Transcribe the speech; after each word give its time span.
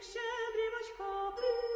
щедрівочка, 0.00 1.32
прилетіла 1.36 1.69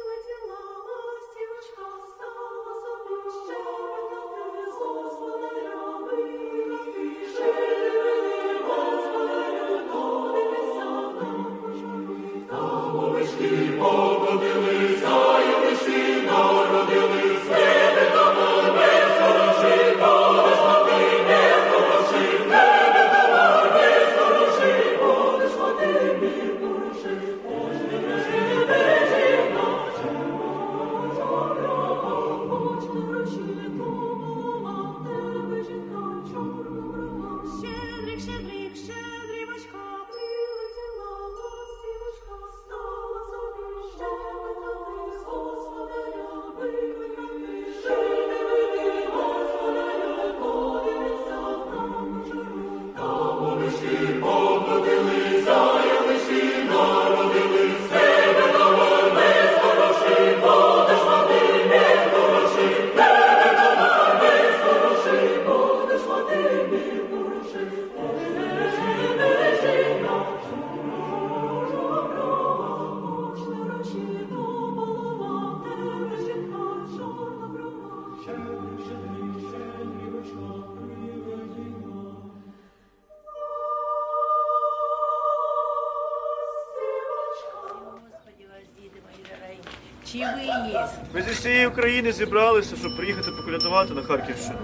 України 91.76 92.12
зібралися, 92.12 92.76
щоб 92.76 92.96
приїхати 92.96 93.30
поколядувати 93.30 93.94
на 93.94 94.02
Харківщину. 94.02 94.58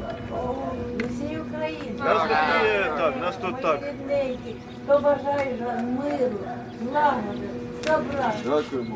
Усієї 1.10 1.41
України. 1.41 1.98
Нас 1.98 2.22
тут 2.22 2.64
є, 2.64 2.92
так, 2.98 3.14
нас 3.20 3.36
тут 3.36 3.62
так. 3.62 3.82
Рідненькі, 3.82 4.54
Хто 4.84 4.98
вам 4.98 5.19
миру, 5.96 6.30
злагоди, 6.82 7.48
добра. 7.86 8.32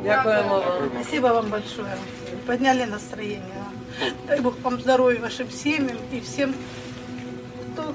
Дякуємо 0.05 0.55
вам. 0.59 0.91
Спасибо 0.95 1.29
вам 1.29 1.51
большое. 1.51 1.97
Подняли 2.47 2.87
настроение. 2.87 3.65
Дай 4.29 4.41
Бог 4.41 4.55
вам 4.63 4.81
здоровья 4.81 5.21
вашим 5.21 5.51
семьям 5.51 5.97
и 6.13 6.21
всем, 6.21 6.55
кто 7.73 7.95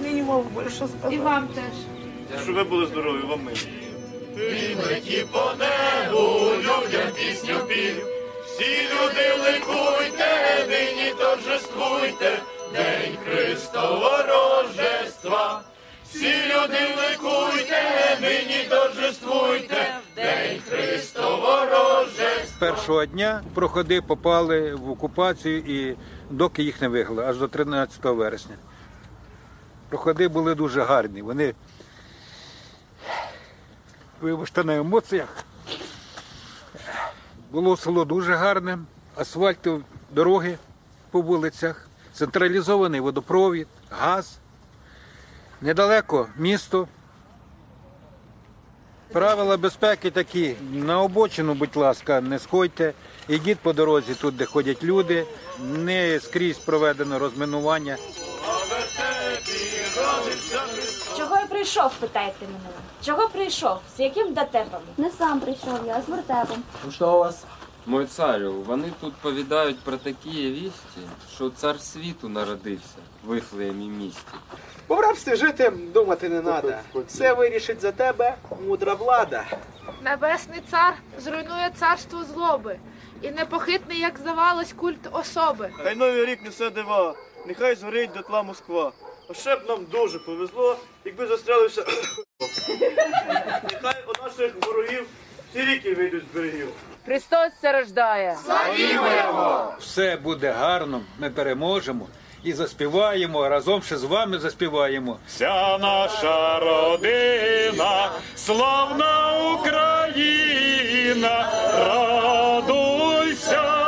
мне 0.00 0.10
не 0.10 0.22
мог 0.22 0.44
больше 0.54 0.70
сказать. 0.70 1.12
І 1.12 1.16
вам 1.18 1.48
теж. 1.48 2.42
Щоб 2.42 2.54
ви 2.54 2.64
були 2.64 2.86
здорові, 2.86 3.20
вам 3.22 3.40
ми. 3.44 3.52
Всі 3.52 5.26
люди 9.02 9.44
ликуйте, 9.44 10.66
нині 10.68 11.14
торжествуйте, 11.18 12.38
День 12.72 13.16
Христового 13.24 14.22
Рождества. 14.22 15.62
Всі 16.04 16.34
люди 16.46 16.78
ликуйте, 16.96 18.18
нині 18.20 18.66
торжествуйте, 18.70 20.00
День 20.16 20.60
Христового 20.68 21.66
Рождества. 21.66 22.58
першого 22.58 23.06
дня 23.06 23.42
проходи 23.54 24.02
попали 24.02 24.74
в 24.74 24.90
окупацію 24.90 25.58
і 25.58 25.96
доки 26.30 26.62
їх 26.62 26.80
не 26.80 26.88
вигнали, 26.88 27.24
аж 27.24 27.38
до 27.38 27.48
13 27.48 28.04
вересня. 28.04 28.56
Проходи 29.88 30.28
були 30.28 30.54
дуже 30.54 30.82
гарні. 30.82 31.22
Вони 31.22 31.54
вибачте 34.20 34.64
на 34.64 34.76
емоціях. 34.76 35.44
Було 37.52 37.76
село 37.76 38.04
дуже 38.04 38.34
гарне, 38.34 38.78
асфальту, 39.16 39.82
дороги 40.10 40.58
по 41.10 41.20
вулицях, 41.20 41.88
централізований 42.12 43.00
водопровід, 43.00 43.68
газ. 43.90 44.38
Недалеко 45.60 46.26
місто. 46.36 46.88
Правила 49.12 49.56
безпеки 49.56 50.10
такі. 50.10 50.56
На 50.72 51.00
обочину, 51.00 51.54
будь 51.54 51.76
ласка, 51.76 52.20
не 52.20 52.38
сходьте. 52.38 52.92
Ідіть 53.28 53.58
по 53.58 53.72
дорозі 53.72 54.14
тут, 54.14 54.36
де 54.36 54.44
ходять 54.44 54.84
люди. 54.84 55.26
Не 55.60 56.20
скрізь 56.20 56.58
проведено 56.58 57.18
розминування. 57.18 57.96
Прийшов, 61.62 61.94
питаєте 62.00 62.46
мене? 62.46 62.76
Чого 63.04 63.28
прийшов? 63.28 63.78
З 63.96 64.00
яким 64.00 64.34
дотепом? 64.34 64.80
Не 64.96 65.10
сам 65.10 65.40
прийшов 65.40 65.80
я, 65.86 65.96
а 65.96 66.02
з 66.02 66.08
вертепом. 66.08 66.62
Мой 67.86 68.06
царю, 68.06 68.52
вони 68.52 68.92
тут 69.00 69.14
повідають 69.14 69.80
про 69.80 69.96
такі 69.96 70.50
вісті, 70.50 71.00
що 71.34 71.50
цар 71.50 71.80
світу 71.80 72.28
народився 72.28 72.96
в 73.24 73.28
Вифлеємі 73.28 73.88
місті. 73.88 74.32
У 74.88 74.94
рабстві 74.94 75.36
жити 75.36 75.70
думати 75.70 76.28
не 76.28 76.40
треба. 76.40 76.80
Все 77.06 77.32
вирішить 77.32 77.80
за 77.80 77.92
тебе 77.92 78.34
мудра 78.66 78.94
влада. 78.94 79.44
Небесний 80.04 80.60
цар 80.70 80.94
зруйнує 81.18 81.70
царство 81.76 82.24
злоби. 82.24 82.78
І 83.22 83.30
непохитний, 83.30 84.00
як 84.00 84.18
здавалось, 84.18 84.72
культ 84.72 85.08
особи. 85.12 85.70
Хай 85.76 85.96
новий 85.96 86.24
рік 86.26 86.42
несе 86.44 86.70
дива, 86.70 87.14
нехай 87.46 87.74
згорить 87.74 88.10
дотла 88.12 88.42
Москва. 88.42 88.92
А 89.32 89.34
ще 89.34 89.56
б 89.56 89.60
нам 89.68 89.84
дуже 89.90 90.18
повезло, 90.18 90.76
якби 91.04 91.26
застрелився. 91.26 91.84
Нехай 93.72 94.04
у 94.08 94.24
наших 94.24 94.52
ворогів 94.66 95.06
всі 95.50 95.64
ріки 95.64 95.94
вийдуть 95.94 96.24
з 96.32 96.36
берегів. 96.36 96.68
Христос 97.06 97.48
це 97.62 97.72
рождає. 97.72 98.36
Все 99.78 100.16
буде 100.16 100.50
гарно, 100.50 101.00
ми 101.18 101.30
переможемо 101.30 102.06
і 102.44 102.52
заспіваємо, 102.52 103.48
разом 103.48 103.82
ще 103.82 103.96
з 103.96 104.04
вами 104.04 104.38
заспіваємо. 104.38 105.18
Вся 105.26 105.78
наша 105.78 106.58
родина, 106.58 108.10
славна 108.36 109.32
Україна, 109.54 111.52
радуйся, 111.78 113.81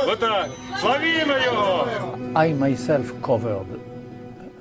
Отак, 0.08 0.50
славімо 0.81 1.34
його! 1.46 1.88
I 2.34 2.59
myself 2.59 3.06
covered 3.22 3.66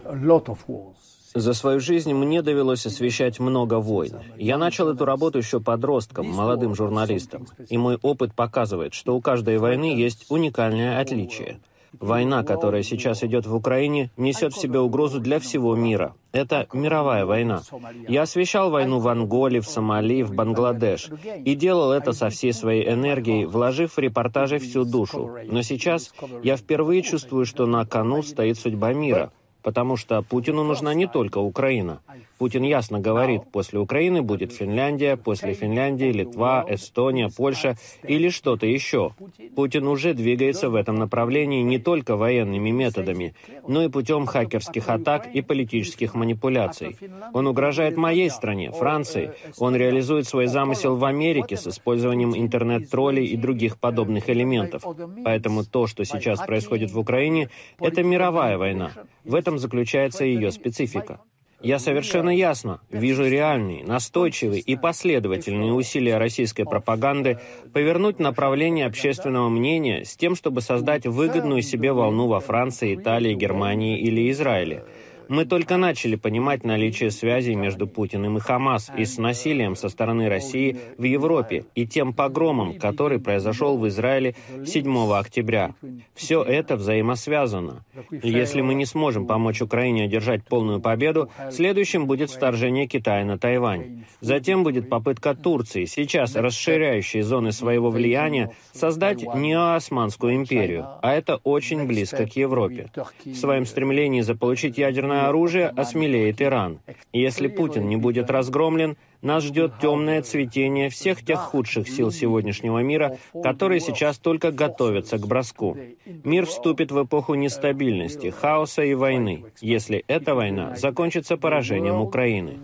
a 0.06 0.14
lot 0.26 0.44
of 0.44 0.56
wars. 0.68 0.94
За 1.36 1.54
свою 1.54 1.80
жизнь 1.80 2.12
мне 2.12 2.42
довелось 2.42 2.86
освещать 2.86 3.40
много 3.40 3.80
войн. 3.80 4.14
Я 4.38 4.58
начал 4.58 4.88
эту 4.88 5.04
работу 5.04 5.38
еще 5.38 5.60
подростком, 5.60 6.26
молодым 6.28 6.74
журналистом. 6.74 7.46
И 7.68 7.78
мой 7.78 7.98
опыт 8.02 8.32
показывает, 8.34 8.94
что 8.94 9.16
у 9.16 9.20
каждой 9.20 9.58
войны 9.58 10.06
есть 10.06 10.26
уникальное 10.28 11.00
отличие. 11.00 11.58
Война, 12.00 12.42
которая 12.42 12.82
сейчас 12.82 13.22
идет 13.22 13.46
в 13.46 13.54
Украине, 13.54 14.10
несет 14.16 14.54
в 14.54 14.60
себе 14.60 14.78
угрозу 14.80 15.20
для 15.20 15.38
всего 15.38 15.74
мира. 15.74 16.14
Это 16.32 16.66
мировая 16.72 17.24
война. 17.24 17.62
Я 18.08 18.22
освещал 18.22 18.70
войну 18.70 18.98
в 18.98 19.08
Анголе, 19.08 19.60
в 19.60 19.66
Сомали, 19.66 20.22
в 20.22 20.34
Бангладеш. 20.34 21.08
И 21.44 21.54
делал 21.54 21.92
это 21.92 22.12
со 22.12 22.28
всей 22.28 22.52
своей 22.52 22.88
энергией, 22.88 23.44
вложив 23.44 23.92
в 23.92 23.98
репортажи 23.98 24.58
всю 24.58 24.84
душу. 24.84 25.30
Но 25.44 25.62
сейчас 25.62 26.12
я 26.42 26.56
впервые 26.56 27.02
чувствую, 27.02 27.46
что 27.46 27.66
на 27.66 27.86
кону 27.86 28.22
стоит 28.22 28.58
судьба 28.58 28.92
мира. 28.92 29.32
Потому 29.64 29.96
что 29.96 30.22
Путину 30.22 30.62
нужна 30.62 30.94
не 30.94 31.08
только 31.08 31.38
Украина. 31.38 32.00
Путин 32.38 32.62
ясно 32.62 33.00
говорит, 33.00 33.42
после 33.50 33.78
Украины 33.78 34.22
будет 34.22 34.52
Финляндия, 34.52 35.16
после 35.16 35.54
Финляндии 35.54 36.12
Литва, 36.12 36.64
Эстония, 36.68 37.30
Польша 37.34 37.76
или 38.02 38.28
что-то 38.28 38.66
еще. 38.66 39.12
Путин 39.56 39.86
уже 39.86 40.14
двигается 40.14 40.68
в 40.68 40.74
этом 40.74 40.96
направлении 40.96 41.62
не 41.62 41.78
только 41.78 42.16
военными 42.16 42.70
методами, 42.70 43.34
но 43.66 43.82
и 43.82 43.88
путем 43.88 44.26
хакерских 44.26 44.88
атак 44.88 45.28
и 45.32 45.40
политических 45.40 46.14
манипуляций. 46.14 46.96
Он 47.32 47.46
угрожает 47.46 47.96
моей 47.96 48.28
стране, 48.30 48.70
Франции. 48.70 49.32
Он 49.58 49.74
реализует 49.74 50.28
свой 50.28 50.46
замысел 50.46 50.96
в 50.96 51.04
Америке 51.04 51.56
с 51.56 51.66
использованием 51.66 52.36
интернет-троллей 52.36 53.24
и 53.24 53.36
других 53.36 53.78
подобных 53.78 54.28
элементов. 54.28 54.84
Поэтому 55.24 55.64
то, 55.64 55.86
что 55.86 56.04
сейчас 56.04 56.40
происходит 56.44 56.90
в 56.90 56.98
Украине, 56.98 57.48
это 57.78 58.02
мировая 58.02 58.58
война. 58.58 58.90
В 59.24 59.34
этом 59.34 59.53
заключается 59.58 60.24
ее 60.24 60.50
специфика. 60.50 61.20
Я 61.64 61.78
совершенно 61.78 62.28
ясно 62.28 62.82
вижу 62.90 63.26
реальные, 63.26 63.84
настойчивые 63.84 64.60
и 64.60 64.76
последовательные 64.76 65.72
усилия 65.72 66.18
российской 66.18 66.64
пропаганды 66.64 67.38
повернуть 67.72 68.18
направление 68.18 68.84
общественного 68.84 69.48
мнения 69.48 70.04
с 70.04 70.14
тем, 70.14 70.34
чтобы 70.34 70.60
создать 70.60 71.06
выгодную 71.06 71.62
себе 71.62 71.94
волну 71.94 72.26
во 72.26 72.40
Франции, 72.40 72.94
Италии, 72.94 73.34
Германии 73.34 73.98
или 73.98 74.30
Израиле. 74.30 74.84
Мы 75.28 75.44
только 75.44 75.76
начали 75.76 76.16
понимать 76.16 76.64
наличие 76.64 77.10
связей 77.10 77.54
между 77.54 77.86
Путиным 77.86 78.36
и 78.36 78.40
Хамас 78.40 78.90
и 78.96 79.04
с 79.04 79.18
насилием 79.18 79.76
со 79.76 79.88
стороны 79.88 80.28
России 80.28 80.78
в 80.98 81.02
Европе 81.04 81.64
и 81.74 81.86
тем 81.86 82.12
погромом, 82.12 82.78
который 82.78 83.18
произошел 83.20 83.78
в 83.78 83.86
Израиле 83.88 84.34
7 84.64 85.12
октября. 85.12 85.74
Все 86.14 86.42
это 86.42 86.76
взаимосвязано. 86.76 87.84
Если 88.10 88.60
мы 88.60 88.74
не 88.74 88.86
сможем 88.86 89.26
помочь 89.26 89.62
Украине 89.62 90.04
одержать 90.04 90.44
полную 90.44 90.80
победу, 90.80 91.30
следующим 91.50 92.06
будет 92.06 92.30
вторжение 92.30 92.86
Китая 92.86 93.24
на 93.24 93.38
Тайвань. 93.38 94.04
Затем 94.20 94.62
будет 94.62 94.88
попытка 94.88 95.34
Турции, 95.34 95.84
сейчас 95.84 96.34
расширяющей 96.36 97.22
зоны 97.22 97.52
своего 97.52 97.90
влияния, 97.90 98.50
создать 98.72 99.22
неоосманскую 99.22 100.34
империю, 100.34 100.86
а 101.02 101.12
это 101.12 101.36
очень 101.44 101.86
близко 101.86 102.26
к 102.26 102.36
Европе. 102.36 102.90
В 103.24 103.34
своем 103.34 103.66
стремлении 103.66 104.20
заполучить 104.20 104.78
ядерное 104.78 105.23
оружие, 105.28 105.68
осмелеет 105.68 106.40
Иран. 106.40 106.80
Если 107.12 107.48
Путин 107.48 107.88
не 107.88 107.96
будет 107.96 108.30
разгромлен, 108.30 108.96
нас 109.22 109.42
ждет 109.42 109.72
темное 109.80 110.20
цветение 110.20 110.90
всех 110.90 111.24
тех 111.24 111.40
худших 111.40 111.88
сил 111.88 112.12
сегодняшнего 112.12 112.80
мира, 112.80 113.16
которые 113.42 113.80
сейчас 113.80 114.18
только 114.18 114.52
готовятся 114.52 115.16
к 115.18 115.26
броску. 115.26 115.78
Мир 116.24 116.44
вступит 116.44 116.92
в 116.92 117.02
эпоху 117.02 117.34
нестабильности, 117.34 118.28
хаоса 118.30 118.82
и 118.82 118.94
войны, 118.94 119.44
если 119.60 120.04
эта 120.08 120.34
война 120.34 120.76
закончится 120.76 121.38
поражением 121.38 122.00
Украины. 122.00 122.58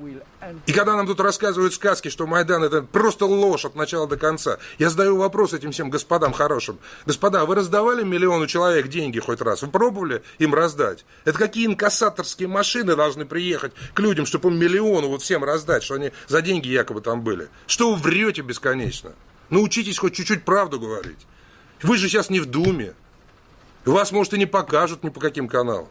И 0.67 0.73
когда 0.73 0.97
нам 0.97 1.07
тут 1.07 1.21
рассказывают 1.21 1.75
сказки, 1.75 2.09
что 2.09 2.27
Майдан 2.27 2.65
это 2.65 2.83
просто 2.83 3.27
ложь 3.27 3.65
от 3.65 3.75
начала 3.75 4.07
до 4.07 4.17
конца, 4.17 4.59
я 4.79 4.89
задаю 4.89 5.17
вопрос 5.17 5.53
этим 5.53 5.73
всем 5.73 5.91
господам 5.91 6.33
хорошим. 6.33 6.79
Господа, 7.05 7.45
вы 7.45 7.55
раздавали 7.55 8.03
миллиону 8.03 8.47
человек 8.47 8.89
деньги 8.89 9.19
хоть 9.19 9.41
раз? 9.43 9.63
Вы 9.63 9.69
пробовали 9.69 10.23
им 10.39 10.55
раздать? 10.55 11.05
Это 11.25 11.39
какие 11.39 11.67
инкассаторские 11.67 12.49
машины 12.49 12.97
должны 12.97 13.27
приехать 13.27 13.73
к 13.93 14.01
людям, 14.01 14.25
чтобы 14.25 14.49
им 14.49 14.59
миллиону 14.59 15.09
вот 15.09 15.23
всем 15.23 15.45
раздать, 15.45 15.83
что 15.83 15.95
они 15.95 16.13
за 16.27 16.41
деньги 16.41 16.69
якобы 16.69 17.03
там 17.03 17.23
были? 17.23 17.49
Что 17.67 17.93
вы 17.93 17.97
врете 18.01 18.41
бесконечно? 18.41 19.13
Научитесь 19.51 19.99
хоть 19.99 20.15
чуть-чуть 20.15 20.45
правду 20.45 20.81
говорить. 20.81 21.19
Вы 21.83 21.97
же 21.97 22.09
сейчас 22.09 22.31
не 22.31 22.41
в 22.41 22.47
Думе. 22.47 22.95
Вас, 23.85 24.13
может, 24.13 24.35
и 24.35 24.39
не 24.39 24.47
покажут 24.47 25.03
ни 25.05 25.09
по 25.09 25.21
каким 25.21 25.49
каналам. 25.49 25.89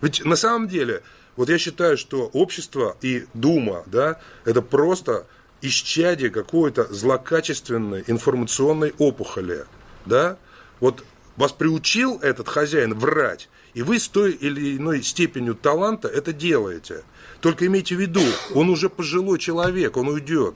Ведь 0.00 0.24
на 0.24 0.36
самом 0.36 0.68
деле 0.68 1.02
вот 1.36 1.48
я 1.48 1.58
считаю, 1.58 1.96
что 1.96 2.26
общество 2.32 2.96
и 3.02 3.26
Дума, 3.34 3.82
да, 3.86 4.20
это 4.44 4.62
просто 4.62 5.26
исчадие 5.62 6.30
какой-то 6.30 6.92
злокачественной 6.92 8.04
информационной 8.06 8.94
опухоли, 8.98 9.64
да. 10.06 10.38
Вот 10.80 11.04
вас 11.36 11.52
приучил 11.52 12.18
этот 12.18 12.48
хозяин 12.48 12.98
врать, 12.98 13.48
и 13.74 13.82
вы 13.82 13.98
с 13.98 14.08
той 14.08 14.32
или 14.32 14.76
иной 14.76 15.02
степенью 15.02 15.54
таланта 15.54 16.08
это 16.08 16.32
делаете. 16.32 17.04
Только 17.40 17.66
имейте 17.66 17.94
в 17.94 18.00
виду, 18.00 18.22
он 18.54 18.68
уже 18.68 18.88
пожилой 18.88 19.38
человек, 19.38 19.96
он 19.96 20.08
уйдет. 20.08 20.54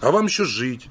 А 0.00 0.10
вам 0.10 0.26
еще 0.26 0.44
жить. 0.44 0.88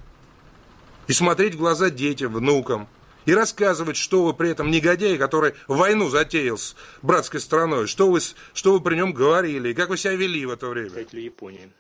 И 1.07 1.13
смотреть 1.13 1.55
в 1.55 1.57
глаза 1.57 1.89
детям, 1.89 2.33
внукам– 2.33 2.87
и 3.25 3.33
рассказывать, 3.33 3.97
что 3.97 4.23
вы 4.23 4.33
при 4.33 4.49
этом 4.49 4.71
негодяй, 4.71 5.17
который 5.17 5.53
войну 5.67 6.09
затеял 6.09 6.57
с 6.57 6.75
братской 7.01 7.39
страной, 7.39 7.87
что 7.87 8.09
вы, 8.09 8.19
что 8.53 8.73
вы 8.73 8.81
при 8.81 8.95
нем 8.95 9.13
говорили, 9.13 9.69
и 9.69 9.73
как 9.73 9.89
вы 9.89 9.97
себя 9.97 10.15
вели 10.15 10.45
в 10.45 10.51
это 10.51 10.67
время. 10.67 10.89
Представители 10.89 11.21
Японии. 11.21 11.71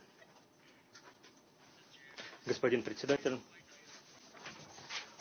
Господин 2.45 2.81
председатель, 2.81 3.37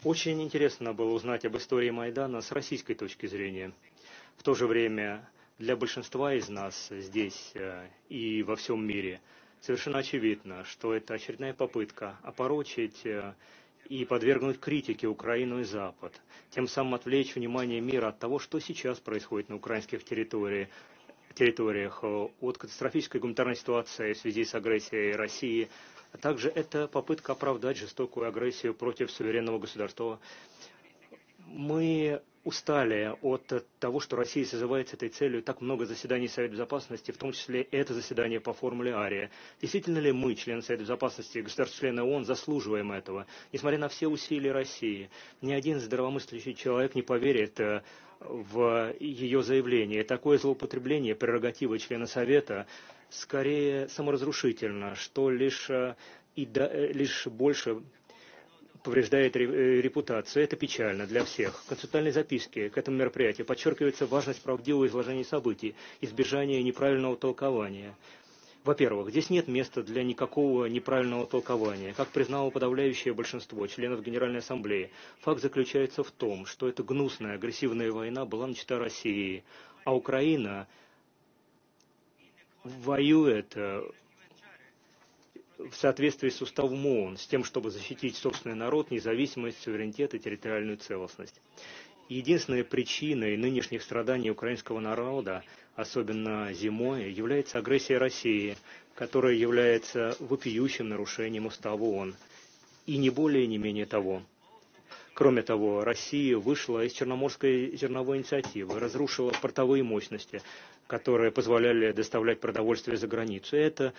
очень 0.03 0.43
интересно 0.43 0.95
было 0.95 1.13
узнать 1.13 1.45
об 1.45 1.57
истории 1.57 1.91
Майдана 1.91 2.41
с 2.41 2.53
российской 2.53 2.95
точки 2.95 3.27
зрения. 3.27 3.73
В 4.39 4.43
то 4.43 4.55
же 4.55 4.67
время 4.67 5.29
для 5.59 5.77
большинства 5.77 6.33
из 6.33 6.49
нас 6.49 6.89
здесь 6.91 7.53
э, 7.55 7.87
и 8.09 8.43
во 8.43 8.57
всем 8.57 8.83
мире 8.87 9.21
совершенно 9.61 9.99
очевидно, 9.99 10.65
что 10.65 10.95
это 10.95 11.15
очередная 11.15 11.53
попытка 11.53 12.17
опорочить 12.23 13.05
э, 13.05 13.35
и 13.91 14.05
подвергнуть 14.05 14.61
критике 14.61 15.09
Украину 15.09 15.61
и 15.61 15.65
Запад, 15.65 16.13
тем 16.51 16.69
самым 16.69 16.95
отвлечь 16.95 17.35
внимание 17.35 17.81
мира 17.81 18.09
от 18.09 18.21
того, 18.21 18.39
что 18.39 18.61
сейчас 18.61 19.01
происходит 19.01 19.49
на 19.49 19.57
украинских 19.57 20.05
территориях, 20.05 20.69
территориях, 21.35 21.99
э, 22.03 22.29
от 22.41 22.57
катастрофической 22.57 23.21
гуманитарной 23.21 23.57
ситуации 23.57 24.13
в 24.13 24.19
связи 24.19 24.45
с 24.45 24.55
агрессией 24.55 25.17
России, 25.17 25.69
а 26.13 26.19
также 26.19 26.49
это 26.51 26.87
попытка 26.87 27.33
оправдать 27.33 27.79
жестокую 27.79 28.29
агрессию 28.29 28.75
против 28.75 29.11
суверенного 29.11 29.59
государства. 29.59 30.21
Мы 31.49 32.23
устали 32.45 33.15
от 33.21 33.67
того, 33.79 34.01
что 34.01 34.17
Россия 34.17 34.45
созывает 34.45 34.89
с 34.89 34.95
этой 34.95 35.11
целью 35.11 35.43
так 35.43 35.61
много 35.61 35.85
заседаний 35.85 36.29
Совета 36.29 36.53
Безопасности, 36.55 37.11
в 37.11 37.19
том 37.19 37.33
числе 37.33 37.63
это 37.63 37.93
заседание 37.93 38.41
по 38.41 38.53
формуле 38.55 38.95
Ария. 38.95 39.31
Действительно 39.61 39.99
ли 39.99 40.13
мы, 40.13 40.35
члены 40.35 40.63
Совета 40.63 40.85
Безопасности, 40.85 41.39
государства-члены 41.39 42.03
ООН, 42.03 42.25
заслуживаем 42.25 42.93
этого? 42.93 43.27
Несмотря 43.53 43.79
на 43.79 43.89
все 43.89 44.09
усилия 44.09 44.53
России, 44.53 45.11
ни 45.43 45.53
один 45.53 45.81
здравомыслящий 45.81 46.55
человек 46.55 46.95
не 46.95 47.03
поверит 47.03 47.61
э, 47.61 47.83
в 48.21 48.95
ее 49.01 49.43
заявление. 49.43 50.05
Такое 50.05 50.39
злоупотребление 50.39 51.15
прерогативы 51.15 51.79
члена 51.79 52.07
Совета 52.07 52.67
скорее 53.11 53.89
саморазрушительно, 53.89 54.95
что 54.95 55.31
лишь, 55.31 55.69
э, 55.69 55.97
и 56.37 56.47
да, 56.47 56.69
э, 56.73 56.93
лишь 56.93 57.27
больше 57.27 57.83
повреждает 58.83 59.37
э, 59.37 59.41
репутацию. 59.81 60.45
Это 60.45 60.57
печально 60.57 61.07
для 61.07 61.25
всех. 61.25 61.63
В 61.63 61.69
концептуальной 61.69 62.13
записке 62.13 62.71
к 62.71 62.79
этому 62.79 62.97
мероприятию 62.99 63.47
подчеркивается 63.47 64.07
важность 64.07 64.43
правдивого 64.43 64.87
изложения 64.87 65.25
событий, 65.25 65.75
избежания 66.01 66.63
неправильного 66.63 67.17
толкования. 67.17 67.95
Во-первых, 68.65 69.09
здесь 69.09 69.31
нет 69.31 69.49
места 69.49 69.83
для 69.83 70.03
никакого 70.05 70.67
неправильного 70.67 71.27
толкования. 71.27 71.95
Как 71.95 72.09
признало 72.09 72.51
подавляющее 72.51 73.15
большинство 73.15 73.67
членов 73.67 74.03
Генеральной 74.03 74.41
Ассамблеи, 74.41 74.91
факт 75.21 75.41
заключается 75.41 76.05
в 76.05 76.11
том, 76.11 76.45
что 76.45 76.69
эта 76.69 76.83
гнусная, 76.83 77.37
агрессивная 77.37 77.91
война 77.91 78.27
была 78.27 78.47
начата 78.47 78.79
Россией, 78.79 79.45
а 79.85 79.95
Украина 79.95 80.69
воюет 82.65 83.53
э, 83.57 83.83
в 85.71 85.77
соответствии 85.77 86.29
с 86.31 86.41
уставом 86.41 86.87
ООН, 86.87 87.17
с 87.17 87.27
тем, 87.27 87.45
чтобы 87.45 87.71
защитить 87.71 88.17
собственный 88.17 88.55
народ, 88.55 88.91
независимость, 88.91 89.61
суверенитет 89.63 90.15
и 90.15 90.19
территориальную 90.19 90.79
целостность. 90.79 91.41
Единственной 92.09 92.65
причиной 92.65 93.37
нынешних 93.37 93.83
страданий 93.83 94.31
украинского 94.31 94.81
народа, 94.81 95.45
особенно 95.77 96.53
зимой, 96.53 97.13
является 97.13 97.59
агрессия 97.59 97.99
России, 97.99 98.57
которая 98.95 99.35
является 99.35 100.17
вопиющим 100.19 100.89
нарушением 100.89 101.47
устава 101.47 101.83
ООН. 101.83 102.15
И 102.87 102.97
не 102.97 103.11
более, 103.11 103.47
не 103.47 103.59
менее 103.59 103.87
того. 103.87 104.23
Кроме 105.15 105.43
того, 105.43 105.85
Россия 105.85 106.37
вышла 106.39 106.85
из 106.85 106.93
Черноморской 106.93 107.77
зерновой 107.77 108.19
инициативы, 108.19 108.81
разрушила 108.81 109.33
портовые 109.43 109.83
мощности, 109.83 110.41
которые 110.87 111.31
позволяли 111.31 111.93
доставлять 111.93 112.41
продовольствие 112.41 112.97
за 112.97 113.07
границу. 113.07 113.57
Это 113.57 113.93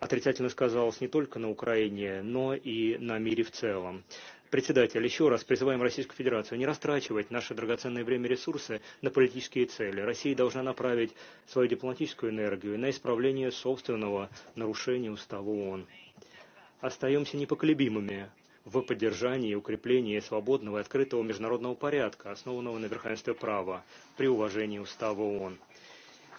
отрицательно 0.00 0.48
сказалось 0.48 1.00
не 1.00 1.08
только 1.08 1.38
на 1.38 1.50
Украине, 1.50 2.22
но 2.22 2.54
и 2.54 2.96
на 2.98 3.18
мире 3.18 3.42
в 3.44 3.50
целом. 3.50 4.04
Председатель, 4.50 5.04
еще 5.04 5.28
раз 5.28 5.42
призываем 5.42 5.82
Российскую 5.82 6.16
Федерацию 6.16 6.58
не 6.58 6.66
растрачивать 6.66 7.30
наше 7.32 7.52
драгоценное 7.54 8.04
время 8.04 8.28
ресурсы 8.28 8.80
на 9.02 9.10
политические 9.10 9.66
цели. 9.66 10.00
Россия 10.00 10.36
должна 10.36 10.62
направить 10.62 11.12
свою 11.48 11.68
дипломатическую 11.68 12.30
энергию 12.30 12.78
на 12.78 12.90
исправление 12.90 13.50
собственного 13.50 14.30
нарушения 14.54 15.10
Устава 15.10 15.50
ООН. 15.50 15.86
Остаемся 16.80 17.36
непоколебимыми 17.36 18.30
в 18.64 18.80
поддержании 18.82 19.50
и 19.50 19.54
укреплении 19.56 20.20
свободного 20.20 20.78
и 20.78 20.80
открытого 20.80 21.22
международного 21.22 21.74
порядка, 21.74 22.30
основанного 22.30 22.78
на 22.78 22.86
верховенстве 22.86 23.34
права, 23.34 23.84
при 24.16 24.28
уважении 24.28 24.78
Устава 24.78 25.22
ООН. 25.22 25.58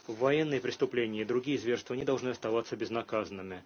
Военные 0.08 0.62
преступления 0.62 1.22
и 1.22 1.26
другие 1.26 1.58
зверства 1.58 1.94
не 1.94 2.06
должны 2.06 2.30
оставаться 2.30 2.78
безнаказанными. 2.78 3.62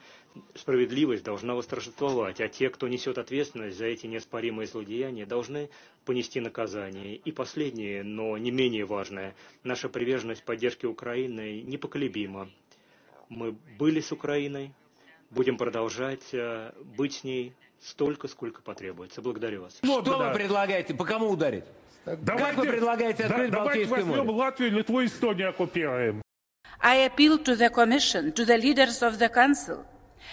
Справедливость 0.55 1.23
должна 1.23 1.53
восторжествовать, 1.53 2.41
а 2.41 2.47
те, 2.47 2.69
кто 2.69 2.87
несет 2.87 3.19
ответственность 3.19 3.77
за 3.77 3.85
эти 3.85 4.07
неоспоримые 4.07 4.65
злодеяния, 4.65 5.27
должны 5.27 5.69
понести 6.03 6.39
наказание. 6.39 7.15
И 7.15 7.31
последнее, 7.31 8.03
но 8.03 8.37
не 8.39 8.49
менее 8.49 8.85
важное, 8.85 9.35
наша 9.63 9.87
приверженность 9.87 10.43
поддержке 10.43 10.87
Украины 10.87 11.61
непоколебима. 11.61 12.49
Мы 13.29 13.55
были 13.77 14.01
с 14.01 14.11
Украиной, 14.11 14.73
будем 15.29 15.57
продолжать 15.57 16.33
э, 16.33 16.71
быть 16.97 17.13
с 17.13 17.23
ней 17.23 17.53
столько, 17.79 18.27
сколько 18.27 18.63
потребуется. 18.63 19.21
Благодарю 19.21 19.61
вас. 19.61 19.77
Что 19.77 20.01
вы 20.01 20.33
предлагаете? 20.33 20.95
По 20.95 21.05
кому 21.05 21.29
ударить? 21.29 21.65
как 22.03 22.57
вы 22.57 22.65
предлагаете 22.65 23.25
открыть 23.25 23.51
Давайте 23.51 23.85
Балтийское 23.85 24.05
возьмем 24.05 24.25
море? 24.25 24.39
Латвию, 24.39 24.71
Литву, 24.71 25.05
Эстонию 25.05 25.49
оккупируем. 25.49 26.21
I 26.81 26.95
appeal 26.95 27.37
to 27.39 27.55
the 27.55 27.69
Commission, 27.69 28.33
to 28.33 28.43
the 28.43 28.57
leaders 28.57 29.03
of 29.03 29.19
the 29.19 29.29
Council. 29.29 29.85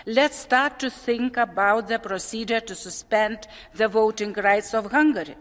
Let's 0.07 0.37
start 0.37 0.79
to 0.81 0.91
think 0.91 1.37
about 1.37 1.89
the 1.89 1.99
procedure 1.99 2.61
to 2.61 2.75
suspend 2.75 3.47
the 3.75 3.89
voting 3.89 4.33
rights 4.33 4.73
of 4.73 4.91
Hungary. 4.91 5.37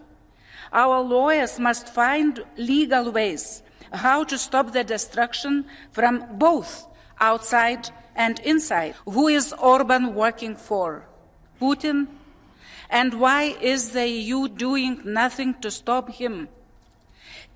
Our 0.73 0.99
lawyers 1.01 1.59
must 1.59 1.87
find 1.87 2.43
legal 2.57 3.11
ways 3.11 3.63
how 3.93 4.25
to 4.25 4.37
stop 4.37 4.73
the 4.73 4.83
destruction 4.83 5.65
from 5.91 6.37
both 6.37 6.87
outside 7.19 7.89
and 8.15 8.39
inside. 8.39 8.95
Who 9.05 9.27
is 9.27 9.53
Orban 9.53 10.13
working 10.13 10.55
for? 10.55 11.07
Putin? 11.61 12.07
And 12.89 13.19
why 13.19 13.55
is 13.61 13.91
the 13.91 14.07
EU 14.07 14.47
doing 14.47 15.01
nothing 15.05 15.53
to 15.61 15.71
stop 15.71 16.09
him? 16.09 16.49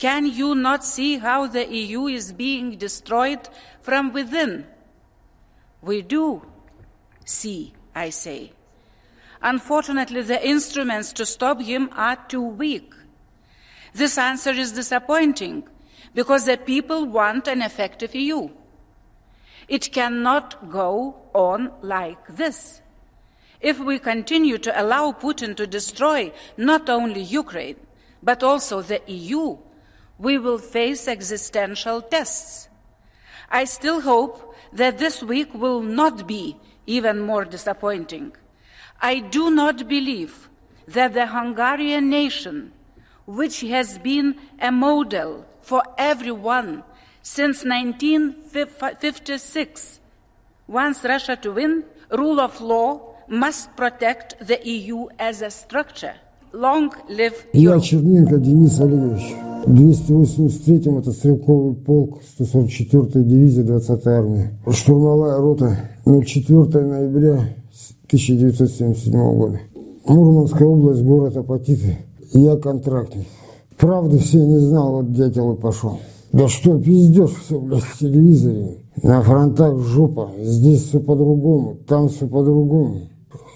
Can 0.02 0.26
you 0.26 0.56
not 0.56 0.84
see 0.84 1.20
how 1.20 1.46
the 1.46 1.72
EU 1.72 2.08
is 2.08 2.34
being 2.34 2.76
destroyed 2.76 3.48
from 3.82 4.12
within? 4.12 4.66
We 5.80 6.02
do 6.02 6.42
see, 7.24 7.74
I 7.94 8.10
say. 8.10 8.54
Unfortunately, 9.44 10.24
the 10.24 10.44
instruments 10.44 11.14
to 11.14 11.24
stop 11.28 11.62
him 11.62 11.92
are 11.94 12.16
too 12.16 12.42
weak. 12.42 12.92
This 13.94 14.18
answer 14.18 14.50
is 14.50 14.72
disappointing 14.72 15.66
because 16.16 16.46
the 16.46 16.58
people 16.58 17.06
want 17.06 17.48
an 17.48 17.62
effective 17.62 18.16
EU. 18.16 18.50
It 19.68 19.92
cannot 19.92 20.72
go 20.72 21.16
on 21.36 21.74
like 21.84 22.26
this. 22.26 22.82
If 23.60 23.78
we 23.78 24.00
continue 24.00 24.58
to 24.58 24.82
allow 24.82 25.12
Putin 25.12 25.56
to 25.58 25.68
destroy 25.68 26.34
not 26.58 26.90
only 26.90 27.22
Ukraine, 27.22 27.76
but 28.24 28.42
also 28.42 28.82
the 28.82 29.00
EU, 29.06 29.58
we 30.21 30.39
will 30.39 30.59
face 30.59 31.09
existential 31.09 32.03
tests. 32.03 32.69
I 33.51 33.65
still 33.65 34.01
hope 34.01 34.55
that 34.73 34.99
this 34.99 35.23
week 35.23 35.53
will 35.55 35.81
not 35.81 36.27
be 36.27 36.57
even 36.87 37.21
more 37.21 37.45
disappointing. 37.45 38.33
I 39.01 39.21
do 39.21 39.51
not 39.51 39.87
believe 39.89 40.49
that 40.89 41.15
the 41.15 41.27
Hungarian 41.27 42.09
nation, 42.09 42.73
which 43.27 43.61
has 43.61 43.99
been 43.99 44.37
a 44.61 44.73
model 44.73 45.45
for 45.61 45.83
everyone 45.99 46.83
since 47.23 47.65
1956, 47.65 50.01
wants 50.69 51.05
Russia 51.05 51.37
to 51.37 51.53
win, 51.53 51.85
rule 52.11 52.41
of 52.41 52.61
law 52.61 53.15
must 53.29 53.77
protect 53.77 54.35
the 54.47 54.59
EU 54.67 55.07
as 55.19 55.43
a 55.43 55.51
structure. 55.51 56.15
Long 56.53 56.93
live 57.09 57.45
Я 57.53 57.81
Черненко 57.81 58.39
Денис 58.39 58.81
Олегович. 58.81 59.50
В 59.66 59.74
283-м 59.74 60.98
это 60.98 61.12
стрелковый 61.12 61.76
полк 61.76 62.20
144-й 62.40 63.24
дивизии 63.24 63.64
20-й 63.64 64.12
армии. 64.12 64.50
Штурмовая 64.68 65.38
рота 65.38 65.78
04 66.06 66.84
ноября 66.84 67.34
1977 68.08 69.14
года. 69.38 69.60
Мурманская 70.08 70.68
область, 70.68 71.04
город 71.04 71.38
Апатиты. 71.38 72.00
Я 72.34 72.58
контрактник. 72.58 73.28
Правды 73.78 74.18
все 74.18 74.44
не 74.44 74.58
знал, 74.58 74.94
вот 74.94 75.14
дятел 75.14 75.54
и 75.54 75.62
пошел. 75.62 76.00
Да 76.34 76.48
что 76.48 76.80
пиздешь 76.80 77.36
все, 77.46 77.60
блядь, 77.60 77.84
в 77.84 78.00
телевизоре. 78.00 78.78
На 79.04 79.22
фронтах 79.22 79.80
жопа. 79.80 80.32
Здесь 80.40 80.86
все 80.86 81.00
по-другому, 81.00 81.78
там 81.88 82.10
все 82.10 82.28
по-другому. 82.28 83.02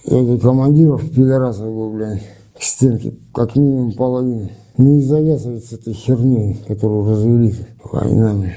Этих 0.06 0.42
командиров, 0.42 1.10
пидорасов, 1.10 1.94
блядь, 1.94 2.22
к 2.58 2.62
стенке, 2.62 3.16
как 3.34 3.56
минимум 3.56 3.94
половину. 3.94 4.50
Ну 4.78 4.98
и 4.98 5.02
завязывать 5.02 5.64
с 5.66 5.74
этой 5.74 5.94
херней, 5.94 6.58
которую 6.68 7.10
развели 7.10 7.54
войнами. 7.84 8.56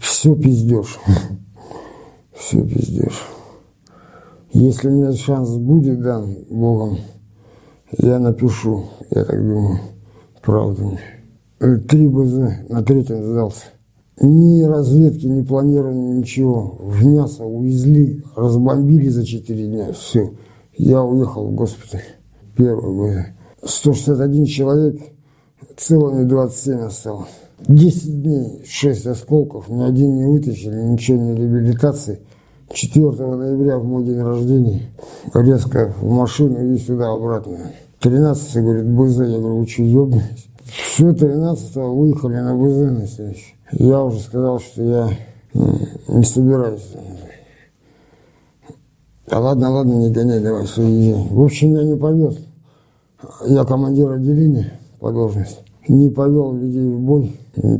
Все 0.00 0.34
пиздешь. 0.34 0.98
Все 2.34 2.62
пиздешь. 2.66 3.22
Если 4.52 4.88
мне 4.88 5.12
шанс 5.12 5.50
будет 5.56 6.00
дан 6.00 6.34
Богом, 6.50 6.98
я 7.98 8.18
напишу, 8.18 8.86
я 9.10 9.24
так 9.24 9.38
думаю, 9.38 9.78
правду. 10.42 10.98
Э, 11.60 11.76
Три 11.76 12.08
БЗ 12.08 12.68
на 12.68 12.82
третьем 12.82 13.22
сдался. 13.22 13.66
Ни 14.20 14.62
разведки, 14.62 15.26
ни 15.26 15.42
планирования, 15.42 16.14
ничего. 16.14 16.76
В 16.80 17.04
мясо 17.04 17.44
увезли, 17.44 18.24
разбомбили 18.34 19.08
за 19.08 19.24
четыре 19.24 19.66
дня. 19.66 19.92
Все. 19.92 20.32
Я 20.76 21.02
уехал 21.02 21.46
в 21.46 21.54
госпиталь. 21.54 22.04
Первый 22.56 23.12
БЗ. 23.12 23.26
161 23.62 24.46
человек, 24.46 25.00
целыми 25.76 26.24
27 26.24 26.80
осталось. 26.80 27.28
10 27.68 28.22
дней, 28.22 28.64
6 28.66 29.06
осколков, 29.06 29.68
ни 29.68 29.82
один 29.82 30.16
не 30.16 30.26
вытащили, 30.26 30.82
ничего 30.82 31.18
не 31.18 31.34
реабилитации. 31.34 32.20
4 32.72 33.10
ноября 33.10 33.78
в 33.78 33.84
мой 33.84 34.04
день 34.04 34.20
рождения 34.20 34.82
резко 35.32 35.94
в 36.00 36.10
машину 36.10 36.74
и 36.74 36.78
сюда 36.78 37.12
обратно. 37.12 37.58
13 38.00 38.62
говорит, 38.62 38.86
БЗ, 38.86 39.18
я 39.20 39.38
говорю, 39.38 39.58
вы 39.60 39.66
что, 39.66 39.82
ебаетесь? 39.82 40.48
Все 40.64 41.12
13 41.12 41.76
выехали 41.76 42.36
на 42.36 42.54
БЗ 42.56 43.00
на 43.00 43.06
следующий. 43.06 43.54
Я 43.72 44.02
уже 44.02 44.20
сказал, 44.20 44.60
что 44.60 44.82
я 44.82 45.10
не 46.08 46.24
собираюсь. 46.24 46.92
Да 49.28 49.40
ладно, 49.40 49.70
ладно, 49.70 49.94
не 49.94 50.10
гоняй, 50.10 50.40
давай, 50.40 50.66
все, 50.66 50.82
езжай. 50.82 51.28
В 51.30 51.42
общем, 51.42 51.74
я 51.74 51.84
не 51.84 51.96
повез. 51.96 52.38
Я 53.46 53.64
командир 53.64 54.10
отделения 54.10 54.78
по 55.00 55.10
должности. 55.10 55.65
Не 55.88 56.10
повел 56.10 56.54
людей 56.54 56.90
в 56.90 57.00
бой, 57.00 57.32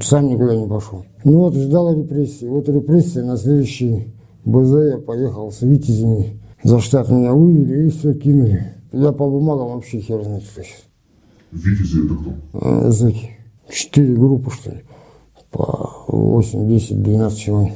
сам 0.03 0.29
никуда 0.29 0.55
не 0.55 0.67
пошел. 0.67 1.05
Ну 1.25 1.41
вот, 1.41 1.55
ждал 1.55 1.93
репрессии. 1.93 2.47
Вот 2.47 2.69
репрессии 2.69 3.19
на 3.19 3.37
следующий 3.37 4.15
БЗ 4.45 4.93
я 4.93 4.99
поехал 4.99 5.51
с 5.51 5.63
Витязями. 5.63 6.41
За 6.63 6.81
штат 6.81 7.11
меня 7.11 7.33
вывели 7.33 7.87
и 7.87 7.91
все 7.91 8.15
кинули. 8.15 8.75
Я 8.93 9.13
по 9.13 9.29
бумагам 9.29 9.69
вообще 9.69 10.01
хер 10.01 10.23
знает, 10.23 10.45
что 10.45 10.63
сейчас. 10.63 10.83
Витязи 11.53 12.05
это 12.05 12.15
кто? 12.15 12.67
Э, 12.67 12.91
Зэки. 12.91 13.31
Четыре 13.69 14.15
группы, 14.15 14.51
что 14.51 14.71
ли. 14.71 14.85
По 15.51 15.91
8, 16.09 16.69
10, 16.69 17.03
12 17.03 17.39
человек. 17.39 17.75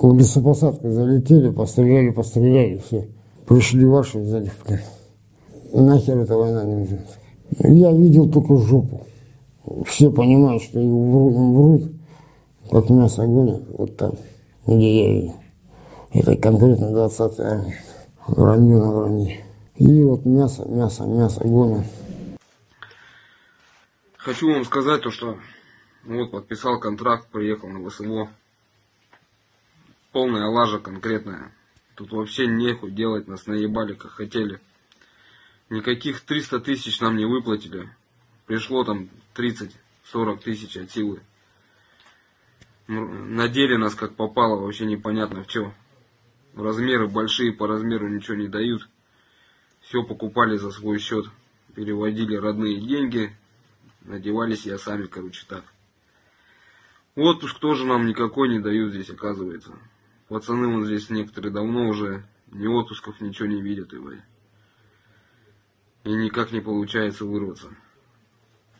В 0.00 0.16
лесопосадку 0.16 0.90
залетели, 0.90 1.50
постреляли, 1.50 2.10
постреляли, 2.10 2.80
все. 2.86 3.08
Пришли 3.46 3.84
ваши, 3.84 4.18
взяли 4.18 4.46
в 4.46 4.64
плен. 4.64 4.80
Нахер 5.72 6.18
эта 6.18 6.36
война 6.36 6.64
не 6.64 6.76
нужна. 6.76 6.98
Я 7.60 7.92
видел 7.92 8.30
только 8.30 8.56
жопу. 8.56 9.02
Все 9.86 10.10
понимают, 10.10 10.62
что 10.62 10.78
им 10.78 11.10
врут, 11.10 11.34
им 11.34 11.54
врут, 11.54 11.92
как 12.70 12.90
мясо 12.90 13.26
гонят, 13.26 13.62
вот 13.76 13.96
там, 13.96 14.12
где 14.66 15.04
я 15.04 15.12
видел. 15.12 15.40
Это 16.12 16.36
конкретно 16.36 16.86
20-я 16.86 17.50
армия. 17.50 17.82
Вранье 18.26 18.76
на 18.76 18.92
вранье. 18.92 19.44
И 19.76 20.02
вот 20.02 20.24
мясо, 20.24 20.64
мясо, 20.66 21.04
мясо 21.04 21.40
гонят. 21.44 21.86
Хочу 24.16 24.52
вам 24.52 24.64
сказать 24.64 25.02
то, 25.02 25.10
что 25.10 25.38
вот 26.04 26.30
подписал 26.30 26.78
контракт, 26.78 27.28
приехал 27.28 27.68
на 27.68 27.88
ВСВО. 27.88 28.28
Полная 30.12 30.46
лажа 30.46 30.78
конкретная. 30.78 31.52
Тут 31.94 32.12
вообще 32.12 32.46
нехуй 32.46 32.90
делать, 32.90 33.28
нас 33.28 33.46
наебали 33.46 33.94
как 33.94 34.10
хотели. 34.12 34.60
Никаких 35.70 36.20
300 36.22 36.60
тысяч 36.60 37.00
нам 37.00 37.16
не 37.16 37.24
выплатили. 37.24 37.88
Пришло 38.46 38.84
там 38.84 39.08
30-40 39.38 40.42
тысяч 40.42 40.76
от 40.76 40.90
силы. 40.90 41.20
Ну, 42.88 43.06
Надели 43.06 43.76
нас 43.76 43.94
как 43.94 44.14
попало, 44.14 44.60
вообще 44.60 44.86
непонятно 44.86 45.44
в 45.44 45.46
чем. 45.46 45.74
Размеры 46.54 47.06
большие, 47.06 47.52
по 47.52 47.66
размеру 47.66 48.08
ничего 48.08 48.36
не 48.36 48.48
дают. 48.48 48.88
Все 49.80 50.02
покупали 50.02 50.56
за 50.56 50.70
свой 50.70 50.98
счет. 50.98 51.26
Переводили 51.74 52.34
родные 52.34 52.80
деньги. 52.80 53.36
Надевались 54.02 54.66
я 54.66 54.78
сами, 54.78 55.06
короче, 55.06 55.44
так. 55.46 55.64
Отпуск 57.14 57.58
тоже 57.58 57.84
нам 57.84 58.06
никакой 58.06 58.48
не 58.48 58.58
дают 58.58 58.92
здесь, 58.92 59.10
оказывается. 59.10 59.72
Пацаны 60.28 60.68
вот 60.68 60.86
здесь 60.86 61.10
некоторые 61.10 61.52
давно 61.52 61.88
уже 61.88 62.24
ни 62.50 62.66
отпусков, 62.66 63.20
ничего 63.20 63.48
не 63.48 63.60
видят, 63.60 63.92
и, 63.92 63.98
и 66.04 66.12
никак 66.12 66.52
не 66.52 66.60
получается 66.60 67.24
вырваться. 67.24 67.68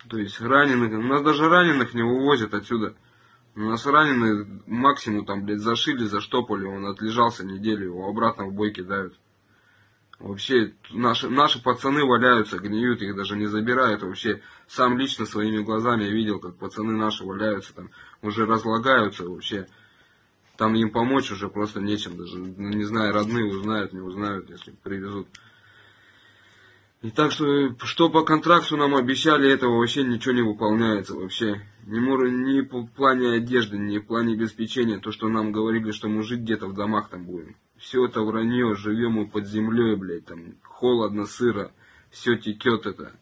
То 0.09 0.19
есть 0.19 0.41
раненых, 0.41 0.99
у 0.99 1.03
нас 1.03 1.23
даже 1.23 1.49
раненых 1.49 1.95
не 1.95 2.03
вывозят 2.03 2.55
отсюда. 2.55 2.95
У 3.55 3.61
нас 3.61 3.85
раненый 3.87 4.62
максимум 4.67 5.27
там, 5.27 5.45
блядь, 5.45 5.61
зашили, 5.61 6.05
заштопали, 6.05 6.65
он 6.65 6.87
отлежался 6.87 7.45
неделю, 7.45 7.87
его 7.87 8.09
обратно 8.09 8.47
в 8.47 8.53
бой 8.53 8.73
кидают. 8.73 9.19
Вообще, 10.19 10.75
наши, 10.91 11.29
наши 11.29 11.62
пацаны 11.62 12.05
валяются, 12.05 12.59
гниют, 12.59 13.03
их 13.03 13.15
даже 13.15 13.37
не 13.37 13.47
забирают. 13.47 14.03
Вообще, 14.03 14.43
сам 14.67 14.99
лично 14.99 15.27
своими 15.27 15.62
глазами 15.62 16.05
видел, 16.05 16.41
как 16.41 16.57
пацаны 16.57 16.97
наши 16.97 17.25
валяются, 17.25 17.75
там, 17.75 17.91
уже 18.23 18.47
разлагаются 18.47 19.29
вообще. 19.29 19.69
Там 20.57 20.75
им 20.75 20.91
помочь 20.91 21.31
уже 21.31 21.49
просто 21.49 21.81
нечем 21.81 22.17
даже. 22.17 22.37
Ну, 22.37 22.69
не 22.69 22.85
знаю, 22.85 23.15
родные 23.15 23.45
узнают, 23.45 23.93
не 23.93 24.00
узнают, 24.00 24.50
если 24.50 24.73
привезут. 24.73 25.29
И 27.00 27.11
так 27.11 27.31
что, 27.31 27.76
что 27.85 28.11
по 28.11 28.25
контракту 28.25 28.76
нам 28.76 28.97
обещали, 28.97 29.49
этого 29.49 29.78
вообще 29.78 30.02
ничего 30.02 30.35
не 30.35 30.43
выполняется 30.43 31.14
вообще. 31.14 31.61
Ни, 31.87 31.99
ни 31.99 32.61
в 32.61 32.87
плане 32.88 33.35
одежды, 33.35 33.78
ни 33.78 33.99
в 33.99 34.07
плане 34.07 34.35
обеспечения. 34.35 34.99
То, 34.99 35.12
что 35.12 35.28
нам 35.28 35.52
говорили, 35.52 35.93
что 35.93 36.09
мы 36.09 36.25
жить 36.25 36.40
где-то 36.40 36.67
в 36.67 36.75
домах 36.75 37.09
там 37.09 37.25
будем. 37.25 37.57
Все 37.76 38.05
это 38.05 38.23
вранье, 38.23 38.75
живем 38.75 39.12
мы 39.12 39.28
под 39.28 39.47
землей, 39.47 39.95
блядь, 39.95 40.26
там 40.26 40.57
холодно, 40.64 41.25
сыро, 41.26 41.73
все 42.11 42.37
текет 42.37 42.87
это. 42.87 43.12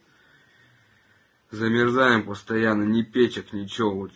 Замерзаем 1.50 2.24
постоянно, 2.24 2.84
ни 2.84 3.02
печек, 3.02 3.52
ничего. 3.52 3.94
Вот 3.94 4.12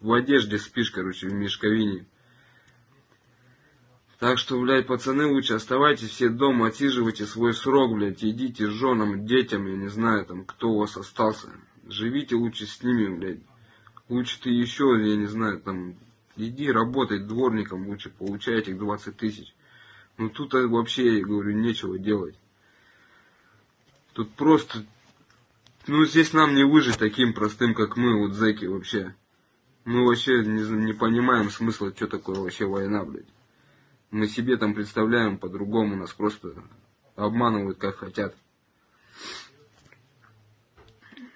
в 0.00 0.12
одежде 0.12 0.58
спишь, 0.58 0.92
короче, 0.92 1.28
в 1.28 1.32
мешковине. 1.32 2.06
Так 4.20 4.36
что, 4.36 4.60
блядь, 4.60 4.86
пацаны, 4.86 5.26
лучше 5.26 5.54
оставайтесь 5.54 6.10
все 6.10 6.28
дома, 6.28 6.66
отсиживайте 6.66 7.24
свой 7.24 7.54
срок, 7.54 7.94
блядь, 7.94 8.22
идите 8.22 8.66
с 8.66 8.70
женам, 8.70 9.24
детям, 9.24 9.66
я 9.66 9.76
не 9.78 9.88
знаю, 9.88 10.26
там, 10.26 10.44
кто 10.44 10.72
у 10.72 10.78
вас 10.80 10.98
остался. 10.98 11.48
Живите 11.88 12.36
лучше 12.36 12.66
с 12.66 12.82
ними, 12.82 13.08
блядь. 13.16 13.40
Лучше 14.10 14.38
ты 14.42 14.50
еще, 14.50 14.94
я 15.02 15.16
не 15.16 15.24
знаю, 15.24 15.58
там, 15.60 15.94
иди 16.36 16.70
работай 16.70 17.18
дворником, 17.18 17.88
лучше 17.88 18.10
получай 18.10 18.58
этих 18.58 18.76
20 18.76 19.16
тысяч. 19.16 19.54
Ну 20.18 20.28
тут 20.28 20.52
вообще, 20.52 21.20
я 21.20 21.24
говорю, 21.24 21.52
нечего 21.52 21.98
делать. 21.98 22.34
Тут 24.12 24.30
просто, 24.32 24.84
ну 25.86 26.04
здесь 26.04 26.34
нам 26.34 26.54
не 26.54 26.64
выжить 26.64 26.98
таким 26.98 27.32
простым, 27.32 27.72
как 27.72 27.96
мы, 27.96 28.18
вот 28.18 28.34
зэки 28.34 28.66
вообще. 28.66 29.14
Мы 29.86 30.04
вообще 30.04 30.44
не, 30.44 30.62
не 30.84 30.92
понимаем 30.92 31.48
смысла, 31.48 31.90
что 31.96 32.06
такое 32.06 32.36
вообще 32.36 32.66
война, 32.66 33.02
блядь. 33.02 33.24
Мы 34.10 34.26
себе 34.26 34.56
там 34.56 34.74
представляем 34.74 35.38
по-другому, 35.38 35.94
нас 35.96 36.12
просто 36.12 36.54
обманывают 37.14 37.78
как 37.78 37.96
хотят. 37.96 38.34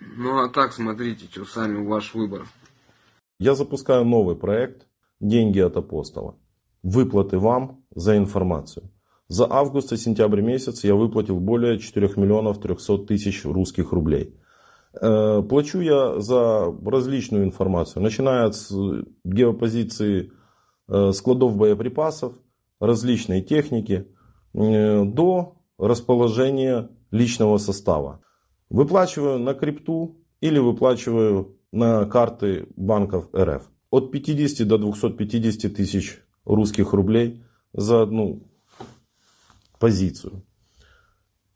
Ну 0.00 0.38
а 0.38 0.48
так, 0.48 0.72
смотрите, 0.72 1.26
что 1.30 1.44
сами 1.44 1.84
ваш 1.84 2.14
выбор. 2.14 2.46
Я 3.38 3.54
запускаю 3.54 4.04
новый 4.04 4.36
проект 4.36 4.86
«Деньги 5.20 5.60
от 5.60 5.76
апостола». 5.76 6.36
Выплаты 6.82 7.38
вам 7.38 7.84
за 7.94 8.16
информацию. 8.16 8.90
За 9.28 9.50
август 9.50 9.92
и 9.92 9.96
сентябрь 9.96 10.42
месяц 10.42 10.84
я 10.84 10.94
выплатил 10.94 11.40
более 11.40 11.78
4 11.78 12.10
миллионов 12.16 12.60
300 12.60 12.98
тысяч 13.06 13.44
русских 13.44 13.92
рублей. 13.92 14.38
Э, 15.00 15.42
плачу 15.42 15.80
я 15.80 16.20
за 16.20 16.72
различную 16.84 17.44
информацию, 17.44 18.02
начиная 18.02 18.50
с 18.50 18.72
геопозиции 19.24 20.32
э, 20.88 21.12
складов 21.12 21.56
боеприпасов, 21.56 22.34
различной 22.80 23.42
техники 23.42 24.06
э, 24.54 25.04
до 25.04 25.56
расположения 25.78 26.90
личного 27.10 27.58
состава. 27.58 28.20
Выплачиваю 28.70 29.38
на 29.38 29.54
крипту 29.54 30.18
или 30.40 30.58
выплачиваю 30.58 31.56
на 31.72 32.04
карты 32.06 32.66
банков 32.76 33.28
РФ. 33.34 33.70
От 33.90 34.10
50 34.10 34.66
до 34.66 34.78
250 34.78 35.74
тысяч 35.74 36.20
русских 36.44 36.92
рублей 36.92 37.42
за 37.72 38.02
одну 38.02 38.48
позицию. 39.78 40.42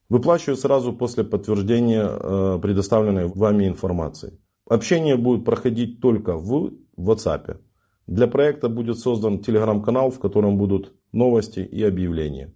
Выплачиваю 0.08 0.56
сразу 0.56 0.92
после 0.92 1.24
подтверждения 1.24 2.08
э, 2.08 2.58
предоставленной 2.62 3.26
вами 3.26 3.68
информации. 3.68 4.38
Общение 4.68 5.16
будет 5.16 5.44
проходить 5.44 6.00
только 6.00 6.36
в 6.36 6.72
WhatsApp. 6.96 7.60
Для 8.06 8.26
проекта 8.26 8.68
будет 8.68 8.98
создан 8.98 9.40
телеграм-канал, 9.40 10.10
в 10.10 10.18
котором 10.18 10.56
будут 10.56 10.94
новости 11.12 11.60
и 11.60 11.82
объявления. 11.84 12.52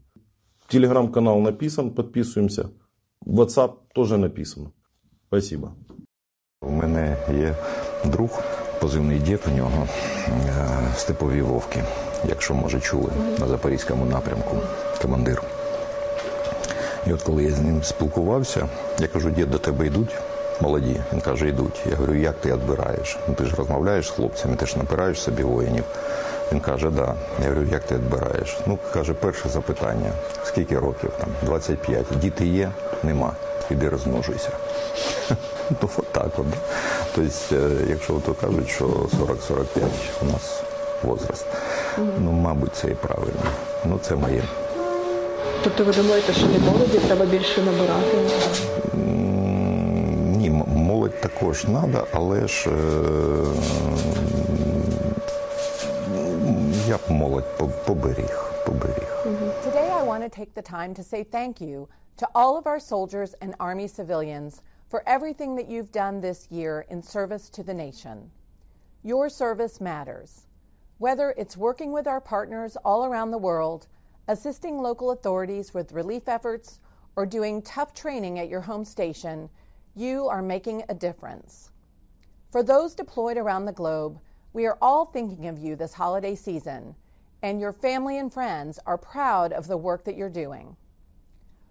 Телеграм-канал 0.69 1.41
написан, 1.41 1.91
подписываемся. 1.91 2.71
WhatsApp 3.27 3.75
тоже 3.95 4.17
написано. 4.17 4.73
Спасибо. 5.27 5.75
У 6.63 6.71
мене 6.71 7.17
є 7.39 7.57
друг, 8.05 8.43
позивний 8.81 9.19
дід 9.19 9.41
у 9.47 9.57
нього 9.57 9.89
степові 10.97 11.43
вовки, 11.43 11.85
якщо 12.29 12.55
може 12.55 12.81
чули, 12.81 13.11
на 13.41 13.49
запорізькому 13.49 14.05
напрямку, 14.05 14.57
командир. 15.03 15.43
І 17.07 17.13
от 17.13 17.23
коли 17.23 17.45
я 17.45 17.51
з 17.51 17.61
ним 17.61 17.83
спілкувався, 17.83 18.69
я 19.01 19.09
кажу, 19.09 19.31
дід, 19.31 19.51
до 19.51 19.59
тебе 19.59 19.87
йдуть 19.87 20.17
молоді. 20.61 21.01
Він 21.13 21.21
каже, 21.21 21.49
йдуть. 21.49 21.83
Я 21.91 21.97
говорю, 21.97 22.15
як 22.15 22.41
ти 22.41 22.53
відбираєш? 22.53 23.19
Ну, 23.29 23.35
ти 23.35 23.45
ж 23.45 23.57
розмовляєш 23.57 24.07
з 24.07 24.11
хлопцями, 24.11 24.57
ти 24.57 24.67
ж 24.67 24.79
набираєш 24.79 25.21
собі 25.21 25.43
воїнів. 25.43 25.85
Він 26.53 26.61
каже, 26.61 26.91
да. 26.91 27.15
Я 27.43 27.49
говорю, 27.49 27.69
як 27.71 27.83
ти 27.83 27.95
відбираєш? 27.95 28.59
Ну, 28.67 28.79
каже, 28.93 29.15
перше 29.15 29.49
запитання, 29.49 30.11
скільки 30.45 30.79
років? 30.79 31.11
Там 31.19 31.29
25. 31.43 32.07
Діти 32.21 32.47
є? 32.47 32.71
Нема. 33.03 33.33
Іди 33.71 33.89
розмножуйся. 33.89 34.49
Ну, 35.83 35.89
от 35.97 36.07
так 36.13 36.31
от. 36.37 36.47
Тобто, 37.15 37.57
якщо 37.89 38.13
то 38.13 38.35
кажуть, 38.35 38.69
що 38.69 38.85
40-45 38.85 39.07
у 40.23 40.25
нас 40.25 40.63
возраст, 41.03 41.47
ну, 42.19 42.33
мабуть, 42.33 42.75
це 42.75 42.89
і 42.89 42.95
правильно. 42.95 43.43
Ну, 43.85 43.99
це 44.03 44.15
моє. 44.17 44.43
Тобто 45.65 45.85
ви 45.85 45.93
думаєте, 45.93 46.33
що 46.33 46.47
не 46.47 46.59
молоді 46.59 46.99
треба 46.99 47.25
більше 47.25 47.63
набирати? 47.63 48.19
Ні, 50.37 50.65
молодь 50.67 51.21
також 51.21 51.63
треба, 51.63 52.07
але 52.13 52.49
ж 52.49 52.69
я 56.92 56.98
б 56.98 57.02
молодь 57.10 57.58
поберіг, 57.86 58.64
поберіг. 58.66 59.26
Today 59.64 59.90
I 59.90 60.04
want 60.04 60.24
to 60.24 60.30
take 60.30 60.54
the 60.54 60.62
time 60.62 60.94
to 60.94 61.04
say 61.04 61.24
thank 61.24 61.62
you 61.62 61.88
to 62.18 62.28
all 62.36 62.58
of 62.58 62.68
our 62.68 62.80
soldiers 62.80 63.36
and 63.42 63.56
Army 63.60 63.88
civilians 63.88 64.62
for 64.90 65.04
everything 65.08 65.56
that 65.56 65.70
you've 65.70 65.92
done 65.92 66.20
this 66.20 66.52
year 66.52 66.86
in 66.90 67.02
service 67.02 67.50
to 67.50 67.64
the 67.64 67.74
nation. 67.74 68.32
Your 69.04 69.30
service 69.30 69.80
matters. 69.80 70.48
Whether 70.98 71.34
it's 71.38 71.56
working 71.68 71.92
with 71.94 72.08
our 72.08 72.22
partners 72.22 72.76
all 72.84 73.06
around 73.06 73.32
the 73.32 73.46
world, 73.50 73.88
assisting 74.28 74.82
local 74.82 75.12
authorities 75.12 75.74
with 75.74 75.94
relief 75.94 76.28
efforts, 76.28 76.80
or 77.16 77.26
doing 77.26 77.62
tough 77.62 77.94
training 77.94 78.40
at 78.40 78.50
your 78.50 78.62
home 78.62 78.86
station, 78.86 79.50
you 79.96 80.28
are 80.28 80.42
making 80.42 80.84
a 80.90 80.94
difference. 80.94 81.72
For 82.52 82.62
those 82.62 82.94
deployed 82.94 83.38
around 83.38 83.66
the 83.66 83.80
globe, 83.82 84.20
we 84.53 84.67
are 84.67 84.79
all 84.83 85.07
thinking 85.07 85.47
of 85.47 85.59
you 85.59 85.77
this 85.77 85.95
holiday 85.95 86.35
season, 86.35 86.95
and 87.43 87.61
your 87.61 87.73
family 87.73 88.19
and 88.19 88.33
friends 88.33 88.79
are 88.87 88.99
proud 88.99 89.53
of 89.53 89.67
the 89.67 89.77
work 89.77 90.05
that 90.05 90.17
you're 90.17 90.29
doing. 90.29 90.77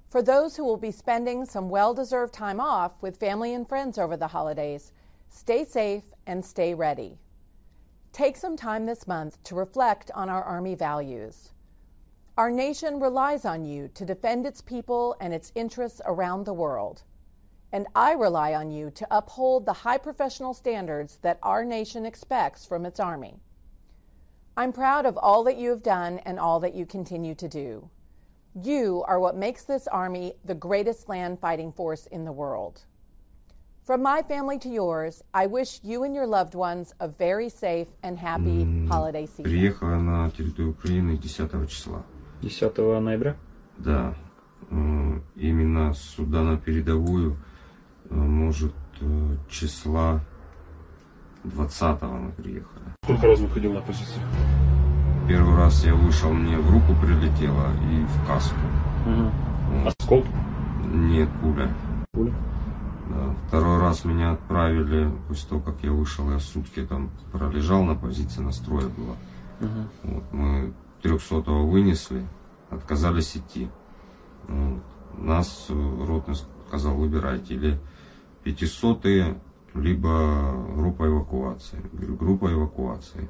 For 0.08 0.22
those 0.22 0.58
who 0.58 0.66
will 0.66 0.78
be 0.78 0.92
spending 0.92 1.46
some 1.46 1.70
well 1.70 1.94
deserved 1.94 2.34
time 2.34 2.60
off 2.60 3.02
with 3.02 3.18
family 3.18 3.54
and 3.54 3.68
friends 3.68 3.98
over 3.98 4.18
the 4.18 4.28
holidays, 4.28 4.92
stay 5.30 5.64
safe 5.64 6.04
and 6.28 6.44
stay 6.44 6.74
ready. 6.74 7.18
Take 8.12 8.36
some 8.36 8.58
time 8.58 8.86
this 8.86 9.08
month 9.08 9.42
to 9.46 9.56
reflect 9.56 10.12
on 10.14 10.28
our 10.28 10.44
Army 10.44 10.76
values. 10.76 11.52
Our 12.38 12.52
nation 12.52 13.00
relies 13.00 13.46
on 13.46 13.64
you 13.64 13.90
to 13.94 14.06
defend 14.06 14.46
its 14.46 14.60
people 14.60 15.16
and 15.22 15.34
its 15.34 15.52
interests 15.56 16.02
around 16.06 16.46
the 16.46 16.54
world 16.54 17.04
And 17.73 17.87
I 17.95 18.13
rely 18.13 18.55
on 18.55 18.71
you 18.71 18.91
to 18.93 19.07
uphold 19.11 19.67
the 19.67 19.73
high 19.73 19.99
professional 19.99 20.55
standards 20.55 21.19
that 21.23 21.39
our 21.43 21.65
nation 21.65 22.07
expects 22.07 22.65
from 22.65 22.87
its 22.87 23.01
Army. 23.01 23.41
I'm 24.57 24.73
proud 24.73 25.05
of 25.05 25.19
all 25.19 25.45
that 25.45 25.59
you 25.59 25.71
have 25.71 25.83
done 25.83 26.21
and 26.25 26.39
all 26.39 26.61
that 26.61 26.75
you 26.75 26.87
continue 26.87 27.35
to 27.35 27.49
do. 27.49 27.91
You 28.55 29.05
are 29.07 29.21
what 29.21 29.37
makes 29.37 29.65
this 29.65 29.87
Army 29.89 30.35
the 30.45 30.55
greatest 30.55 31.09
land 31.11 31.41
fighting 31.41 31.73
force 31.73 32.07
in 32.07 32.25
the 32.25 32.33
world. 32.33 32.85
From 33.85 34.03
my 34.03 34.23
family 34.23 34.59
to 34.61 34.69
yours, 34.69 35.23
I 35.35 35.47
wish 35.47 35.81
you 35.83 36.05
and 36.05 36.15
your 36.15 36.27
loved 36.27 36.55
ones 36.55 36.95
a 36.99 37.07
very 37.07 37.49
safe 37.49 37.89
and 38.03 38.19
happy 38.19 38.65
holiday 38.89 39.27
season. 39.27 39.45
Приехала 39.45 39.97
на 39.97 40.31
территорию 40.31 40.71
Украины 40.71 41.19
10 41.19 41.69
числа. 41.69 42.03
10 42.43 42.77
ноября? 43.01 43.37
Да. 43.77 44.15
Именно 45.37 45.93
сюда 45.95 46.43
на 46.43 46.57
передовую, 46.57 47.37
может, 48.12 48.74
числа 49.50 50.22
20 51.44 52.02
мы 52.04 52.32
приехали. 52.32 52.96
Сколько 53.04 53.28
раз 53.28 53.40
выходил 53.40 53.74
на 53.74 53.82
позицию? 53.82 54.24
Первый 55.28 55.56
раз 55.56 55.84
я 55.86 55.96
вышел, 55.96 56.32
мне 56.32 56.58
в 56.58 56.70
руку 56.70 56.94
прилетело 57.02 57.68
и 57.92 58.06
в 58.06 58.28
каску. 58.28 58.56
Угу. 59.06 59.88
Осколки? 59.88 60.30
Нет, 60.94 61.30
пуля. 61.42 61.74
Пуля? 62.12 62.34
Да. 63.10 63.36
Второй 63.48 63.80
раз 63.80 64.06
меня 64.06 64.32
отправили, 64.32 65.12
после 65.28 65.50
того, 65.50 65.62
как 65.62 65.76
я 65.84 65.92
вышел, 65.92 66.30
я 66.32 66.40
сутки 66.40 66.86
там 66.86 67.12
пролежал 67.32 67.84
на 67.84 67.96
позиции, 67.96 68.42
настроя 68.42 68.88
было. 68.88 69.16
Вот, 70.04 70.24
мы 70.32 70.74
300 71.04 71.36
вынесли, 71.52 72.26
отказались 72.70 73.38
идти. 73.38 73.70
Вот. 74.48 74.82
Нас 75.18 75.68
э, 75.70 76.06
ротный 76.08 76.36
сказал, 76.68 76.96
выбирайте, 76.96 77.54
или 77.56 77.80
500 78.44 79.06
либо 79.74 80.66
группа 80.76 81.08
эвакуации. 81.08 81.82
Говорю, 81.94 82.16
группа 82.16 82.52
эвакуации. 82.52 83.30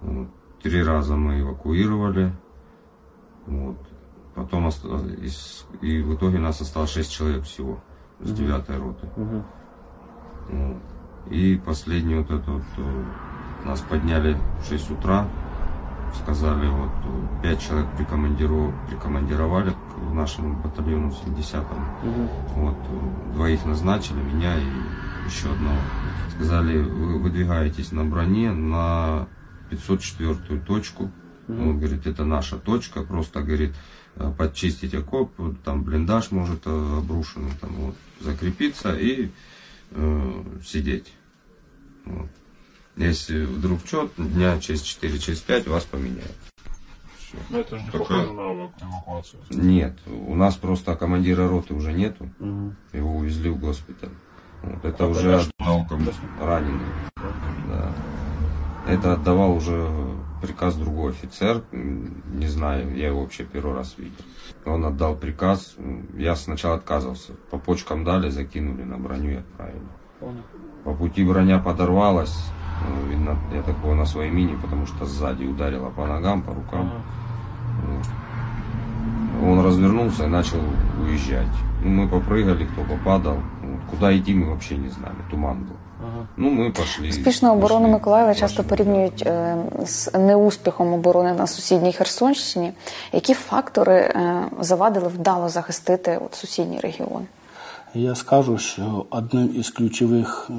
Вот. 0.00 0.28
Три 0.62 0.82
раза 0.82 1.16
мы 1.16 1.40
эвакуировали. 1.40 2.32
Вот. 3.46 3.76
Потом 4.34 4.68
и 4.68 6.02
в 6.02 6.14
итоге 6.14 6.38
нас 6.38 6.60
осталось 6.60 6.90
6 6.90 7.12
человек 7.12 7.44
всего 7.44 7.80
с. 8.20 8.32
9 8.32 8.68
роты. 8.78 9.08
Мгм. 9.16 9.44
Вот. 10.48 10.82
И 11.30 11.60
последний 11.64 12.14
вот 12.14 12.30
этот 12.30 12.46
вот, 12.48 12.62
э, 12.78 13.04
нас 13.64 13.80
подняли 13.80 14.36
в 14.60 14.68
6 14.68 14.90
утра, 14.90 15.28
сказали, 16.16 16.68
вот 16.68 16.90
пять 17.42 17.60
человек 17.60 17.88
прикомандиров- 17.98 18.72
прикомандировали 18.88 19.70
к 19.70 20.12
нашему 20.12 20.54
батальону 20.62 21.10
70-му. 21.10 22.10
Мгм. 22.10 22.28
Вот, 22.54 22.76
двоих 23.34 23.64
назначили, 23.64 24.20
меня 24.20 24.58
и 24.58 24.64
еще 25.26 25.50
одного. 25.52 25.78
Сказали, 26.34 26.78
вы 26.78 27.18
выдвигаетесь 27.18 27.92
на 27.92 28.04
броне 28.04 28.52
на 28.52 29.26
504 29.70 30.60
точку. 30.60 31.10
Мгм. 31.48 31.68
Он 31.68 31.78
говорит, 31.78 32.06
это 32.06 32.24
наша 32.24 32.56
точка, 32.56 33.02
просто, 33.02 33.42
говорит, 33.42 33.74
э, 34.16 34.32
подчистить 34.36 34.94
окоп, 34.94 35.32
там 35.64 35.82
блиндаж 35.82 36.30
может 36.30 36.62
э, 36.66 36.98
обрушенный, 36.98 37.52
там 37.60 37.70
вот, 37.76 37.94
закрепиться 38.20 38.94
и 38.94 39.30
э, 39.90 40.44
сидеть. 40.64 41.12
Вот. 42.04 42.28
Если 42.96 43.44
вдруг 43.44 43.80
что, 43.86 44.10
дня 44.16 44.58
через 44.60 44.82
4, 44.82 45.18
через 45.18 45.40
5 45.40 45.66
вас 45.68 45.84
поменяют. 45.84 46.36
Ну 47.48 47.58
это 47.60 47.78
же 47.78 47.82
не 47.84 47.90
Только- 47.90 48.08
похоже 48.14 48.32
на 48.32 48.40
эвакуацию. 48.42 49.42
Нет, 49.50 49.96
у 50.06 50.34
нас 50.34 50.56
просто 50.56 50.94
командира 50.96 51.48
роты 51.48 51.72
уже 51.74 51.92
нету. 51.92 52.28
Мгм. 52.38 52.76
Его 52.92 53.16
увезли 53.16 53.48
в 53.48 53.58
госпиталь. 53.58 54.10
Вот, 54.62 54.84
это 54.84 55.04
А 55.04 55.08
уже 55.08 55.40
кому 55.58 55.88
раненый. 56.40 56.80
Да. 57.68 57.92
Это 58.86 59.14
отдавал 59.14 59.54
уже 59.56 59.88
приказ 60.42 60.74
другой 60.74 61.12
офицер. 61.12 61.62
Не 61.72 62.46
знаю, 62.48 62.94
я 62.96 63.06
его 63.08 63.22
вообще 63.22 63.44
первый 63.44 63.74
раз 63.76 63.94
видел. 63.96 64.12
Он 64.66 64.84
отдал 64.84 65.16
приказ. 65.16 65.76
Я 66.14 66.36
сначала 66.36 66.76
отказывался. 66.76 67.32
По 67.50 67.58
почкам 67.58 68.04
дали, 68.04 68.28
закинули 68.28 68.82
на 68.82 68.98
броню 68.98 69.30
и 69.30 69.36
отправили. 69.36 69.86
Понял. 70.20 70.42
По 70.84 70.94
пути 70.94 71.24
броня 71.24 71.58
подорвалась. 71.58 72.36
Ну, 72.87 73.09
Видно, 73.09 73.37
я 73.53 73.61
так 73.61 73.75
понял, 73.75 73.95
на 73.95 74.05
своей 74.05 74.31
мини, 74.31 74.55
потому 74.61 74.85
что 74.85 75.05
сзади 75.05 75.45
ударила 75.45 75.89
по 75.89 76.05
ногам, 76.05 76.41
по 76.41 76.53
рукам. 76.53 76.91
Вот. 77.87 79.49
Он 79.49 79.65
развернулся 79.65 80.23
и 80.23 80.27
начал 80.27 80.59
уезжать. 81.01 81.47
Ну, 81.83 81.89
мы 81.89 82.07
попрыгали, 82.07 82.65
кто 82.65 82.81
попадал. 82.83 83.37
Вот. 83.61 83.79
Куда 83.89 84.17
идти 84.17 84.33
мы 84.33 84.49
вообще 84.49 84.77
не 84.77 84.89
знали, 84.89 85.15
туман 85.29 85.63
был. 85.63 85.75
Ну, 86.37 86.49
мы 86.49 86.71
пошли. 86.71 87.09
Успішну 87.09 87.51
оборону 87.51 87.87
Миколаєва 87.87 88.35
часто 88.35 88.63
порівнюють 88.63 89.23
е, 89.27 89.57
з 89.85 90.17
неуспіхом 90.17 90.93
оборони 90.93 91.33
на 91.33 91.47
сусідній 91.47 91.93
Херсонщині. 91.93 92.71
Які 93.13 93.33
фактори 93.33 93.95
е, 93.95 94.43
завадили 94.59 95.07
вдало 95.07 95.49
захистити 95.49 96.19
от 96.25 96.35
сусідній 96.35 96.79
регіон? 96.79 97.25
Я 97.94 98.14
скажу, 98.14 98.58
що 98.58 99.04
одним 99.10 99.50
із 99.56 99.70
ключових 99.70 100.50
е, 100.50 100.52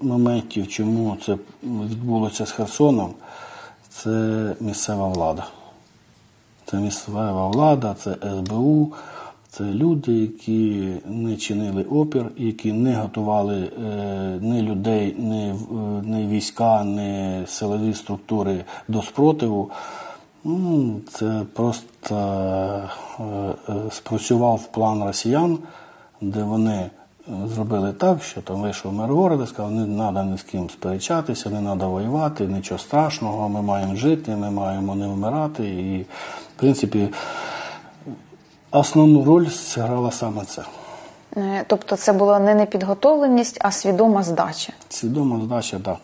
моментів, 0.00 0.68
чому 0.68 1.16
це 1.26 1.36
відбулося 1.62 2.46
з 2.46 2.50
Херсоном, 2.50 3.14
це 3.88 4.10
місцева 4.60 5.08
влада. 5.08 5.46
Це 6.64 6.76
місцева 6.76 7.48
влада, 7.48 7.94
це 7.98 8.16
СБУ, 8.36 8.92
це 9.50 9.64
люди, 9.64 10.12
які 10.12 10.92
не 11.06 11.36
чинили 11.36 11.82
опір, 11.82 12.30
які 12.36 12.72
не 12.72 12.96
готували 12.96 13.70
е, 13.86 14.38
ні 14.42 14.62
людей, 14.62 15.14
ні, 15.18 15.54
ні 16.04 16.26
війська, 16.26 16.84
ні 16.84 17.42
силові 17.46 17.94
структури 17.94 18.64
до 18.88 19.02
спротиву. 19.02 19.70
Ну, 20.44 21.00
це 21.10 21.42
просто 21.52 22.14
е, 22.14 23.22
е, 23.68 23.74
спрацював 23.90 24.72
план 24.72 25.04
росіян, 25.04 25.58
де 26.20 26.42
вони 26.42 26.76
е, 26.76 26.90
зробили 27.54 27.92
так, 27.92 28.22
що 28.22 28.42
там 28.42 28.60
вийшов 28.60 28.92
мер 28.92 29.12
города, 29.12 29.46
сказав, 29.46 29.70
не 29.70 29.96
треба 29.96 30.24
ні 30.24 30.38
з 30.38 30.42
ким 30.42 30.70
сперечатися, 30.70 31.50
не 31.50 31.60
треба 31.60 31.88
воювати, 31.88 32.46
нічого 32.46 32.78
страшного, 32.78 33.48
ми 33.48 33.62
маємо 33.62 33.96
жити, 33.96 34.36
ми 34.36 34.50
маємо 34.50 34.94
не 34.94 35.06
вмирати. 35.06 35.68
І, 35.68 36.02
в 36.56 36.60
принципі, 36.60 37.08
основну 38.70 39.24
роль 39.24 39.46
зіграла 39.48 40.10
саме 40.10 40.44
це. 40.44 40.62
Е, 41.36 41.64
Тобто 41.66 41.96
це 41.96 42.12
була 42.12 42.38
не 42.38 42.54
непідготовленість, 42.54 43.58
а 43.60 43.70
свідома 43.70 44.22
здача. 44.22 44.72
Свідома 44.88 45.40
здача, 45.44 45.78
так. 45.78 45.98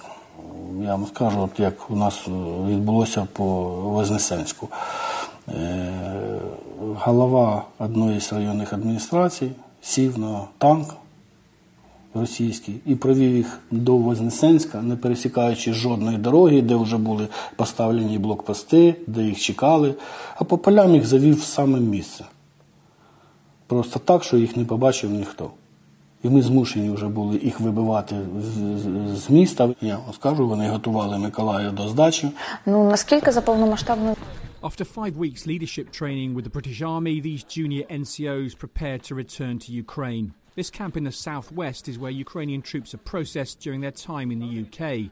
Я 0.82 0.90
вам 0.90 1.06
скажу, 1.06 1.40
от 1.40 1.60
як 1.60 1.90
у 1.90 1.96
нас 1.96 2.28
відбулося 2.68 3.26
по 3.32 3.44
Вознесенську. 3.64 4.68
Е, 5.48 5.92
Голова 7.04 7.62
одної 7.78 8.20
з 8.20 8.32
районних 8.32 8.72
адміністрацій 8.72 9.50
сів 9.84 10.18
на 10.18 10.44
танк 10.58 10.94
російський 12.14 12.80
і 12.86 12.94
провів 12.94 13.36
їх 13.36 13.58
до 13.70 13.96
Вознесенська, 13.96 14.82
не 14.82 14.96
пересікаючи 14.96 15.72
жодної 15.72 16.18
дороги, 16.18 16.62
де 16.62 16.76
вже 16.76 16.96
були 16.96 17.28
поставлені 17.56 18.18
блокпости, 18.18 18.94
де 19.06 19.22
їх 19.22 19.40
чекали, 19.40 19.94
а 20.36 20.44
по 20.44 20.58
полям 20.58 20.94
їх 20.94 21.06
завів 21.06 21.40
в 21.40 21.44
саме 21.44 21.80
місце. 21.80 22.24
Просто 23.66 23.98
так, 23.98 24.24
що 24.24 24.36
їх 24.36 24.56
не 24.56 24.64
побачив 24.64 25.10
ніхто. 25.10 25.50
І 26.22 26.28
ми 26.28 26.42
змушені 26.42 26.90
вже 26.90 27.08
були 27.08 27.40
їх 27.42 27.60
вибивати 27.60 28.16
з, 29.14 29.30
міста. 29.30 29.68
Я 29.80 29.96
вам 29.96 30.14
скажу, 30.14 30.48
вони 30.48 30.68
готували 30.68 31.18
Миколая 31.18 31.70
до 31.70 31.88
здачі. 31.88 32.30
Ну 32.66 32.90
наскільки 32.90 33.32
за 33.32 33.40
повномасштабну 33.40 34.16
After 34.64 34.82
five 34.86 35.18
weeks 35.18 35.44
leadership 35.44 35.92
training 35.92 36.32
with 36.32 36.44
the 36.44 36.50
British 36.50 36.80
Army, 36.80 37.20
these 37.20 37.44
junior 37.44 37.84
NCOs 37.88 38.56
prepared 38.56 39.02
to 39.02 39.14
return 39.14 39.58
to 39.58 39.72
Ukraine. 39.72 40.32
This 40.54 40.70
camp 40.70 40.96
in 40.96 41.04
the 41.04 41.12
southwest 41.12 41.86
is 41.86 41.98
where 41.98 42.10
Ukrainian 42.10 42.62
troops 42.62 42.94
are 42.94 43.04
processed 43.12 43.60
during 43.60 43.82
their 43.82 43.90
time 43.90 44.32
in 44.32 44.38
the 44.38 44.62
UK, 44.62 45.10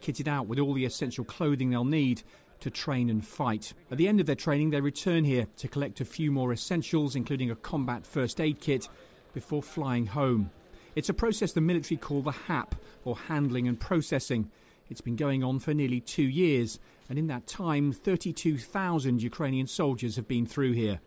kitted 0.00 0.28
out 0.28 0.46
with 0.46 0.60
all 0.60 0.72
the 0.72 0.84
essential 0.84 1.24
clothing 1.24 1.70
they'll 1.70 1.84
need 1.84 2.22
to 2.60 2.70
train 2.70 3.10
and 3.10 3.26
fight. 3.26 3.74
At 3.90 3.98
the 3.98 4.06
end 4.06 4.20
of 4.20 4.26
their 4.26 4.36
training, 4.36 4.70
they 4.70 4.80
return 4.80 5.24
here 5.24 5.48
to 5.56 5.66
collect 5.66 6.00
a 6.00 6.04
few 6.04 6.30
more 6.30 6.52
essentials, 6.52 7.16
including 7.16 7.50
a 7.50 7.56
combat 7.56 8.06
first 8.06 8.40
aid 8.40 8.60
kit, 8.60 8.88
before 9.34 9.64
flying 9.64 10.06
home. 10.06 10.52
It's 10.94 11.08
a 11.08 11.14
process 11.14 11.50
the 11.50 11.60
military 11.60 11.98
call 11.98 12.22
the 12.22 12.30
HAP, 12.30 12.76
or 13.04 13.16
Handling 13.16 13.66
and 13.66 13.80
Processing. 13.80 14.48
It's 14.88 15.00
been 15.00 15.16
going 15.16 15.42
on 15.42 15.58
for 15.58 15.74
nearly 15.74 16.00
two 16.00 16.22
years, 16.22 16.78
and 17.12 17.18
in 17.18 17.26
that 17.26 17.46
time, 17.46 17.92
32,000 17.92 19.22
Ukrainian 19.22 19.66
soldiers 19.66 20.16
have 20.16 20.26
been 20.26 20.46
through 20.46 20.72
here. 20.72 20.98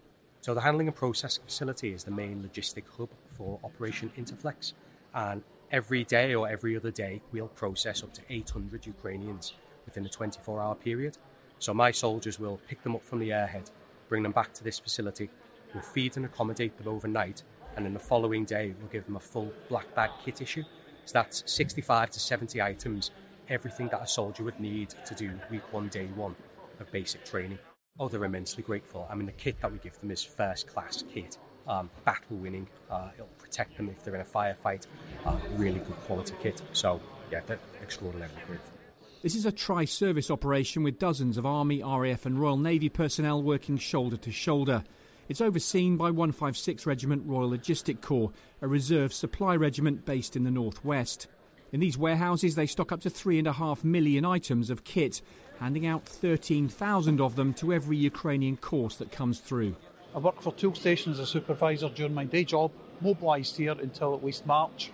So 0.41 0.53
the 0.53 0.61
handling 0.61 0.85
and 0.85 0.95
processing 0.95 1.43
facility 1.45 1.93
is 1.93 2.03
the 2.03 2.11
main 2.11 2.47
logistic 2.47 2.83
hub 2.95 3.09
for 3.25 3.59
Operation 3.63 4.11
Interflex, 4.15 4.73
and 5.15 5.41
every 5.71 6.03
day 6.03 6.35
or 6.35 6.47
every 6.47 6.77
other 6.77 6.91
day 6.91 7.23
we'll 7.31 7.47
process 7.47 8.03
up 8.03 8.13
to 8.13 8.21
800 8.29 8.85
Ukrainians 8.85 9.53
within 9.87 10.05
a 10.05 10.07
24-hour 10.07 10.75
period. 10.75 11.17
So 11.57 11.73
my 11.73 11.89
soldiers 11.89 12.39
will 12.39 12.59
pick 12.67 12.83
them 12.83 12.95
up 12.95 13.03
from 13.03 13.17
the 13.17 13.29
airhead, 13.29 13.71
bring 14.07 14.21
them 14.21 14.31
back 14.31 14.53
to 14.53 14.63
this 14.63 14.77
facility, 14.77 15.31
we'll 15.73 15.81
feed 15.81 16.17
and 16.17 16.25
accommodate 16.27 16.77
them 16.77 16.87
overnight, 16.87 17.41
and 17.75 17.83
then 17.83 17.95
the 17.95 17.99
following 17.99 18.45
day 18.45 18.75
we'll 18.79 18.89
give 18.89 19.07
them 19.07 19.15
a 19.15 19.19
full 19.19 19.51
black 19.69 19.95
bag 19.95 20.11
kit 20.23 20.39
issue. 20.39 20.65
So 21.05 21.13
that's 21.13 21.41
65 21.47 22.11
to 22.11 22.19
70 22.19 22.61
items, 22.61 23.09
everything 23.49 23.87
that 23.89 24.01
a 24.01 24.07
soldier 24.07 24.43
would 24.43 24.59
need 24.59 24.93
to 25.05 25.15
do 25.15 25.31
week 25.49 25.71
one, 25.71 25.87
day 25.89 26.07
one 26.15 26.35
of 26.79 26.91
basic 26.91 27.23
training. 27.25 27.59
Oh, 27.99 28.09
they're 28.09 28.25
immensely 28.25 28.63
grateful. 28.63 29.07
I 29.09 29.15
mean, 29.15 29.25
the 29.25 29.31
kit 29.31 29.61
that 29.61 29.71
we 29.71 29.77
give 29.77 29.99
them 29.99 30.11
is 30.11 30.23
first 30.23 30.67
class 30.67 31.03
kit, 31.13 31.37
um, 31.67 31.89
battle 32.03 32.37
winning. 32.37 32.67
Uh, 32.89 33.09
it'll 33.13 33.27
protect 33.37 33.77
them 33.77 33.89
if 33.89 34.03
they're 34.03 34.15
in 34.15 34.21
a 34.21 34.25
firefight. 34.25 34.85
Uh, 35.25 35.37
really 35.53 35.79
good 35.79 35.95
quality 36.01 36.33
kit. 36.41 36.61
So, 36.73 36.99
yeah, 37.31 37.41
they're 37.45 37.59
extraordinarily 37.81 38.35
grateful. 38.47 38.73
This 39.21 39.35
is 39.35 39.45
a 39.45 39.51
tri 39.51 39.85
service 39.85 40.29
operation 40.29 40.83
with 40.83 40.99
dozens 40.99 41.37
of 41.37 41.45
Army, 41.45 41.81
RAF, 41.81 42.25
and 42.25 42.39
Royal 42.39 42.57
Navy 42.57 42.89
personnel 42.89 43.41
working 43.41 43.77
shoulder 43.77 44.17
to 44.17 44.31
shoulder. 44.31 44.83
It's 45.27 45.41
overseen 45.41 45.97
by 45.97 46.11
156 46.11 46.85
Regiment 46.85 47.23
Royal 47.25 47.49
Logistic 47.49 48.01
Corps, 48.01 48.31
a 48.61 48.67
reserve 48.67 49.11
supply 49.11 49.55
regiment 49.55 50.05
based 50.05 50.35
in 50.35 50.43
the 50.43 50.51
northwest. 50.51 51.27
In 51.75 51.81
these 51.81 51.97
warehouses, 51.97 52.55
they 52.55 52.67
stock 52.67 52.93
up 52.93 53.01
to 53.01 53.09
3.5 53.09 53.83
million 53.83 54.23
items 54.23 54.69
of 54.69 54.85
kit, 54.85 55.21
handing 55.59 55.85
out 55.85 56.05
13,000 56.05 57.19
of 57.19 57.35
them 57.35 57.53
to 57.55 57.73
every 57.73 57.97
Ukrainian 57.97 58.55
course 58.55 58.95
that 58.95 59.11
comes 59.11 59.41
through. 59.41 59.75
I 60.15 60.19
worked 60.19 60.41
for 60.41 60.53
Tool 60.53 60.73
Station 60.73 61.11
as 61.11 61.19
a 61.19 61.25
supervisor 61.25 61.89
during 61.89 62.13
my 62.13 62.23
day 62.23 62.45
job, 62.45 62.71
mobilised 63.01 63.57
here 63.57 63.73
until 63.73 64.15
at 64.15 64.23
least 64.23 64.45
March, 64.45 64.89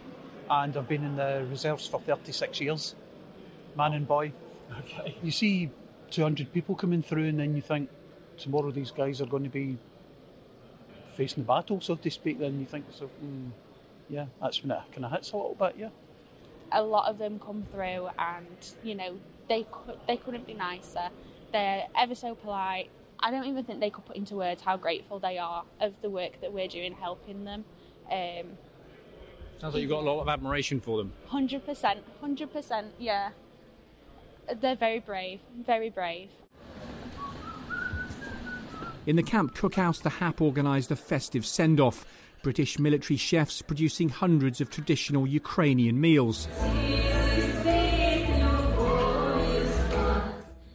and 0.50 0.76
I've 0.76 0.88
been 0.90 1.04
in 1.04 1.18
the 1.18 1.46
reserves 1.52 1.86
for 1.86 2.00
36 2.00 2.60
years, 2.60 2.96
man 3.78 3.94
and 3.94 4.08
boy. 4.08 4.34
Okay. 4.80 5.16
You 5.22 5.30
see 5.30 5.70
200 6.10 6.52
people 6.52 6.74
coming 6.74 7.04
through, 7.04 7.28
and 7.28 7.40
then 7.40 7.56
you 7.56 7.62
think 7.62 7.92
tomorrow 8.40 8.72
these 8.72 8.90
guys 8.90 9.22
are 9.22 9.28
going 9.28 9.44
to 9.44 9.52
be 9.52 9.78
facing 11.16 11.44
the 11.44 11.48
battle, 11.48 11.80
so 11.80 11.94
to 11.94 12.10
speak. 12.10 12.40
Then 12.40 12.60
you 12.60 12.66
think, 12.66 12.86
so 12.92 13.08
mm, 13.24 13.52
yeah, 14.10 14.26
that's 14.42 14.64
when 14.64 14.72
it 14.72 14.82
kind 14.92 15.06
of 15.06 15.12
hits 15.12 15.32
a 15.32 15.38
little 15.38 15.54
bit, 15.54 15.76
yeah. 15.78 15.90
A 16.72 16.82
lot 16.82 17.10
of 17.10 17.18
them 17.18 17.40
come 17.40 17.66
through, 17.72 18.10
and 18.18 18.48
you 18.84 18.96
know 18.96 19.20
they 19.50 19.66
could, 19.72 19.98
they 20.08 20.18
couldn't 20.18 20.48
be 20.48 20.54
nicer. 20.54 21.10
They're 21.52 21.88
ever 21.98 22.16
so 22.16 22.36
polite. 22.36 22.90
I 23.20 23.30
don't 23.30 23.46
even 23.46 23.64
think 23.64 23.80
they 23.80 23.90
could 23.90 24.06
put 24.06 24.16
into 24.16 24.36
words 24.36 24.62
how 24.62 24.78
grateful 24.78 25.20
they 25.20 25.38
are 25.38 25.64
of 25.80 25.94
the 26.02 26.10
work 26.10 26.42
that 26.42 26.52
we're 26.52 26.68
doing, 26.68 26.94
helping 26.94 27.44
them. 27.44 27.66
Um, 28.10 28.58
Sounds 29.60 29.76
like 29.76 29.82
you've 29.82 29.92
got 29.92 30.00
a 30.00 30.10
lot 30.10 30.22
of 30.22 30.28
admiration 30.28 30.80
for 30.80 30.98
them. 30.98 31.14
Hundred 31.28 31.66
percent, 31.66 32.00
hundred 32.20 32.52
percent, 32.52 32.94
yeah. 32.98 33.30
They're 34.60 34.76
very 34.76 35.00
brave, 35.00 35.40
very 35.56 35.90
brave. 35.90 36.30
In 39.06 39.16
the 39.16 39.24
camp 39.24 39.56
cookhouse, 39.56 40.02
the 40.02 40.10
HAP 40.10 40.42
organised 40.42 40.92
a 40.92 40.96
festive 40.96 41.46
send 41.46 41.80
off. 41.80 42.06
British 42.44 42.80
military 42.80 43.18
chefs 43.18 43.62
producing 43.62 44.10
hundreds 44.10 44.62
of 44.62 44.70
traditional 44.70 45.28
Ukrainian 45.28 46.00
meals. 46.00 46.48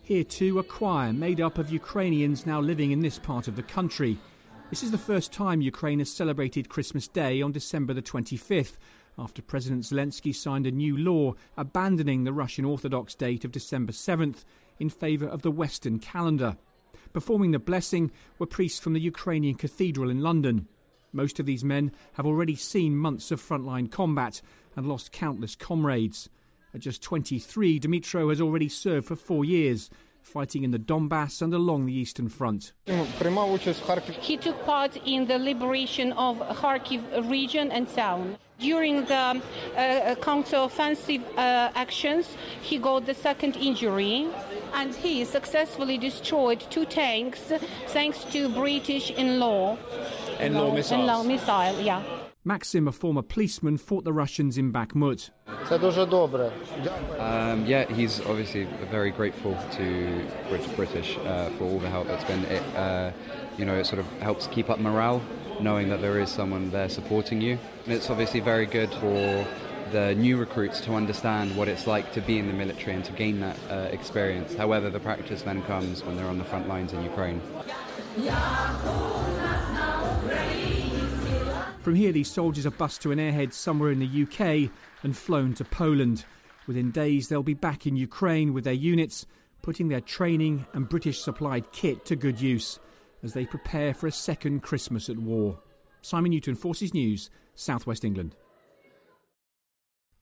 Here, 0.02 0.22
too, 0.24 0.60
a 0.60 0.62
choir 0.62 1.12
made 1.12 1.40
up 1.40 1.58
of 1.58 1.70
Ukrainians 1.70 2.46
now 2.46 2.60
living 2.60 2.92
in 2.92 3.00
this 3.00 3.18
part 3.18 3.48
of 3.48 3.56
the 3.56 3.62
country. 3.62 4.16
This 4.70 4.84
is 4.84 4.92
the 4.92 4.98
first 4.98 5.32
time 5.32 5.60
Ukraine 5.60 5.98
has 5.98 6.12
celebrated 6.12 6.68
Christmas 6.68 7.08
Day 7.08 7.42
on 7.42 7.50
December 7.50 7.92
the 7.92 8.02
25th, 8.02 8.76
after 9.18 9.42
President 9.42 9.82
Zelensky 9.82 10.34
signed 10.34 10.66
a 10.66 10.70
new 10.70 10.96
law 10.96 11.34
abandoning 11.56 12.24
the 12.24 12.32
Russian 12.32 12.64
Orthodox 12.64 13.14
date 13.14 13.44
of 13.44 13.50
December 13.50 13.92
7th 13.92 14.44
in 14.78 14.90
favour 14.90 15.26
of 15.26 15.42
the 15.42 15.50
Western 15.50 15.98
calendar. 15.98 16.56
Performing 17.12 17.50
the 17.50 17.58
blessing 17.58 18.10
were 18.38 18.46
priests 18.46 18.78
from 18.78 18.92
the 18.92 19.00
Ukrainian 19.00 19.54
cathedral 19.54 20.10
in 20.10 20.20
London. 20.20 20.68
Most 21.16 21.40
of 21.40 21.46
these 21.46 21.64
men 21.64 21.92
have 22.12 22.26
already 22.26 22.54
seen 22.54 22.94
months 22.94 23.30
of 23.30 23.40
frontline 23.40 23.90
combat 23.90 24.42
and 24.76 24.86
lost 24.86 25.12
countless 25.12 25.56
comrades. 25.56 26.28
At 26.74 26.82
just 26.82 27.02
23, 27.02 27.80
Dmitro 27.80 28.28
has 28.28 28.38
already 28.38 28.68
served 28.68 29.06
for 29.06 29.16
four 29.16 29.42
years, 29.42 29.88
fighting 30.20 30.62
in 30.62 30.72
the 30.72 30.78
Donbass 30.78 31.40
and 31.40 31.54
along 31.54 31.86
the 31.86 31.94
Eastern 31.94 32.28
Front. 32.28 32.74
He 34.20 34.36
took 34.36 34.66
part 34.66 34.98
in 35.06 35.26
the 35.26 35.38
liberation 35.38 36.12
of 36.12 36.36
Kharkiv 36.36 37.30
region 37.30 37.72
and 37.72 37.88
town. 37.88 38.36
During 38.58 39.06
the 39.06 39.40
uh, 39.76 40.14
counter-offensive 40.16 41.22
uh, 41.38 41.70
actions, 41.74 42.36
he 42.60 42.76
got 42.78 43.06
the 43.06 43.14
second 43.14 43.56
injury, 43.56 44.28
and 44.74 44.94
he 44.94 45.24
successfully 45.24 45.96
destroyed 45.96 46.60
two 46.70 46.84
tanks 46.84 47.40
thanks 47.88 48.24
to 48.24 48.50
British 48.50 49.10
in-law. 49.10 49.78
In-law 50.40 50.74
missiles. 50.74 51.00
In-law 51.00 51.22
missile, 51.22 51.80
yeah. 51.80 52.02
Maxim, 52.44 52.86
a 52.86 52.92
former 52.92 53.22
policeman, 53.22 53.76
fought 53.76 54.04
the 54.04 54.12
Russians 54.12 54.56
in 54.56 54.72
Bakhmut. 54.72 55.30
Um, 57.18 57.66
yeah, 57.66 57.92
he's 57.92 58.20
obviously 58.20 58.68
very 58.88 59.10
grateful 59.10 59.58
to 59.72 60.26
British 60.76 61.18
uh, 61.18 61.50
for 61.50 61.64
all 61.64 61.80
the 61.80 61.90
help 61.90 62.06
that's 62.06 62.22
been. 62.24 62.44
It, 62.44 62.62
uh, 62.76 63.10
you 63.58 63.64
know, 63.64 63.74
it 63.74 63.86
sort 63.86 63.98
of 63.98 64.06
helps 64.20 64.46
keep 64.46 64.70
up 64.70 64.78
morale, 64.78 65.20
knowing 65.60 65.88
that 65.88 66.00
there 66.00 66.20
is 66.20 66.30
someone 66.30 66.70
there 66.70 66.88
supporting 66.88 67.40
you. 67.40 67.58
And 67.84 67.94
it's 67.94 68.10
obviously 68.10 68.38
very 68.38 68.66
good 68.66 68.92
for 68.92 69.44
the 69.90 70.14
new 70.14 70.36
recruits 70.36 70.80
to 70.82 70.94
understand 70.94 71.56
what 71.56 71.66
it's 71.66 71.86
like 71.86 72.12
to 72.12 72.20
be 72.20 72.38
in 72.38 72.46
the 72.46 72.52
military 72.52 72.94
and 72.94 73.04
to 73.04 73.12
gain 73.12 73.40
that 73.40 73.56
uh, 73.70 73.74
experience. 73.90 74.54
However, 74.54 74.88
the 74.90 75.00
practice 75.00 75.42
then 75.42 75.62
comes 75.62 76.04
when 76.04 76.16
they're 76.16 76.28
on 76.28 76.38
the 76.38 76.44
front 76.44 76.68
lines 76.68 76.92
in 76.92 77.02
Ukraine. 77.02 77.40
From 81.86 81.94
here, 81.94 82.10
these 82.10 82.28
soldiers 82.28 82.66
are 82.66 82.72
bussed 82.72 83.00
to 83.02 83.12
an 83.12 83.20
airhead 83.20 83.52
somewhere 83.52 83.92
in 83.92 84.00
the 84.00 84.22
UK 84.24 84.72
and 85.04 85.16
flown 85.16 85.54
to 85.54 85.64
Poland. 85.64 86.24
Within 86.66 86.90
days, 86.90 87.28
they'll 87.28 87.44
be 87.44 87.54
back 87.54 87.86
in 87.86 87.94
Ukraine 87.94 88.52
with 88.52 88.64
their 88.64 88.72
units, 88.72 89.24
putting 89.62 89.86
their 89.86 90.00
training 90.00 90.66
and 90.72 90.88
British 90.88 91.20
supplied 91.20 91.70
kit 91.70 92.04
to 92.06 92.16
good 92.16 92.40
use 92.40 92.80
as 93.22 93.34
they 93.34 93.46
prepare 93.46 93.94
for 93.94 94.08
a 94.08 94.10
second 94.10 94.64
Christmas 94.64 95.08
at 95.08 95.16
war. 95.16 95.60
Simon 96.02 96.32
Newton, 96.32 96.56
Forces 96.56 96.92
News, 96.92 97.30
Southwest 97.54 98.04
England. 98.04 98.34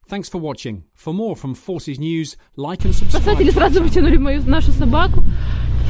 Thanks 0.06 0.28
for 0.28 0.36
watching. 0.36 0.84
For 0.92 1.14
more 1.14 1.34
from 1.34 1.54
Forces 1.54 1.98
News, 1.98 2.36
like 2.56 2.84
and 2.84 2.94
subscribe. 2.94 3.24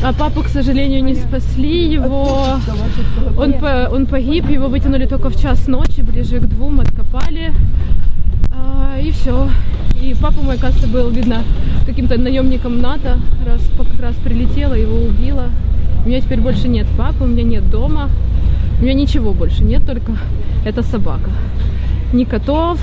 А 0.05 0.13
папу, 0.13 0.43
к 0.43 0.49
сожалению, 0.49 1.03
не 1.03 1.15
спасли. 1.15 1.91
Его, 1.91 2.59
он, 3.39 3.55
по, 3.55 3.89
он 3.91 4.05
погиб, 4.05 4.51
его 4.51 4.69
вытянули 4.69 5.07
только 5.07 5.31
в 5.31 5.41
час 5.41 5.67
ночи, 5.67 6.03
ближе 6.03 6.41
к 6.41 6.47
двум, 6.47 6.81
откопали. 6.81 7.55
А, 8.53 8.99
и 9.01 9.11
все. 9.13 9.49
И 10.03 10.15
папа 10.21 10.43
мой, 10.43 10.59
кажется, 10.59 10.89
был, 10.89 11.09
видно, 11.09 11.43
каким-то 11.87 12.19
наемником 12.19 12.83
НАТО, 12.83 13.19
раз, 13.47 13.63
как 13.79 13.99
раз 13.99 14.15
прилетела, 14.17 14.75
его 14.75 14.99
убила. 14.99 15.47
У 16.05 16.09
меня 16.11 16.21
теперь 16.21 16.43
больше 16.43 16.69
нет 16.69 16.87
папы, 16.99 17.25
у 17.25 17.27
меня 17.27 17.43
нет 17.43 17.71
дома. 17.71 18.11
У 18.79 18.83
меня 18.83 18.93
ничего 18.93 19.33
больше 19.33 19.65
нет, 19.65 19.87
только 19.87 20.19
эта 20.67 20.83
собака. 20.83 21.31
Ни 22.13 22.25
котов, 22.25 22.79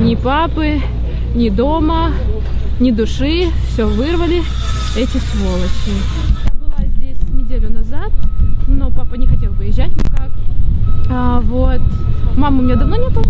ни 0.00 0.14
папы, 0.14 0.80
ни 1.34 1.50
дома, 1.50 2.12
ни 2.80 2.90
души. 2.90 3.48
Все 3.68 3.86
вырвали 3.86 4.42
эти 4.96 5.18
сволочи. 5.18 6.33
Неделю 7.54 7.70
назад, 7.70 8.10
но 8.66 8.90
папа 8.90 9.14
не 9.14 9.28
хотел 9.28 9.52
выезжать 9.52 9.94
никак. 9.94 10.30
А, 11.08 11.38
вот. 11.40 11.80
Мамы 12.36 12.58
у 12.58 12.62
меня 12.62 12.74
давно 12.74 12.96
нету, 12.96 13.22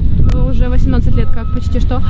уже 0.48 0.70
18 0.70 1.14
лет 1.14 1.28
как 1.28 1.52
почти 1.52 1.78
что. 1.78 2.02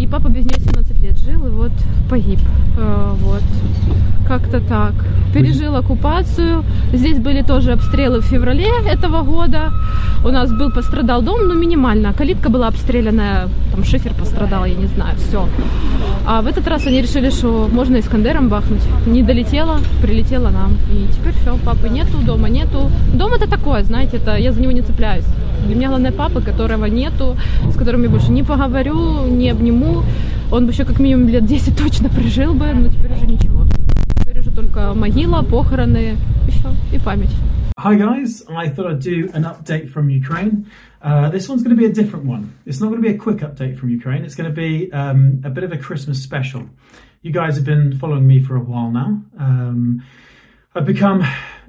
И 0.00 0.06
папа 0.06 0.28
без 0.28 0.46
нее 0.46 0.58
17 0.58 1.02
лет 1.02 1.18
жил, 1.18 1.46
и 1.46 1.50
вот 1.50 1.72
погиб. 2.08 2.40
А, 2.78 3.14
вот. 3.20 3.42
Как-то 4.26 4.58
так. 4.60 4.94
Пережил 5.34 5.76
оккупацию. 5.76 6.64
Здесь 6.94 7.18
были 7.18 7.42
тоже 7.42 7.72
обстрелы 7.72 8.20
в 8.20 8.24
феврале 8.24 8.70
этого 8.86 9.22
года. 9.22 9.72
У 10.24 10.28
нас 10.30 10.50
был 10.52 10.70
пострадал 10.70 11.20
дом, 11.20 11.46
но 11.46 11.52
минимально. 11.52 12.14
Калитка 12.14 12.48
была 12.48 12.68
обстрелянная, 12.68 13.48
там 13.74 13.84
шифер 13.84 14.14
пострадал, 14.14 14.64
я 14.64 14.74
не 14.74 14.86
знаю, 14.86 15.16
все. 15.18 15.46
А 16.26 16.40
в 16.40 16.46
этот 16.46 16.66
раз 16.66 16.86
они 16.86 17.02
решили, 17.02 17.28
что 17.28 17.68
можно 17.70 17.98
Искандером 17.98 18.48
бахнуть. 18.48 18.82
Не 19.06 19.22
долетела, 19.22 19.80
прилетела 20.00 20.48
нам. 20.48 20.78
И 20.90 21.12
теперь 21.12 21.34
все, 21.42 21.58
папы 21.58 21.90
нету, 21.90 22.18
дома 22.24 22.48
нету. 22.48 22.90
Дом 23.12 23.34
это 23.34 23.50
такое, 23.50 23.84
знаете, 23.84 24.16
это 24.16 24.36
я 24.36 24.52
за 24.52 24.62
него 24.62 24.72
не 24.72 24.80
цепляюсь. 24.80 25.26
Для 25.66 25.76
меня 25.76 25.88
главное 25.88 26.12
папы, 26.12 26.40
которого 26.40 26.86
нету, 26.86 27.36
с 27.70 27.76
которым 27.76 28.02
я 28.02 28.08
больше 28.08 28.32
не 28.32 28.42
поговорю, 28.42 29.26
не 29.26 29.50
обниму. 29.50 29.89
Он 29.89 30.65
бы 30.65 30.71
еще 30.71 30.85
как 30.85 30.99
минимум 30.99 31.27
лет 31.27 31.45
10 31.45 31.75
точно 31.77 32.09
прожил 32.09 32.53
бы, 32.53 32.71
но 32.73 32.87
теперь 32.87 33.13
уже 33.13 33.25
ничего. 33.25 33.65
Теперь 34.19 34.39
уже 34.39 34.51
только 34.51 34.93
могила, 34.93 35.41
похороны 35.41 36.17
и 36.47 36.51
все, 36.51 36.73
и 36.93 36.99
память. 36.99 37.31
Hi 37.77 37.95
guys, 37.95 38.43
I 38.47 38.69
thought 38.69 38.87
I'd 38.87 38.99
do 38.99 39.29
an 39.33 39.43
update 39.43 39.89
from 39.89 40.09
Ukraine. 40.09 40.67
Uh, 41.01 41.29
this 41.29 41.49
one's 41.49 41.61
going 41.61 41.75
to 41.75 41.79
be 41.79 41.85
a 41.85 41.91
different 41.91 42.25
one. 42.25 42.53
It's 42.65 42.79
not 42.79 42.89
going 42.89 43.01
to 43.01 43.07
be 43.07 43.13
a 43.13 43.17
quick 43.17 43.39
update 43.39 43.77
from 43.77 43.89
Ukraine. 43.89 44.23
It's 44.23 44.35
going 44.35 44.49
to 44.49 44.55
be 44.55 44.91
um, 44.93 45.41
a 45.43 45.49
bit 45.49 45.63
of 45.63 45.71
a 45.71 45.77
Christmas 45.77 46.21
special. 46.23 46.69
You 47.21 47.31
guys 47.31 47.55
have 47.55 47.65
been 47.65 47.97
following 47.97 48.25
me 48.25 48.39
for 48.39 48.55
a 48.55 48.59
while 48.59 48.91
now. 48.91 49.21
Um, 49.37 50.03
I've 50.73 50.85
become 50.85 51.23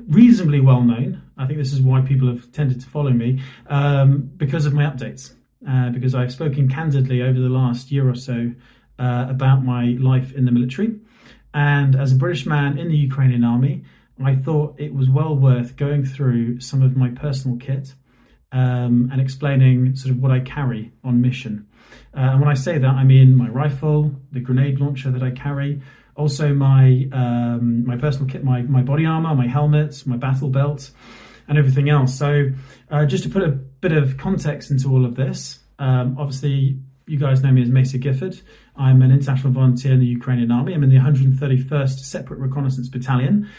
reasonably 0.06 0.60
well 0.60 0.82
known. 0.82 1.22
I 1.36 1.46
think 1.46 1.58
this 1.58 1.72
is 1.72 1.80
why 1.80 2.02
people 2.02 2.28
have 2.28 2.52
tended 2.52 2.80
to 2.82 2.86
follow 2.86 3.10
me 3.10 3.42
um, 3.68 4.30
because 4.36 4.64
of 4.66 4.74
my 4.74 4.84
updates. 4.84 5.32
Uh, 5.67 5.89
because 5.91 6.15
I've 6.15 6.31
spoken 6.31 6.67
candidly 6.67 7.21
over 7.21 7.39
the 7.39 7.49
last 7.49 7.91
year 7.91 8.09
or 8.09 8.15
so 8.15 8.51
uh, 8.97 9.27
about 9.29 9.63
my 9.63 9.95
life 9.99 10.33
in 10.33 10.45
the 10.45 10.51
military. 10.51 10.95
And 11.53 11.95
as 11.95 12.11
a 12.11 12.15
British 12.15 12.47
man 12.47 12.79
in 12.79 12.89
the 12.89 12.97
Ukrainian 12.97 13.43
army, 13.43 13.83
I 14.23 14.35
thought 14.35 14.79
it 14.79 14.93
was 14.93 15.09
well 15.09 15.35
worth 15.35 15.75
going 15.75 16.03
through 16.03 16.61
some 16.61 16.81
of 16.81 16.95
my 16.95 17.09
personal 17.09 17.57
kit 17.57 17.93
um, 18.51 19.09
and 19.11 19.21
explaining 19.21 19.95
sort 19.95 20.11
of 20.11 20.21
what 20.21 20.31
I 20.31 20.39
carry 20.39 20.91
on 21.03 21.21
mission. 21.21 21.67
Uh, 22.15 22.31
and 22.31 22.39
when 22.39 22.49
I 22.49 22.53
say 22.53 22.77
that, 22.77 22.89
I 22.89 23.03
mean 23.03 23.35
my 23.35 23.47
rifle, 23.47 24.11
the 24.31 24.39
grenade 24.39 24.79
launcher 24.79 25.11
that 25.11 25.23
I 25.23 25.31
carry, 25.31 25.81
also 26.15 26.53
my 26.53 27.07
um, 27.13 27.85
my 27.85 27.97
personal 27.97 28.27
kit, 28.27 28.43
my 28.43 28.61
my 28.63 28.81
body 28.81 29.05
armor, 29.05 29.33
my 29.33 29.47
helmet, 29.47 30.05
my 30.05 30.17
battle 30.17 30.49
belt, 30.49 30.91
and 31.47 31.57
everything 31.57 31.89
else. 31.89 32.17
So, 32.17 32.49
uh, 32.89 33.05
just 33.05 33.23
to 33.23 33.29
put 33.29 33.43
a 33.43 33.59
bit 33.81 33.91
of 33.91 34.17
context 34.17 34.71
into 34.71 34.89
all 34.89 35.05
of 35.05 35.15
this, 35.15 35.59
um, 35.79 36.15
obviously 36.19 36.79
you 37.07 37.17
guys 37.17 37.43
know 37.43 37.51
me 37.51 37.61
as 37.61 37.69
Mesa 37.69 37.97
Gifford. 37.97 38.39
I'm 38.77 39.01
an 39.01 39.11
international 39.11 39.51
volunteer 39.51 39.93
in 39.93 39.99
the 39.99 40.05
Ukrainian 40.05 40.51
army. 40.51 40.73
I'm 40.73 40.83
in 40.83 40.89
the 40.89 40.97
131st 40.97 41.99
Separate 41.99 42.39
Reconnaissance 42.39 42.87
Battalion. 42.87 43.49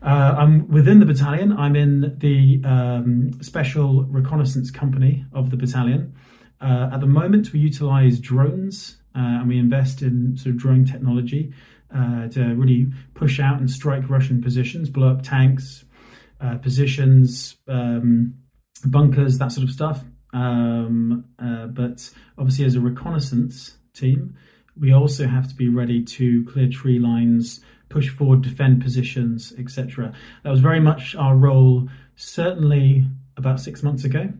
Uh, 0.00 0.34
I'm 0.38 0.68
within 0.68 0.98
the 0.98 1.06
battalion. 1.06 1.52
I'm 1.52 1.76
in 1.76 2.16
the 2.18 2.60
um, 2.64 3.32
Special 3.42 4.04
Reconnaissance 4.04 4.70
Company 4.70 5.24
of 5.32 5.50
the 5.50 5.56
battalion. 5.56 6.14
Uh, 6.60 6.90
at 6.92 7.00
the 7.00 7.06
moment, 7.06 7.52
we 7.52 7.60
utilize 7.60 8.18
drones 8.18 8.96
uh, 9.14 9.18
and 9.18 9.48
we 9.48 9.58
invest 9.58 10.02
in 10.02 10.36
sort 10.36 10.54
of 10.54 10.60
drone 10.60 10.84
technology 10.84 11.52
uh, 11.94 12.28
to 12.28 12.54
really 12.54 12.86
push 13.14 13.38
out 13.38 13.58
and 13.58 13.70
strike 13.70 14.08
Russian 14.08 14.42
positions, 14.42 14.88
blow 14.88 15.10
up 15.10 15.22
tanks, 15.22 15.84
uh, 16.40 16.56
positions, 16.58 17.56
um, 17.68 18.34
bunkers, 18.88 19.38
that 19.38 19.52
sort 19.52 19.64
of 19.64 19.72
stuff. 19.72 20.04
Um, 20.32 21.24
uh, 21.38 21.66
but 21.66 22.10
obviously, 22.38 22.64
as 22.64 22.74
a 22.74 22.80
reconnaissance 22.80 23.76
team, 23.92 24.36
we 24.78 24.92
also 24.92 25.26
have 25.26 25.48
to 25.48 25.54
be 25.54 25.68
ready 25.68 26.02
to 26.02 26.44
clear 26.44 26.68
tree 26.68 26.98
lines, 26.98 27.60
push 27.88 28.08
forward, 28.08 28.42
defend 28.42 28.82
positions, 28.82 29.52
etc. 29.58 30.12
That 30.42 30.50
was 30.50 30.60
very 30.60 30.80
much 30.80 31.14
our 31.14 31.36
role, 31.36 31.88
certainly 32.16 33.04
about 33.36 33.60
six 33.60 33.82
months 33.82 34.04
ago, 34.04 34.32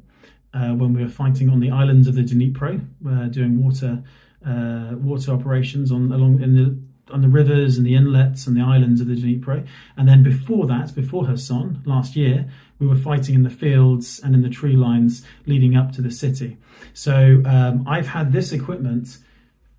uh, 0.55 0.71
when 0.71 0.95
we 0.95 1.03
were 1.03 1.09
fighting 1.09 1.51
on 1.51 1.61
the 1.61 1.71
islands 1.71 2.09
of 2.09 2.15
the 2.15 2.23
Dnipro, 2.23 2.85
uh, 3.07 3.27
doing 3.27 3.63
water 3.63 4.03
uh, 4.47 4.97
water 4.97 5.33
operations 5.33 5.93
on 5.93 6.11
along 6.11 6.43
in 6.43 6.55
the 6.55 6.77
on 7.13 7.21
the 7.21 7.29
rivers 7.29 7.77
and 7.77 7.87
the 7.87 7.95
inlets 7.95 8.47
and 8.47 8.57
the 8.57 8.63
islands 8.63 9.01
of 9.01 9.07
the 9.07 9.15
Dnipro. 9.15 9.67
And 9.97 10.09
then 10.09 10.23
before 10.23 10.67
that, 10.67 10.95
before 10.95 11.27
Kherson, 11.27 11.83
last 11.85 12.17
year, 12.17 12.49
we 12.83 12.89
were 12.89 12.97
fighting 12.97 13.37
in 13.37 13.45
the 13.45 13.51
fields 13.51 14.21
and 14.25 14.35
in 14.35 14.43
the 14.43 14.49
tree 14.49 14.75
lines 14.75 15.25
leading 15.47 15.77
up 15.77 15.93
to 15.93 16.03
the 16.03 16.11
city. 16.11 16.59
So 16.95 17.41
um, 17.47 17.85
I've 17.87 18.09
had 18.09 18.33
this 18.33 18.51
equipment 18.51 19.19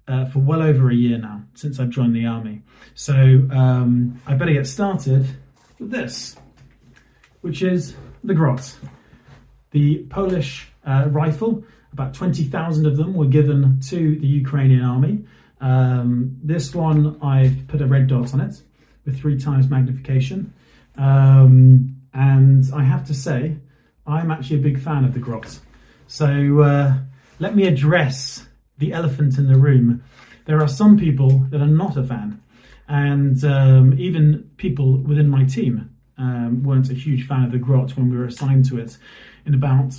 uh, 0.07 0.25
for 0.25 0.39
well 0.39 0.61
over 0.61 0.89
a 0.89 0.95
year 0.95 1.17
now 1.17 1.41
since 1.53 1.81
I've 1.81 1.89
joined 1.89 2.15
the 2.15 2.25
army. 2.25 2.61
So 2.95 3.13
um, 3.51 4.21
I 4.25 4.35
better 4.35 4.53
get 4.53 4.67
started 4.67 5.27
with 5.79 5.91
this, 5.91 6.37
which 7.41 7.61
is 7.61 7.93
the 8.23 8.33
Grot, 8.33 8.73
the 9.71 10.05
Polish 10.09 10.69
uh, 10.85 11.07
rifle. 11.09 11.61
About 11.91 12.13
20,000 12.13 12.85
of 12.85 12.95
them 12.95 13.15
were 13.15 13.27
given 13.27 13.81
to 13.89 14.17
the 14.17 14.27
Ukrainian 14.27 14.81
army. 14.81 15.25
Um, 15.59 16.37
this 16.41 16.73
one, 16.73 17.19
I've 17.21 17.67
put 17.67 17.81
a 17.81 17.85
red 17.85 18.07
dot 18.07 18.33
on 18.33 18.39
it 18.39 18.61
with 19.05 19.19
three 19.19 19.37
times 19.37 19.69
magnification. 19.69 20.53
Um, 20.97 21.92
and 22.13 22.63
I 22.73 22.83
have 22.83 23.05
to 23.07 23.13
say, 23.13 23.57
I'm 24.05 24.31
actually 24.31 24.57
a 24.57 24.63
big 24.63 24.79
fan 24.79 25.05
of 25.05 25.13
the 25.13 25.19
Grot. 25.19 25.59
So 26.07 26.61
uh, 26.61 26.97
let 27.39 27.55
me 27.55 27.65
address 27.65 28.45
the 28.77 28.93
elephant 28.93 29.37
in 29.37 29.47
the 29.47 29.57
room. 29.57 30.03
There 30.45 30.61
are 30.61 30.67
some 30.67 30.97
people 30.97 31.39
that 31.49 31.61
are 31.61 31.67
not 31.67 31.97
a 31.97 32.03
fan, 32.03 32.41
and 32.87 33.43
um, 33.45 33.93
even 33.97 34.49
people 34.57 34.97
within 34.97 35.29
my 35.29 35.45
team 35.45 35.89
um, 36.17 36.63
weren't 36.63 36.89
a 36.89 36.93
huge 36.93 37.25
fan 37.25 37.43
of 37.45 37.51
the 37.51 37.57
Grot 37.57 37.95
when 37.95 38.09
we 38.09 38.17
were 38.17 38.25
assigned 38.25 38.65
to 38.65 38.77
it 38.77 38.97
in 39.45 39.53
about, 39.53 39.93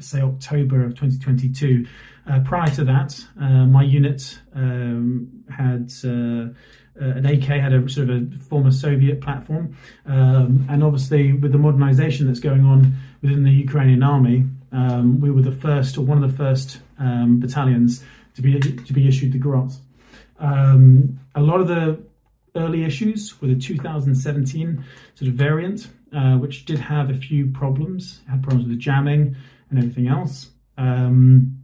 say, 0.00 0.20
October 0.20 0.84
of 0.84 0.94
2022. 0.94 1.86
Uh, 2.30 2.40
prior 2.40 2.68
to 2.70 2.84
that, 2.84 3.24
uh, 3.40 3.66
my 3.66 3.82
unit 3.82 4.38
um, 4.54 5.44
had 5.50 5.92
uh, 6.04 6.48
uh 7.00 7.16
an 7.16 7.26
AK 7.26 7.44
had 7.44 7.72
a 7.72 7.88
sort 7.88 8.10
of 8.10 8.32
a 8.32 8.36
former 8.38 8.70
Soviet 8.70 9.20
platform, 9.20 9.76
um, 10.06 10.66
and 10.68 10.84
obviously 10.84 11.32
with 11.32 11.52
the 11.52 11.58
modernisation 11.58 12.26
that's 12.26 12.40
going 12.40 12.64
on 12.64 12.94
within 13.22 13.44
the 13.44 13.50
Ukrainian 13.50 14.02
army, 14.02 14.44
um, 14.72 15.20
we 15.20 15.30
were 15.30 15.42
the 15.42 15.52
first 15.52 15.98
or 15.98 16.02
one 16.02 16.22
of 16.22 16.30
the 16.30 16.36
first 16.36 16.80
um, 16.98 17.40
battalions 17.40 18.04
to 18.34 18.42
be 18.42 18.58
to 18.60 18.92
be 18.92 19.08
issued 19.08 19.32
the 19.32 19.38
grant. 19.38 19.72
Um, 20.38 21.18
a 21.34 21.40
lot 21.40 21.60
of 21.60 21.68
the 21.68 21.98
early 22.54 22.84
issues 22.84 23.40
were 23.40 23.48
the 23.48 23.56
2017 23.56 24.84
sort 25.14 25.28
of 25.28 25.34
variant, 25.34 25.88
uh, 26.14 26.36
which 26.36 26.66
did 26.66 26.78
have 26.78 27.10
a 27.10 27.14
few 27.14 27.46
problems. 27.50 28.20
It 28.26 28.30
had 28.30 28.42
problems 28.42 28.68
with 28.68 28.78
jamming 28.78 29.36
and 29.72 29.80
everything 29.80 30.06
else. 30.06 30.50
Um, 30.78 31.58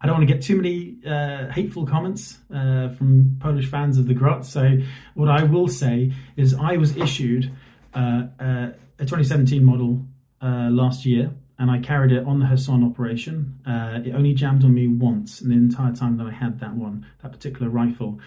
I 0.00 0.06
don't 0.06 0.16
want 0.16 0.28
to 0.28 0.32
get 0.32 0.42
too 0.42 0.56
many 0.56 0.96
uh, 1.06 1.50
hateful 1.50 1.86
comments 1.86 2.38
uh, 2.54 2.90
from 2.90 3.36
Polish 3.40 3.68
fans 3.68 3.98
of 3.98 4.06
the 4.06 4.14
Grot. 4.14 4.44
So 4.46 4.78
what 5.14 5.28
I 5.28 5.42
will 5.42 5.68
say 5.68 6.12
is 6.36 6.54
I 6.54 6.76
was 6.76 6.96
issued 6.96 7.50
uh, 7.94 8.26
uh 8.38 8.70
a 9.00 9.04
2017 9.04 9.64
model 9.64 10.04
uh, 10.42 10.68
last 10.70 11.06
year 11.06 11.30
and 11.56 11.70
I 11.70 11.78
carried 11.78 12.10
it 12.10 12.26
on 12.26 12.40
the 12.40 12.46
Kherson 12.46 12.84
operation. 12.84 13.60
Uh, 13.64 14.00
it 14.04 14.12
only 14.12 14.34
jammed 14.34 14.64
on 14.64 14.74
me 14.74 14.88
once 14.88 15.40
in 15.40 15.50
the 15.50 15.54
entire 15.54 15.92
time 15.92 16.16
that 16.16 16.26
I 16.26 16.32
had 16.32 16.58
that 16.60 16.74
one, 16.74 17.06
that 17.22 17.30
particular 17.30 17.68
rifle. 17.68 18.18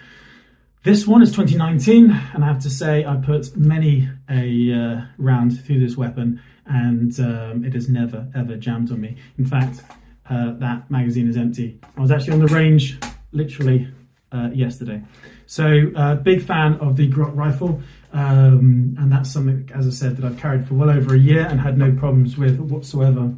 This 0.84 1.06
one 1.06 1.21
is 1.21 1.30
2019, 1.32 2.10
and 2.34 2.43
I 2.43 2.47
have 2.47 2.60
to 2.60 2.69
say 2.69 3.06
I 3.06 3.17
put 3.17 3.56
many 3.56 4.10
a 4.30 5.08
round 5.17 5.63
through 5.63 5.80
this 5.80 5.95
weapon, 5.95 6.41
and 6.65 7.19
um, 7.19 7.65
it 7.65 7.74
has 7.74 7.89
never 7.89 8.28
ever 8.36 8.56
jammed 8.56 8.91
on 8.91 9.02
me. 9.02 9.17
In 9.38 9.45
fact, 9.45 9.82
uh, 10.30 10.54
that 10.54 10.89
magazine 10.89 11.30
is 11.30 11.38
empty. 11.38 11.80
I 11.97 12.02
was 12.02 12.12
actually 12.12 12.34
on 12.34 12.39
the 12.39 12.47
range 12.47 12.97
literally 13.32 13.88
uh, 14.32 14.50
yesterday. 14.54 15.02
So, 15.45 15.91
uh, 15.95 16.15
big 16.15 16.41
fan 16.41 16.76
of 16.76 16.95
the 16.95 17.08
Grot 17.08 17.36
rifle. 17.36 17.82
Um, 18.13 18.95
and 19.00 19.12
that's 19.12 19.32
something, 19.32 19.69
as 19.74 19.88
I 19.88 19.89
said, 19.89 20.17
that 20.17 20.26
I've 20.26 20.38
carried 20.38 20.67
for 20.67 20.74
well 20.74 20.89
over 20.89 21.15
a 21.15 21.19
year 21.19 21.45
and 21.45 21.60
had 21.60 21.78
no 21.78 21.93
problems 21.93 22.38
with 22.38 22.60
whatsoever. 22.60 23.34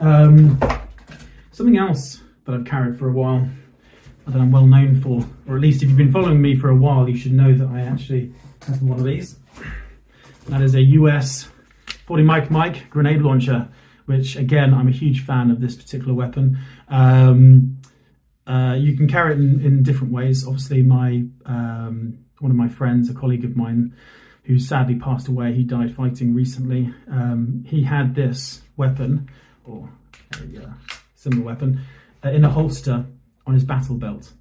Um, 0.00 0.58
something 1.52 1.76
else 1.76 2.22
that 2.44 2.54
I've 2.54 2.64
carried 2.64 2.98
for 2.98 3.08
a 3.08 3.12
while 3.12 3.48
that 4.26 4.40
I'm 4.40 4.52
well 4.52 4.66
known 4.66 5.00
for, 5.00 5.26
or 5.46 5.56
at 5.56 5.62
least 5.62 5.82
if 5.82 5.88
you've 5.88 5.98
been 5.98 6.12
following 6.12 6.40
me 6.40 6.54
for 6.54 6.68
a 6.68 6.76
while, 6.76 7.08
you 7.08 7.16
should 7.16 7.32
know 7.32 7.54
that 7.54 7.68
I 7.68 7.80
actually 7.80 8.32
have 8.66 8.82
one 8.82 8.98
of 8.98 9.04
these. 9.04 9.36
That 10.48 10.62
is 10.62 10.74
a 10.74 10.82
US 10.82 11.48
40 12.08 12.22
Mike 12.22 12.50
Mike 12.50 12.88
grenade 12.88 13.20
launcher, 13.20 13.68
which 14.06 14.34
again, 14.34 14.72
I'm 14.72 14.88
a 14.88 14.90
huge 14.90 15.26
fan 15.26 15.50
of 15.50 15.60
this 15.60 15.76
particular 15.76 16.14
weapon. 16.14 16.58
Um, 16.88 17.76
uh, 18.46 18.76
you 18.78 18.96
can 18.96 19.06
carry 19.06 19.34
it 19.34 19.38
in, 19.38 19.60
in 19.60 19.82
different 19.82 20.10
ways. 20.10 20.46
Obviously, 20.46 20.80
my 20.80 21.24
um, 21.44 22.18
one 22.38 22.50
of 22.50 22.56
my 22.56 22.66
friends, 22.66 23.10
a 23.10 23.14
colleague 23.14 23.44
of 23.44 23.58
mine, 23.58 23.94
who 24.44 24.58
sadly 24.58 24.94
passed 24.94 25.28
away, 25.28 25.52
he 25.52 25.64
died 25.64 25.94
fighting 25.94 26.34
recently. 26.34 26.94
Um, 27.10 27.62
he 27.68 27.82
had 27.82 28.14
this 28.14 28.62
weapon, 28.78 29.28
or 29.66 29.90
a 30.40 30.64
uh, 30.64 30.70
similar 31.14 31.42
weapon, 31.42 31.82
uh, 32.24 32.30
in 32.30 32.42
a 32.42 32.48
holster 32.48 33.04
on 33.46 33.52
his 33.52 33.64
battle 33.64 33.96
belt. 33.96 34.32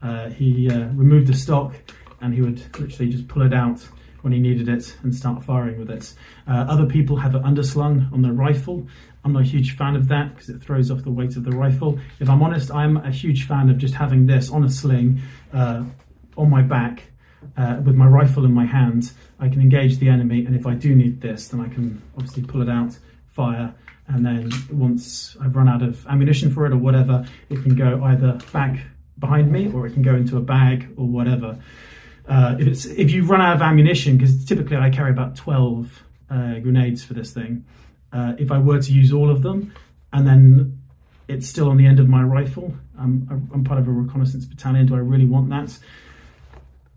Uh, 0.00 0.30
he 0.30 0.70
uh, 0.70 0.90
removed 0.90 1.26
the 1.26 1.34
stock 1.34 1.74
and 2.20 2.34
he 2.34 2.40
would 2.40 2.62
literally 2.78 3.10
just 3.10 3.26
pull 3.26 3.42
it 3.42 3.52
out 3.52 3.84
when 4.26 4.32
he 4.32 4.40
needed 4.40 4.68
it 4.68 4.96
and 5.04 5.14
start 5.14 5.44
firing 5.44 5.78
with 5.78 5.88
it. 5.88 6.12
Uh, 6.48 6.66
other 6.68 6.84
people 6.84 7.16
have 7.16 7.36
it 7.36 7.42
underslung 7.42 8.12
on 8.12 8.22
their 8.22 8.32
rifle. 8.32 8.84
I'm 9.24 9.32
not 9.32 9.42
a 9.42 9.44
huge 9.44 9.76
fan 9.76 9.94
of 9.94 10.08
that 10.08 10.34
because 10.34 10.48
it 10.48 10.60
throws 10.60 10.90
off 10.90 11.04
the 11.04 11.12
weight 11.12 11.36
of 11.36 11.44
the 11.44 11.52
rifle. 11.52 12.00
If 12.18 12.28
I'm 12.28 12.42
honest, 12.42 12.72
I'm 12.72 12.96
a 12.96 13.12
huge 13.12 13.46
fan 13.46 13.70
of 13.70 13.78
just 13.78 13.94
having 13.94 14.26
this 14.26 14.50
on 14.50 14.64
a 14.64 14.68
sling 14.68 15.20
uh, 15.52 15.84
on 16.36 16.50
my 16.50 16.60
back 16.60 17.04
uh, 17.56 17.80
with 17.84 17.94
my 17.94 18.08
rifle 18.08 18.44
in 18.44 18.52
my 18.52 18.66
hand, 18.66 19.12
I 19.38 19.48
can 19.48 19.60
engage 19.60 19.98
the 19.98 20.08
enemy, 20.08 20.44
and 20.44 20.56
if 20.56 20.66
I 20.66 20.74
do 20.74 20.96
need 20.96 21.20
this, 21.20 21.46
then 21.46 21.60
I 21.60 21.68
can 21.68 22.02
obviously 22.16 22.42
pull 22.42 22.62
it 22.62 22.68
out, 22.68 22.98
fire, 23.30 23.72
and 24.08 24.26
then 24.26 24.50
once 24.72 25.36
I've 25.40 25.54
run 25.54 25.68
out 25.68 25.82
of 25.82 26.04
ammunition 26.08 26.52
for 26.52 26.66
it 26.66 26.72
or 26.72 26.78
whatever, 26.78 27.24
it 27.48 27.62
can 27.62 27.76
go 27.76 28.02
either 28.02 28.40
back 28.52 28.80
behind 29.20 29.52
me 29.52 29.70
or 29.72 29.86
it 29.86 29.92
can 29.92 30.02
go 30.02 30.16
into 30.16 30.36
a 30.36 30.40
bag 30.40 30.88
or 30.96 31.06
whatever. 31.06 31.56
Uh, 32.28 32.56
if 32.58 32.86
if 32.86 33.10
you 33.12 33.24
run 33.24 33.40
out 33.40 33.54
of 33.56 33.62
ammunition, 33.62 34.16
because 34.16 34.44
typically 34.44 34.76
I 34.76 34.90
carry 34.90 35.10
about 35.10 35.36
twelve 35.36 36.02
uh, 36.30 36.58
grenades 36.58 37.04
for 37.04 37.14
this 37.14 37.32
thing. 37.32 37.64
Uh, 38.12 38.34
if 38.38 38.50
I 38.50 38.58
were 38.58 38.80
to 38.80 38.92
use 38.92 39.12
all 39.12 39.30
of 39.30 39.42
them, 39.42 39.72
and 40.12 40.26
then 40.26 40.80
it's 41.28 41.48
still 41.48 41.68
on 41.68 41.76
the 41.76 41.86
end 41.86 42.00
of 42.00 42.08
my 42.08 42.22
rifle, 42.22 42.74
I'm, 42.98 43.48
I'm 43.52 43.64
part 43.64 43.78
of 43.80 43.88
a 43.88 43.90
reconnaissance 43.90 44.44
battalion. 44.44 44.86
Do 44.86 44.94
I 44.94 44.98
really 44.98 45.24
want 45.24 45.50
that? 45.50 45.76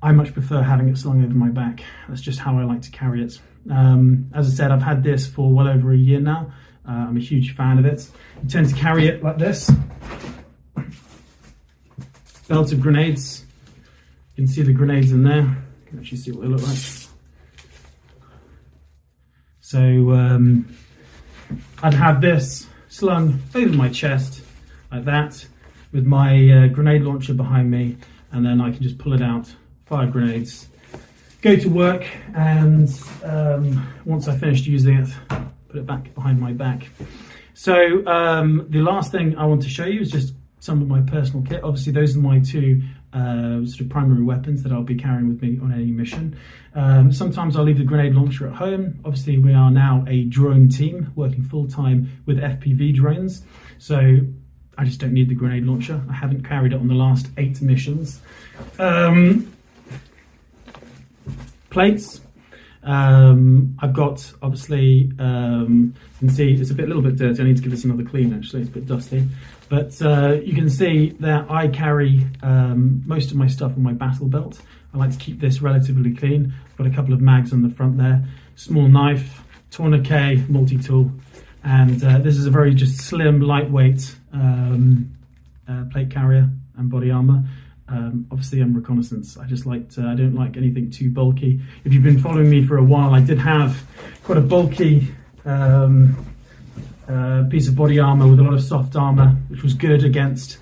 I 0.02 0.12
much 0.14 0.34
prefer 0.34 0.62
having 0.62 0.88
it 0.88 0.98
slung 0.98 1.24
over 1.24 1.34
my 1.34 1.50
back. 1.50 1.84
That's 2.08 2.22
just 2.22 2.40
how 2.40 2.58
I 2.58 2.64
like 2.64 2.84
to 2.84 2.92
carry 2.92 3.24
it. 3.24 3.40
Um, 3.70 4.30
as 4.34 4.48
I 4.48 4.52
said, 4.52 4.72
I've 4.72 4.82
had 4.82 5.04
this 5.04 5.28
for 5.28 5.52
well 5.52 5.68
over 5.68 5.92
a 5.92 5.98
year 5.98 6.20
now. 6.20 6.54
Uh, 6.88 6.92
I'm 6.92 7.18
a 7.18 7.20
huge 7.20 7.56
fan 7.56 7.78
of 7.80 7.86
it. 7.86 8.10
I 8.42 8.48
tend 8.48 8.70
to 8.70 8.76
carry 8.76 9.08
it 9.08 9.24
like 9.24 9.38
this. 9.38 9.70
Belt 12.48 12.72
of 12.72 12.82
grenades. 12.82 13.46
You 14.40 14.46
can 14.46 14.54
see 14.54 14.62
the 14.62 14.72
grenades 14.72 15.12
in 15.12 15.24
there. 15.24 15.42
You 15.42 15.86
can 15.86 16.00
actually 16.00 16.20
see 16.20 16.32
what 16.32 16.44
they 16.44 16.48
look 16.48 16.66
like. 16.66 16.78
So 19.60 20.14
um, 20.14 20.74
I'd 21.84 21.94
have 21.94 22.22
this 22.22 22.66
slung 22.88 23.42
over 23.54 23.74
my 23.74 23.90
chest 23.90 24.42
like 24.94 25.04
that 25.04 25.46
with 25.92 26.06
my 26.06 26.50
uh, 26.52 26.68
grenade 26.68 27.02
launcher 27.02 27.34
behind 27.34 27.70
me 27.70 27.98
and 28.32 28.46
then 28.46 28.62
I 28.62 28.72
can 28.72 28.82
just 28.82 28.98
pull 28.98 29.12
it 29.12 29.22
out 29.22 29.54
fire 29.86 30.08
grenades, 30.08 30.70
go 31.42 31.58
to 31.58 31.68
work, 31.68 32.08
and 32.34 32.90
um, 33.26 33.92
once 34.06 34.30
I 34.30 34.38
finished 34.38 34.66
using 34.68 35.00
it, 35.00 35.10
put 35.68 35.80
it 35.80 35.86
back 35.86 36.16
behind 36.16 36.40
my 36.40 36.54
back. 36.54 36.88
So 37.56 38.08
um, 38.08 38.68
the 38.70 38.80
last 38.80 39.12
thing 39.12 39.38
I 39.38 39.44
want 39.44 39.64
to 39.64 39.70
show 39.70 39.84
you 39.84 40.00
is 40.00 40.10
just 40.10 40.34
some 40.62 40.82
of 40.82 40.88
my 40.88 41.02
personal 41.02 41.44
kit. 41.44 41.62
Obviously, 41.62 41.92
those 41.92 42.16
are 42.16 42.20
my 42.20 42.40
two 42.40 42.82
uh, 43.14 43.66
sort 43.66 43.82
of 43.82 43.90
primary 43.90 44.24
weapons 44.24 44.64
that 44.64 44.72
I'll 44.72 44.84
be 44.84 44.96
carrying 44.96 45.28
with 45.28 45.42
me 45.42 45.60
on 45.62 45.74
any 45.74 45.92
mission. 45.92 46.38
Um, 46.76 47.12
sometimes 47.12 47.56
I'll 47.58 47.64
leave 47.64 47.78
the 47.78 47.84
grenade 47.84 48.14
launcher 48.14 48.48
at 48.48 48.56
home. 48.56 49.00
Obviously, 49.04 49.38
we 49.38 49.54
are 49.54 49.72
now 49.72 50.06
a 50.08 50.24
drone 50.26 50.70
team 50.70 51.12
working 51.16 51.44
full 51.44 51.68
time 51.68 52.22
with 52.26 52.38
FPV 52.38 52.96
drones. 52.96 53.44
So 53.80 54.20
I 54.78 54.86
just 54.86 55.00
don't 55.00 55.14
need 55.14 55.30
the 55.30 55.36
grenade 55.36 55.66
launcher. 55.66 56.02
I 56.10 56.14
haven't 56.14 56.44
carried 56.44 56.74
it 56.74 56.80
on 56.80 56.88
the 56.88 56.94
last 56.94 57.28
eight 57.38 57.62
missions. 57.62 58.22
Um, 58.78 59.52
plates. 61.70 62.22
Um, 62.84 63.78
I've 63.80 63.94
got 63.94 64.32
obviously 64.42 65.12
um, 65.20 65.94
you 66.22 66.28
can 66.28 66.30
see 66.30 66.54
it's 66.54 66.72
a 66.72 66.74
bit, 66.74 66.88
little 66.88 67.04
bit 67.04 67.18
dirty. 67.18 67.42
I 67.42 67.46
need 67.46 67.58
to 67.58 67.62
give 67.62 67.72
this 67.72 67.84
another 67.84 68.04
clean. 68.04 68.34
Actually, 68.34 68.62
it's 68.62 68.70
a 68.70 68.74
bit 68.74 68.86
dusty, 68.86 69.28
but 69.70 70.02
uh, 70.02 70.40
you 70.44 70.54
can 70.54 70.70
see 70.70 71.12
that 71.20 71.50
I 71.50 71.68
carry 71.68 72.26
um, 72.42 73.04
most 73.06 73.32
of 73.32 73.38
my 73.38 73.48
stuff 73.48 73.74
on 73.74 73.84
my 73.84 73.94
battle 73.94 74.28
belt. 74.28 74.60
I 74.94 74.98
like 74.98 75.12
to 75.12 75.18
keep 75.18 75.40
this 75.40 75.62
relatively 75.62 76.14
clean. 76.16 76.54
Got 76.78 76.88
a 76.88 76.90
couple 76.90 77.14
of 77.14 77.22
mags 77.22 77.54
on 77.54 77.62
the 77.62 77.70
front 77.70 77.98
there, 77.98 78.26
small 78.56 78.88
knife, 78.88 79.44
tourniquet, 79.70 80.50
multi-tool, 80.50 81.12
and 81.64 82.04
uh, 82.04 82.18
this 82.18 82.38
is 82.38 82.46
a 82.46 82.52
very 82.52 82.74
just 82.74 83.00
slim, 83.02 83.42
lightweight 83.42 84.16
um, 84.34 85.16
uh, 85.68 85.84
plate 85.92 86.10
carrier 86.10 86.50
and 86.78 86.90
body 86.90 87.12
armor. 87.12 87.44
Um, 87.88 88.28
obviously, 88.32 88.62
I'm 88.62 88.74
reconnaissance. 88.76 89.38
I 89.38 89.46
just 89.46 89.66
like 89.66 89.90
to, 89.92 90.02
I 90.02 90.16
don't 90.16 90.36
like 90.36 90.58
anything 90.58 90.92
too 90.92 91.12
bulky. 91.12 91.60
If 91.84 91.94
you've 91.94 92.04
been 92.04 92.20
following 92.20 92.50
me 92.50 92.66
for 92.66 92.78
a 92.78 92.84
while, 92.84 93.14
I 93.14 93.20
did 93.20 93.40
have 93.40 93.84
quite 94.24 94.38
a 94.38 94.42
bulky 94.42 95.08
um, 95.46 96.16
uh, 97.10 97.44
piece 97.50 97.68
of 97.68 97.76
body 97.76 98.00
armor 98.00 98.28
with 98.28 98.40
a 98.40 98.44
lot 98.44 98.54
of 98.54 98.62
soft 98.62 98.96
armor, 98.96 99.36
which 99.50 99.64
was 99.64 99.74
good 99.74 100.04
against 100.04 100.60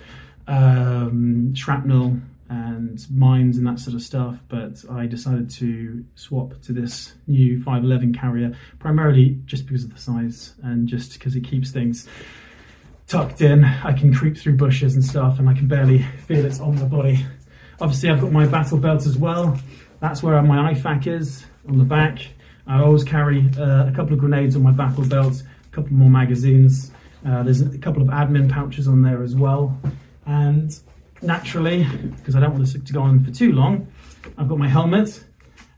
um, 0.47 1.53
shrapnel 1.53 2.17
and 2.49 3.05
mines 3.11 3.57
and 3.57 3.67
that 3.67 3.79
sort 3.79 3.93
of 3.93 4.01
stuff. 4.01 4.39
But 4.47 4.83
I 4.89 5.05
decided 5.05 5.49
to 5.51 6.05
swap 6.15 6.61
to 6.61 6.73
this 6.73 7.13
new 7.27 7.61
511 7.61 8.13
carrier, 8.13 8.55
primarily 8.79 9.39
just 9.45 9.65
because 9.65 9.83
of 9.83 9.93
the 9.93 9.99
size 9.99 10.53
and 10.63 10.87
just 10.87 11.13
because 11.13 11.35
it 11.35 11.41
keeps 11.41 11.71
things 11.71 12.07
tucked 13.07 13.41
in. 13.41 13.65
I 13.65 13.93
can 13.93 14.13
creep 14.13 14.37
through 14.37 14.55
bushes 14.55 14.95
and 14.95 15.03
stuff, 15.03 15.39
and 15.39 15.49
I 15.49 15.53
can 15.53 15.67
barely 15.67 16.03
feel 16.27 16.45
it's 16.45 16.59
on 16.59 16.75
my 16.75 16.85
body. 16.85 17.25
Obviously, 17.79 18.09
I've 18.09 18.21
got 18.21 18.31
my 18.31 18.45
battle 18.45 18.77
belt 18.77 19.05
as 19.05 19.17
well. 19.17 19.59
That's 19.99 20.23
where 20.23 20.41
my 20.41 20.73
IFAK 20.73 21.07
is 21.07 21.45
on 21.67 21.77
the 21.77 21.83
back. 21.83 22.19
I 22.65 22.81
always 22.81 23.03
carry 23.03 23.49
uh, 23.57 23.87
a 23.87 23.93
couple 23.95 24.13
of 24.13 24.19
grenades 24.19 24.55
on 24.55 24.63
my 24.63 24.71
battle 24.71 25.05
belt, 25.05 25.41
couple 25.77 25.93
more 25.93 26.09
magazines. 26.09 26.91
Uh, 27.25 27.43
there's 27.43 27.61
a 27.61 27.77
couple 27.77 28.01
of 28.01 28.07
admin 28.07 28.49
pouches 28.49 28.87
on 28.87 29.03
there 29.03 29.21
as 29.21 29.35
well. 29.35 29.79
And 30.25 30.77
naturally, 31.21 31.87
because 32.15 32.35
I 32.35 32.39
don't 32.39 32.51
want 32.51 32.65
this 32.65 32.73
to 32.73 32.93
go 32.93 33.01
on 33.01 33.23
for 33.23 33.31
too 33.31 33.51
long, 33.51 33.87
I've 34.37 34.49
got 34.49 34.57
my 34.57 34.67
helmet. 34.67 35.23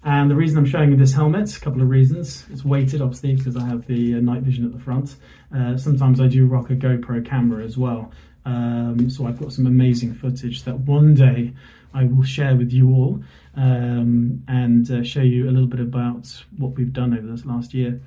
And 0.04 0.32
the 0.32 0.36
reason 0.36 0.58
I'm 0.58 0.66
showing 0.66 0.91
you 0.91 0.95
this 0.95 1.14
helmet, 1.14 1.56
a 1.56 1.60
couple 1.60 1.82
of 1.82 1.89
reasons. 1.89 2.45
It's 2.50 2.64
weighted, 2.64 3.02
obviously, 3.02 3.36
because 3.36 3.58
I 3.58 3.66
have 3.66 3.86
the 3.88 4.16
uh, 4.16 4.20
night 4.20 4.43
vision 4.43 4.66
at 4.66 4.72
the 4.72 4.80
front. 4.80 5.16
Uh, 5.54 5.76
sometimes 5.76 6.22
I 6.22 6.28
do 6.28 6.45
rock 6.45 6.70
a 6.70 6.76
GoPro 6.76 7.26
camera 7.26 7.66
as 7.66 7.78
well. 7.78 8.12
Um, 8.45 9.10
so 9.10 9.28
I've 9.28 9.38
got 9.38 9.52
some 9.52 9.66
amazing 9.68 10.14
footage 10.14 10.64
that 10.64 10.80
one 10.80 11.14
day 11.14 11.54
I 11.94 12.04
will 12.06 12.24
share 12.24 12.56
with 12.56 12.72
you 12.72 12.92
all 12.94 13.24
um, 13.56 14.44
and 14.48 14.90
uh, 14.90 15.04
show 15.04 15.22
you 15.22 15.50
a 15.50 15.52
little 15.52 15.68
bit 15.68 15.80
about 15.80 16.44
what 16.58 16.76
we've 16.76 16.94
done 16.94 17.18
over 17.18 17.28
this 17.28 17.46
last 17.46 17.74
year. 17.74 18.00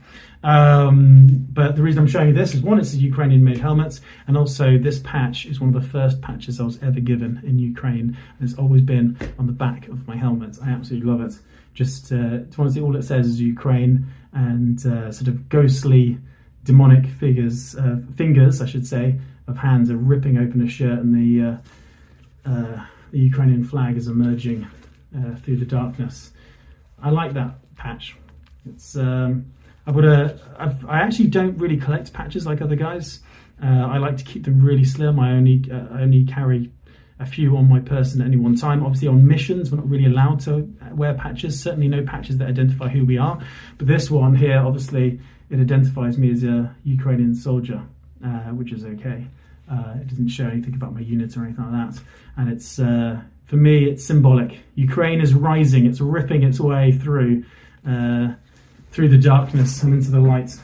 Um, 0.43 1.47
but 1.53 1.76
the 1.76 1.83
reason 1.83 2.01
I'm 2.01 2.09
showing 2.09 2.28
you 2.28 2.35
this 2.35 2.55
is 2.55 2.62
one, 2.62 2.78
it's 2.78 2.95
a 2.95 2.99
Ukrainian 2.99 3.45
made 3.45 3.59
helmet, 3.59 4.01
and 4.26 4.37
also 4.37 4.78
this 4.78 5.01
patch 5.01 5.47
is 5.47 5.61
one 5.61 5.74
of 5.74 5.83
the 5.83 5.89
first 5.89 6.20
patches 6.20 6.61
I 6.61 6.64
was 6.64 6.83
ever 6.83 7.01
given 7.01 7.41
in 7.45 7.59
Ukraine. 7.59 8.16
And 8.39 8.49
it's 8.49 8.59
always 8.59 8.83
been 8.83 9.18
on 9.39 9.47
the 9.47 9.53
back 9.53 9.89
of 9.89 10.07
my 10.07 10.16
helmet. 10.16 10.59
I 10.64 10.70
absolutely 10.70 11.09
love 11.11 11.20
it. 11.20 11.39
Just 11.74 12.12
uh, 12.12 12.41
honestly, 12.59 12.83
all 12.83 12.97
it 12.97 13.03
says 13.03 13.26
is 13.26 13.41
Ukraine 13.41 14.07
and 14.33 14.85
uh, 14.87 15.12
sort 15.12 15.28
of 15.28 15.49
ghostly, 15.49 16.18
demonic 16.64 17.07
figures, 17.07 17.76
uh, 17.76 17.97
fingers, 18.16 18.61
I 18.61 18.66
should 18.66 18.87
say, 18.87 19.18
of 19.49 19.57
hands 19.59 19.91
are 19.91 19.97
ripping 19.97 20.39
open 20.39 20.62
a 20.62 20.68
shirt, 20.68 20.99
and 20.99 21.14
the 21.14 21.61
uh, 22.47 22.51
uh, 22.51 22.85
the 23.12 23.18
Ukrainian 23.18 23.62
flag 23.62 23.96
is 23.96 24.08
emerging 24.08 24.66
uh, 25.16 25.36
through 25.36 25.58
the 25.58 25.66
darkness. 25.66 26.32
I 27.00 27.10
like 27.10 27.34
that 27.34 27.54
patch. 27.76 28.16
It's 28.66 28.96
um, 28.96 29.52
I've 29.86 29.96
a 29.96 30.38
I've, 30.58 30.84
I 30.86 31.00
actually 31.00 31.28
don't 31.28 31.56
really 31.58 31.76
collect 31.76 32.12
patches 32.12 32.46
like 32.46 32.60
other 32.60 32.76
guys. 32.76 33.20
Uh, 33.62 33.86
I 33.94 33.98
like 33.98 34.16
to 34.16 34.24
keep 34.24 34.44
them 34.44 34.64
really 34.64 34.84
slim. 34.84 35.20
I 35.20 35.32
only 35.32 35.62
uh, 35.70 35.86
I 35.92 36.02
only 36.02 36.24
carry 36.24 36.70
a 37.20 37.26
few 37.26 37.56
on 37.56 37.68
my 37.68 37.80
person 37.80 38.20
at 38.20 38.26
any 38.26 38.36
one 38.36 38.56
time. 38.56 38.82
Obviously, 38.82 39.08
on 39.08 39.26
missions, 39.26 39.70
we're 39.70 39.78
not 39.78 39.88
really 39.88 40.06
allowed 40.06 40.40
to 40.40 40.72
wear 40.92 41.14
patches. 41.14 41.60
Certainly, 41.60 41.88
no 41.88 42.04
patches 42.04 42.38
that 42.38 42.48
identify 42.48 42.88
who 42.88 43.04
we 43.04 43.18
are. 43.18 43.40
But 43.78 43.86
this 43.88 44.10
one 44.10 44.34
here, 44.34 44.58
obviously, 44.58 45.20
it 45.50 45.60
identifies 45.60 46.16
me 46.18 46.30
as 46.30 46.44
a 46.44 46.74
Ukrainian 46.84 47.34
soldier, 47.34 47.82
uh, 48.24 48.50
which 48.50 48.72
is 48.72 48.84
okay. 48.84 49.26
Uh, 49.70 49.94
it 50.00 50.08
doesn't 50.08 50.28
show 50.28 50.46
anything 50.46 50.74
about 50.74 50.94
my 50.94 51.00
units 51.00 51.36
or 51.36 51.44
anything 51.44 51.70
like 51.70 51.94
that. 51.94 52.02
And 52.36 52.50
it's 52.50 52.78
uh, 52.78 53.20
for 53.46 53.56
me, 53.56 53.84
it's 53.84 54.04
symbolic. 54.04 54.58
Ukraine 54.74 55.20
is 55.20 55.34
rising. 55.34 55.86
It's 55.86 56.00
ripping 56.00 56.42
its 56.42 56.60
way 56.60 56.92
through 56.92 57.44
uh, 57.86 58.34
through 58.90 59.08
the 59.08 59.18
darkness 59.18 59.82
and 59.82 59.94
into 59.94 60.10
the 60.10 60.20
light. 60.20 60.56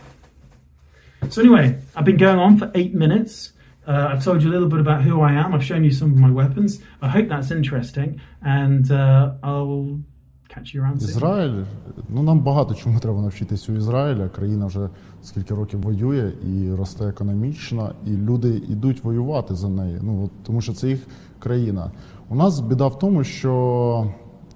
So 1.30 1.42
anyway, 1.42 1.78
I've 1.96 2.05
been 2.05 2.16
going 2.16 2.38
on 2.38 2.59
for 2.59 2.70
eight 2.74 2.94
minutes. 2.94 3.53
Uh, 3.86 4.09
I've 4.11 4.22
told 4.22 4.42
you 4.42 4.51
a 4.51 4.53
little 4.53 4.68
bit 4.68 4.80
about 4.80 5.03
who 5.03 5.20
I 5.22 5.32
am. 5.32 5.55
I've 5.55 5.64
shown 5.64 5.82
you 5.82 5.90
some 5.90 6.12
of 6.12 6.18
my 6.18 6.30
weapons. 6.30 6.80
I 7.01 7.09
hope 7.09 7.28
that's 7.28 7.51
interesting, 7.51 8.20
and 8.42 8.90
uh, 8.90 9.32
I'll 9.42 10.01
catch 10.49 10.74
you 10.74 10.82
around. 10.82 10.96
Ізраїль, 10.96 11.64
ну 12.09 12.22
нам 12.22 12.40
багато 12.40 12.74
чому 12.74 13.01
треба 13.01 13.20
навчитися 13.22 13.72
у 13.72 13.76
Ізраїля. 13.76 14.28
Країна 14.28 14.66
вже 14.66 14.88
скільки 15.22 15.55
років 15.55 15.80
воює 15.80 16.32
і 16.46 16.74
росте 16.74 17.05
економічно, 17.05 17.92
і 18.07 18.11
люди 18.11 18.62
йдуть 18.68 19.05
воювати 19.05 19.55
за 19.55 19.68
неї. 19.68 19.99
Ну 20.03 20.24
от, 20.24 20.30
тому 20.42 20.61
що 20.61 20.72
це 20.72 20.88
їх 20.88 21.07
країна. 21.38 21.92
У 22.28 22.34
нас 22.34 22.61
біда 22.61 22.86
в 22.86 22.99
тому, 22.99 23.24
що, 23.24 24.12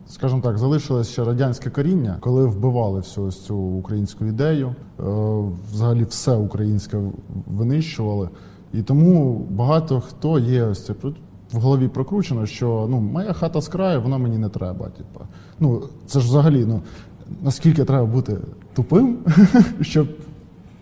скажімо 0.08 0.40
так, 0.40 0.58
залишилось 0.58 1.10
ще 1.10 1.24
радянське 1.24 1.70
коріння, 1.70 2.16
коли 2.20 2.46
вбивали 2.46 3.00
всю 3.00 3.26
ось 3.26 3.44
цю 3.44 3.56
українську 3.56 4.24
ідею, 4.24 4.68
е, 4.68 5.02
взагалі 5.72 6.04
все 6.04 6.36
українське 6.36 6.98
винищували. 7.46 8.28
І 8.72 8.82
тому 8.82 9.46
багато 9.50 10.00
хто 10.00 10.38
є 10.38 10.64
ось 10.64 10.86
це 10.86 10.94
в 11.52 11.56
голові 11.60 11.88
прокручено, 11.88 12.46
що 12.46 12.86
ну 12.90 13.00
моя 13.00 13.32
хата 13.32 13.60
з 13.60 13.68
краю, 13.68 14.02
вона 14.02 14.18
мені 14.18 14.38
не 14.38 14.48
треба. 14.48 14.86
Типу. 14.86 15.20
Ну 15.60 15.82
це 16.06 16.20
ж 16.20 16.26
взагалі, 16.26 16.64
ну 16.66 16.80
наскільки 17.42 17.84
треба 17.84 18.06
бути 18.06 18.36
тупим, 18.74 19.18
щоб 19.80 20.06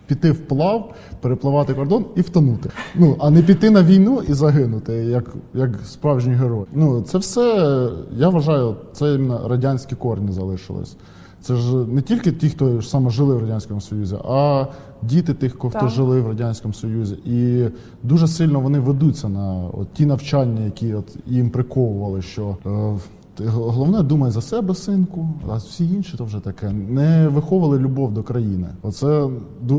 піти 0.07 0.31
вплав, 0.31 0.93
перепливати 1.21 1.73
кордон 1.73 2.05
і 2.15 2.21
втонути. 2.21 2.69
Ну 2.95 3.15
а 3.19 3.29
не 3.29 3.41
піти 3.41 3.69
на 3.69 3.83
війну 3.83 4.21
і 4.27 4.33
загинути, 4.33 4.93
як 4.93 5.35
як 5.53 5.79
справжній 5.85 6.33
герой. 6.33 6.65
Ну 6.73 7.01
це 7.01 7.17
все 7.17 7.87
я 8.15 8.29
вважаю, 8.29 8.75
це 8.93 9.19
радянські 9.45 9.95
корні 9.95 10.31
залишились. 10.31 10.95
Це 11.41 11.55
ж 11.55 11.75
не 11.75 12.01
тільки 12.01 12.31
ті, 12.31 12.49
хто 12.49 12.81
саме 12.81 13.09
жили 13.09 13.35
в 13.35 13.39
радянському 13.39 13.81
союзі, 13.81 14.15
а 14.25 14.65
діти 15.01 15.33
тих, 15.33 15.53
хто 15.53 15.69
так. 15.69 15.89
жили 15.89 16.21
в 16.21 16.27
радянському 16.27 16.73
союзі, 16.73 17.15
і 17.25 17.65
дуже 18.03 18.27
сильно 18.27 18.59
вони 18.59 18.79
ведуться 18.79 19.29
на 19.29 19.63
от 19.73 19.93
ті 19.93 20.05
навчання, 20.05 20.65
які 20.65 20.93
от 20.93 21.17
їм 21.25 21.49
приковували, 21.49 22.21
що. 22.21 22.57
Е, 22.65 22.97
Головне, 23.45 24.03
думай 24.03 24.31
за 24.31 24.41
себе, 24.41 24.75
синку, 24.75 25.29
а 25.49 25.55
всі 25.55 25.93
інші 25.93 26.17
то 26.17 26.25
вже 26.25 26.39
таке. 26.39 26.71
Не 26.71 27.27
виховували 27.27 27.79
любов 27.79 28.13
до 28.13 28.23
країни. 28.23 28.67
Оце 28.81 29.29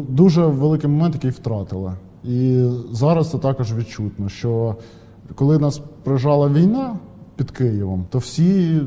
дуже 0.08 0.46
великий 0.46 0.90
момент, 0.90 1.14
який 1.14 1.30
втратила. 1.30 1.94
І 2.24 2.68
зараз 2.92 3.30
це 3.30 3.38
також 3.38 3.74
відчутно, 3.74 4.28
що 4.28 4.76
коли 5.34 5.58
нас 5.58 5.80
прижала 6.02 6.48
війна 6.48 6.96
під 7.36 7.50
Києвом, 7.50 8.04
то 8.10 8.18
всі 8.18 8.80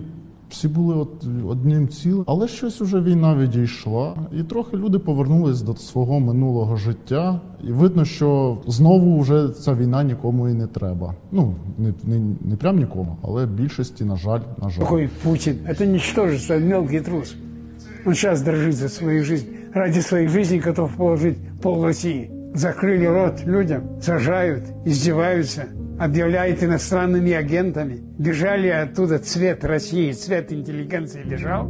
всі 0.50 0.68
були 0.68 0.96
от 0.96 1.28
одним 1.50 1.88
цілим, 1.88 2.24
але 2.28 2.48
щось 2.48 2.82
уже 2.82 3.02
війна 3.02 3.36
відійшла, 3.36 4.16
і 4.40 4.44
трохи 4.44 4.78
люди 4.78 5.00
повернулись 5.00 5.62
до 5.62 5.76
свого 5.76 6.20
минулого 6.20 6.76
життя. 6.76 7.42
І 7.64 7.72
видно, 7.72 8.06
що 8.06 8.58
знову 8.68 9.20
вже 9.20 9.50
ця 9.50 9.74
війна 9.74 10.04
нікому 10.04 10.50
і 10.50 10.54
не 10.54 10.68
треба. 10.68 11.16
Ну 11.32 11.56
не 11.78 11.94
не, 12.04 12.36
не 12.42 12.56
прям 12.56 12.78
нікому, 12.78 13.18
але 13.22 13.46
більшості, 13.46 14.06
на 14.06 14.16
жаль, 14.16 14.40
на 14.62 14.70
жаль. 14.70 14.84
Такой 14.84 15.10
Путин, 15.24 15.56
это 15.68 15.86
ничтожество, 15.86 16.60
мелкий 16.60 17.02
трус. 17.02 17.36
Он 18.06 18.14
сейчас 18.14 18.42
дрожит 18.42 18.76
за 18.76 18.90
свою 18.90 19.24
жизнь. 19.24 19.48
Ради 19.74 20.02
своих 20.02 20.30
жизней 20.30 20.60
готов 20.60 20.96
положить 20.96 21.38
пол 21.62 21.84
России. 21.84 22.32
Закрыли 22.54 23.06
рот 23.06 23.46
людям, 23.46 23.82
сажают, 24.02 24.64
издеваются 24.86 25.66
объявляет 26.00 26.64
иностранными 26.64 27.32
агентами. 27.32 28.02
Бежали 28.18 28.68
оттуда 28.68 29.20
цвет 29.20 29.64
России, 29.64 30.12
цвет 30.12 30.52
интеллигенции 30.52 31.24
бежал. 31.24 31.68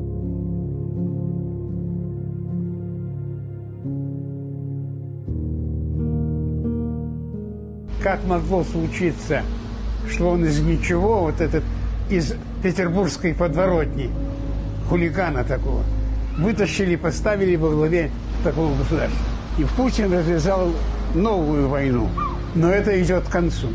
Как 8.01 8.23
могло 8.25 8.63
случиться, 8.63 9.41
что 10.09 10.29
он 10.29 10.45
из 10.45 10.59
ничего, 10.59 11.21
вот 11.21 11.41
этот 11.41 11.63
из 12.09 12.35
петербургской 12.61 13.33
подворотни, 13.33 14.11
хулигана 14.87 15.43
такого, 15.43 15.83
вытащили 16.37 16.95
поставили 16.95 17.55
во 17.55 17.71
главе 17.71 18.11
такого 18.43 18.75
государства. 18.77 19.25
И 19.57 19.63
Путин 19.75 20.13
развязал 20.13 20.69
новую 21.15 21.69
войну 21.69 22.09
Но 22.55 22.69
это 22.69 23.01
идет 23.01 23.23
к 23.23 23.31
концу. 23.31 23.69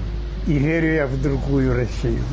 И 0.50 0.54
верю 0.54 0.94
я 0.94 1.08
в 1.08 1.22
другую 1.22 1.74
Россию. 1.74 2.24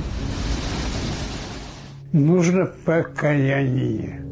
Нужно 2.12 2.66
покаяние. 2.84 4.22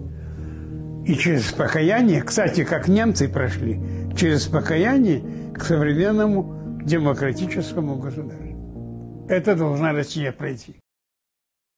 И 1.06 1.14
через 1.14 1.50
покаяние, 1.52 2.22
кстати, 2.22 2.64
как 2.64 2.88
немцы 2.88 3.26
прошли, 3.28 3.80
через 4.16 4.46
покаяние 4.46 5.22
к 5.54 5.64
современному 5.64 6.80
демократическому 6.84 7.96
государству. 7.96 9.26
Это 9.28 9.56
должна 9.56 9.92
Россия 9.92 10.32
пройти. 10.32 10.76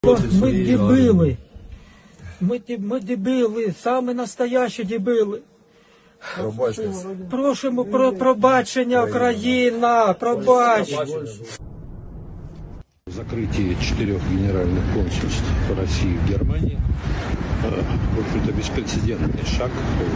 Мы 0.03 0.53
дебилы. 0.53 1.37
Мы, 2.41 2.61
мы 2.79 3.01
дебили, 3.01 3.73
самі 3.83 4.15
настоящі 4.15 4.85
дебили. 4.85 5.41
Просимо 7.31 7.85
про 7.85 8.13
пробачення, 8.13 9.05
Україна, 9.05 10.13
пробач. 10.13 10.95
Закрытие 13.18 13.76
четырех 13.82 14.22
генеральных 14.30 14.84
консульств 14.94 15.44
России 15.76 16.18
в 16.18 16.30
Германии 16.30 16.78
э, 17.64 17.82
в 18.16 18.20
общем-то, 18.20 18.52
беспрецедентный 18.52 19.44
шаг 19.44 19.72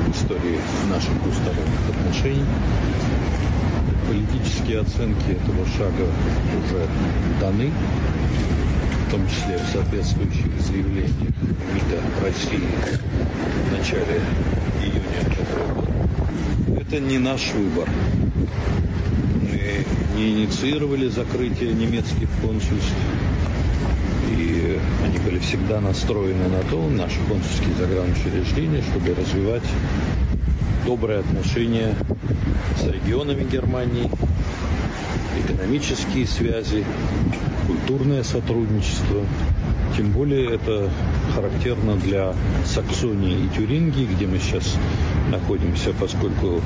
в 0.05 0.11
истории 0.11 0.59
наших 0.87 1.11
двусторонних 1.23 1.79
отношений. 1.89 2.45
Политические 4.07 4.81
оценки 4.81 5.31
этого 5.31 5.65
шага 5.75 6.05
уже 6.59 6.87
даны, 7.39 7.71
в 9.07 9.11
том 9.11 9.27
числе 9.27 9.57
в 9.57 9.73
соответствующих 9.73 10.61
заявлениях 10.61 11.09
МИДа 11.73 12.01
России 12.23 12.69
в 13.67 13.77
начале 13.79 14.21
июня 14.79 15.21
этого 15.21 15.73
года. 15.73 16.81
Это 16.81 16.99
не 16.99 17.17
наш 17.17 17.51
выбор. 17.53 17.89
Не 20.15 20.29
инициировали 20.29 21.07
закрытие 21.07 21.73
немецких 21.73 22.27
консульств. 22.41 22.95
И 24.29 24.77
они 25.05 25.17
были 25.19 25.39
всегда 25.39 25.79
настроены 25.81 26.47
на 26.49 26.61
то, 26.69 26.89
наши 26.89 27.17
консульские 27.27 27.75
загранучреждения, 27.75 28.81
чтобы 28.81 29.15
развивать 29.15 29.63
добрые 30.85 31.19
отношения 31.19 31.95
с 32.77 32.85
регионами 32.87 33.43
Германии, 33.43 34.09
экономические 35.45 36.25
связи, 36.27 36.83
культурное 37.67 38.23
сотрудничество. 38.23 39.25
Тем 39.95 40.11
более 40.11 40.55
это 40.55 40.89
характерно 41.35 41.95
для 41.97 42.33
Саксонии 42.65 43.45
и 43.45 43.57
Тюрингии, 43.57 44.05
где 44.05 44.25
мы 44.25 44.39
сейчас 44.39 44.75
находимся, 45.29 45.93
поскольку 45.99 46.61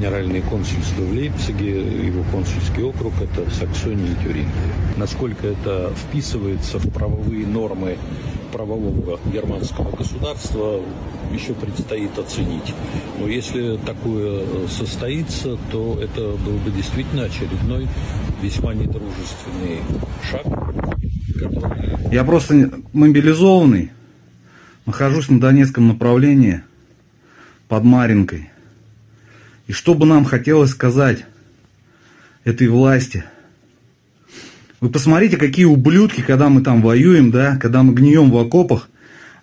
генеральное 0.00 0.40
консульство 0.40 1.02
в 1.02 1.12
Лейпциге, 1.12 2.06
его 2.06 2.24
консульский 2.32 2.82
округ– 2.82 3.12
это 3.20 3.50
Саксония 3.50 4.12
и 4.12 4.24
Тюрингия. 4.24 4.72
Насколько 4.96 5.48
это 5.48 5.92
вписывается 5.94 6.78
в 6.78 6.90
правовые 6.90 7.46
нормы 7.46 7.98
правового 8.50 9.20
германского 9.30 9.94
государства, 9.94 10.80
еще 11.32 11.52
предстоит 11.52 12.18
оценить. 12.18 12.74
Но 13.18 13.28
если 13.28 13.76
такое 13.84 14.42
состоится, 14.68 15.58
то 15.70 15.98
это 16.00 16.20
был 16.44 16.56
бы 16.64 16.70
действительно 16.70 17.24
очередной 17.24 17.86
весьма 18.40 18.72
недружественный 18.72 19.80
шаг, 20.30 20.44
который... 21.38 22.10
Я 22.10 22.24
просто 22.24 22.70
мобилизованный, 22.94 23.90
нахожусь 24.86 25.28
на 25.28 25.38
Донецком 25.38 25.88
направлении 25.88 26.62
под 27.68 27.84
Маринкой. 27.84 28.50
И 29.70 29.72
что 29.72 29.94
бы 29.94 30.04
нам 30.04 30.24
хотелось 30.24 30.70
сказать 30.70 31.24
этой 32.42 32.66
власти? 32.66 33.22
Вы 34.80 34.88
посмотрите, 34.88 35.36
какие 35.36 35.64
ублюдки, 35.64 36.22
когда 36.22 36.48
мы 36.48 36.60
там 36.60 36.82
воюем, 36.82 37.30
да, 37.30 37.56
когда 37.56 37.84
мы 37.84 37.94
гнием 37.94 38.32
в 38.32 38.36
окопах, 38.36 38.88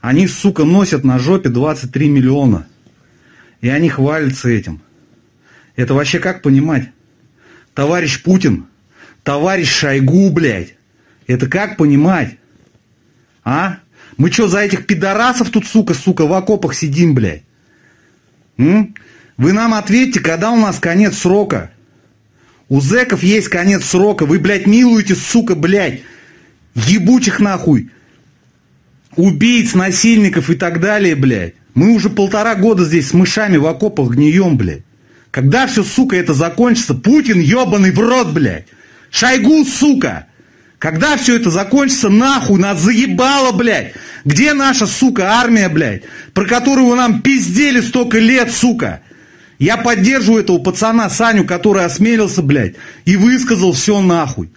они, 0.02 0.28
сука, 0.28 0.66
носят 0.66 1.06
на 1.06 1.18
жопе 1.18 1.48
23 1.48 2.10
миллиона. 2.10 2.68
И 3.62 3.70
они 3.70 3.88
хвалятся 3.88 4.50
этим. 4.50 4.82
Это 5.78 5.94
вообще 5.94 6.20
как 6.20 6.42
понимать? 6.42 6.90
Товарищ 7.74 8.22
Путин, 8.22 8.66
товарищ 9.24 9.70
Шойгу, 9.70 10.30
блядь. 10.30 10.76
Это 11.26 11.48
как 11.48 11.78
понимать? 11.78 12.36
А? 13.46 13.78
Мы 14.18 14.30
что, 14.30 14.50
за 14.50 14.60
этих 14.60 14.88
пидорасов 14.88 15.52
тут, 15.52 15.66
сука, 15.66 15.94
сука, 15.94 16.28
в 16.28 16.34
окопах 16.34 16.74
сидим, 16.74 17.16
блядь? 17.16 17.44
М? 18.58 18.94
Вы 19.38 19.54
нам 19.54 19.74
ответьте, 19.76 20.20
когда 20.20 20.52
у 20.52 20.58
нас 20.58 20.80
конец 20.80 21.20
срока. 21.20 21.72
У 22.70 22.82
зэков 22.82 23.24
есть 23.24 23.50
конец 23.50 23.86
срока. 23.86 24.26
Вы, 24.26 24.40
блядь, 24.40 24.66
милуете, 24.68 25.16
сука, 25.16 25.56
блядь, 25.56 26.02
ебучих 26.76 27.40
нахуй. 27.40 27.92
Убийц, 29.16 29.74
насильников 29.74 30.50
и 30.50 30.56
так 30.56 30.80
далее, 30.80 31.16
блядь. 31.16 31.54
Мы 31.76 31.92
уже 31.92 32.10
полтора 32.10 32.56
года 32.56 32.84
здесь 32.84 33.10
с 33.10 33.14
мышами 33.14 33.58
в 33.58 33.68
окопах 33.68 34.10
гнием, 34.10 34.58
блядь. 34.58 34.84
Когда 35.30 35.68
все, 35.68 35.84
сука, 35.84 36.16
это 36.16 36.34
закончится? 36.34 36.96
Путин, 36.96 37.40
ебаный 37.40 37.92
в 37.92 38.00
рот, 38.00 38.34
блядь. 38.34 38.66
Шойгу, 39.12 39.64
сука. 39.66 40.26
Когда 40.80 41.18
все 41.18 41.36
это 41.36 41.52
закончится, 41.52 42.10
нахуй, 42.10 42.60
нас 42.60 42.82
заебало, 42.82 43.52
блядь. 43.52 43.94
Где 44.26 44.54
наша, 44.54 44.88
сука, 44.88 45.34
армия, 45.40 45.70
блядь, 45.70 46.04
про 46.34 46.46
которую 46.46 46.88
вы 46.88 46.96
нам 46.96 47.22
пиздели 47.22 47.82
столько 47.82 48.18
лет, 48.20 48.52
сука? 48.52 49.02
Я 49.60 49.78
поддерживаю 49.78 50.44
этого 50.44 50.60
пацана 50.60 51.10
Саню, 51.10 51.44
который 51.44 51.84
осмелился, 51.84 52.42
блядь, 52.42 52.76
и 53.06 53.16
высказал 53.16 53.74
все 53.74 54.00
нахуй. 54.02 54.50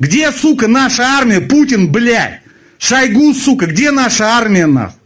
Где, 0.00 0.32
сука, 0.32 0.66
наша 0.66 1.04
армия? 1.04 1.40
Путин, 1.40 1.92
блядь. 1.92 2.40
Шойгу, 2.78 3.34
сука, 3.34 3.66
где 3.66 3.90
наша 3.90 4.26
армия, 4.36 4.66
нахуй? 4.66 4.98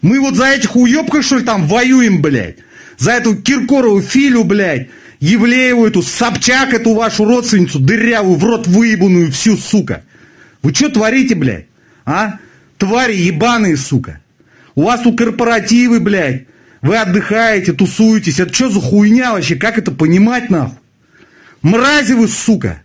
Мы 0.00 0.20
вот 0.20 0.34
за 0.34 0.46
этих 0.46 0.76
уебков, 0.76 1.24
что 1.24 1.38
ли, 1.38 1.44
там 1.44 1.66
воюем, 1.66 2.22
блядь? 2.22 2.56
За 2.96 3.12
эту 3.12 3.36
Киркорову 3.36 4.00
Филю, 4.00 4.44
блядь, 4.44 4.88
Евлееву 5.20 5.86
эту, 5.86 6.02
Собчак 6.02 6.72
эту 6.72 6.94
вашу 6.94 7.24
родственницу, 7.24 7.78
дырявую, 7.78 8.36
в 8.36 8.44
рот 8.44 8.66
выебанную 8.66 9.30
всю, 9.30 9.56
сука. 9.56 10.04
Вы 10.62 10.74
что 10.74 10.88
творите, 10.88 11.34
блядь? 11.34 11.66
А? 12.04 12.38
Твари 12.78 13.16
ебаные, 13.16 13.76
сука. 13.76 14.20
У 14.74 14.84
вас 14.84 15.02
тут 15.02 15.18
корпоративы, 15.18 16.00
блядь. 16.00 16.47
Вы 16.81 16.97
отдыхаете, 16.97 17.71
тусуетесь. 17.73 18.39
Это 18.39 18.53
что 18.53 18.69
за 18.69 18.81
хуйня 18.81 19.31
вообще? 19.31 19.55
Как 19.55 19.77
это 19.77 19.91
понимать, 19.91 20.49
нахуй? 20.49 20.77
Мрази 21.61 22.13
вы, 22.13 22.27
сука. 22.27 22.81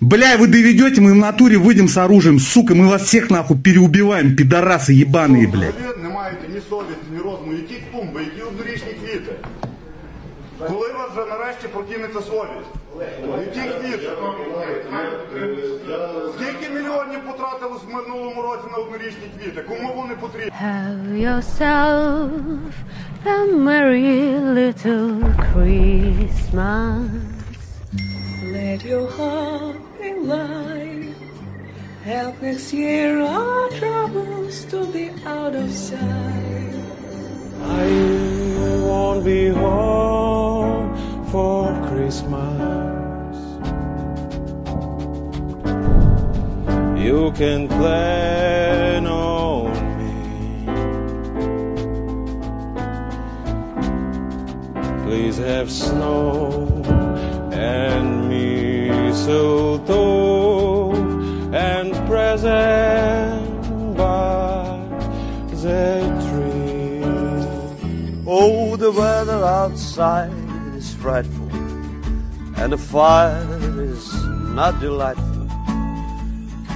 Бля, 0.00 0.36
вы 0.36 0.48
доведете, 0.48 1.00
мы 1.00 1.12
в 1.12 1.16
натуре 1.16 1.56
выйдем 1.58 1.88
с 1.88 1.96
оружием, 1.96 2.40
сука, 2.40 2.74
мы 2.74 2.88
вас 2.88 3.02
всех 3.02 3.30
нахуй 3.30 3.56
переубиваем, 3.56 4.34
пидорасы 4.36 4.92
ебаные, 4.92 5.46
блядь. 5.46 5.74
Не 6.02 6.08
маєте 6.08 6.48
ні 6.48 6.60
совісті, 6.68 7.06
ні 7.12 7.18
розуму, 7.18 7.52
які 7.52 7.82
клумби, 7.92 8.20
які 8.20 8.42
однорічні 8.42 8.92
квіти. 8.92 9.32
Коли 10.58 10.92
вас 10.92 11.10
вже 11.12 11.24
нарешті 11.30 11.68
прокинеться 11.72 12.20
совість? 12.20 12.70
Які 13.39 13.69
квіти? 13.69 14.09
Скільки 16.35 16.73
мільйонів 16.73 17.19
потратили 17.27 17.75
в 17.87 17.93
минулому 17.93 18.41
році 18.41 18.63
на 18.71 18.77
однорічні 18.77 19.31
квіти? 19.37 19.61
Кому 19.61 19.93
вони 19.95 20.15
потрібні? 20.15 20.51
Have 20.61 21.13
yourself 21.27 22.71
a 23.25 23.45
merry 23.67 24.39
little 24.59 25.21
Christmas. 25.51 27.09
Let 28.53 28.79
your 28.91 29.07
heart 29.17 29.79
be 29.99 30.09
light. 30.33 31.13
Help 32.05 32.41
next 32.41 32.73
year 32.73 33.19
our 33.21 33.69
troubles 33.79 34.55
to 34.71 34.79
be 34.93 35.05
out 35.35 35.53
of 35.63 35.69
sight. 35.89 36.73
I 37.85 37.87
won't 38.87 39.23
be 39.25 39.41
home 39.49 40.86
for 41.31 41.73
Christmas. 41.89 43.37
You 46.97 47.31
can 47.35 47.67
plan 47.67 49.05
on 49.07 49.71
me. 49.99 50.13
Please 55.03 55.37
have 55.37 55.69
snow 55.71 56.67
and 57.51 58.29
mistletoe 58.29 59.33
and 61.53 61.93
present 62.07 63.59
by 63.97 64.79
the 65.49 65.99
tree. 66.27 67.03
Oh, 68.25 68.75
the 68.77 68.91
weather 68.91 69.43
outside 69.45 70.47
is 70.77 70.93
frightful, 70.93 71.49
and 72.55 72.71
the 72.71 72.77
fire 72.77 73.81
is 73.81 74.13
not 74.59 74.79
delightful. 74.79 75.47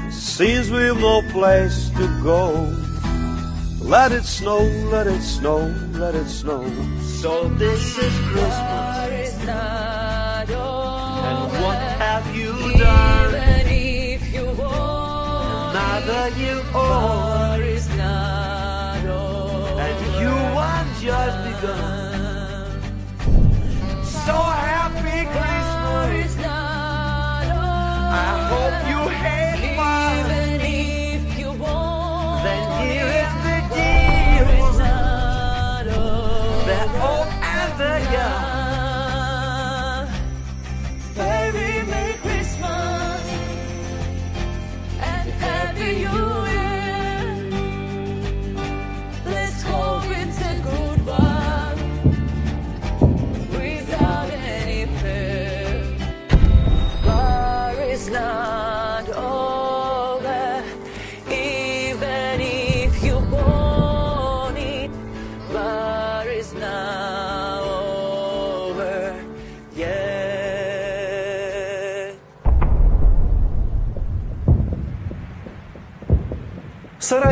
It 0.08 0.14
seems 0.14 0.72
we've 0.72 0.98
no 0.98 1.22
place 1.32 1.90
to 1.98 2.08
go. 2.24 2.68
Let 3.80 4.12
it 4.12 4.24
snow, 4.24 4.64
let 4.90 5.06
it 5.08 5.22
snow, 5.22 5.60
let 5.94 6.16
it 6.16 6.28
snow. 6.28 6.64
So 7.22 7.48
this 7.50 7.98
is 7.98 8.14
Christmas. 8.32 9.38
And 10.34 11.52
what 11.62 11.78
have 12.04 12.26
you 12.36 12.54
done? 12.78 13.30
Even 13.30 13.68
if 13.68 14.34
you 14.34 14.46
want, 14.62 15.74
neither 15.76 16.30
you. 16.42 16.58
And 19.86 19.98
you 20.22 20.36
are 20.68 20.86
just 21.00 21.38
begun. 21.46 21.91
So 24.26 24.34
happy 24.34 25.26
Christmas. 25.34 26.32
I 26.46 28.30
hope 28.52 28.78
you 28.92 29.02
hate 29.24 29.76
fun. 29.76 30.14
Even 30.20 30.62
if 30.62 31.40
you 31.40 31.50
want 31.54 32.44
Then 32.44 32.64
here 32.82 33.10
is 33.24 33.34
the 33.46 33.58
deal. 33.74 34.50
is 36.68 37.41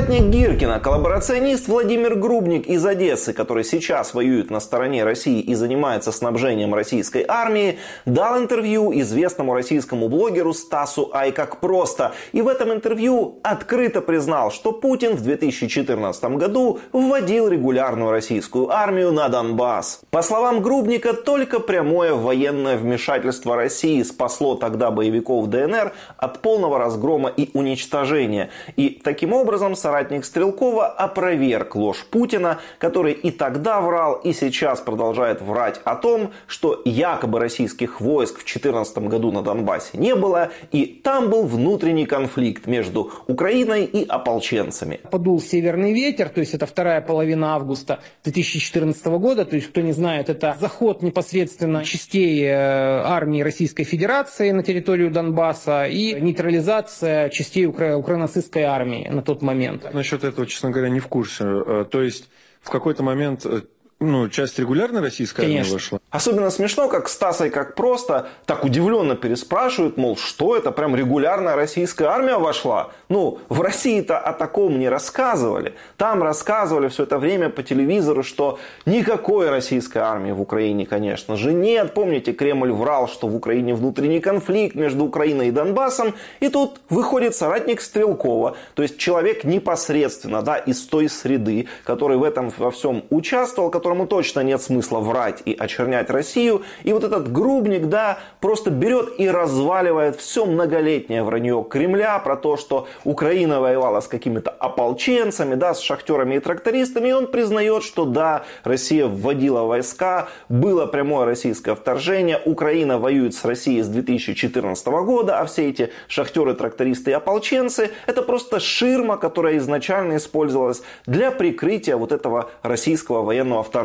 Соратник 0.10 0.32
Гиркина, 0.32 0.80
коллаборационист 0.80 1.68
Владимир 1.68 2.16
Грубник 2.16 2.66
из 2.66 2.84
Одессы, 2.84 3.32
который 3.32 3.64
сейчас 3.64 4.16
воюет 4.16 4.50
на 4.50 4.60
стороне 4.60 5.04
России 5.04 5.40
и 5.40 5.54
занимается 5.54 6.12
снабжением 6.12 6.74
российской 6.74 7.24
армии, 7.28 7.78
дал 8.08 8.40
интервью 8.40 8.92
известному 9.02 9.54
российскому 9.54 10.10
блогеру 10.10 10.54
Стасу 10.56 11.12
Ай 11.14 11.32
как 11.32 11.60
просто. 11.60 12.14
И 12.32 12.42
в 12.42 12.48
этом 12.48 12.74
интервью 12.74 13.38
открыто 13.44 14.02
признал, 14.02 14.50
что 14.50 14.72
Путин 14.72 15.16
в 15.16 15.22
2014 15.22 16.24
году 16.38 16.80
вводил 16.92 17.48
регулярную 17.48 18.10
российскую 18.10 18.72
армию 18.72 19.12
на 19.12 19.30
Донбасс. 19.30 20.02
По 20.10 20.24
словам 20.24 20.64
Грубника, 20.64 21.14
только 21.14 21.60
прямое 21.60 22.16
военное 22.16 22.78
вмешательство 22.78 23.56
России 23.56 24.02
спасло 24.02 24.56
тогда 24.56 24.90
боевиков 24.90 25.48
ДНР 25.50 25.94
от 26.18 26.40
полного 26.40 26.80
разгрома 26.80 27.30
и 27.30 27.52
уничтожения. 27.54 28.50
И 28.76 28.90
таким 29.04 29.34
образом 29.34 29.76
соратник 30.00 30.24
Стрелкова 30.24 30.88
опроверг 30.88 31.76
ложь 31.76 32.06
Путина, 32.10 32.60
который 32.78 33.12
и 33.12 33.32
тогда 33.32 33.82
врал, 33.82 34.16
и 34.16 34.32
сейчас 34.32 34.80
продолжает 34.80 35.42
врать 35.42 35.82
о 35.84 35.96
том, 35.96 36.32
что 36.48 36.82
якобы 36.86 37.40
российских 37.40 38.00
войск 38.00 38.36
в 38.36 38.46
2014 38.46 38.98
году 39.00 39.32
на 39.34 39.42
Донбассе 39.42 39.98
не 39.98 40.16
было, 40.16 40.52
и 40.72 40.86
там 40.86 41.30
был 41.30 41.44
внутренний 41.44 42.06
конфликт 42.06 42.66
между 42.66 43.12
Украиной 43.28 43.84
и 43.84 44.06
ополченцами. 44.08 45.02
Подул 45.12 45.42
северный 45.42 45.94
ветер, 45.94 46.30
то 46.30 46.40
есть 46.40 46.54
это 46.54 46.66
вторая 46.66 47.02
половина 47.02 47.56
августа 47.56 48.00
2014 48.24 49.06
года, 49.08 49.44
то 49.44 49.58
есть 49.58 49.68
кто 49.68 49.82
не 49.82 49.92
знает, 49.92 50.30
это 50.30 50.56
заход 50.62 51.02
непосредственно 51.02 51.84
частей 51.84 52.46
э, 52.46 52.54
армии 52.54 53.42
Российской 53.42 53.84
Федерации 53.84 54.52
на 54.52 54.64
территорию 54.64 55.12
Донбасса 55.12 55.88
и 55.88 56.22
нейтрализация 56.22 57.28
частей 57.30 57.66
укра- 57.66 57.98
украинацистской 57.98 58.64
армии 58.64 59.10
на 59.10 59.22
тот 59.22 59.42
момент. 59.42 59.89
Насчет 59.94 60.24
этого, 60.24 60.46
честно 60.48 60.72
говоря, 60.72 60.90
не 60.90 61.00
в 61.00 61.08
курсе. 61.08 61.44
Э, 61.46 61.86
То 61.90 62.02
есть 62.02 62.30
в 62.62 62.70
какой-то 62.70 63.04
момент 63.04 63.46
э, 63.46 63.62
ну, 64.00 64.30
часть 64.30 64.58
регулярной 64.60 65.02
российской 65.02 65.42
армии 65.42 65.54
Конечно. 65.56 65.74
вышла? 65.74 66.02
Особенно 66.10 66.50
смешно, 66.52 66.88
как 66.88 67.10
Стаса 67.10 67.48
и 67.48 67.50
как 67.50 67.76
просто 67.76 68.30
так 68.46 68.64
удивленно 68.64 69.16
переспрашивают, 69.16 69.98
мол, 69.98 70.16
что 70.16 70.56
это, 70.56 70.72
прям 70.72 70.96
регулярная 70.96 71.56
российская 71.56 72.06
армия 72.06 72.38
вошла? 72.38 72.92
Ну, 73.10 73.40
в 73.50 73.60
России-то 73.62 74.18
о 74.18 74.34
таком 74.34 74.80
не 74.80 74.88
рассказывали. 74.88 75.74
Там 75.98 76.24
рассказывали 76.24 76.88
все 76.88 77.04
это 77.04 77.18
время 77.18 77.50
по 77.50 77.62
телевизору, 77.62 78.24
что 78.24 78.60
никакой 78.86 79.50
российской 79.50 79.98
армии 79.98 80.32
в 80.32 80.42
Украине, 80.42 80.86
конечно 80.86 81.36
же, 81.36 81.52
нет. 81.52 81.94
Помните, 81.94 82.32
Кремль 82.32 82.72
врал, 82.72 83.10
что 83.10 83.28
в 83.28 83.36
Украине 83.36 83.76
внутренний 83.76 84.22
конфликт 84.22 84.76
между 84.76 85.06
Украиной 85.06 85.50
и 85.50 85.52
Донбассом. 85.52 86.16
И 86.40 86.48
тут 86.48 86.80
выходит 86.90 87.36
соратник 87.36 87.82
Стрелкова, 87.82 88.56
то 88.76 88.84
есть 88.84 88.98
человек 88.98 89.44
непосредственно, 89.44 90.42
да, 90.42 90.56
из 90.56 90.82
той 90.86 91.10
среды, 91.10 91.68
который 91.84 92.18
в 92.18 92.24
этом 92.24 92.52
во 92.58 92.72
всем 92.72 93.04
участвовал, 93.10 93.70
которому 93.90 94.06
точно 94.06 94.42
нет 94.42 94.62
смысла 94.62 95.00
врать 95.00 95.42
и 95.46 95.56
очернять 95.58 96.12
Россию. 96.12 96.62
И 96.84 96.94
вот 96.94 97.04
этот 97.04 97.32
грубник, 97.32 97.88
да, 97.88 98.20
просто 98.40 98.70
берет 98.70 99.20
и 99.20 99.28
разваливает 99.28 100.16
все 100.18 100.46
многолетнее 100.46 101.24
вранье 101.24 101.66
Кремля 101.68 102.20
про 102.20 102.36
то, 102.36 102.56
что 102.56 102.88
Украина 103.04 103.60
воевала 103.62 104.00
с 104.00 104.08
какими-то 104.08 104.52
ополченцами, 104.52 105.56
да, 105.56 105.74
с 105.74 105.80
шахтерами 105.80 106.36
и 106.36 106.40
трактористами. 106.40 107.10
И 107.10 107.14
он 107.14 107.26
признает, 107.32 107.82
что 107.82 108.06
да, 108.06 108.44
Россия 108.64 109.08
вводила 109.08 109.64
войска, 109.64 110.28
было 110.50 110.86
прямое 110.86 111.26
российское 111.26 111.74
вторжение, 111.74 112.40
Украина 112.46 113.00
воюет 113.00 113.34
с 113.34 113.44
Россией 113.44 113.82
с 113.82 113.88
2014 113.88 114.86
года, 114.86 115.40
а 115.40 115.46
все 115.46 115.68
эти 115.68 115.90
шахтеры, 116.08 116.54
трактористы 116.54 117.10
и 117.10 117.14
ополченцы 117.16 117.90
это 118.06 118.22
просто 118.22 118.60
ширма, 118.60 119.18
которая 119.18 119.58
изначально 119.58 120.18
использовалась 120.18 120.84
для 121.08 121.32
прикрытия 121.32 121.98
вот 121.98 122.12
этого 122.12 122.52
российского 122.62 123.24
военного 123.24 123.64
вторжения. 123.64 123.79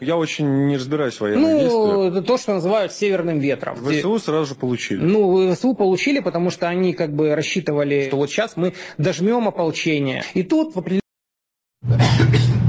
Я 0.00 0.16
очень 0.16 0.66
не 0.66 0.76
разбираюсь 0.76 1.14
в 1.14 1.20
военных 1.20 1.60
действиях. 1.60 1.72
Ну, 1.72 2.02
это 2.04 2.22
то, 2.22 2.38
что 2.38 2.54
называют 2.54 2.92
северным 2.92 3.38
ветром. 3.38 3.76
ВСУ 3.76 4.18
сразу 4.18 4.46
же 4.46 4.54
получили. 4.54 5.00
Ну, 5.00 5.52
ВСУ 5.54 5.74
получили, 5.74 6.20
потому 6.20 6.50
что 6.50 6.68
они 6.68 6.92
как 6.92 7.14
бы 7.14 7.34
рассчитывали, 7.34 8.06
что 8.08 8.16
вот 8.16 8.30
сейчас 8.30 8.56
мы 8.56 8.74
дожмем 8.98 9.48
ополчение. 9.48 10.22
И 10.34 10.42
тут 10.42 10.74
в 10.74 10.78
определенный 10.78 11.02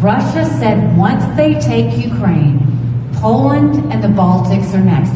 Russia 0.02 0.46
said 0.46 0.98
once 0.98 1.26
they 1.36 1.56
take 1.60 1.98
Ukraine, 1.98 2.60
Poland 3.22 3.76
and 3.92 4.02
the 4.02 4.08
Baltics 4.08 4.74
are 4.74 4.84
next. 4.84 5.12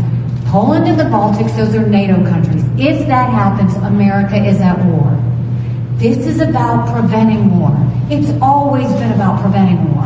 Poland 0.52 0.88
and 0.88 1.00
the 1.00 1.06
Baltics, 1.06 1.56
those 1.56 1.74
are 1.74 1.88
NATO 1.88 2.16
countries. 2.30 2.64
If 2.78 3.08
that 3.08 3.30
happens, 3.30 3.76
America 3.76 4.36
is 4.36 4.60
at 4.60 4.78
war. 4.86 5.18
This 5.98 6.26
is 6.28 6.42
about 6.42 6.92
preventing 6.92 7.58
war. 7.58 7.72
It's 8.10 8.30
always 8.42 8.92
been 9.00 9.14
about 9.14 9.42
preventing 9.42 9.96
war. 9.96 10.04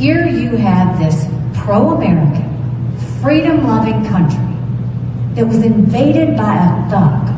Here 0.00 0.26
you 0.26 0.56
have 0.56 0.98
this 0.98 1.26
pro 1.52 1.90
American, 1.90 2.48
freedom 3.20 3.66
loving 3.66 4.02
country 4.06 4.56
that 5.34 5.46
was 5.46 5.58
invaded 5.58 6.38
by 6.38 6.54
a 6.54 6.88
thug. 6.88 7.28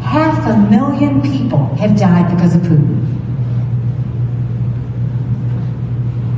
Half 0.00 0.46
a 0.46 0.56
million 0.70 1.20
people 1.20 1.74
have 1.74 1.98
died 1.98 2.32
because 2.32 2.54
of 2.54 2.62
Putin. 2.62 3.04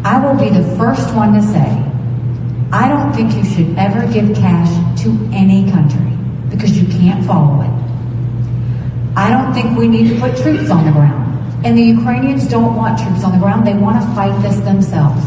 I 0.03 0.19
will 0.25 0.43
be 0.43 0.49
the 0.49 0.65
first 0.79 1.15
one 1.15 1.35
to 1.35 1.43
say, 1.43 1.69
I 2.73 2.89
don't 2.89 3.13
think 3.13 3.35
you 3.35 3.45
should 3.45 3.77
ever 3.77 4.11
give 4.11 4.35
cash 4.35 5.03
to 5.03 5.11
any 5.31 5.71
country 5.71 6.17
because 6.49 6.81
you 6.81 6.89
can't 6.89 7.23
follow 7.27 7.61
it. 7.61 9.15
I 9.15 9.29
don't 9.29 9.53
think 9.53 9.77
we 9.77 9.89
need 9.89 10.09
to 10.09 10.19
put 10.19 10.39
troops 10.39 10.71
on 10.71 10.87
the 10.87 10.93
ground. 10.93 11.32
And 11.65 11.79
the 11.79 11.83
Ukrainians 11.83 12.49
don't 12.49 12.75
want 12.75 12.99
troops 12.99 13.23
on 13.23 13.33
the 13.33 13.39
ground. 13.39 13.67
They 13.67 13.75
want 13.75 14.03
to 14.03 14.07
fight 14.17 14.35
this 14.43 14.59
themselves. 14.61 15.25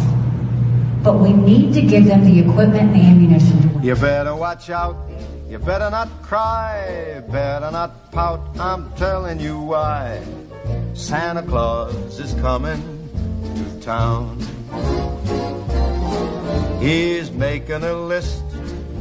But 1.01 1.19
we 1.19 1.31
need 1.31 1.73
to 1.75 1.81
give 1.81 2.05
them 2.05 2.25
the 2.25 2.39
equipment 2.39 2.91
and 2.91 2.95
the 2.95 2.99
ammunition. 2.99 3.83
You 3.83 3.95
better 3.95 4.35
watch 4.35 4.69
out. 4.69 4.97
You 5.49 5.59
better 5.59 5.89
not 5.89 6.09
cry. 6.23 7.23
Better 7.29 7.71
not 7.71 8.11
pout. 8.11 8.41
I'm 8.59 8.91
telling 8.95 9.39
you 9.39 9.59
why. 9.59 10.19
Santa 10.93 11.43
Claus 11.43 12.19
is 12.19 12.33
coming 12.41 12.81
to 13.55 13.79
town. 13.79 14.39
He's 16.81 17.31
making 17.31 17.83
a 17.83 17.93
list, 17.93 18.43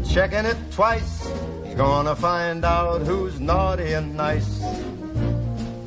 checking 0.08 0.44
it 0.44 0.56
twice. 0.70 1.26
He's 1.64 1.74
gonna 1.74 2.14
find 2.14 2.64
out 2.64 3.00
who's 3.02 3.40
naughty 3.40 3.92
and 3.94 4.16
nice. 4.16 4.62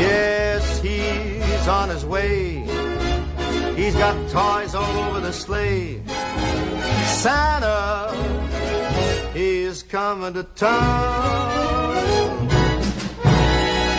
Yes, 0.00 0.80
he's 0.80 1.68
on 1.68 1.88
his 1.90 2.04
way. 2.04 2.64
He's 3.76 3.94
got 3.96 4.14
toys 4.30 4.74
all 4.74 4.96
over 5.04 5.20
the 5.20 5.32
sleigh. 5.32 6.02
Santa, 7.22 8.12
he's 9.34 9.82
coming 9.82 10.34
to 10.34 10.44
town. 10.56 11.30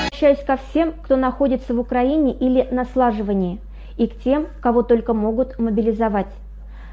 Обращаюсь 0.07 0.45
ко 0.45 0.57
всем, 0.57 0.93
кто 1.03 1.15
находится 1.15 1.73
в 1.73 1.79
Украине 1.79 2.33
или 2.33 2.67
на 2.71 2.85
слаживании, 2.85 3.59
и 3.97 4.05
к 4.07 4.19
тем, 4.23 4.47
кого 4.61 4.83
только 4.83 5.13
могут 5.13 5.57
мобилизовать. 5.57 6.31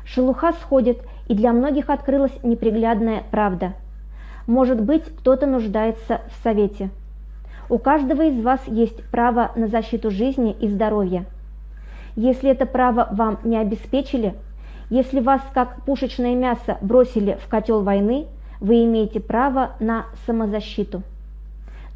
Шелуха 0.06 0.52
сходит, 0.52 0.98
и 1.28 1.34
для 1.34 1.52
многих 1.52 1.90
открылась 1.90 2.32
неприглядная 2.42 3.24
правда. 3.30 3.74
Может 4.46 4.80
быть, 4.80 5.04
кто-то 5.04 5.46
нуждается 5.46 6.22
в 6.30 6.42
совете. 6.42 6.88
У 7.70 7.78
каждого 7.78 8.22
из 8.22 8.42
вас 8.42 8.60
есть 8.66 9.04
право 9.10 9.50
на 9.54 9.68
защиту 9.68 10.10
жизни 10.10 10.56
и 10.58 10.68
здоровья. 10.68 11.26
Если 12.16 12.50
это 12.50 12.64
право 12.64 13.08
вам 13.12 13.38
не 13.44 13.58
обеспечили, 13.58 14.34
если 14.88 15.20
вас 15.20 15.42
как 15.52 15.82
пушечное 15.84 16.34
мясо 16.34 16.78
бросили 16.80 17.38
в 17.44 17.48
котел 17.48 17.82
войны, 17.82 18.26
вы 18.60 18.84
имеете 18.84 19.20
право 19.20 19.72
на 19.80 20.06
самозащиту. 20.24 21.02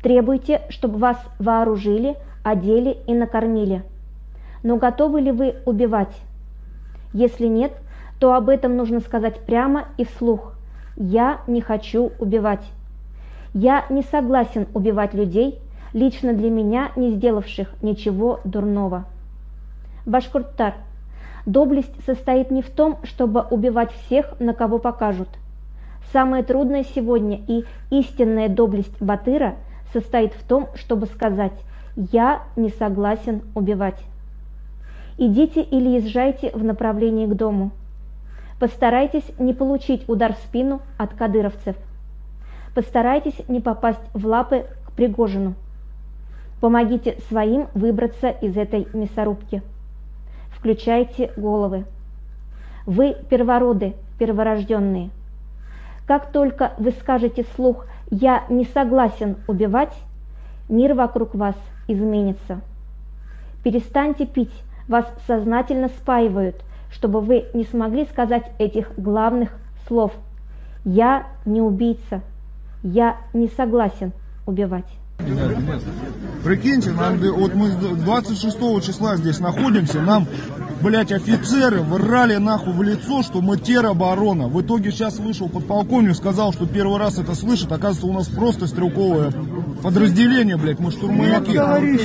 Требуйте, 0.03 0.61
чтобы 0.69 0.99
вас 0.99 1.17
вооружили, 1.39 2.17
одели 2.45 2.99
и 3.07 3.15
накормили. 3.15 3.83
Но 4.63 4.77
готовы 4.77 5.23
ли 5.23 5.33
вы 5.33 5.57
убивать? 5.65 6.15
Если 7.15 7.47
нет, 7.47 7.73
то 8.19 8.35
об 8.35 8.51
этом 8.51 8.77
нужно 8.77 9.01
сказать 9.01 9.41
прямо 9.41 9.87
и 9.97 10.05
вслух. 10.05 10.53
Я 10.97 11.41
не 11.47 11.63
хочу 11.63 12.13
убивать. 12.19 12.65
Я 13.55 13.85
не 13.91 14.03
согласен 14.03 14.67
убивать 14.75 15.15
людей, 15.15 15.62
лично 15.93 16.33
для 16.33 16.51
меня 16.51 16.93
не 16.97 17.11
сделавших 17.13 17.73
ничего 17.83 18.41
дурного. 18.45 19.05
Башкурттар. 20.07 20.75
Доблесть 21.47 21.93
состоит 22.05 22.51
не 22.51 22.63
в 22.63 22.71
том, 22.71 22.99
чтобы 23.03 23.43
убивать 23.43 23.93
всех, 23.93 24.39
на 24.41 24.55
кого 24.55 24.79
покажут. 24.79 25.29
Самое 26.13 26.43
трудное 26.43 26.85
сегодня 26.85 27.41
и 27.47 27.65
истинная 27.91 28.49
доблесть 28.49 29.01
Батыра 29.01 29.55
состоит 29.93 30.33
в 30.35 30.47
том, 30.47 30.69
чтобы 30.75 31.07
сказать 31.07 31.53
«Я 31.97 32.43
не 32.57 32.69
согласен 32.71 33.43
убивать». 33.55 34.01
Идите 35.19 35.63
или 35.63 36.01
езжайте 36.01 36.51
в 36.51 36.65
направлении 36.65 37.27
к 37.27 37.35
дому. 37.35 37.71
Постарайтесь 38.59 39.25
не 39.39 39.53
получить 39.53 40.09
удар 40.09 40.35
в 40.35 40.39
спину 40.39 40.81
от 40.97 41.15
кадыровцев. 41.15 41.77
Постарайтесь 42.75 43.41
не 43.49 43.61
попасть 43.61 44.01
в 44.15 44.27
лапы 44.27 44.67
к 44.87 44.93
Пригожину. 44.93 45.55
Помогите 46.63 47.19
своим 47.29 47.67
выбраться 47.75 48.29
из 48.29 48.57
этой 48.57 48.87
мясорубки. 48.93 49.63
Включайте 50.53 51.33
головы. 51.37 51.87
Вы 52.87 53.17
первороды, 53.29 53.95
перворожденные. 54.21 55.11
Как 56.07 56.31
только 56.31 56.75
вы 56.79 56.93
скажете 56.93 57.43
вслух 57.43 57.87
«я 58.13 58.45
не 58.49 58.65
согласен 58.65 59.39
убивать», 59.49 59.93
мир 60.69 60.95
вокруг 60.95 61.35
вас 61.35 61.57
изменится. 61.89 62.61
Перестаньте 63.65 64.25
пить, 64.25 64.55
вас 64.87 65.13
сознательно 65.27 65.89
спаивают, 65.89 66.63
чтобы 66.93 67.23
вы 67.23 67.47
не 67.55 67.65
смогли 67.65 68.05
сказать 68.05 68.53
этих 68.61 68.97
главных 68.97 69.51
слов 69.89 70.13
«я 70.85 71.27
не 71.45 71.61
убийца», 71.61 72.21
«я 72.85 73.17
не 73.35 73.49
согласен 73.49 74.13
убивать». 74.47 75.02
Прикиньте, 76.45 76.91
нам, 76.91 77.19
вот 77.19 77.55
мы 77.55 77.71
26 77.71 78.85
числа 78.85 79.17
здесь 79.17 79.39
находимся, 79.39 80.01
нам, 80.01 80.27
блядь, 80.81 81.13
офицеры 81.13 81.81
врали 81.83 82.37
нахуй 82.37 82.73
в 82.73 82.83
лицо, 82.83 83.23
что 83.23 83.41
мы 83.41 83.57
тероборона. 83.57 84.49
В 84.49 84.61
итоге 84.61 84.91
сейчас 84.91 85.19
вышел 85.19 85.49
подполковник, 85.49 86.17
сказал, 86.17 86.53
что 86.53 86.67
первый 86.67 86.99
раз 86.99 87.19
это 87.19 87.35
слышит. 87.35 87.71
Оказывается, 87.71 88.07
у 88.07 88.13
нас 88.13 88.27
просто 88.27 88.67
стрелковое 88.67 89.33
подразделение, 89.83 90.57
блядь, 90.57 90.81
мы 90.81 90.91
штурмовики. 90.91 91.59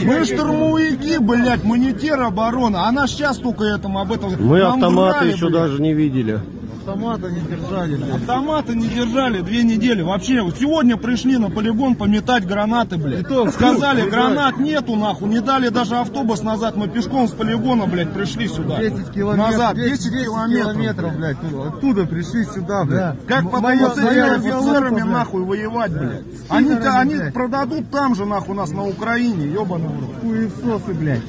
Мы 0.05 0.24
штурмовики, 0.24 1.18
блядь, 1.18 1.63
мы 1.63 1.80
не 1.80 1.93
тероборона. 1.93 2.88
Она 2.88 3.07
сейчас 3.07 3.38
только 3.38 3.63
этому 3.63 3.99
об 3.99 4.11
этом. 4.11 4.34
Мы 4.39 4.61
автоматы 4.61 5.20
врали, 5.20 5.32
еще 5.34 5.47
блядь. 5.47 5.61
даже 5.61 5.82
не 5.82 5.93
видели. 5.93 6.39
Автомата 6.76 7.30
не 7.30 7.39
держали, 7.41 7.95
блядь. 7.95 8.15
Автомата 8.15 8.76
не 8.76 8.88
держали 8.88 9.41
две 9.41 9.63
недели. 9.63 10.01
Вообще, 10.01 10.41
вот 10.41 10.57
сегодня 10.57 10.97
пришли 10.97 11.38
на 11.38 11.49
полигон 11.49 11.95
пометать 11.95 12.45
гранаты, 12.45 12.97
блядь. 12.97 13.26
Сказали, 13.53 14.01
фу, 14.03 14.09
гранат 14.09 14.57
нету, 14.57 14.95
нахуй. 14.95 15.30
Не 15.30 15.39
дали 15.41 15.70
даже 15.70 15.95
автобус 15.97 16.41
назад. 16.43 16.76
Мы 16.76 16.88
пешком 16.88 17.28
с 17.28 17.32
полигона, 17.32 17.88
блядь, 17.88 18.13
пришли 18.13 18.47
сюда. 18.47 18.78
10 18.80 19.11
километров. 19.11 19.51
Назад, 19.51 19.76
10 19.76 20.11
10 20.11 20.24
километров. 20.26 20.74
километров, 20.74 21.15
блядь. 21.18 21.38
Оттуда 21.68 22.05
пришли 22.05 22.45
сюда, 22.45 22.84
блядь. 22.86 23.26
Как 23.26 23.43
М- 23.43 23.49
потом 23.49 23.80
с 23.80 23.97
этими 23.97 24.36
офицерами, 24.36 25.01
нахуй, 25.01 25.43
воевать, 25.43 25.91
блядь. 25.91 26.22
Они, 26.49 26.70
Сидорами, 26.70 26.97
они 27.01 27.15
блядь. 27.15 27.34
продадут 27.34 27.89
там 27.91 28.15
же, 28.15 28.26
нахуй, 28.26 28.55
нас 28.55 28.72
на 28.72 28.86
Украине, 28.86 29.47
ебаный 29.47 29.88
в 29.89 29.99
рот. 29.99 30.15
Хуесосы, 30.22 30.93
блядь. 30.93 31.22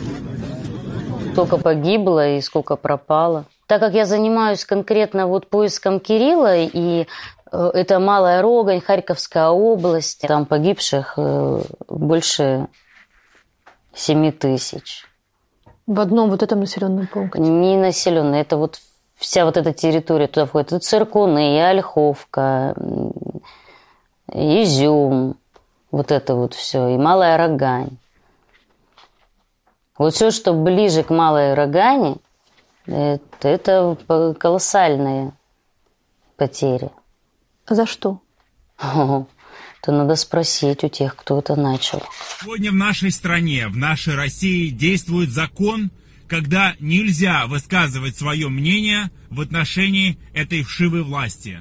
Сколько 1.33 1.57
погибло 1.59 2.37
и 2.37 2.41
сколько 2.41 2.77
пропало. 2.77 3.45
Так 3.69 3.81
как 3.81 3.93
я 3.93 4.07
занимаюсь 4.07 4.65
конкретно 4.65 5.27
вот 5.27 5.51
поиском 5.51 6.01
Кирилла, 6.01 6.57
и 6.57 7.07
э, 7.53 7.71
это 7.75 7.99
Малая 7.99 8.41
Рогань, 8.41 8.81
Харьковская 8.81 9.51
область, 9.51 10.23
там 10.23 10.47
погибших 10.47 11.15
э, 11.19 11.61
больше 11.87 12.67
7 13.93 14.33
тысяч. 14.33 15.05
В 15.87 16.01
одном 16.01 16.31
вот 16.31 16.43
этом 16.43 16.61
населенном 16.61 17.09
пункте. 17.09 17.41
Не 17.41 17.77
населенная, 17.77 18.41
это 18.41 18.57
вот 18.57 18.81
вся 19.17 19.45
вот 19.45 19.59
эта 19.59 19.75
территория 19.75 20.29
туда 20.29 20.47
входит. 20.47 20.73
И 20.73 20.79
Циркуны, 20.79 21.57
и 21.57 21.61
Ольховка, 21.61 22.75
и 24.33 24.63
Изюм, 24.63 25.37
вот 25.91 26.11
это 26.11 26.35
вот 26.37 26.55
все, 26.55 26.89
и 26.89 26.97
Малая 26.97 27.37
Рогань. 27.37 27.99
Вот 29.99 30.15
все, 30.15 30.31
что 30.31 30.55
ближе 30.55 31.03
к 31.03 31.11
Малой 31.11 31.53
Рогани, 31.53 32.17
это, 32.89 33.49
это 33.49 33.99
по- 34.07 34.35
колоссальные 34.35 35.33
потери. 36.37 36.91
За 37.69 37.87
что? 37.87 38.21
То 38.79 39.93
надо 39.93 40.17
спросить 40.17 40.83
у 40.83 40.89
тех, 40.89 41.15
кто 41.15 41.39
это 41.39 41.55
начал. 41.55 42.03
Сегодня 42.41 42.73
в 42.73 42.75
нашей 42.75 43.11
стране, 43.13 43.69
в 43.69 43.77
нашей 43.77 44.15
России 44.15 44.71
действует 44.71 45.31
закон, 45.31 45.91
когда 46.27 46.75
нельзя 46.81 47.47
высказывать 47.47 48.17
свое 48.17 48.49
мнение 48.49 49.11
в 49.31 49.41
отношении 49.41 50.19
этой 50.35 50.63
вшивой 50.63 51.03
власти. 51.03 51.61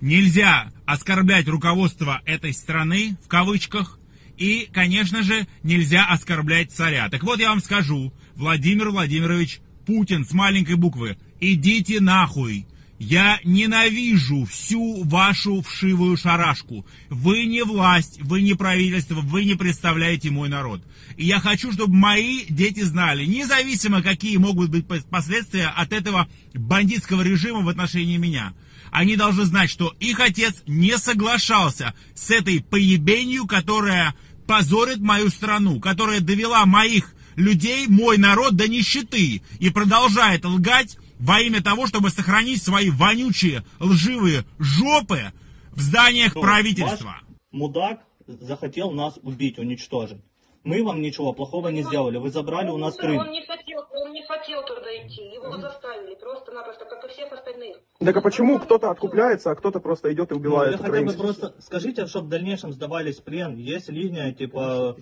Нельзя 0.00 0.70
оскорблять 0.86 1.48
руководство 1.48 2.20
этой 2.24 2.52
страны, 2.52 3.16
в 3.24 3.28
кавычках, 3.28 3.98
и, 4.36 4.68
конечно 4.72 5.22
же, 5.22 5.46
нельзя 5.62 6.06
оскорблять 6.06 6.70
царя. 6.70 7.08
Так 7.08 7.22
вот, 7.24 7.40
я 7.40 7.48
вам 7.48 7.60
скажу, 7.60 8.12
Владимир 8.36 8.90
Владимирович 8.90 9.60
Путин 9.86 10.26
с 10.26 10.32
маленькой 10.32 10.74
буквы, 10.74 11.16
идите 11.40 12.00
нахуй. 12.00 12.66
Я 12.98 13.38
ненавижу 13.44 14.46
всю 14.46 15.04
вашу 15.04 15.60
вшивую 15.62 16.16
шарашку. 16.16 16.86
Вы 17.10 17.44
не 17.44 17.62
власть, 17.62 18.20
вы 18.22 18.40
не 18.40 18.54
правительство, 18.54 19.20
вы 19.20 19.44
не 19.44 19.54
представляете 19.54 20.30
мой 20.30 20.48
народ. 20.48 20.82
И 21.16 21.26
я 21.26 21.38
хочу, 21.38 21.72
чтобы 21.72 21.94
мои 21.94 22.46
дети 22.48 22.80
знали, 22.80 23.26
независимо 23.26 24.02
какие 24.02 24.38
могут 24.38 24.70
быть 24.70 24.86
пос- 24.86 25.06
последствия 25.08 25.66
от 25.66 25.92
этого 25.92 26.26
бандитского 26.54 27.20
режима 27.20 27.60
в 27.60 27.68
отношении 27.68 28.16
меня. 28.16 28.54
Они 28.90 29.14
должны 29.14 29.44
знать, 29.44 29.68
что 29.68 29.94
их 30.00 30.18
отец 30.20 30.62
не 30.66 30.96
соглашался 30.96 31.94
с 32.14 32.30
этой 32.30 32.62
поебенью, 32.62 33.46
которая 33.46 34.14
позорит 34.46 35.00
мою 35.00 35.28
страну, 35.28 35.80
которая 35.80 36.20
довела 36.20 36.64
моих 36.64 37.12
людей, 37.36 37.86
мой 37.86 38.18
народ 38.18 38.56
до 38.56 38.68
нищеты 38.68 39.42
и 39.60 39.70
продолжает 39.70 40.44
лгать 40.44 40.98
во 41.18 41.40
имя 41.40 41.62
того, 41.62 41.86
чтобы 41.86 42.10
сохранить 42.10 42.62
свои 42.62 42.90
вонючие, 42.90 43.64
лживые 43.80 44.44
жопы 44.58 45.32
в 45.70 45.80
зданиях 45.80 46.34
правительства. 46.34 47.06
Ваш 47.06 47.24
мудак 47.52 48.00
захотел 48.26 48.90
нас 48.90 49.18
убить, 49.22 49.58
уничтожить. 49.58 50.20
Мы 50.64 50.82
вам 50.82 51.00
ничего 51.00 51.32
плохого 51.32 51.68
не 51.68 51.84
сделали. 51.84 52.18
Вы 52.18 52.30
забрали 52.30 52.70
у 52.70 52.76
нас 52.76 52.96
Крым. 52.96 53.18
Он 53.18 53.30
не 53.30 53.46
хотел, 53.46 53.84
он 53.92 54.10
не 54.10 54.24
хотел 54.26 54.64
туда 54.64 54.90
идти. 54.96 55.22
Его 55.22 55.56
заставили 55.58 56.16
просто-напросто, 56.16 56.84
как 56.86 57.04
и 57.04 57.08
всех 57.12 57.32
остальных. 57.32 57.76
Так 58.00 58.16
а 58.16 58.20
почему 58.20 58.58
кто-то 58.58 58.90
откупляется, 58.90 59.52
а 59.52 59.54
кто-то 59.54 59.78
просто 59.78 60.12
идет 60.12 60.32
и 60.32 60.34
Ну, 60.34 60.40
убивает 60.40 60.74
или 60.74 60.82
хотя 60.82 61.02
бы 61.02 61.12
просто 61.12 61.54
скажите, 61.60 62.06
чтобы 62.06 62.26
в 62.26 62.30
дальнейшем 62.30 62.72
сдавались 62.72 63.18
в 63.18 63.22
плен. 63.22 63.56
Есть 63.56 63.88
линия, 63.90 64.32
типа... 64.32 64.96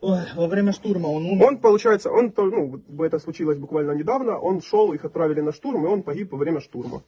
Ой, 0.00 0.20
во 0.34 0.46
время 0.46 0.72
штурма 0.72 1.06
он 1.08 1.24
умер. 1.24 1.46
Он, 1.46 1.58
получается, 1.58 2.10
он, 2.10 2.32
ну, 2.36 3.04
это 3.04 3.18
случилось 3.18 3.58
буквально 3.58 3.92
недавно, 3.92 4.38
он 4.38 4.60
шел, 4.60 4.92
их 4.92 5.04
отправили 5.04 5.40
на 5.40 5.52
штурм, 5.52 5.84
и 5.84 5.88
он 5.88 6.02
погиб 6.02 6.32
во 6.32 6.38
время 6.38 6.60
штурма. 6.60 7.02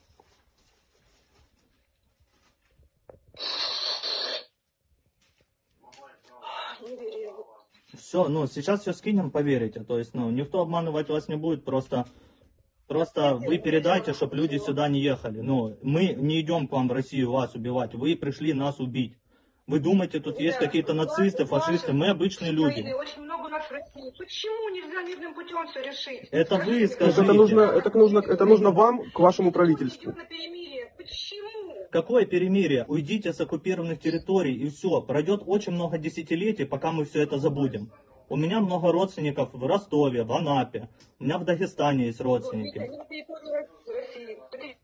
Все, 7.94 8.26
ну 8.28 8.46
сейчас 8.46 8.80
все 8.80 8.94
скинем, 8.94 9.30
поверите. 9.30 9.84
То 9.84 9.98
есть, 9.98 10.14
ну, 10.14 10.30
никто 10.30 10.62
обманывать 10.62 11.10
вас 11.10 11.28
не 11.28 11.36
будет, 11.36 11.64
просто, 11.64 12.06
просто 12.86 13.34
вы 13.34 13.58
передайте, 13.58 14.14
чтобы 14.14 14.36
люди 14.36 14.56
сюда 14.56 14.88
не 14.88 15.00
ехали. 15.00 15.40
Ну, 15.40 15.76
мы 15.82 16.14
не 16.14 16.40
идем 16.40 16.68
к 16.68 16.72
вам 16.72 16.88
в 16.88 16.92
Россию 16.92 17.32
вас 17.32 17.54
убивать, 17.54 17.94
вы 17.94 18.16
пришли 18.16 18.54
нас 18.54 18.80
убить. 18.80 19.18
Вы 19.68 19.80
думаете, 19.80 20.18
тут 20.18 20.40
есть 20.40 20.56
какие-то 20.56 20.94
нацисты, 20.94 21.44
фашисты, 21.44 21.92
мы 21.92 22.08
обычные 22.08 22.52
люди. 22.52 22.90
Очень 22.90 23.20
много 23.20 23.46
у 23.46 23.48
нас 23.50 23.66
в 23.66 23.70
России. 23.70 24.14
Почему 24.16 24.70
нельзя 24.70 25.02
мирным 25.02 25.34
путем 25.34 25.66
все 25.66 25.82
решить? 25.82 26.26
Это 26.30 26.56
вы 26.56 26.86
скажите. 26.88 27.20
это 27.20 27.32
нужно, 27.34 27.60
это 27.60 27.98
нужно, 27.98 28.18
это 28.20 28.46
нужно 28.46 28.70
вам, 28.70 29.10
к 29.10 29.18
вашему 29.18 29.52
правительству. 29.52 30.14
Какое 31.90 32.24
перемирие? 32.24 32.86
Уйдите 32.88 33.34
с 33.34 33.40
оккупированных 33.42 34.00
территорий 34.00 34.54
и 34.54 34.70
все. 34.70 35.02
Пройдет 35.02 35.42
очень 35.44 35.72
много 35.72 35.98
десятилетий, 35.98 36.64
пока 36.64 36.90
мы 36.90 37.04
все 37.04 37.22
это 37.22 37.36
забудем. 37.38 37.92
У 38.30 38.36
меня 38.36 38.60
много 38.60 38.90
родственников 38.90 39.50
в 39.52 39.66
Ростове, 39.66 40.24
в 40.24 40.32
Анапе. 40.32 40.88
У 41.18 41.24
меня 41.24 41.38
в 41.38 41.44
Дагестане 41.44 42.06
есть 42.06 42.20
родственники. 42.22 42.78
России. 42.78 44.38
Это 44.50 44.78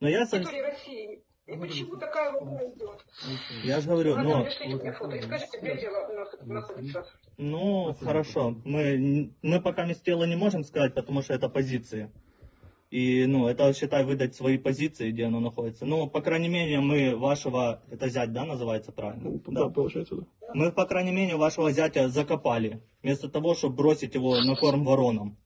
Но 0.00 0.08
я, 0.08 0.26
со- 0.26 0.38
России. 0.38 1.23
И 1.46 1.56
почему 1.56 1.96
такая 1.96 2.32
война 2.32 2.62
идет? 2.64 3.04
я 3.64 3.80
же 3.80 3.88
говорю, 3.88 4.16
Надо 4.16 4.28
ну, 4.28 4.44
пришлите 4.44 4.76
мне 4.76 4.92
фото 4.92 5.16
и 5.16 5.22
скажите, 5.22 5.58
где 5.60 5.76
дело 5.76 6.08
нах- 6.08 6.46
находится. 6.46 7.06
ну, 7.36 7.94
хорошо. 8.00 8.56
Мы, 8.64 9.34
мы 9.42 9.60
пока 9.60 9.86
не 9.86 9.94
с 9.94 10.00
тела 10.00 10.24
не 10.24 10.36
можем 10.36 10.64
сказать, 10.64 10.94
потому 10.94 11.20
что 11.22 11.34
это 11.34 11.50
позиции. 11.50 12.10
И, 12.90 13.26
ну, 13.26 13.48
это, 13.48 13.72
считай, 13.74 14.04
выдать 14.04 14.34
свои 14.36 14.56
позиции, 14.56 15.10
где 15.10 15.24
оно 15.24 15.40
находится. 15.40 15.84
Ну, 15.84 16.06
по 16.06 16.20
крайней 16.22 16.48
мере, 16.48 16.80
мы 16.80 17.16
вашего, 17.16 17.82
это 17.90 18.08
зять, 18.08 18.32
да, 18.32 18.44
называется 18.46 18.92
правильно? 18.92 19.38
Да, 19.48 19.68
получается, 19.68 20.16
да. 20.16 20.26
Мы, 20.54 20.70
по 20.72 20.86
крайней 20.86 21.12
мере, 21.12 21.36
вашего 21.36 21.72
зятя 21.72 22.08
закопали, 22.08 22.82
вместо 23.02 23.28
того, 23.28 23.54
чтобы 23.54 23.76
бросить 23.76 24.14
его 24.14 24.40
на 24.40 24.54
корм 24.54 24.84
воронам. 24.84 25.36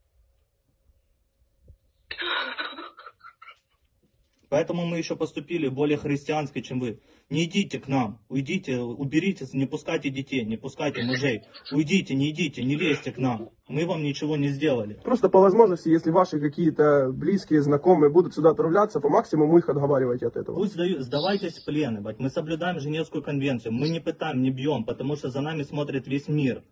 Поэтому 4.48 4.86
мы 4.86 4.98
еще 4.98 5.16
поступили 5.16 5.68
более 5.68 5.98
христиански, 5.98 6.60
чем 6.60 6.80
вы. 6.80 7.00
Не 7.30 7.44
идите 7.44 7.78
к 7.78 7.88
нам, 7.88 8.20
уйдите, 8.30 8.78
уберите, 8.80 9.46
не 9.52 9.66
пускайте 9.66 10.08
детей, 10.08 10.46
не 10.46 10.56
пускайте 10.56 11.02
мужей. 11.02 11.42
Уйдите, 11.70 12.14
не 12.14 12.30
идите, 12.30 12.64
не 12.64 12.74
лезьте 12.76 13.12
к 13.12 13.18
нам. 13.18 13.50
Мы 13.68 13.84
вам 13.84 14.02
ничего 14.02 14.36
не 14.38 14.48
сделали. 14.48 14.98
Просто 15.04 15.28
по 15.28 15.38
возможности, 15.38 15.90
если 15.90 16.10
ваши 16.10 16.40
какие-то 16.40 17.10
близкие, 17.12 17.60
знакомые 17.60 18.10
будут 18.10 18.34
сюда 18.34 18.50
отправляться, 18.50 19.00
по 19.00 19.10
максимуму 19.10 19.58
их 19.58 19.68
отговаривайте 19.68 20.26
от 20.26 20.36
этого. 20.36 20.56
Пусть 20.56 20.74
сдаю- 20.74 21.00
сдавайтесь 21.00 21.58
в 21.58 21.66
плен, 21.66 21.98
ебать. 21.98 22.18
Мы 22.18 22.30
соблюдаем 22.30 22.80
Женевскую 22.80 23.22
конвенцию. 23.22 23.72
Мы 23.74 23.90
не 23.90 24.00
пытаем, 24.00 24.40
не 24.40 24.50
бьем, 24.50 24.84
потому 24.84 25.16
что 25.16 25.28
за 25.28 25.42
нами 25.42 25.64
смотрит 25.64 26.06
весь 26.06 26.28
мир. 26.28 26.62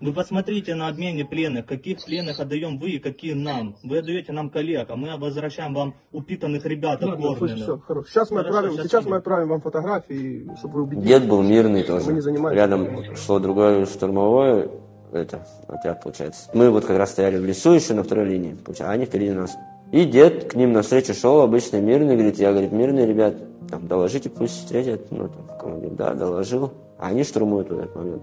Вы 0.00 0.12
посмотрите 0.12 0.74
на 0.74 0.88
обмене 0.88 1.24
пленных, 1.24 1.66
каких 1.66 2.04
пленных 2.04 2.40
отдаем 2.40 2.78
вы 2.78 2.90
и 2.90 2.98
какие 2.98 3.32
нам. 3.32 3.76
Вы 3.82 3.98
отдаете 3.98 4.32
нам 4.32 4.50
коллег, 4.50 4.90
а 4.90 4.96
мы 4.96 5.16
возвращаем 5.16 5.72
вам 5.74 5.94
упитанных 6.12 6.64
ребят 6.66 7.00
слушай, 7.00 7.56
всё, 7.56 7.78
хорошо. 7.78 8.08
Сейчас 8.08 8.30
мы 8.30 8.38
Хорошо, 8.38 8.58
отправим, 8.58 8.76
сейчас 8.78 8.88
скинем. 8.88 9.10
мы 9.10 9.16
отправим 9.16 9.48
вам 9.48 9.60
фотографии, 9.60 10.50
чтобы 10.58 10.74
вы 10.74 10.82
убедились. 10.82 11.08
Дед 11.08 11.28
был 11.28 11.42
мирный 11.42 11.82
что 11.84 11.94
тоже. 11.94 12.06
Мы 12.06 12.12
не 12.14 12.20
занимаемся. 12.20 12.56
Рядом 12.56 13.16
шло 13.16 13.38
другое 13.38 13.86
штурмовое 13.86 14.68
это, 15.12 15.46
отряд, 15.68 16.02
получается. 16.02 16.50
Мы 16.54 16.70
вот 16.70 16.84
как 16.84 16.98
раз 16.98 17.12
стояли 17.12 17.38
в 17.38 17.44
лесу 17.44 17.72
еще 17.72 17.94
на 17.94 18.02
второй 18.02 18.26
линии, 18.26 18.54
получается, 18.54 18.90
а 18.90 18.94
они 18.94 19.06
впереди 19.06 19.32
нас. 19.32 19.56
И 19.92 20.04
дед 20.04 20.50
к 20.50 20.54
ним 20.56 20.72
навстречу 20.72 21.14
шел, 21.14 21.40
обычно 21.40 21.80
мирный, 21.80 22.14
говорит, 22.14 22.38
я, 22.38 22.50
говорит, 22.50 22.72
мирный, 22.72 23.06
ребят, 23.06 23.34
там, 23.70 23.86
доложите, 23.86 24.28
пусть 24.28 24.54
встретят. 24.54 25.10
Ну, 25.10 25.28
там, 25.28 25.58
командир, 25.58 25.90
да, 25.90 26.14
доложил. 26.14 26.72
А 26.98 27.08
они 27.08 27.22
штурмуют 27.22 27.70
в 27.70 27.78
этот 27.78 27.94
момент. 27.94 28.22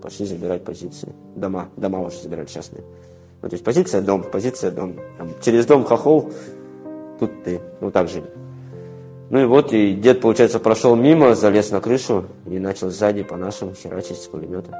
Пошли 0.00 0.26
забирать 0.26 0.64
позиции. 0.64 1.14
Дома, 1.36 1.68
дома 1.76 2.00
уже 2.00 2.20
забирать 2.20 2.50
частные. 2.50 2.84
Ну, 3.42 3.48
то 3.48 3.54
есть 3.54 3.64
позиция 3.64 4.02
дом, 4.02 4.24
позиция 4.30 4.70
дом. 4.70 4.96
Там, 5.16 5.30
через 5.42 5.66
дом 5.66 5.84
хохол, 5.84 6.32
тут 7.18 7.44
ты. 7.44 7.60
Ну, 7.80 7.90
так 7.90 8.08
жили. 8.08 8.30
Ну 9.30 9.40
и 9.40 9.44
вот, 9.44 9.72
и 9.72 9.94
дед, 9.94 10.20
получается, 10.20 10.58
прошел 10.58 10.96
мимо, 10.96 11.34
залез 11.34 11.70
на 11.70 11.80
крышу 11.80 12.24
и 12.46 12.58
начал 12.58 12.90
сзади 12.90 13.22
по 13.22 13.36
нашим 13.36 13.74
херачить 13.74 14.16
с 14.16 14.26
пулемета. 14.26 14.72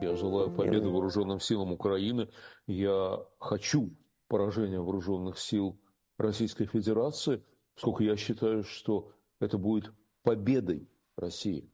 Я 0.00 0.16
желаю 0.16 0.50
победы 0.50 0.88
вооруженным 0.88 1.40
силам 1.40 1.72
Украины. 1.72 2.28
Я 2.66 3.20
хочу 3.38 3.90
поражения 4.28 4.80
вооруженных 4.80 5.38
сил 5.38 5.78
Российской 6.18 6.66
Федерации, 6.66 7.42
поскольку 7.74 8.02
я 8.02 8.16
считаю, 8.16 8.64
что 8.64 9.10
это 9.40 9.58
будет 9.58 9.92
победой 10.22 10.88
России. 11.16 11.69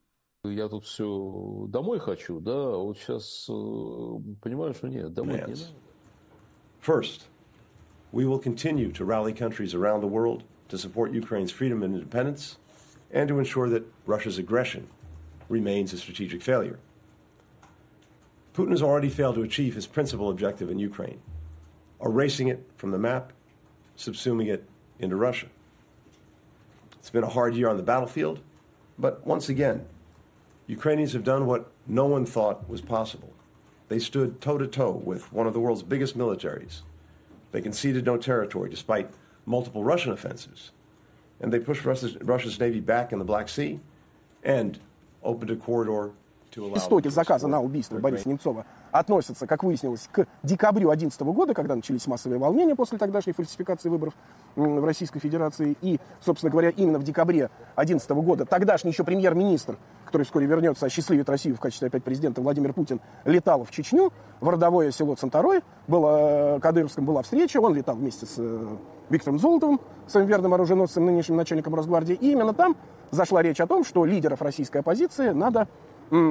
Я 0.46 0.68
тут 0.68 0.86
все 0.86 1.68
домой 1.70 2.00
хочу, 2.00 2.40
да, 2.40 2.52
а 2.52 2.78
вот 2.78 2.98
сейчас 2.98 3.46
понимаю, 4.42 4.74
что 4.74 4.88
нет, 4.88 5.14
домой 5.14 5.36
не 5.36 5.42
надо. 5.42 5.68
First, 6.82 7.28
we 8.12 8.26
will 8.26 8.40
continue 8.40 8.92
to 8.92 9.06
rally 9.06 9.34
countries 9.34 9.76
around 9.76 10.02
the 10.02 10.08
world 10.08 10.44
to 10.70 10.80
support 10.80 11.12
Ukraine's 11.12 11.52
freedom 11.52 11.84
and 11.84 11.94
independence 11.94 12.58
and 13.12 13.28
to 13.28 13.38
ensure 13.38 13.70
that 13.70 13.84
Russia's 14.08 14.40
aggression 14.40 14.88
remains 15.48 15.94
a 15.94 15.98
strategic 15.98 16.42
failure. 16.42 16.80
Putin 18.56 18.72
has 18.72 18.82
already 18.82 19.10
failed 19.10 19.36
to 19.36 19.44
achieve 19.44 19.76
his 19.76 19.86
principal 19.86 20.32
objective 20.32 20.72
in 20.72 20.80
Ukraine 20.80 21.22
erasing 22.04 22.48
it 22.48 22.68
from 22.78 22.92
the 22.92 22.98
map, 22.98 23.32
subsuming 23.98 24.48
it 24.48 24.68
into 25.00 25.16
Russia. 25.16 25.48
It's 27.00 27.10
been 27.10 27.24
a 27.24 27.30
hard 27.30 27.56
year 27.56 27.70
on 27.70 27.78
the 27.78 27.84
battlefield, 27.84 28.40
but 28.98 29.26
once 29.26 29.50
again, 29.50 29.86
Ukrainians 30.68 31.14
have 31.14 31.24
done 31.24 31.46
what 31.46 31.72
no 31.88 32.06
one 32.06 32.26
thought 32.26 32.70
was 32.70 32.82
possible. 32.82 33.30
They 33.90 34.00
stood 34.00 34.40
toe 34.40 34.58
to 34.58 34.68
toe 34.68 34.92
with 34.92 35.32
one 35.34 35.48
of 35.48 35.54
the 35.54 35.60
world's 35.60 35.84
biggest 35.84 36.18
militaries. 36.18 36.82
They 37.52 37.62
conceded 37.62 38.06
no 38.06 38.16
territory 38.18 38.70
despite 38.70 39.10
multiple 39.46 39.84
Russian 39.84 40.12
offensives. 40.14 40.72
And 41.42 41.52
they 41.52 41.60
pushed 41.60 41.84
Russia's, 41.84 42.16
Russia's 42.22 42.58
navy 42.60 42.80
back 42.80 43.12
in 43.12 43.20
the 43.20 43.26
Black 43.26 43.50
Sea 43.50 43.80
and 44.44 44.80
opened 45.24 45.52
a 45.52 45.56
corridor 45.58 46.12
to 46.52 46.66
allow. 46.66 46.78
Истоки 46.78 47.10
заказа 47.10 47.48
на 47.48 47.60
убийство 47.62 47.98
Бориса 47.98 48.30
Немцова 48.30 48.66
относятся, 48.92 49.48
как 49.48 49.64
выяснилось, 49.64 50.08
к 50.12 50.26
декабрю 50.44 50.88
2011 50.90 51.22
года, 51.34 51.54
когда 51.54 51.76
начались 51.76 52.08
массовые 52.08 52.40
волнения 52.40 52.76
после 52.76 52.98
тогдашней 52.98 53.34
фальсификации 53.34 53.90
выборов 53.90 54.14
м, 54.56 54.80
в 54.82 54.86
Российской 54.86 55.20
Федерации. 55.20 55.76
И, 55.82 56.00
собственно 56.22 56.52
говоря, 56.52 56.70
именно 56.70 57.00
в 57.00 57.04
декабре 57.04 57.50
2011 57.76 58.10
года 58.12 58.46
тогдашний 58.46 58.92
еще 58.92 59.04
премьер-министр, 59.04 59.78
который 60.07 60.23
вскоре 60.23 60.47
вернется, 60.47 60.87
осчастливит 60.87 61.29
Россию 61.29 61.57
в 61.57 61.61
качестве 61.61 61.89
опять 61.89 62.03
президента 62.05 62.41
Владимир 62.41 62.73
Путин, 62.73 63.01
летал 63.25 63.65
в 63.65 63.71
Чечню, 63.71 64.13
в 64.41 64.49
родовое 64.49 64.91
село 64.91 65.15
Центарой, 65.15 65.61
было, 65.89 66.59
Кадыровском 66.63 67.05
была 67.05 67.23
встреча, 67.23 67.59
он 67.61 67.75
летал 67.75 67.97
вместе 67.97 68.25
с 68.27 68.35
э, 68.39 68.67
Виктором 69.11 69.39
Золотовым, 69.39 69.81
своим 70.07 70.27
верным 70.27 70.55
оруженосцем, 70.55 71.05
нынешним 71.05 71.37
начальником 71.37 71.75
Росгвардии. 71.75 72.15
И 72.15 72.33
именно 72.33 72.55
там 72.55 72.77
зашла 73.11 73.43
речь 73.43 73.61
о 73.61 73.67
том, 73.67 73.85
что 73.85 74.05
лидеров 74.05 74.41
российской 74.43 74.79
оппозиции 74.79 75.31
надо 75.31 75.69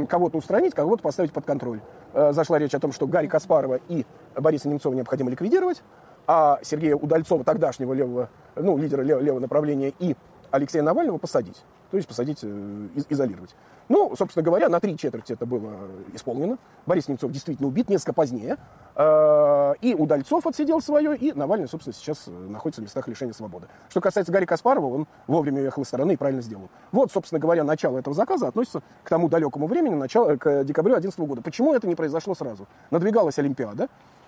кого-то 0.08 0.38
устранить, 0.38 0.74
кого-то 0.74 1.04
поставить 1.04 1.34
под 1.34 1.46
контроль. 1.46 1.82
Э, 2.14 2.32
Зашла 2.32 2.58
речь 2.60 2.74
о 2.74 2.80
том, 2.80 2.94
что 2.94 3.08
Гарри 3.08 3.28
Каспарова 3.28 3.80
и 3.90 4.06
Бориса 4.36 4.70
Немцова 4.70 4.94
необходимо 4.94 5.30
ликвидировать, 5.30 5.84
а 6.28 6.60
Сергея 6.64 6.96
Удальцова, 6.96 7.44
тогдашнего 7.44 7.94
левого, 7.94 8.30
ну, 8.56 8.78
лидера 8.78 9.02
лев- 9.02 9.22
левого 9.22 9.42
направления, 9.42 9.94
и 10.00 10.16
Алексея 10.50 10.82
Навального 10.82 11.18
посадить. 11.18 11.62
То 11.92 11.98
есть 11.98 12.08
посадить, 12.08 12.40
э, 12.44 12.88
из- 12.96 13.06
изолировать. 13.10 13.56
Ну, 13.88 14.16
собственно 14.18 14.44
говоря, 14.44 14.68
на 14.68 14.80
три 14.80 14.98
четверти 14.98 15.34
это 15.34 15.46
было 15.46 15.72
исполнено. 16.14 16.58
Борис 16.88 17.08
Немцов 17.08 17.32
действительно 17.32 17.68
убит 17.68 17.88
несколько 17.90 18.14
позднее. 18.14 18.58
Э, 18.96 19.74
И 19.82 19.94
Удальцов 19.94 20.48
отсидел 20.48 20.82
свое, 20.82 21.16
и 21.16 21.34
Навальный, 21.34 21.68
собственно, 21.68 21.94
сейчас 21.94 22.24
э, 22.28 22.32
находится 22.32 22.82
в 22.82 22.86
местах 22.86 23.08
лишения 23.08 23.34
свободы. 23.34 23.68
Что 23.90 24.02
касается 24.02 24.32
Гарри 24.32 24.46
Каспарова, 24.46 24.86
он 24.88 25.08
вовремя 25.28 25.62
уехал 25.62 25.84
из 25.84 25.88
страны 25.88 26.14
и 26.14 26.16
правильно 26.16 26.42
сделал. 26.42 26.70
Вот, 26.92 27.12
собственно 27.12 27.40
говоря, 27.40 27.64
начало 27.64 27.98
этого 28.00 28.16
заказа 28.16 28.48
относится 28.48 28.82
к 29.04 29.10
тому 29.10 29.30
далекому 29.30 29.68
времени, 29.68 29.94
начало, 29.96 30.36
к 30.38 30.64
декабрю 30.64 30.94
2011 30.96 31.20
года. 31.28 31.42
Почему 31.42 31.74
это 31.74 31.88
не 31.88 31.96
произошло 31.96 32.34
сразу? 32.36 32.68
Надвигалась 32.90 33.38
Олимпиада, 33.38 33.88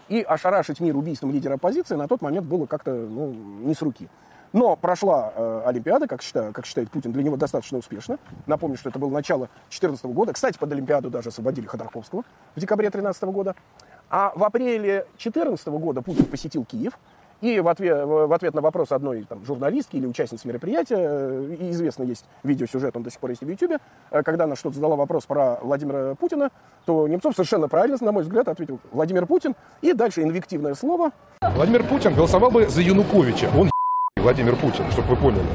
и 0.09 0.21
ошарашить 0.21 0.79
мир 0.79 0.95
убийством 0.95 1.31
лидера 1.31 1.55
оппозиции 1.55 1.95
на 1.95 2.07
тот 2.07 2.21
момент 2.21 2.45
было 2.47 2.65
как-то 2.65 2.91
ну, 2.93 3.33
не 3.33 3.73
с 3.73 3.81
руки. 3.81 4.07
Но 4.57 4.75
прошла 4.75 5.33
э, 5.35 5.61
Олимпиада, 5.67 6.07
как, 6.07 6.23
считаю, 6.23 6.51
как 6.51 6.65
считает 6.65 6.89
Путин, 6.89 7.11
для 7.11 7.21
него 7.21 7.37
достаточно 7.37 7.77
успешно. 7.77 8.17
Напомню, 8.47 8.75
что 8.75 8.89
это 8.89 8.97
было 8.97 9.11
начало 9.11 9.49
2014 9.69 10.05
года. 10.05 10.33
Кстати, 10.33 10.57
под 10.57 10.71
Олимпиаду 10.71 11.11
даже 11.11 11.29
освободили 11.29 11.67
Ходорковского 11.67 12.23
в 12.55 12.59
декабре 12.59 12.85
2013 12.89 13.23
года. 13.25 13.55
А 14.09 14.33
в 14.35 14.43
апреле 14.43 15.05
2014 15.19 15.67
года 15.67 16.01
Путин 16.01 16.25
посетил 16.25 16.65
Киев. 16.65 16.97
И 17.39 17.59
в 17.59 17.67
ответ, 17.67 18.03
в 18.03 18.33
ответ 18.33 18.55
на 18.55 18.61
вопрос 18.61 18.91
одной 18.91 19.25
там, 19.29 19.45
журналистки 19.45 19.95
или 19.95 20.07
участницы 20.07 20.47
мероприятия, 20.47 20.97
э, 20.97 21.55
и 21.59 21.69
известно 21.69 22.01
есть 22.01 22.25
видеосюжет, 22.41 22.97
он 22.97 23.03
до 23.03 23.11
сих 23.11 23.19
пор 23.19 23.29
есть 23.29 23.43
в 23.43 23.47
Ютьюбе, 23.47 23.77
э, 24.09 24.23
когда 24.23 24.45
она 24.45 24.55
что-то 24.55 24.73
задала 24.77 24.95
вопрос 24.95 25.27
про 25.27 25.59
Владимира 25.61 26.15
Путина, 26.15 26.49
то 26.87 27.07
Немцов 27.07 27.35
совершенно 27.35 27.67
правильно, 27.67 27.95
на 28.01 28.11
мой 28.11 28.23
взгляд, 28.23 28.47
ответил 28.47 28.79
Владимир 28.91 29.27
Путин. 29.27 29.53
И 29.83 29.93
дальше 29.93 30.23
инвективное 30.23 30.73
слово. 30.73 31.11
Владимир 31.41 31.83
Путин 31.83 32.15
голосовал 32.15 32.49
бы 32.49 32.67
за 32.67 32.81
Януковича. 32.81 33.51
Он 33.55 33.69
Владимир 34.19 34.55
Путин, 34.55 34.89
чтобы 34.91 35.09
вы 35.09 35.15
поняли. 35.15 35.45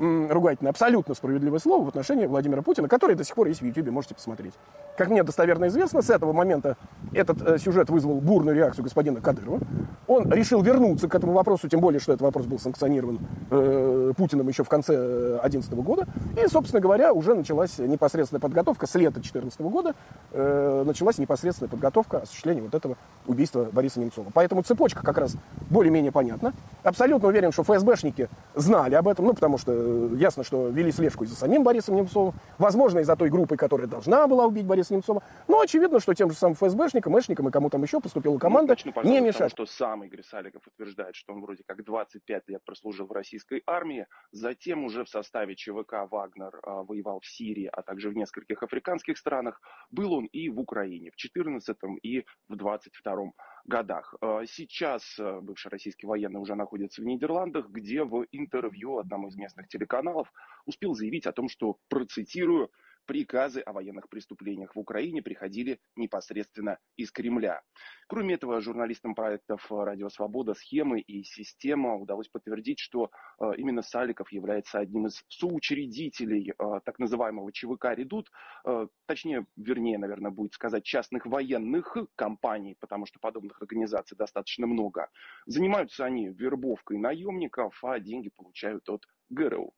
Ругательное, 0.00 0.70
абсолютно 0.70 1.14
справедливое 1.14 1.58
слово 1.58 1.84
в 1.84 1.88
отношении 1.88 2.24
Владимира 2.24 2.62
Путина, 2.62 2.88
которое 2.88 3.14
до 3.14 3.22
сих 3.22 3.34
пор 3.34 3.48
есть 3.48 3.60
в 3.60 3.66
Ютьюбе, 3.66 3.90
можете 3.90 4.14
посмотреть. 4.14 4.54
Как 4.96 5.08
мне 5.10 5.22
достоверно 5.22 5.68
известно, 5.68 6.00
с 6.00 6.08
этого 6.08 6.32
момента 6.32 6.78
этот 7.12 7.42
э, 7.42 7.58
сюжет 7.58 7.90
вызвал 7.90 8.14
бурную 8.14 8.56
реакцию 8.56 8.84
господина 8.84 9.20
Кадырова. 9.20 9.60
Он 10.06 10.32
решил 10.32 10.62
вернуться 10.62 11.06
к 11.06 11.14
этому 11.14 11.34
вопросу, 11.34 11.68
тем 11.68 11.80
более, 11.80 12.00
что 12.00 12.12
этот 12.12 12.22
вопрос 12.22 12.46
был 12.46 12.58
санкционирован 12.58 13.18
э, 13.50 14.12
Путиным 14.16 14.48
еще 14.48 14.64
в 14.64 14.70
конце 14.70 14.96
2011 15.42 15.74
года. 15.74 16.06
И, 16.42 16.46
собственно 16.48 16.80
говоря, 16.80 17.12
уже 17.12 17.34
началась 17.34 17.78
непосредственная 17.78 18.40
подготовка 18.40 18.86
с 18.86 18.94
лета 18.94 19.16
2014 19.20 19.60
года, 19.60 19.94
э, 20.32 20.82
началась 20.86 21.18
непосредственная 21.18 21.68
подготовка 21.68 22.20
осуществления 22.20 22.62
вот 22.62 22.74
этого 22.74 22.96
убийства 23.26 23.68
Бориса 23.70 24.00
Немцова. 24.00 24.30
Поэтому 24.32 24.62
цепочка 24.62 25.02
как 25.02 25.18
раз 25.18 25.36
более-менее 25.68 26.10
понятна. 26.10 26.54
Абсолютно 26.82 27.28
уверен, 27.28 27.52
что 27.52 27.64
ФСБшники 27.64 28.30
знали 28.54 28.94
об 28.94 29.06
этом, 29.06 29.26
ну, 29.26 29.34
потому 29.34 29.58
что 29.58 29.72
э, 29.72 29.89
ясно, 30.16 30.44
что 30.44 30.68
вели 30.68 30.92
слежку 30.92 31.24
и 31.24 31.26
за 31.26 31.36
самим 31.36 31.62
Борисом 31.62 31.96
Немцовым, 31.96 32.34
возможно, 32.58 33.00
и 33.00 33.04
за 33.04 33.16
той 33.16 33.30
группой, 33.30 33.56
которая 33.56 33.86
должна 33.86 34.26
была 34.26 34.46
убить 34.46 34.66
Бориса 34.66 34.94
Немцова. 34.94 35.22
Но 35.48 35.60
очевидно, 35.60 36.00
что 36.00 36.14
тем 36.14 36.30
же 36.30 36.36
самым 36.36 36.54
ФСБшникам, 36.54 37.18
Эшникам 37.18 37.48
и 37.48 37.50
кому 37.50 37.70
там 37.70 37.82
еще 37.82 38.00
поступила 38.00 38.38
команда 38.38 38.72
Начну, 38.72 38.92
пожалуй, 38.92 39.12
не 39.12 39.18
того, 39.18 39.28
мешать. 39.28 39.50
что 39.52 39.66
сам 39.66 40.04
Игорь 40.04 40.22
Саликов 40.22 40.66
утверждает, 40.66 41.14
что 41.14 41.32
он 41.32 41.42
вроде 41.42 41.62
как 41.66 41.84
25 41.84 42.48
лет 42.48 42.64
прослужил 42.64 43.06
в 43.06 43.12
российской 43.12 43.62
армии, 43.66 44.06
затем 44.32 44.84
уже 44.84 45.04
в 45.04 45.08
составе 45.08 45.56
ЧВК 45.56 46.06
«Вагнер» 46.10 46.58
а, 46.62 46.82
воевал 46.82 47.20
в 47.20 47.26
Сирии, 47.26 47.68
а 47.72 47.82
также 47.82 48.10
в 48.10 48.16
нескольких 48.16 48.62
африканских 48.62 49.18
странах. 49.18 49.60
Был 49.90 50.12
он 50.12 50.26
и 50.26 50.48
в 50.48 50.60
Украине 50.60 51.10
в 51.10 51.16
14 51.16 51.76
и 52.02 52.24
в 52.48 52.56
22 52.56 53.32
годах. 53.64 54.14
А, 54.20 54.44
Сейчас 54.46 55.18
а, 55.18 55.40
бывший 55.40 55.68
российский 55.68 56.06
военный 56.06 56.40
уже 56.40 56.54
находится 56.54 57.02
в 57.02 57.04
Нидерландах, 57.04 57.68
где 57.68 58.04
в 58.04 58.26
интервью 58.32 58.98
одному 58.98 59.28
из 59.28 59.36
местных 59.36 59.68
телеканалов 59.68 60.32
успел 60.66 60.94
заявить 60.94 61.26
о 61.26 61.32
том, 61.32 61.48
что, 61.48 61.78
процитирую, 61.88 62.70
приказы 63.06 63.60
о 63.60 63.72
военных 63.72 64.08
преступлениях 64.08 64.74
в 64.74 64.78
Украине 64.78 65.22
приходили 65.22 65.80
непосредственно 65.96 66.78
из 66.96 67.10
Кремля. 67.10 67.62
Кроме 68.08 68.34
этого, 68.34 68.60
журналистам 68.60 69.14
проектов 69.14 69.66
«Радио 69.70 70.08
Свобода», 70.08 70.54
«Схемы» 70.54 71.00
и 71.00 71.22
«Система» 71.24 71.96
удалось 71.96 72.28
подтвердить, 72.28 72.78
что 72.78 73.10
э, 73.40 73.52
именно 73.56 73.82
Саликов 73.82 74.32
является 74.32 74.78
одним 74.78 75.06
из 75.06 75.22
соучредителей 75.28 76.50
э, 76.50 76.80
так 76.84 76.98
называемого 76.98 77.52
ЧВК 77.52 77.86
«Редут», 77.94 78.30
э, 78.66 78.86
точнее, 79.06 79.46
вернее, 79.56 79.98
наверное, 79.98 80.30
будет 80.30 80.54
сказать, 80.54 80.84
частных 80.84 81.26
военных 81.26 81.96
компаний, 82.16 82.76
потому 82.80 83.06
что 83.06 83.18
подобных 83.20 83.60
организаций 83.60 84.16
достаточно 84.16 84.66
много. 84.66 85.08
Занимаются 85.46 86.04
они 86.04 86.28
вербовкой 86.28 86.98
наемников, 86.98 87.78
а 87.84 87.98
деньги 88.00 88.30
получают 88.30 88.88
от 88.88 89.06
ГРУ. 89.30 89.72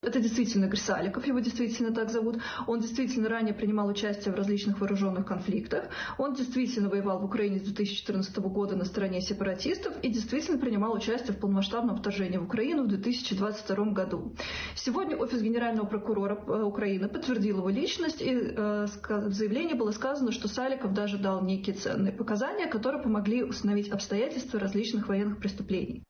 Это 0.00 0.20
действительно 0.20 0.66
Игорь 0.66 0.78
Саликов, 0.78 1.26
его 1.26 1.40
действительно 1.40 1.92
так 1.92 2.10
зовут. 2.10 2.38
Он 2.66 2.80
действительно 2.80 3.28
ранее 3.28 3.52
принимал 3.52 3.88
участие 3.88 4.32
в 4.32 4.36
различных 4.36 4.80
вооруженных 4.80 5.26
конфликтах. 5.26 5.84
Он 6.18 6.34
действительно 6.34 6.88
воевал 6.88 7.18
в 7.18 7.24
Украине 7.24 7.58
с 7.58 7.62
2014 7.62 8.38
года 8.38 8.76
на 8.76 8.84
стороне 8.84 9.20
сепаратистов 9.20 9.92
и 10.00 10.08
действительно 10.08 10.56
принимал 10.56 10.94
участие 10.94 11.36
в 11.36 11.40
полномасштабном 11.40 11.96
вторжении 11.96 12.38
в 12.38 12.44
Украину 12.44 12.84
в 12.84 12.86
2022 12.86 13.84
году. 13.86 14.36
Сегодня 14.76 15.16
офис 15.16 15.42
генерального 15.42 15.84
прокурора 15.84 16.42
э, 16.46 16.62
Украины 16.62 17.08
подтвердил 17.08 17.58
его 17.58 17.68
личность, 17.68 18.22
и 18.22 18.30
э, 18.30 18.86
в 18.86 19.32
заявлении 19.32 19.74
было 19.74 19.90
сказано, 19.90 20.30
что 20.30 20.46
Саликов 20.46 20.94
даже 20.94 21.18
дал 21.18 21.42
некие 21.42 21.74
ценные 21.74 22.12
показания, 22.12 22.66
которые 22.66 23.02
помогли 23.02 23.42
установить 23.42 23.90
обстоятельства 23.90 24.60
различных 24.60 25.08
военных 25.08 25.38
преступлений. 25.38 26.04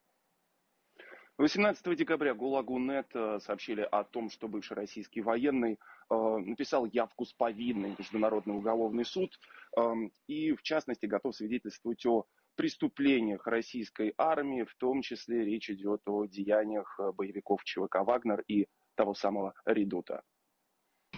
18 1.38 1.96
декабря 1.96 2.34
ГУЛАГу.нет 2.34 3.06
э, 3.14 3.38
сообщили 3.40 3.82
о 3.82 4.02
том, 4.02 4.28
что 4.28 4.48
бывший 4.48 4.72
российский 4.72 5.20
военный 5.20 5.78
э, 6.10 6.14
написал 6.14 6.84
явку 6.84 7.24
с 7.24 7.32
повинной 7.32 7.94
Международный 7.96 8.56
уголовный 8.56 9.04
суд 9.04 9.38
эм, 9.76 10.10
и, 10.26 10.52
в 10.54 10.62
частности, 10.62 11.06
готов 11.06 11.36
свидетельствовать 11.36 12.04
о 12.06 12.24
преступлениях 12.56 13.46
российской 13.46 14.14
армии, 14.18 14.64
в 14.64 14.74
том 14.78 15.00
числе 15.00 15.44
речь 15.44 15.70
идет 15.70 16.00
о 16.06 16.26
деяниях 16.26 16.98
э, 16.98 17.12
боевиков 17.12 17.62
ЧВК 17.62 17.98
«Вагнер» 18.04 18.42
и 18.48 18.66
того 18.96 19.14
самого 19.14 19.54
«Редута». 19.64 20.24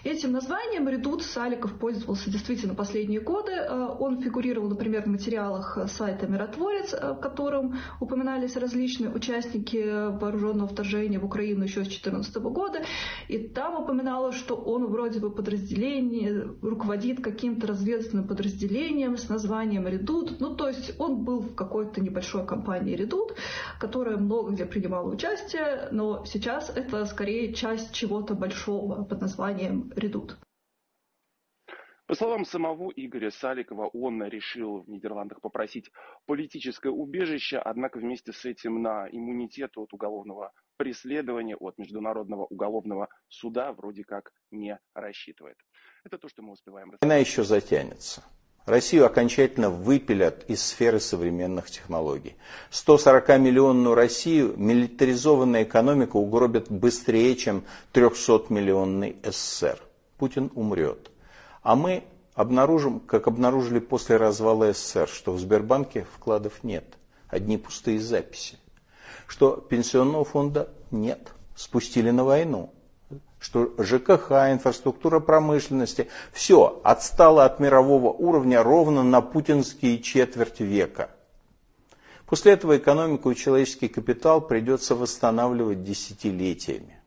Этим 0.03 0.33
названием 0.33 0.89
редут 0.89 1.23
Саликов 1.23 1.79
пользовался 1.79 2.31
действительно 2.31 2.75
последние 2.75 3.21
годы. 3.21 3.53
Э, 3.53 3.97
Он 3.99 4.21
фигурировал, 4.23 4.71
например, 4.71 5.03
в 5.03 5.07
материалах 5.07 5.77
э, 5.77 5.89
сайта 5.89 6.27
«Миротворец», 6.27 6.95
э, 6.95 7.13
в 7.13 7.21
котором 7.21 7.77
упоминались 8.01 8.57
различные 8.57 9.11
участники 9.11 9.77
вооруженного 10.19 10.69
вторжения 10.69 11.19
в 11.19 11.27
Украину 11.27 11.65
еще 11.65 11.85
с 11.85 11.89
2014 11.89 12.37
года. 12.37 12.83
И 13.29 13.39
там 13.39 13.83
упоминалось, 13.83 14.37
что 14.37 14.55
он 14.55 14.87
вроде 14.87 15.21
бы 15.21 15.31
подразделение, 15.31 16.51
руководит 16.63 17.23
каким-то 17.23 17.67
разведывательным 17.67 18.27
подразделением 18.27 19.19
с 19.19 19.29
названием 19.29 19.87
«Редут». 19.87 20.41
Ну, 20.41 20.55
то 20.55 20.69
есть 20.69 20.95
он 20.99 21.25
был 21.25 21.41
в 21.41 21.55
какой-то 21.55 22.01
небольшой 22.01 22.47
компании 22.47 22.97
«Редут», 22.97 23.35
которая 23.79 24.17
много 24.17 24.53
где 24.53 24.65
принимала 24.65 25.11
участие, 25.11 25.89
но 25.91 26.25
сейчас 26.25 26.73
это 26.75 27.05
скорее 27.05 27.53
часть 27.53 27.93
чего-то 27.93 28.35
большого 28.35 29.05
под 29.05 29.21
названием 29.21 29.90
«Редут». 29.97 30.39
По 32.07 32.17
словам 32.17 32.45
самого 32.45 32.91
Игоря 32.97 33.31
Саликова, 33.31 33.87
он 33.87 34.25
решил 34.25 34.81
в 34.83 34.89
Нидерландах 34.89 35.41
попросить 35.41 35.93
политическое 36.27 36.91
убежище, 36.91 37.59
однако 37.59 37.99
вместе 38.01 38.33
с 38.33 38.45
этим 38.45 38.83
на 38.83 39.09
иммунитет 39.09 39.77
от 39.77 39.93
уголовного 39.93 40.51
преследования, 40.77 41.55
от 41.55 41.79
Международного 41.79 42.47
уголовного 42.47 43.09
суда 43.29 43.73
вроде 43.73 44.03
как 44.03 44.33
не 44.51 44.77
рассчитывает. 44.93 45.57
Это 46.03 46.19
то, 46.19 46.29
что 46.29 46.43
мы 46.43 46.51
успеваем 46.53 46.93
Война 47.01 47.17
еще 47.17 47.45
затянется. 47.45 48.25
Россию 48.71 49.07
окончательно 49.07 49.69
выпилят 49.69 50.45
из 50.49 50.63
сферы 50.63 51.01
современных 51.01 51.71
технологий. 51.71 52.37
140-миллионную 52.71 53.95
Россию 53.95 54.55
милитаризованная 54.57 55.65
экономика 55.65 56.17
угробит 56.17 56.71
быстрее, 56.71 57.37
чем 57.37 57.65
300-миллионный 57.93 59.17
СССР. 59.25 59.79
Путин 60.17 60.51
умрет. 60.55 61.11
А 61.63 61.77
мы 61.77 62.05
обнаружим, 62.35 63.01
как 63.01 63.27
обнаружили 63.27 63.81
после 63.81 64.17
развала 64.17 64.73
СССР, 64.73 65.09
что 65.09 65.33
в 65.33 65.41
Сбербанке 65.41 66.07
вкладов 66.15 66.63
нет, 66.63 66.85
одни 67.29 67.59
пустые 67.59 68.01
записи. 68.01 68.59
Что 69.27 69.57
пенсионного 69.57 70.25
фонда 70.25 70.71
нет, 70.91 71.33
спустили 71.55 72.11
на 72.11 72.25
войну 72.25 72.73
что 73.41 73.75
ЖКХ, 73.79 74.31
инфраструктура 74.53 75.19
промышленности, 75.19 76.09
все 76.33 76.81
отстало 76.85 77.45
от 77.45 77.59
мирового 77.59 78.13
уровня 78.13 78.63
ровно 78.63 79.03
на 79.03 79.23
путинские 79.23 79.99
четверть 80.01 80.61
века. 80.61 81.11
После 82.27 82.53
этого 82.53 82.77
экономику 82.77 83.31
и 83.31 83.35
человеческий 83.35 83.89
капитал 83.89 84.41
придется 84.41 84.95
восстанавливать 84.95 85.83
десятилетиями. 85.83 87.01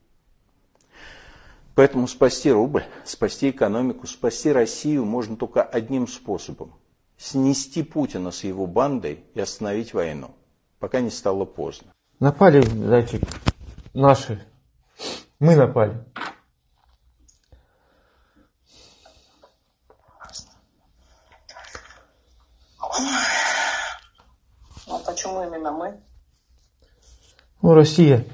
Поэтому 1.76 2.08
спасти 2.08 2.52
рубль, 2.52 2.84
спасти 3.06 3.52
экономику, 3.52 4.06
спасти 4.06 4.52
Россию 4.52 5.06
можно 5.06 5.38
только 5.38 5.64
одним 5.64 6.08
способом. 6.08 6.74
Снести 7.18 7.84
Путина 7.84 8.32
с 8.32 8.44
его 8.44 8.68
бандой 8.68 9.24
и 9.34 9.40
остановить 9.40 9.94
войну, 9.94 10.32
пока 10.80 11.00
не 11.00 11.10
стало 11.10 11.46
поздно. 11.46 11.94
Напали, 12.20 12.62
зайчик, 12.62 13.22
наши. 13.94 14.46
Мы 15.40 15.56
напали. 15.56 15.98
А 24.88 25.00
почему 25.06 25.44
именно 25.44 25.72
мы? 25.72 26.00
Ну, 27.62 27.74
Россия. 27.74 28.26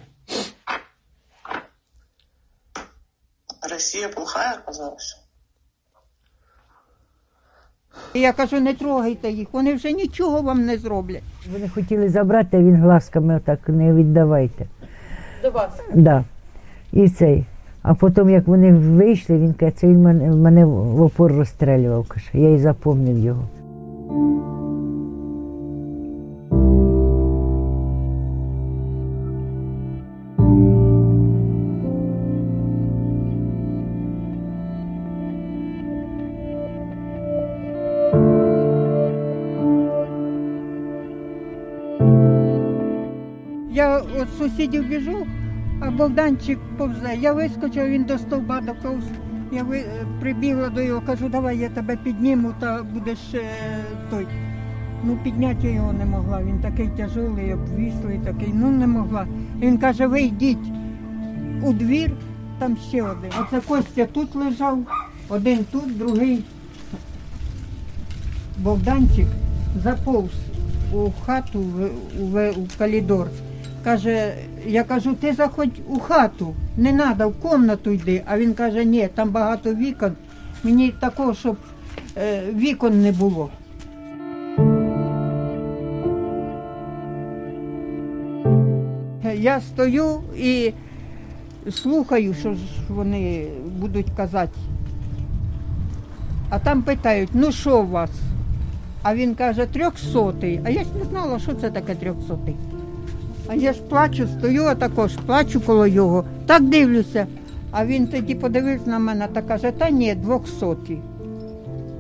Россия 3.62 4.10
плохая 4.10 4.58
оказалась? 4.58 5.16
Я 8.14 8.34
кажу, 8.34 8.60
не 8.60 8.74
трогайте 8.74 9.32
їх, 9.32 9.48
вони 9.52 9.74
вже 9.74 9.92
нічого 9.92 10.42
вам 10.42 10.66
не 10.66 10.78
зроблять. 10.78 11.24
Вони 11.52 11.70
хотіли 11.70 12.10
забрати, 12.10 12.58
а 12.58 12.60
він 12.60 12.82
глазками 12.82 13.36
отак 13.38 13.70
не 13.70 13.94
віддавайте. 13.94 14.68
До 15.42 15.52
вас. 15.52 15.72
Да. 15.94 16.24
І 16.94 17.10
цей. 17.10 17.46
А 17.82 17.94
потім, 17.94 18.30
як 18.30 18.48
вони 18.48 18.74
вийшли, 18.74 19.38
він 19.38 19.54
каже, 19.54 19.72
це 19.76 19.88
він 19.88 20.02
мене, 20.02 20.36
мене 20.36 20.66
в 20.66 21.02
опор 21.02 21.34
розстрілював. 21.34 22.08
Каже. 22.08 22.30
Я 22.34 22.50
і 22.50 22.58
запомнив 22.58 23.18
його. 23.18 23.44
Я 43.72 44.00
від 44.00 44.30
сусідів 44.38 44.88
біжу, 44.90 45.18
Богданчик 46.00 46.60
повзе. 46.78 47.16
Я 47.22 47.34
вискочив, 47.34 47.88
він 47.88 48.04
до 48.04 48.18
стовба 48.18 48.62
доповз. 48.62 49.04
Я 49.52 49.64
ви, 49.64 49.84
прибігла 50.20 50.70
до 50.70 50.82
його, 50.82 51.02
кажу, 51.02 51.30
давай 51.30 51.58
я 51.58 51.70
тебе 51.70 51.96
підніму 51.96 52.54
та 52.60 52.84
будеш 52.84 53.18
е, 53.34 53.42
той. 54.10 54.28
Ну, 55.04 55.18
підняти 55.24 55.72
його 55.72 55.94
не 55.94 56.06
могла. 56.06 56.42
Він 56.44 56.60
такий 56.60 56.88
тяжелий, 56.98 57.54
обвіслий, 57.54 58.20
такий, 58.26 58.54
ну 58.54 58.70
не 58.72 58.88
могла. 58.88 59.28
Він 59.62 59.78
каже, 59.78 60.08
ви 60.08 60.22
йдіть 60.22 60.72
у 61.64 61.74
двір, 61.74 62.12
там 62.60 62.78
ще 62.90 63.02
один. 63.04 63.32
Оце 63.42 63.62
Костя 63.68 64.06
тут 64.06 64.36
лежав, 64.36 64.80
один 65.30 65.66
тут, 65.72 65.98
другий. 65.98 66.44
Богданчик 68.58 69.28
заповз 69.84 70.32
у 70.94 71.10
хату 71.26 71.60
у, 72.20 72.26
в- 72.26 72.50
у 72.52 72.68
коридор. 72.78 73.28
Каже, 73.84 74.34
я 74.66 74.84
кажу, 74.84 75.14
ти 75.14 75.34
заходь 75.34 75.82
у 75.88 76.00
хату, 76.00 76.56
не 76.78 76.94
треба, 76.94 77.26
в 77.28 77.34
кімнату 77.42 77.92
йди. 77.92 78.24
А 78.26 78.38
він 78.38 78.54
каже, 78.54 78.86
ні, 78.86 79.10
там 79.16 79.30
багато 79.30 79.74
вікон. 79.74 80.12
Мені 80.64 80.94
такого, 81.00 81.34
щоб 81.34 81.58
е, 82.18 82.42
вікон 82.54 83.02
не 83.02 83.12
було. 83.12 83.50
Я 89.36 89.62
стою 89.62 90.22
і 90.38 90.74
слухаю, 91.72 92.34
що 92.34 92.54
ж 92.54 92.60
вони 92.90 93.48
будуть 93.80 94.08
казати. 94.18 94.60
А 96.50 96.60
там 96.60 96.82
питають, 96.82 97.30
ну 97.34 97.52
що 97.52 97.80
у 97.80 97.88
вас? 97.88 98.10
А 99.04 99.16
він 99.16 99.36
каже, 99.36 99.66
трьохсотий. 99.66 100.62
А 100.66 100.70
я 100.70 100.84
ж 100.84 100.90
не 101.00 101.06
знала, 101.06 101.40
що 101.40 101.54
це 101.54 101.70
таке 101.70 101.96
трьохсотий. 101.96 102.56
А 103.52 103.56
я 103.56 103.74
ж 103.74 103.82
плачу, 103.82 104.28
стою, 104.28 104.64
а 104.64 104.76
також 104.76 105.16
плачу 105.26 105.62
коло 105.62 105.88
його. 105.88 106.26
Так 106.46 106.64
дивлюся. 106.64 107.28
А 107.72 107.86
він 107.86 108.08
тоді 108.08 108.36
подивився 108.36 108.90
на 108.90 109.00
мене 109.00 109.28
та 109.34 109.42
каже, 109.42 109.72
та 109.72 109.90
ні, 109.90 110.16
двохсоті. 110.16 110.98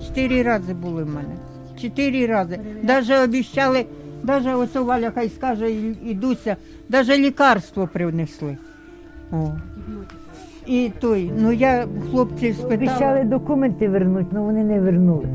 Чотири 0.07 0.43
рази 0.43 0.73
були 0.73 1.03
в 1.03 1.07
мене. 1.07 1.35
Чотири 1.81 2.25
рази. 2.25 2.59
Навіть 2.83 3.23
обіцяли, 3.23 3.85
навіть 4.23 4.47
ось 4.55 4.75
Валя 4.75 5.11
хай 5.15 5.29
скаже, 5.29 5.71
ідуся, 6.05 6.55
навіть 6.89 7.19
лікарство 7.19 7.89
принесли. 7.93 8.57
О. 9.31 9.51
І 10.65 10.91
той, 10.99 11.31
ну 11.37 11.51
я 11.51 11.87
хлопців 12.11 12.55
спитала. 12.55 12.75
Обіцяли 12.75 13.23
документи 13.23 13.89
вернути, 13.89 14.27
але 14.31 14.41
вони 14.41 14.63
не 14.63 14.79
вернули. 14.79 15.27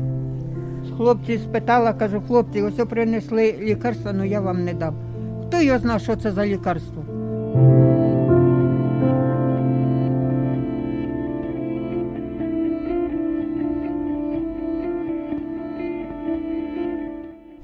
Хлопці 0.97 1.37
спитала, 1.37 1.93
кажу, 1.93 2.21
хлопці, 2.27 2.61
ось 2.61 2.87
принесли 2.89 3.55
лікарство, 3.61 4.11
але 4.13 4.27
я 4.27 4.41
вам 4.41 4.65
не 4.65 4.73
дам. 4.73 5.04
Хто 5.47 5.61
його 5.61 5.79
знає, 5.79 5.99
що 5.99 6.15
це 6.15 6.31
за 6.31 6.45
лікарство? 6.45 7.03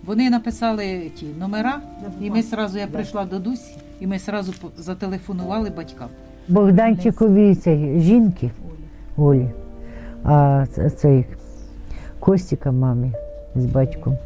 Вони 0.06 0.30
написали 0.30 1.12
ті 1.16 1.26
номера, 1.40 1.80
і 2.22 2.30
ми 2.30 2.44
сразу, 2.44 2.78
я 2.80 2.88
прийшла 2.88 3.26
до 3.26 3.40
Дусі, 3.40 3.78
і 4.00 4.08
ми 4.08 4.20
сразу 4.20 4.54
зателефонували 4.78 5.70
батькам. 5.70 6.08
Богданчикові 6.48 7.56
цей, 7.56 8.00
жінки 8.00 8.52
Олі, 9.18 9.48
а 10.24 10.66
цей 10.98 11.26
Костіка 12.20 12.72
мамі 12.72 13.12
з 13.56 13.66
батьком. 13.66 14.18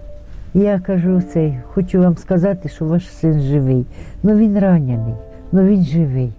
Я 0.58 0.80
кажу 0.80 1.22
цей, 1.22 1.58
хочу 1.68 2.00
вам 2.00 2.18
сказати, 2.18 2.70
що 2.70 2.86
ваш 2.86 3.10
син 3.10 3.42
живий. 3.42 3.86
Ну 4.24 4.38
він 4.38 4.60
ранений, 4.60 5.14
ну 5.52 5.64
він 5.64 5.84
живий. 5.84 6.32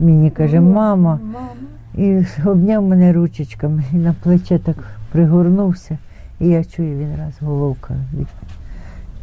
Мені 0.00 0.30
каже, 0.30 0.60
мама, 0.60 1.20
і 1.94 2.24
обняв 2.46 2.82
мене 2.82 3.12
ручечками 3.12 3.84
і 3.92 3.96
на 3.96 4.14
плече 4.22 4.58
так 4.58 4.76
пригорнувся. 5.12 5.98
І 6.40 6.48
я 6.48 6.64
чую, 6.64 6.98
він 6.98 7.16
раз 7.18 7.34
головка 7.40 7.94
від 8.18 8.26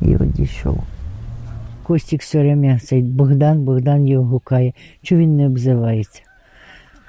і 0.09 0.15
одійшов. 0.15 0.79
Костік 1.83 2.21
все 2.21 2.39
время 2.39 2.79
цей 2.79 3.01
Богдан, 3.01 3.63
Богдан 3.63 4.07
його 4.07 4.25
гукає. 4.25 4.73
Чого 5.01 5.21
він 5.21 5.37
не 5.37 5.45
обзивається? 5.45 6.21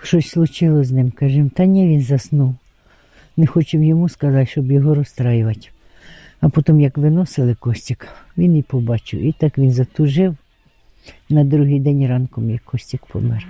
Щось 0.02 0.28
случилось 0.28 0.86
з 0.86 0.92
ним. 0.92 1.10
Кажемо, 1.10 1.50
та 1.54 1.64
ні, 1.64 1.88
він 1.88 2.02
заснув. 2.02 2.54
Не 3.36 3.46
хочемо 3.46 3.84
йому 3.84 4.08
сказати, 4.08 4.46
щоб 4.46 4.72
його 4.72 4.94
розстраювати. 4.94 5.68
А 6.40 6.48
потім, 6.48 6.80
як 6.80 6.98
виносили 6.98 7.54
Костік, 7.54 8.08
він 8.38 8.56
і 8.56 8.62
побачив. 8.62 9.20
І 9.20 9.32
так 9.32 9.58
він 9.58 9.72
затужив. 9.72 10.36
На 11.28 11.44
другий 11.44 11.80
день 11.80 12.08
ранком, 12.08 12.50
як 12.50 12.64
Костік 12.64 13.06
помер. 13.06 13.46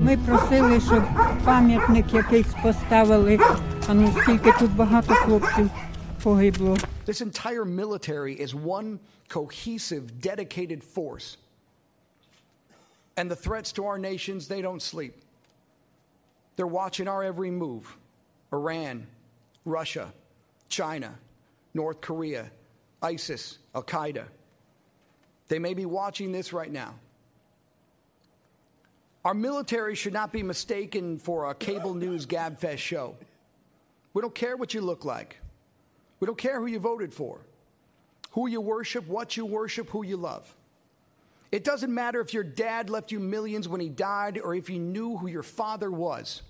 Ми 0.00 0.16
просили, 0.16 0.80
щоб 0.80 1.04
пам'ятник 1.44 2.14
якийсь 2.14 2.54
поставили. 2.62 3.38
А 3.88 3.94
ну 3.94 4.12
скільки 4.22 4.52
тут 4.58 4.76
багато 4.76 5.14
хлопців 5.14 5.70
погибло. 6.22 6.76
This 7.06 7.20
entire 7.20 7.64
military 7.64 8.34
is 8.44 8.54
one 8.54 8.98
cohesive, 9.28 10.04
dedicated 10.20 10.82
force. 10.94 11.36
And 13.16 13.30
the 13.30 13.36
threats 13.36 13.72
to 13.72 13.82
our 13.90 13.98
nations, 13.98 14.48
they 14.48 14.62
don't 14.62 14.82
sleep. 14.92 15.14
They're 16.56 16.66
watching 16.66 17.08
our 17.08 17.22
every 17.22 17.50
move 17.50 17.96
Iran, 18.52 19.06
Russia, 19.64 20.12
China, 20.68 21.18
North 21.72 22.00
Korea, 22.00 22.50
ISIS, 23.02 23.58
Al 23.74 23.82
Qaeda. 23.82 24.26
They 25.48 25.58
may 25.58 25.74
be 25.74 25.84
watching 25.84 26.32
this 26.32 26.52
right 26.52 26.70
now. 26.70 26.94
Our 29.24 29.34
military 29.34 29.94
should 29.94 30.12
not 30.12 30.32
be 30.32 30.42
mistaken 30.42 31.18
for 31.18 31.50
a 31.50 31.54
cable 31.54 31.94
news 31.94 32.26
gabfest 32.26 32.78
show. 32.78 33.16
We 34.12 34.22
don't 34.22 34.34
care 34.34 34.56
what 34.56 34.74
you 34.74 34.82
look 34.82 35.04
like. 35.04 35.38
We 36.20 36.26
don't 36.26 36.38
care 36.38 36.60
who 36.60 36.66
you 36.66 36.78
voted 36.78 37.12
for, 37.12 37.40
who 38.32 38.48
you 38.48 38.60
worship, 38.60 39.06
what 39.08 39.36
you 39.36 39.46
worship, 39.46 39.88
who 39.90 40.04
you 40.04 40.16
love. 40.16 40.54
It 41.54 41.62
doesn't 41.62 41.94
matter 41.94 42.20
if 42.20 42.34
your 42.34 42.42
dad 42.42 42.90
left 42.90 43.12
you 43.12 43.20
millions 43.20 43.68
when 43.68 43.80
he 43.80 43.88
died 43.88 44.40
or 44.42 44.56
if 44.56 44.68
you 44.68 44.80
knew 44.80 45.16
who 45.16 45.28
your 45.28 45.44
father 45.44 45.88
was. 45.88 46.42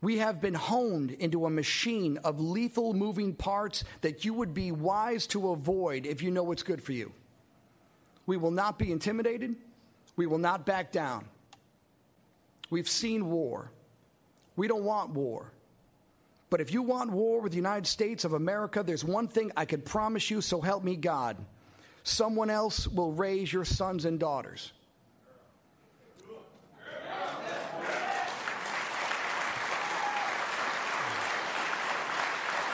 We 0.00 0.18
have 0.18 0.40
been 0.40 0.54
honed 0.54 1.12
into 1.12 1.46
a 1.46 1.50
machine 1.50 2.16
of 2.24 2.40
lethal 2.40 2.92
moving 2.92 3.32
parts 3.36 3.84
that 4.00 4.24
you 4.24 4.34
would 4.34 4.52
be 4.52 4.72
wise 4.72 5.28
to 5.28 5.50
avoid 5.50 6.06
if 6.06 6.22
you 6.22 6.32
know 6.32 6.42
what's 6.42 6.64
good 6.64 6.82
for 6.82 6.90
you. 6.90 7.12
We 8.26 8.36
will 8.36 8.50
not 8.50 8.80
be 8.80 8.90
intimidated. 8.90 9.54
We 10.16 10.26
will 10.26 10.38
not 10.38 10.66
back 10.66 10.90
down. 10.90 11.24
We've 12.68 12.90
seen 12.90 13.30
war. 13.30 13.70
We 14.56 14.66
don't 14.66 14.82
want 14.82 15.10
war. 15.10 15.52
But 16.50 16.60
if 16.60 16.72
you 16.72 16.82
want 16.82 17.12
war 17.12 17.40
with 17.40 17.52
the 17.52 17.58
United 17.58 17.86
States 17.86 18.24
of 18.24 18.32
America, 18.32 18.82
there's 18.82 19.04
one 19.04 19.28
thing 19.28 19.52
I 19.56 19.66
can 19.66 19.82
promise 19.82 20.32
you, 20.32 20.40
so 20.40 20.60
help 20.60 20.82
me 20.82 20.96
God. 20.96 21.36
Someone 22.02 22.50
else 22.50 22.88
will 22.88 23.12
raise 23.12 23.52
your 23.52 23.64
sons 23.64 24.04
and 24.04 24.18
daughters. 24.18 24.72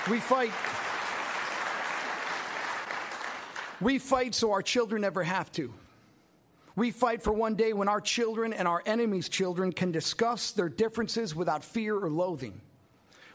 We 0.09 0.21
fight. 0.21 0.53
We 3.81 3.99
fight 3.99 4.35
so 4.35 4.53
our 4.53 4.63
children 4.63 5.03
never 5.03 5.25
have 5.25 5.51
to. 5.53 5.75
We 6.77 6.93
fight 6.93 7.23
for 7.23 7.33
one 7.33 7.57
day 7.57 7.73
when 7.73 7.89
our 7.89 8.01
children 8.01 8.53
and 8.53 8.69
our 8.69 8.83
enemies' 8.87 9.29
children 9.29 9.73
can 9.73 9.91
discuss 9.91 10.53
their 10.53 10.69
differences 10.69 11.35
without 11.35 11.65
fear 11.65 11.97
or 11.97 12.09
loathing. 12.11 12.61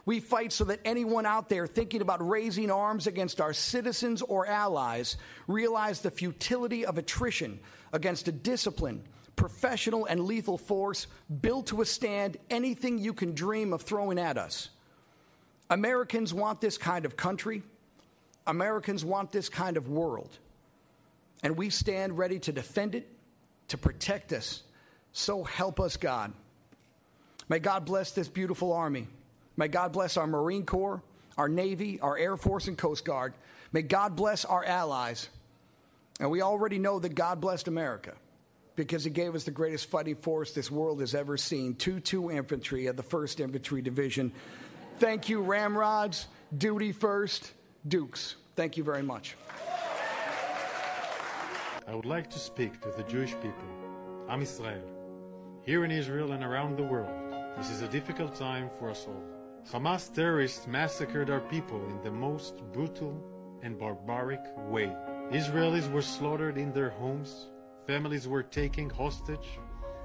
We 0.05 0.19
fight 0.19 0.51
so 0.51 0.63
that 0.65 0.79
anyone 0.83 1.25
out 1.25 1.47
there 1.47 1.67
thinking 1.67 2.01
about 2.01 2.27
raising 2.27 2.71
arms 2.71 3.05
against 3.05 3.39
our 3.39 3.53
citizens 3.53 4.21
or 4.21 4.47
allies 4.47 5.17
realize 5.47 6.01
the 6.01 6.11
futility 6.11 6.85
of 6.85 6.97
attrition 6.97 7.59
against 7.93 8.27
a 8.27 8.31
disciplined, 8.31 9.03
professional 9.35 10.05
and 10.05 10.25
lethal 10.25 10.57
force 10.57 11.07
built 11.41 11.67
to 11.67 11.75
withstand 11.75 12.37
anything 12.49 12.97
you 12.97 13.13
can 13.13 13.35
dream 13.35 13.73
of 13.73 13.83
throwing 13.83 14.17
at 14.17 14.37
us. 14.37 14.69
Americans 15.69 16.33
want 16.33 16.61
this 16.61 16.77
kind 16.77 17.05
of 17.05 17.15
country. 17.15 17.61
Americans 18.47 19.05
want 19.05 19.31
this 19.31 19.49
kind 19.49 19.77
of 19.77 19.87
world. 19.87 20.37
And 21.43 21.57
we 21.57 21.69
stand 21.69 22.17
ready 22.17 22.39
to 22.39 22.51
defend 22.51 22.95
it, 22.95 23.07
to 23.69 23.77
protect 23.77 24.33
us. 24.33 24.63
So 25.13 25.43
help 25.43 25.79
us, 25.79 25.97
God. 25.97 26.33
May 27.49 27.59
God 27.59 27.85
bless 27.85 28.11
this 28.11 28.27
beautiful 28.27 28.73
army. 28.73 29.07
May 29.61 29.67
God 29.67 29.91
bless 29.91 30.17
our 30.17 30.25
Marine 30.25 30.65
Corps, 30.65 31.03
our 31.37 31.47
Navy, 31.47 31.99
our 31.99 32.17
Air 32.17 32.35
Force, 32.35 32.67
and 32.67 32.75
Coast 32.75 33.05
Guard. 33.05 33.35
May 33.71 33.83
God 33.83 34.15
bless 34.15 34.43
our 34.43 34.65
allies. 34.65 35.29
And 36.19 36.31
we 36.31 36.41
already 36.41 36.79
know 36.79 36.97
that 36.97 37.13
God 37.13 37.39
blessed 37.39 37.67
America 37.67 38.13
because 38.75 39.03
he 39.03 39.11
gave 39.11 39.35
us 39.35 39.43
the 39.43 39.51
greatest 39.51 39.87
fighting 39.87 40.15
force 40.15 40.51
this 40.51 40.71
world 40.71 40.99
has 40.99 41.13
ever 41.13 41.37
seen 41.37 41.75
2 41.75 41.99
2 41.99 42.31
Infantry 42.31 42.87
of 42.87 42.97
the 42.97 43.03
1st 43.03 43.39
Infantry 43.39 43.83
Division. 43.83 44.31
Thank 44.97 45.29
you, 45.29 45.43
Ramrods, 45.43 46.25
Duty 46.57 46.91
First, 46.91 47.51
Dukes. 47.87 48.37
Thank 48.55 48.77
you 48.77 48.83
very 48.83 49.03
much. 49.03 49.37
I 51.87 51.93
would 51.93 52.05
like 52.05 52.31
to 52.31 52.39
speak 52.39 52.81
to 52.81 52.89
the 52.97 53.03
Jewish 53.03 53.33
people, 53.33 54.25
Am 54.27 54.41
Israel, 54.41 54.81
here 55.61 55.85
in 55.85 55.91
Israel 55.91 56.31
and 56.31 56.43
around 56.43 56.77
the 56.77 56.83
world. 56.83 57.13
This 57.59 57.69
is 57.69 57.83
a 57.83 57.87
difficult 57.87 58.33
time 58.33 58.67
for 58.79 58.89
us 58.89 59.05
all. 59.07 59.30
Hamas 59.69 60.13
terrorists 60.13 60.67
massacred 60.67 61.29
our 61.29 61.39
people 61.39 61.81
in 61.85 62.01
the 62.01 62.11
most 62.11 62.57
brutal 62.73 63.21
and 63.61 63.77
barbaric 63.77 64.41
way. 64.69 64.93
Israelis 65.31 65.89
were 65.91 66.01
slaughtered 66.01 66.57
in 66.57 66.73
their 66.73 66.89
homes, 66.89 67.51
families 67.87 68.27
were 68.27 68.43
taken 68.43 68.89
hostage, 68.89 69.59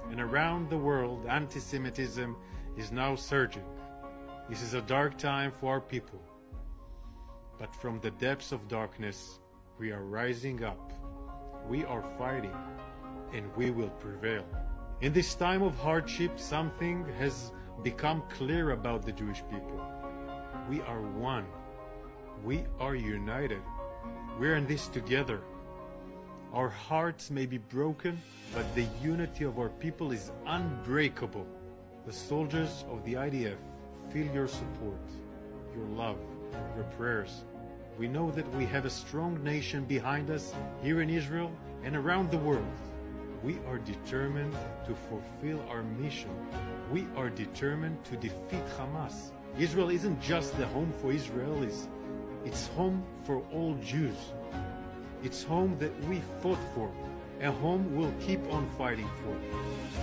and 0.09 0.21
around 0.21 0.69
the 0.69 0.77
world, 0.77 1.25
anti 1.27 1.59
Semitism 1.59 2.35
is 2.77 2.91
now 2.91 3.15
surging. 3.15 3.65
This 4.47 4.61
is 4.61 4.73
a 4.73 4.81
dark 4.81 5.17
time 5.17 5.51
for 5.51 5.73
our 5.73 5.81
people. 5.81 6.21
But 7.59 7.75
from 7.75 7.99
the 7.99 8.11
depths 8.11 8.51
of 8.51 8.67
darkness, 8.67 9.39
we 9.79 9.91
are 9.91 10.03
rising 10.03 10.63
up. 10.63 10.93
We 11.67 11.83
are 11.83 12.03
fighting, 12.17 12.55
and 13.33 13.53
we 13.57 13.71
will 13.71 13.89
prevail. 13.89 14.45
In 15.01 15.11
this 15.11 15.35
time 15.35 15.61
of 15.61 15.77
hardship, 15.77 16.39
something 16.39 17.05
has 17.19 17.51
become 17.83 18.23
clear 18.29 18.71
about 18.71 19.05
the 19.05 19.11
Jewish 19.11 19.43
people. 19.49 19.81
We 20.69 20.81
are 20.81 21.01
one. 21.01 21.45
We 22.43 22.63
are 22.79 22.95
united. 22.95 23.61
We're 24.39 24.55
in 24.55 24.67
this 24.67 24.87
together. 24.87 25.41
Our 26.53 26.69
hearts 26.69 27.29
may 27.29 27.45
be 27.45 27.57
broken, 27.57 28.21
but 28.53 28.73
the 28.75 28.87
unity 29.01 29.43
of 29.43 29.59
our 29.59 29.69
people 29.69 30.11
is 30.11 30.31
unbreakable. 30.45 31.45
The 32.05 32.13
soldiers 32.13 32.85
of 32.89 33.03
the 33.03 33.13
IDF 33.13 33.57
feel 34.11 34.27
your 34.33 34.47
support, 34.47 35.01
your 35.75 35.85
love, 35.87 36.17
your 36.75 36.85
prayers. 36.97 37.43
We 37.97 38.07
know 38.07 38.31
that 38.31 38.47
we 38.55 38.65
have 38.65 38.85
a 38.85 38.89
strong 38.89 39.43
nation 39.43 39.83
behind 39.85 40.29
us 40.29 40.53
here 40.81 41.01
in 41.01 41.09
Israel 41.09 41.51
and 41.83 41.95
around 41.95 42.31
the 42.31 42.37
world. 42.37 42.65
We 43.43 43.59
are 43.67 43.77
determined 43.79 44.55
to 44.85 44.95
fulfill 45.09 45.63
our 45.69 45.83
mission. 45.83 46.29
We 46.91 47.05
are 47.17 47.29
determined 47.29 48.01
to 48.05 48.15
defeat 48.15 48.63
Hamas. 48.77 49.31
Israel 49.59 49.89
isn't 49.89 50.21
just 50.21 50.57
the 50.57 50.65
home 50.67 50.93
for 51.01 51.11
Israelis, 51.11 51.87
it's 52.45 52.67
home 52.67 53.03
for 53.25 53.43
all 53.51 53.75
Jews. 53.83 54.15
It's 55.21 55.43
home 55.43 55.77
that 55.79 55.91
we 56.05 56.21
fought 56.41 56.59
for, 56.73 56.89
a 57.41 57.51
home 57.51 57.93
we'll 57.93 58.13
keep 58.21 58.39
on 58.53 58.69
fighting 58.77 59.09
for. 59.21 59.35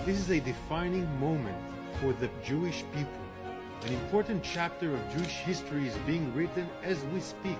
This 0.05 0.19
is 0.19 0.29
a 0.29 0.39
defining 0.39 1.07
moment 1.19 1.57
for 1.99 2.13
the 2.13 2.29
Jewish 2.43 2.83
people. 2.93 3.25
An 3.85 3.93
important 3.93 4.43
chapter 4.43 4.93
of 4.93 5.17
Jewish 5.17 5.37
history 5.37 5.87
is 5.87 5.97
being 6.05 6.31
written 6.35 6.69
as 6.83 7.03
we 7.05 7.19
speak. 7.19 7.57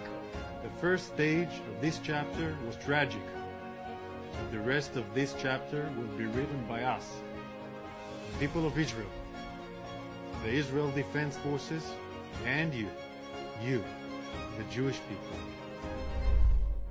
The 0.61 0.69
first 0.81 1.17
page 1.17 1.61
of 1.69 1.81
this 1.81 1.99
chapter 2.03 2.55
was 2.67 2.75
tragic. 2.75 3.25
The 4.51 4.59
rest 4.59 4.97
of 4.97 5.05
this 5.15 5.33
chapter 5.39 5.89
will 5.97 6.17
be 6.17 6.25
written 6.25 6.63
by 6.67 6.83
us, 6.83 7.09
people 8.38 8.66
of 8.66 8.78
Israel, 8.78 9.12
the 10.44 10.50
Israel 10.50 10.90
Defense 10.94 11.36
Forces, 11.38 11.84
and 12.46 12.72
you, 12.74 12.88
you, 13.64 13.82
the 14.58 14.64
Jewish 14.74 14.98
people. 15.08 15.38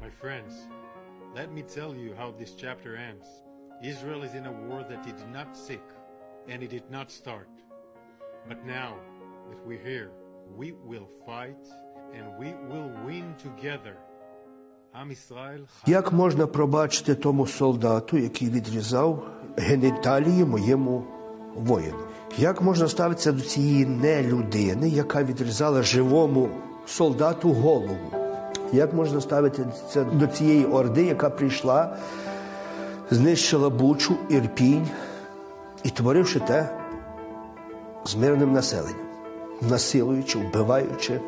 My 0.01 0.09
friends, 0.09 0.53
let 1.35 1.51
me 1.51 1.61
tell 1.61 1.95
you 1.95 2.13
how 2.17 2.31
this 2.31 2.51
chapter 2.53 2.95
ends. 2.95 3.25
Israel 3.83 4.23
is 4.23 4.33
in 4.33 4.45
a 4.45 4.51
war 4.51 4.83
that 4.89 5.07
it 5.07 5.17
did 5.17 5.31
not 5.31 5.55
seek, 5.55 5.85
and 6.47 6.61
it 6.63 6.69
did 6.69 6.89
not 6.91 7.09
start. 7.11 7.49
But 8.47 8.65
now 8.65 8.95
that 9.49 9.65
we're 9.65 9.83
here, 9.83 10.11
we 10.55 10.71
will 10.71 11.07
fight, 11.25 11.63
and 12.15 12.25
we 12.37 12.53
will 12.69 12.91
win 13.05 13.35
together. 13.37 13.95
Am 14.93 15.11
Israel 15.11 15.59
Як 15.85 16.11
можна 16.11 16.47
пробачити 16.47 17.15
тому 17.15 17.47
солдату, 17.47 18.17
який 18.17 18.49
відрізав 18.49 19.27
геніталії 19.57 20.45
моєму 20.45 21.03
воїну? 21.56 21.98
Як 22.38 22.62
можна 22.62 22.88
ставитися 22.88 23.32
до 23.32 23.40
цієї 23.40 23.86
нелюдини, 23.86 24.88
яка 24.88 25.22
відрізала 25.22 25.82
живому 25.82 26.48
солдату 26.86 27.52
голову? 27.52 27.96
Як 28.72 28.94
можна 28.94 29.20
ставитися 29.20 30.04
до 30.04 30.26
цієї 30.26 30.64
орди, 30.64 31.04
яка 31.04 31.30
прийшла, 31.30 31.96
знищила 33.10 33.70
Бучу, 33.70 34.14
Ірпінь 34.28 34.88
і 35.82 35.90
творивши 35.90 36.40
те 36.40 36.68
з 38.04 38.14
мирним 38.14 38.52
населенням, 38.52 39.06
насилуючи, 39.70 40.38
вбиваючи? 40.38 41.20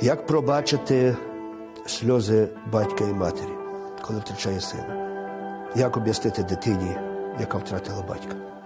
Як 0.00 0.26
пробачити 0.26 1.16
сльози 1.86 2.48
батька 2.72 3.04
і 3.04 3.12
матері, 3.12 3.52
коли 4.02 4.18
втрачає 4.18 4.60
сина? 4.60 5.08
Як 5.76 5.96
об'яснити 5.96 6.42
дитині, 6.42 6.96
яка 7.40 7.58
втратила 7.58 8.02
батька? 8.08 8.57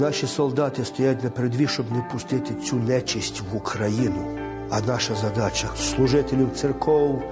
Наші 0.00 0.26
солдати 0.26 0.84
стоять 0.84 1.24
на 1.24 1.30
передві, 1.30 1.66
щоб 1.66 1.92
не 1.92 2.04
пустити 2.12 2.54
цю 2.54 2.76
нечисть 2.76 3.42
в 3.52 3.56
Україну. 3.56 4.38
А 4.70 4.80
наша 4.80 5.14
задача 5.14 5.68
служителів 5.76 6.48
церков, 6.54 7.22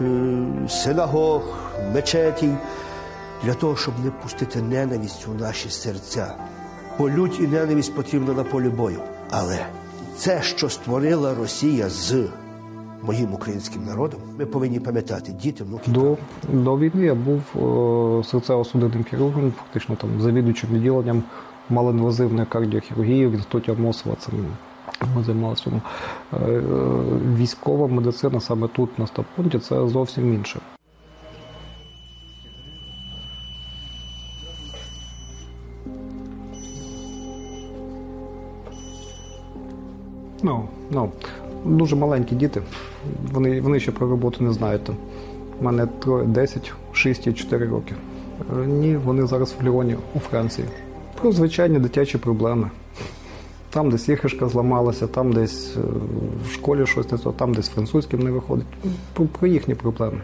е, 0.00 0.46
синагог, 0.68 1.42
мечетій, 1.94 2.54
для 3.44 3.54
того, 3.54 3.76
щоб 3.76 3.94
не 4.04 4.10
пустити 4.10 4.62
ненависть 4.62 5.28
у 5.28 5.34
наші 5.34 5.70
серця. 5.70 6.34
Бо 6.98 7.10
лють 7.10 7.40
і 7.40 7.46
ненависть 7.46 7.94
потрібна 7.94 8.32
на 8.32 8.44
полі 8.44 8.68
бою. 8.68 9.00
Але 9.30 9.66
це, 10.16 10.42
що 10.42 10.68
створила 10.68 11.34
Росія 11.34 11.88
з 11.88 12.24
моїм 13.02 13.34
українським 13.34 13.84
народом, 13.84 14.20
ми 14.38 14.46
повинні 14.46 14.80
пам'ятати 14.80 15.32
діти, 15.32 15.64
внуки. 15.64 15.90
До, 15.90 16.16
до 16.52 16.78
війни 16.78 17.04
я 17.04 17.14
був 17.14 17.42
е, 17.54 17.58
серцево-судинним 18.22 19.04
хірургом, 19.10 19.52
фактично 19.58 19.96
там 19.96 20.20
завідуючим 20.20 20.70
відділенням 20.72 21.22
малоінвазивної 21.70 22.46
кардіохірургії 22.46 23.26
в 23.26 23.32
інституті 23.32 23.70
Амосова. 23.70 24.16
Це 24.18 24.32
ми 25.16 25.22
займалися. 25.24 25.70
Е, 26.32 26.36
е, 26.36 26.62
Військова 27.36 27.86
медицина 27.86 28.40
саме 28.40 28.68
тут, 28.68 28.98
на 28.98 29.06
стаб-пункті, 29.06 29.58
це 29.58 29.88
зовсім 29.88 30.34
інше. 30.34 30.60
Ну, 40.42 40.68
ну, 40.90 41.10
дуже 41.64 41.96
маленькі 41.96 42.36
діти. 42.36 42.62
Вони, 43.32 43.60
вони 43.60 43.80
ще 43.80 43.92
про 43.92 44.08
роботу 44.08 44.44
не 44.44 44.52
знають. 44.52 44.90
У 45.60 45.64
мене 45.64 45.86
троє 45.86 46.24
10, 46.24 46.72
6 46.92 47.26
і 47.26 47.32
4 47.32 47.66
роки. 47.66 47.94
Е, 48.56 48.66
Ні, 48.66 48.96
вони 48.96 49.26
зараз 49.26 49.54
в 49.60 49.64
Ліоні 49.64 49.96
у 50.14 50.18
Франції. 50.18 50.68
Про 51.20 51.32
звичайні 51.32 51.78
дитячі 51.78 52.18
проблеми. 52.18 52.70
Там 53.70 53.90
десь 53.90 54.08
іграшка 54.08 54.48
зламалася, 54.48 55.06
там 55.06 55.32
десь 55.32 55.76
е, 55.76 55.80
в 56.48 56.52
школі 56.52 56.86
щось 56.86 57.12
не 57.12 57.18
то, 57.18 57.32
там 57.32 57.54
десь 57.54 57.68
французьким 57.68 58.20
не 58.20 58.30
виходить. 58.30 58.66
Про, 59.12 59.26
про 59.26 59.48
їхні 59.48 59.74
проблеми. 59.74 60.20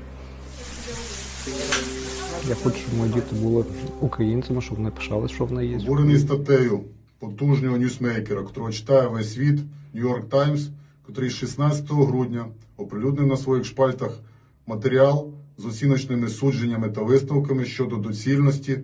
Я 2.48 2.55
хочу, 2.62 2.77
щоб 2.77 2.98
мої 2.98 3.12
діти 3.12 3.36
були 3.36 3.64
українцями, 4.01 4.60
щоб 4.60 4.77
вони 4.77 4.90
пишалися, 4.90 5.35
що 5.35 5.44
в 5.44 5.52
неї 5.52 5.70
є. 5.70 5.78
Обурений 5.78 6.19
статтею 6.19 6.81
потужнього 7.19 7.77
ньюсмейкера, 7.77 8.43
котрого 8.43 8.73
читає 8.73 9.09
весь 9.09 9.35
світ, 9.35 9.60
Нью-Йорк 9.94 10.24
Таймс, 10.28 10.69
котрий 11.06 11.31
16 11.31 11.90
грудня 11.90 12.47
оприлюднив 12.77 13.27
на 13.27 13.36
своїх 13.36 13.64
шпальтах 13.64 14.19
матеріал 14.66 15.31
з 15.59 15.64
оціночними 15.64 16.28
судженнями 16.28 16.89
та 16.89 17.02
висновками 17.02 17.64
щодо 17.64 17.97
доцільності 17.97 18.78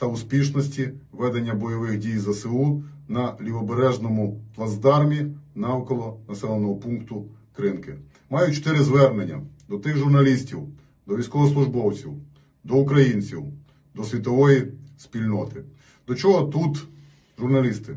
та 0.00 0.06
успішності 0.06 0.90
ведення 1.12 1.54
бойових 1.54 1.98
дій 1.98 2.18
ЗСУ 2.18 2.82
на 3.08 3.36
лівобережному 3.40 4.40
плацдармі 4.54 5.26
навколо 5.54 6.20
населеного 6.28 6.76
пункту 6.76 7.24
Кринки. 7.56 7.96
Маю 8.30 8.54
чотири 8.54 8.82
звернення 8.82 9.42
до 9.68 9.78
тих 9.78 9.96
журналістів, 9.96 10.58
до 11.06 11.16
військовослужбовців, 11.16 12.12
до 12.64 12.74
українців, 12.74 13.44
до 13.94 14.04
світової 14.04 14.72
спільноти. 14.98 15.62
До 16.08 16.14
чого 16.14 16.42
тут 16.42 16.86
журналісти? 17.38 17.96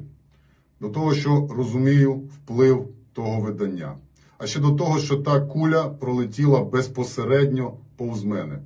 До 0.82 0.90
того, 0.90 1.14
що 1.14 1.48
розумію 1.58 2.14
вплив 2.14 2.88
того 3.14 3.42
видання. 3.42 3.96
А 4.38 4.48
ще 4.48 4.60
до 4.60 4.72
того, 4.72 5.00
що 5.00 5.18
та 5.18 5.42
куля 5.42 5.84
пролетіла 5.84 6.64
безпосередньо 6.64 7.74
повз 7.96 8.24
мене. 8.24 8.60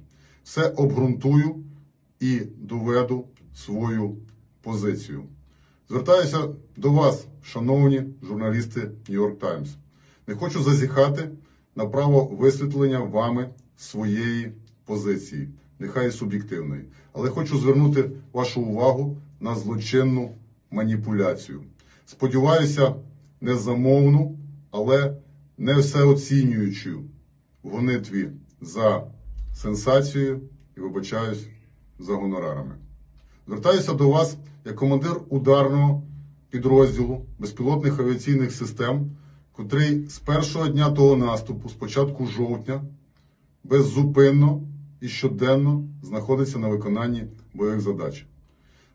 Все 0.44 0.70
обґрунтую 0.70 1.56
і 2.19 2.41
доведу 2.57 3.26
свою 3.56 4.18
позицію. 4.61 5.23
Звертаюся 5.89 6.48
до 6.77 6.91
вас, 6.91 7.26
шановні 7.44 8.03
журналісти 8.23 8.91
Нью-Йорк 9.10 9.38
Таймс. 9.38 9.69
Не 10.27 10.35
хочу 10.35 10.64
зазіхати 10.64 11.30
на 11.76 11.85
право 11.85 12.26
висвітлення 12.26 12.99
вами 12.99 13.49
своєї 13.77 14.52
позиції, 14.85 15.49
нехай 15.80 16.11
суб'єктивної. 16.11 16.85
Але 17.14 17.30
хочу 17.30 17.57
звернути 17.57 18.10
вашу 18.34 18.61
увагу 18.61 19.18
на 19.39 19.56
злочинну 19.56 20.31
маніпуляцію. 20.72 21.64
Сподіваюся, 22.06 22.95
не 23.41 23.56
замовну, 23.56 24.38
але 24.72 25.18
не 25.57 25.76
всеоцінюючу 25.76 27.03
гонитві 27.64 28.30
за 28.61 29.03
сенсацією 29.53 30.41
і 30.77 30.80
вибачаюсь 30.80 31.48
за 31.99 32.14
гонорарами. 32.14 32.76
Звертаюся 33.48 33.94
до 33.94 34.10
вас 34.10 34.38
як 34.65 34.76
командир 34.76 35.22
ударного 35.30 36.03
підрозділу 36.49 37.26
безпілотних 37.40 37.99
авіаційних 37.99 38.52
систем, 38.52 39.11
котрий 39.52 40.07
з 40.10 40.19
першого 40.19 40.68
дня 40.68 40.91
того 40.91 41.15
наступу, 41.15 41.69
з 41.69 41.74
початку 41.74 42.26
жовтня, 42.26 42.82
беззупинно 43.64 44.61
і 45.02 45.07
щоденно 45.07 45.84
знаходиться 46.03 46.60
на 46.60 46.68
виконанні 46.68 47.24
бойових 47.53 47.82
задач. 47.82 48.26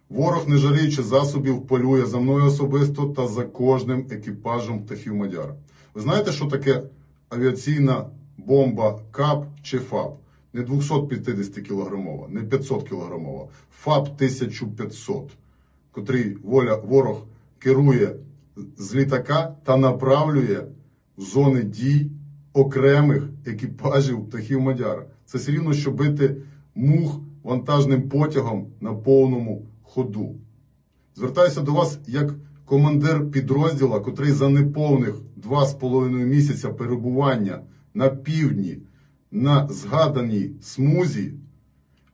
Ворог, 0.09 0.49
не 0.49 0.57
жаліючи 0.57 1.03
засобів, 1.03 1.67
полює 1.67 2.07
за 2.07 2.19
мною 2.19 2.45
особисто 2.45 3.07
та 3.07 3.29
за 3.29 3.43
кожним 3.43 4.07
екіпажем 4.11 4.85
птахів 4.85 5.15
Мадяра. 5.15 5.55
Ви 5.95 6.03
знаєте, 6.03 6.33
що 6.33 6.47
таке 6.47 6.83
авіаційна 7.29 8.07
бомба 8.37 9.01
КАП 9.11 9.47
чи 9.63 9.79
ФАП? 9.79 10.19
Не 10.53 10.63
250 10.63 11.67
кілограмова, 11.67 12.29
не 12.29 12.43
500 12.43 12.89
кілограмова, 12.89 13.49
ФАП 13.71 14.03
1500, 14.03 15.31
котрий 15.91 16.37
воля 16.43 16.75
ворог 16.75 17.27
керує 17.59 18.17
з 18.77 18.95
літака 18.95 19.57
та 19.65 19.77
направлює 19.77 20.65
в 21.19 21.23
зони 21.23 21.63
дій 21.63 22.11
окремих 22.53 23.29
екіпажів 23.47 24.27
птахів 24.27 24.61
Мадяра. 24.61 25.07
Це 25.27 25.39
все 25.39 25.53
рівно, 25.53 25.75
що 25.75 25.91
бити 25.91 26.37
мух 26.75 27.21
вантажним 27.43 28.09
потягом 28.09 28.67
на 28.81 28.95
повному 28.95 29.67
ходу. 29.83 30.35
Звертаюся 31.17 31.61
до 31.61 31.73
вас 31.73 31.99
як 32.07 32.35
командир 32.65 33.31
підрозділа, 33.31 34.01
котрий 34.01 34.31
за 34.31 34.49
неповних 34.49 35.15
два 35.37 35.67
з 35.67 35.75
половиною 35.75 36.27
місяця 36.27 36.69
перебування 36.69 37.61
на 37.95 38.09
півдні 38.09 38.79
на 39.33 39.69
згаданій 39.71 40.51
смузі 40.63 41.33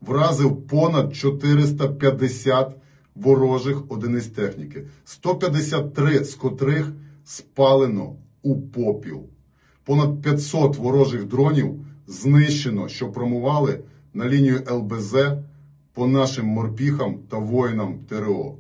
вразив 0.01 0.67
понад 0.67 1.17
450 1.17 2.77
ворожих 3.15 3.83
одиниць 3.89 4.27
техніки, 4.27 4.87
153 5.05 6.25
з 6.25 6.35
котрих 6.35 6.93
спалено 7.25 8.17
у 8.43 8.61
попіл. 8.61 9.23
Понад 9.85 10.23
500 10.23 10.77
ворожих 10.77 11.25
дронів 11.25 11.75
знищено, 12.07 12.89
що 12.89 13.13
промували 13.13 13.81
на 14.15 14.29
лінію 14.29 14.63
ЛБЗ 14.71 15.15
по 15.93 16.07
нашим 16.07 16.47
морпіхам 16.47 17.19
та 17.29 17.39
воїнам 17.39 17.99
ТРО. 18.09 18.55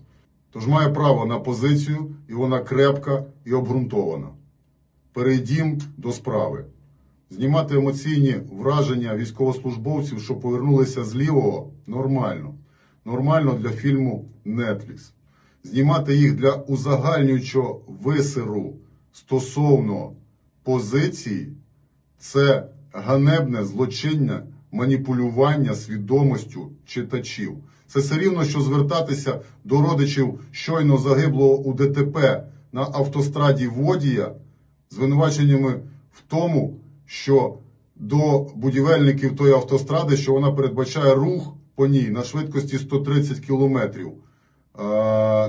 Тож 0.52 0.66
має 0.66 0.88
право 0.88 1.26
на 1.26 1.38
позицію, 1.38 2.14
і 2.28 2.32
вона 2.32 2.60
крепка 2.60 3.24
і 3.44 3.52
обґрунтована. 3.52 4.28
Перейдім 5.12 5.80
до 5.96 6.12
справи. 6.12 6.64
Знімати 7.30 7.74
емоційні 7.74 8.34
враження 8.52 9.16
військовослужбовців, 9.16 10.20
що 10.20 10.34
повернулися 10.34 11.04
з 11.04 11.16
лівого, 11.16 11.70
нормально. 11.86 12.54
Нормально 13.04 13.58
для 13.62 13.70
фільму 13.70 14.24
Netflix. 14.46 15.10
Знімати 15.64 16.16
їх 16.16 16.34
для 16.36 16.52
узагальнюючого 16.52 17.80
висеру 18.02 18.76
стосовно 19.12 20.12
позиції 20.62 21.52
це 22.18 22.68
ганебне 22.92 23.64
злочиння 23.64 24.42
маніпулювання 24.72 25.74
свідомостю 25.74 26.72
читачів. 26.86 27.56
Це 27.86 28.00
все 28.00 28.18
рівно, 28.18 28.44
що 28.44 28.60
звертатися 28.60 29.40
до 29.64 29.82
родичів 29.82 30.40
щойно 30.50 30.98
загиблого 30.98 31.56
у 31.56 31.74
ДТП 31.74 32.44
на 32.72 32.80
автостраді 32.80 33.66
Водія 33.66 34.32
звинуваченнями 34.90 35.80
в 36.12 36.22
тому, 36.28 36.80
що 37.08 37.58
до 37.96 38.46
будівельників 38.54 39.36
тої 39.36 39.52
автостради, 39.52 40.16
що 40.16 40.32
вона 40.32 40.52
передбачає 40.52 41.14
рух 41.14 41.54
по 41.74 41.86
ній 41.86 42.08
на 42.08 42.24
швидкості 42.24 42.78
130 42.78 43.38
кілометрів, 43.38 44.12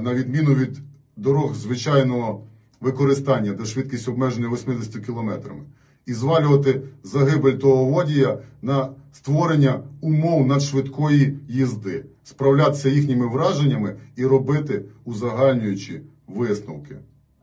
на 0.02 0.14
відміну 0.14 0.54
від 0.54 0.80
дорог 1.16 1.56
звичайного 1.56 2.44
використання, 2.82 3.54
де 3.54 3.66
швидкість 3.66 4.08
обмежена 4.08 4.50
80 4.54 5.06
кілометрами. 5.06 5.62
І 6.06 6.14
звалювати 6.14 6.82
загибель 7.04 7.54
того 7.54 7.86
водія 7.86 8.40
на 8.62 8.90
створення 9.14 9.80
умов 10.02 10.48
надшвидкої 10.48 11.40
їзди, 11.48 12.06
справлятися 12.24 12.90
їхніми 12.90 13.28
враженнями 13.28 13.96
і 14.16 14.26
робити 14.26 14.86
узагальнюючі 15.06 16.02
висновки 16.28 16.96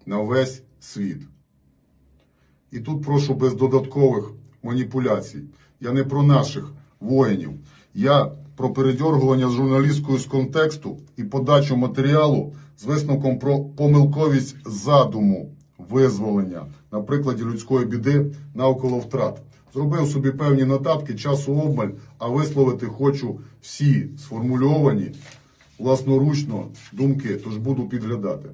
на 0.07 0.21
весь 0.21 0.63
світ. 0.81 1.19
І 2.77 2.81
тут 2.81 3.03
прошу 3.03 3.35
без 3.35 3.55
додаткових 3.55 4.33
маніпуляцій. 4.63 5.39
Я 5.81 5.93
не 5.93 6.05
про 6.05 6.23
наших 6.23 6.73
воїнів. 7.01 7.51
Я 7.95 8.33
про 8.57 8.71
передьоргування 8.71 9.49
з 9.49 9.53
журналісткою 9.53 10.19
з 10.19 10.25
контексту 10.25 10.99
і 11.17 11.25
подачу 11.25 11.77
матеріалу 11.77 12.55
з 12.79 12.85
висновком 12.85 13.39
про 13.39 13.61
помилковість 13.61 14.57
задуму 14.67 15.51
визволення 15.91 16.67
на 16.93 17.01
прикладі 17.01 17.45
людської 17.45 17.87
біди 17.87 18.27
навколо 18.55 18.99
втрат. 18.99 19.43
Зробив 19.75 20.07
собі 20.09 20.31
певні 20.31 20.65
нотатки, 20.65 21.15
часу 21.15 21.55
обмаль, 21.55 21.91
а 22.19 22.29
висловити 22.29 22.87
хочу 22.87 23.41
всі 23.63 24.09
сформульовані 24.19 25.13
власноручно 25.79 26.67
думки, 26.93 27.41
тож 27.45 27.57
буду 27.57 27.89
підглядати. 27.89 28.49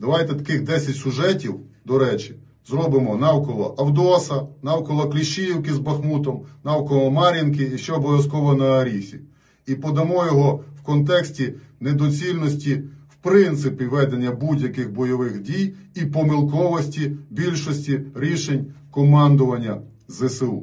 Давайте 0.00 0.34
таких 0.34 0.64
10 0.64 0.96
сюжетів, 0.96 1.54
до 1.84 1.98
речі, 1.98 2.34
зробимо 2.68 3.16
навколо 3.16 3.74
Авдоса, 3.78 4.42
навколо 4.62 5.08
Кліщіївки 5.10 5.74
з 5.74 5.78
Бахмутом, 5.78 6.42
навколо 6.64 7.10
Мар'їнки 7.10 7.70
і 7.74 7.78
ще 7.78 7.92
обов'язково 7.92 8.54
на 8.54 8.64
Арісі. 8.64 9.20
І 9.66 9.74
подамо 9.74 10.26
його 10.26 10.64
в 10.80 10.82
контексті 10.82 11.54
недоцільності 11.80 12.74
в 13.08 13.16
принципі 13.22 13.84
ведення 13.84 14.30
будь-яких 14.32 14.92
бойових 14.92 15.42
дій 15.42 15.74
і 15.94 16.00
помилковості 16.04 17.16
більшості 17.30 18.00
рішень 18.14 18.66
командування 18.90 19.80
ЗСУ. 20.08 20.62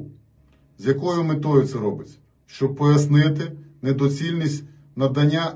З 0.78 0.86
якою 0.86 1.24
метою 1.24 1.66
це 1.66 1.78
робиться? 1.78 2.16
Щоб 2.46 2.76
пояснити 2.76 3.52
недоцільність 3.82 4.64
надання 4.96 5.52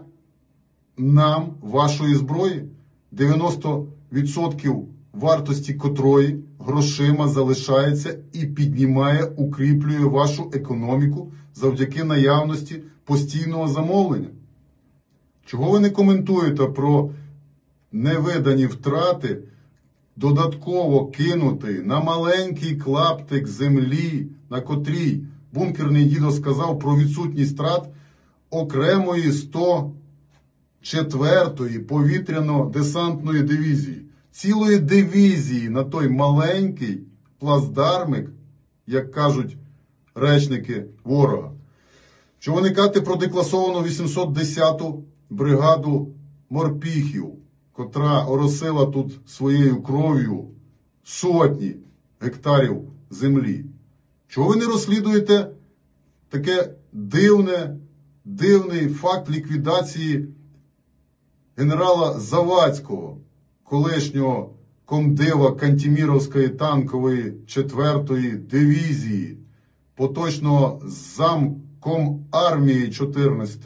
нам 0.96 1.54
вашої 1.60 2.14
зброї 2.14 2.64
90% 3.12 4.84
вартості 5.12 5.74
котрої 5.74 6.44
грошима 6.58 7.28
залишається 7.28 8.18
і 8.32 8.46
піднімає, 8.46 9.24
укріплює 9.24 10.04
вашу 10.04 10.50
економіку 10.54 11.32
завдяки 11.54 12.04
наявності 12.04 12.82
постійного 13.04 13.68
замовлення. 13.68 14.28
Чого 15.46 15.70
ви 15.70 15.80
не 15.80 15.90
коментуєте 15.90 16.66
про 16.66 17.10
невидані 17.92 18.66
втрати, 18.66 19.38
додатково 20.16 21.06
кинутий 21.06 21.82
на 21.82 22.00
маленький 22.00 22.76
клаптик 22.76 23.46
землі, 23.46 24.26
на 24.50 24.60
котрій 24.60 25.20
бункерний 25.52 26.04
дідо 26.04 26.30
сказав 26.30 26.78
про 26.78 26.96
відсутність 26.96 27.54
втрат 27.54 27.88
окремої 28.50 29.30
104-ї 29.30 31.86
повітряно-десантної 31.86 33.42
дивізії? 33.42 34.02
Цілої 34.30 34.78
дивізії 34.78 35.68
на 35.68 35.84
той 35.84 36.08
маленький 36.08 37.00
плацдармик, 37.38 38.30
як 38.86 39.12
кажуть 39.12 39.56
речники 40.14 40.84
ворога. 41.04 41.52
Що 42.38 42.52
вони 42.52 42.70
казати 42.70 43.00
про 43.00 43.16
декласовану 43.16 43.88
810-ту 43.88 45.04
бригаду 45.30 46.14
морпіхів, 46.50 47.26
котра 47.72 48.24
оросила 48.24 48.86
тут 48.86 49.20
своєю 49.26 49.82
кров'ю 49.82 50.48
сотні 51.04 51.76
гектарів 52.20 52.82
землі. 53.10 53.64
Чого 54.28 54.48
ви 54.48 54.56
не 54.56 54.64
розслідуєте 54.64 55.50
таке 56.28 56.70
дивне, 56.92 57.76
дивний 58.24 58.88
факт 58.88 59.30
ліквідації 59.30 60.28
генерала 61.56 62.20
Завадського, 62.20 63.18
колишнього 63.70 64.50
комдива 64.84 65.52
Кантіміровської 65.52 66.48
танкової 66.48 67.32
4-ї 67.46 68.36
дивізії, 68.36 69.36
поточного 69.94 70.82
замком 70.86 72.26
армії 72.30 72.90
14, 72.90 73.60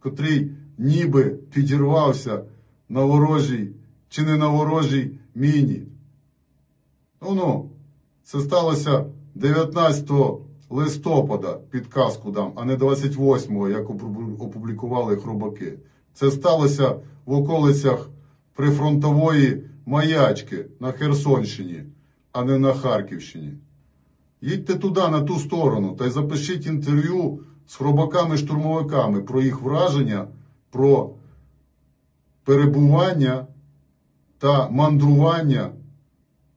котрий 0.00 0.50
ніби 0.78 1.24
підірвався 1.24 2.42
на 2.88 3.04
ворожій 3.04 3.70
чи 4.08 4.22
не 4.22 4.36
на 4.36 4.48
ворожій 4.48 5.10
міні. 5.34 5.82
Ну 7.22 7.34
ну, 7.34 7.70
це 8.24 8.40
сталося 8.40 9.04
19 9.34 10.10
листопада, 10.70 11.58
підказку 11.70 12.30
дам, 12.30 12.52
а 12.56 12.64
не 12.64 12.76
28-го, 12.76 13.68
як 13.68 13.90
опублікували 14.40 15.16
хробаки. 15.16 15.78
Це 16.14 16.30
сталося 16.30 16.96
в 17.26 17.32
околицях 17.32 18.08
прифронтової 18.54 19.64
маячки 19.86 20.66
на 20.80 20.92
Херсонщині, 20.92 21.82
а 22.32 22.44
не 22.44 22.58
на 22.58 22.72
Харківщині. 22.72 23.52
Їдьте 24.40 24.74
туди, 24.74 25.00
на 25.00 25.20
ту 25.20 25.38
сторону, 25.38 25.96
та 25.98 26.06
й 26.06 26.10
запишіть 26.10 26.66
інтерв'ю 26.66 27.38
з 27.66 27.80
хробаками-штурмовиками 27.80 29.20
про 29.20 29.42
їх 29.42 29.62
враження, 29.62 30.26
про 30.70 31.10
перебування 32.44 33.46
та 34.38 34.68
мандрування 34.70 35.70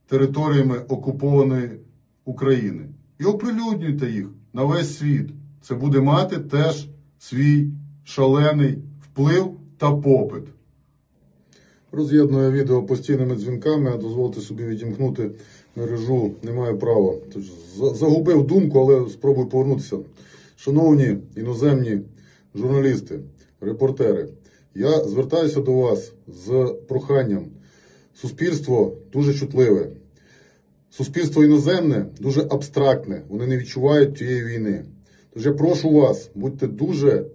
територіями 0.07 0.77
окупованої 0.77 1.79
України. 2.25 2.89
І 3.19 3.23
оприлюднюйте 3.23 4.11
їх 4.11 4.27
на 4.53 4.63
весь 4.63 4.97
світ. 4.97 5.29
Це 5.61 5.75
буде 5.75 6.01
мати 6.01 6.37
теж 6.37 6.87
свій 7.19 7.71
шалений 8.03 8.77
вплив 9.01 9.59
та 9.77 9.91
попит. 9.91 10.43
Роз'єднує 11.97 12.51
відео 12.51 12.83
постійними 12.83 13.35
дзвінками, 13.35 13.91
а 13.93 13.97
дозволити 13.97 14.41
собі 14.41 14.63
відімкнути 14.65 15.31
мережу 15.75 16.31
не 16.43 16.51
маю 16.51 16.77
права. 16.77 17.13
Тож 17.33 17.43
загубив 17.97 18.47
думку, 18.47 18.79
але 18.79 19.09
спробую 19.09 19.47
повернутися. 19.47 19.97
Шановні 20.55 21.17
іноземні 21.35 22.01
журналісти, 22.55 23.19
репортери, 23.61 24.27
я 24.75 25.03
звертаюся 25.03 25.61
до 25.61 25.73
вас 25.73 26.13
з 26.27 26.75
проханням. 26.87 27.45
Суспільство 28.13 28.93
дуже 29.13 29.33
чутливе. 29.33 29.89
Суспільство 30.89 31.43
іноземне 31.43 32.05
дуже 32.19 32.41
абстрактне. 32.41 33.21
Вони 33.29 33.47
не 33.47 33.57
відчувають 33.57 34.15
тієї 34.15 34.43
війни. 34.43 34.85
Тож 35.33 35.45
я 35.45 35.53
прошу 35.53 35.89
вас, 35.89 36.29
будьте 36.35 36.67
дуже 36.67 37.25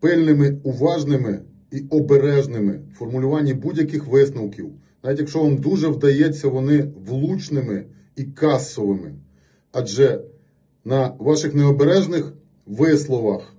пильними, 0.00 0.56
уважними 0.62 1.40
і 1.72 1.84
обережними 1.90 2.80
в 2.92 2.96
формулюванні 2.98 3.54
будь-яких 3.54 4.06
висновків, 4.06 4.70
навіть 5.02 5.18
якщо 5.18 5.42
вам 5.42 5.56
дуже 5.56 5.88
вдається 5.88 6.48
вони 6.48 6.92
влучними 7.06 7.84
і 8.16 8.24
касовими. 8.24 9.14
Адже 9.72 10.20
на 10.84 11.14
ваших 11.18 11.54
необережних 11.54 12.32
висловах, 12.66 13.54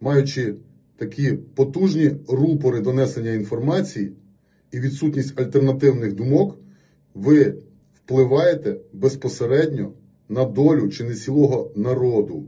маючи 0.00 0.54
такі 0.96 1.32
потужні 1.32 2.10
рупори 2.28 2.80
донесення 2.80 3.30
інформації 3.30 4.12
і 4.72 4.80
відсутність 4.80 5.40
альтернативних 5.40 6.12
думок, 6.12 6.58
ви 7.14 7.54
впливаєте 7.94 8.76
безпосередньо 8.92 9.92
на 10.28 10.44
долю 10.44 10.88
чи 10.88 11.04
не 11.04 11.14
цілого 11.14 11.70
народу, 11.76 12.44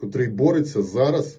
котрий 0.00 0.28
бореться 0.28 0.82
зараз 0.82 1.38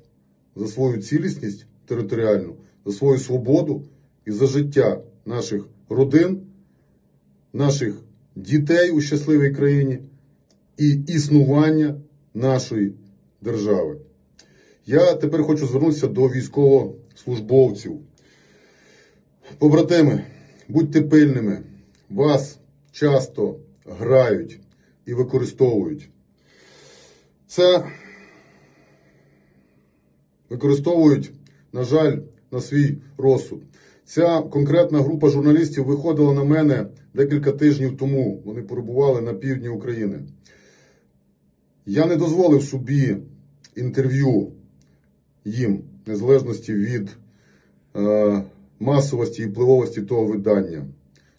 за 0.56 0.68
свою 0.68 1.02
цілісність 1.02 1.66
територіальну 1.86 2.56
за 2.86 2.92
свою 2.92 3.20
свободу 3.20 3.84
і 4.26 4.32
за 4.32 4.48
життя 4.48 5.02
наших 5.26 5.68
родин, 5.90 6.42
наших 7.54 7.96
дітей 8.36 8.92
у 8.92 9.02
щасливій 9.02 9.52
країні 9.52 10.00
і 10.78 11.04
існування 11.08 11.96
нашої 12.34 12.94
держави. 13.42 13.98
Я 14.86 15.14
тепер 15.14 15.44
хочу 15.44 15.68
звернутися 15.68 16.08
до 16.08 16.28
військовослужбовців. 16.28 18.00
Побратими, 19.58 20.26
будьте 20.68 21.02
пильними, 21.02 21.64
вас 22.10 22.60
часто 22.92 23.60
грають 23.86 24.60
і 25.06 25.14
використовують. 25.14 26.10
Це 27.48 27.86
використовують, 30.50 31.32
на 31.74 31.84
жаль, 31.84 32.18
на 32.52 32.62
свій 32.62 32.98
розсуд. 33.18 33.62
Ця 34.06 34.42
конкретна 34.42 35.02
група 35.02 35.30
журналістів 35.30 35.86
виходила 35.86 36.34
на 36.34 36.44
мене 36.44 36.86
декілька 37.14 37.52
тижнів 37.52 37.98
тому. 37.98 38.42
Вони 38.46 38.62
перебували 38.62 39.22
на 39.22 39.34
півдні 39.34 39.70
України. 39.70 40.20
Я 41.86 42.06
не 42.06 42.16
дозволив 42.16 42.64
собі 42.64 43.18
інтерв'ю 43.76 44.52
їм, 45.46 45.82
незалежності 46.06 46.74
від 46.74 47.10
е, 47.96 48.44
масовості 48.80 49.42
і 49.42 49.46
впливовості 49.46 50.02
того 50.02 50.26
видання. 50.26 50.86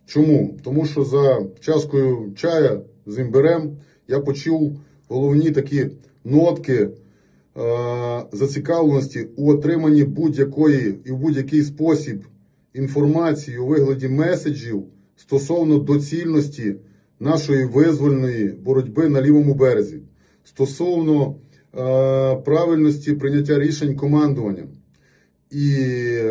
Чому? 0.06 0.59
Тому 0.62 0.86
що 0.86 1.05
за 1.05 1.47
чашкою 1.60 2.32
чая 2.36 2.80
з 3.06 3.18
імбирем 3.18 3.76
я 4.09 4.20
почув 4.20 4.80
головні 5.09 5.51
такі 5.51 5.86
нотки. 6.24 6.89
Е, 7.56 8.24
зацікавленості 8.32 9.28
у 9.36 9.50
отриманні 9.50 10.04
будь-якої 10.04 10.98
і 11.04 11.10
в 11.10 11.16
будь-який 11.16 11.62
спосіб 11.62 12.24
інформації 12.74 13.58
у 13.58 13.66
вигляді 13.66 14.08
меседжів 14.08 14.84
стосовно 15.16 15.78
доцільності 15.78 16.74
нашої 17.20 17.64
визвольної 17.64 18.48
боротьби 18.48 19.08
на 19.08 19.22
лівому 19.22 19.54
березі, 19.54 20.02
стосовно 20.44 21.34
е, 21.34 21.36
правильності 22.36 23.12
прийняття 23.12 23.58
рішень 23.58 23.96
командуванням. 23.96 24.68
І 25.50 25.76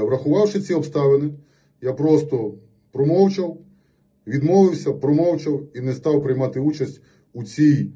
врахувавши 0.02 0.60
ці 0.60 0.73
обставини, 0.73 1.34
я 1.81 1.93
просто 1.93 2.53
промовчав, 2.91 3.57
відмовився, 4.27 4.93
промовчав 4.93 5.64
і 5.73 5.81
не 5.81 5.93
став 5.93 6.23
приймати 6.23 6.60
участь 6.60 7.02
у 7.34 7.43
цій 7.43 7.91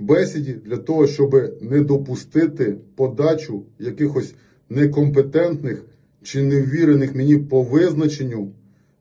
бесіді 0.00 0.52
для 0.52 0.76
того, 0.76 1.06
щоб 1.06 1.34
не 1.60 1.80
допустити 1.80 2.76
подачу 2.94 3.62
якихось 3.78 4.34
некомпетентних 4.68 5.84
чи 6.22 6.42
невірених 6.42 7.14
мені 7.14 7.36
по 7.36 7.62
визначенню 7.62 8.52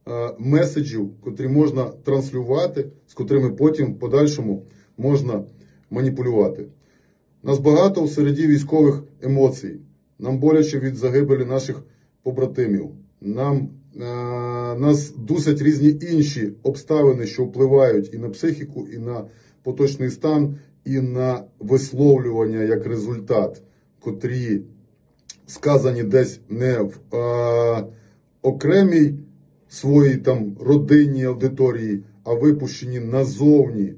е, 0.07 0.11
меседжів, 0.39 1.09
котрі 1.21 1.47
можна 1.47 1.83
транслювати, 1.83 2.85
з 3.07 3.13
котрими 3.13 3.49
потім 3.49 3.93
в 3.93 3.99
подальшому 3.99 4.65
можна 4.97 5.43
маніпулювати. 5.89 6.65
Нас 7.43 7.59
багато 7.59 8.03
в 8.03 8.09
середі 8.09 8.47
військових 8.47 9.03
емоцій. 9.21 9.75
Нам 10.19 10.39
боляче 10.39 10.79
від 10.79 10.95
загибелі 10.95 11.45
наших 11.45 11.83
побратимів. 12.23 12.89
Нам 13.21 13.69
е, 13.95 13.99
Нас 14.79 15.13
дусять 15.17 15.61
різні 15.61 15.97
інші 16.11 16.53
обставини, 16.63 17.25
що 17.25 17.43
впливають 17.43 18.13
і 18.13 18.17
на 18.17 18.29
психіку, 18.29 18.87
і 18.93 18.97
на 18.97 19.25
поточний 19.63 20.09
стан, 20.09 20.55
і 20.89 21.01
на 21.01 21.43
висловлювання 21.59 22.63
як 22.63 22.85
результат, 22.85 23.61
котрі 23.99 24.61
сказані 25.45 26.03
десь 26.03 26.39
не 26.49 26.79
в 26.79 27.15
е, 27.15 27.83
окремій 28.41 29.13
своїй 29.67 30.17
там 30.17 30.57
родинній 30.59 31.25
аудиторії, 31.25 32.03
а 32.23 32.33
випущені 32.33 32.99
назовні 32.99 33.93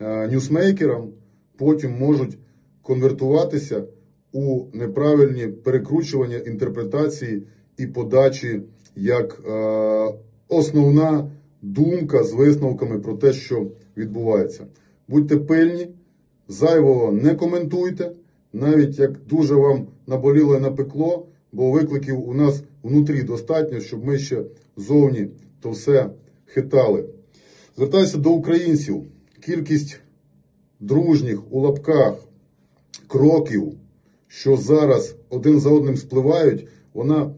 е, 0.00 0.28
ньюсмейкерам, 0.28 1.08
потім 1.56 1.98
можуть 1.98 2.38
конвертуватися 2.82 3.84
у 4.32 4.64
неправильні 4.72 5.46
перекручування 5.46 6.36
інтерпретації 6.36 7.42
і 7.76 7.86
подачі 7.86 8.62
як 8.96 9.40
е, 9.46 10.14
основна 10.48 11.30
думка 11.62 12.24
з 12.24 12.32
висновками 12.32 12.98
про 12.98 13.14
те, 13.14 13.32
що 13.32 13.66
відбувається. 13.96 14.66
Будьте 15.08 15.36
пильні 15.36 15.88
зайвого 16.48 17.12
не 17.12 17.34
коментуйте, 17.34 18.12
навіть 18.52 18.98
як 18.98 19.12
дуже 19.28 19.54
вам 19.54 19.86
наболіло 20.06 20.56
і 20.56 20.60
напекло, 20.60 21.26
бо 21.52 21.70
викликів 21.70 22.28
у 22.28 22.34
нас 22.34 22.62
внутрі 22.82 23.22
достатньо, 23.22 23.80
щоб 23.80 24.04
ми 24.04 24.18
ще 24.18 24.42
зовні 24.76 25.28
то 25.60 25.70
все 25.70 26.10
хитали. 26.46 27.04
Звертаюся 27.76 28.18
до 28.18 28.30
українців. 28.30 29.04
Кількість 29.40 30.00
дружніх 30.80 31.52
у 31.52 31.60
лапках 31.60 32.14
кроків, 33.06 33.72
що 34.28 34.56
зараз 34.56 35.16
один 35.30 35.60
за 35.60 35.70
одним 35.70 35.96
спливають, 35.96 36.66
вона 36.94 37.34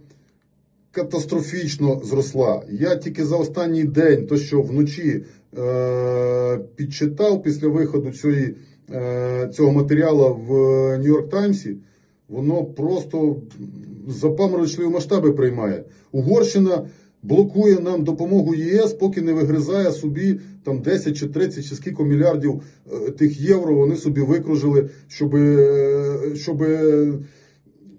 катастрофічно 0.90 2.00
зросла. 2.04 2.62
Я 2.70 2.96
тільки 2.96 3.24
за 3.24 3.36
останній 3.36 3.84
день, 3.84 4.26
то 4.26 4.36
що 4.36 4.62
вночі 4.62 5.24
е- 5.58 6.58
підчитав 6.76 7.42
після 7.42 7.68
виходу 7.68 8.10
цієї 8.10 8.54
цього 9.52 9.72
матеріалу 9.72 10.40
в 10.48 10.52
Нью-Йорк 10.98 11.28
Таймсі, 11.28 11.76
воно 12.28 12.64
просто 12.64 13.36
запаморочливі 14.08 14.88
масштаби 14.88 15.32
приймає. 15.32 15.84
Угорщина 16.12 16.86
блокує 17.22 17.80
нам 17.80 18.04
допомогу 18.04 18.54
ЄС, 18.54 18.92
поки 18.92 19.22
не 19.22 19.32
вигризає 19.32 19.92
собі 19.92 20.40
там 20.64 20.80
10 20.80 21.16
чи 21.16 21.26
30 21.26 21.64
чи 21.64 21.74
скільки 21.74 22.04
мільярдів 22.04 22.62
е, 22.92 23.10
тих 23.10 23.40
євро 23.40 23.74
вони 23.74 23.96
собі 23.96 24.20
викружили, 24.20 24.88
щоб, 25.08 25.36
щоб 26.34 26.64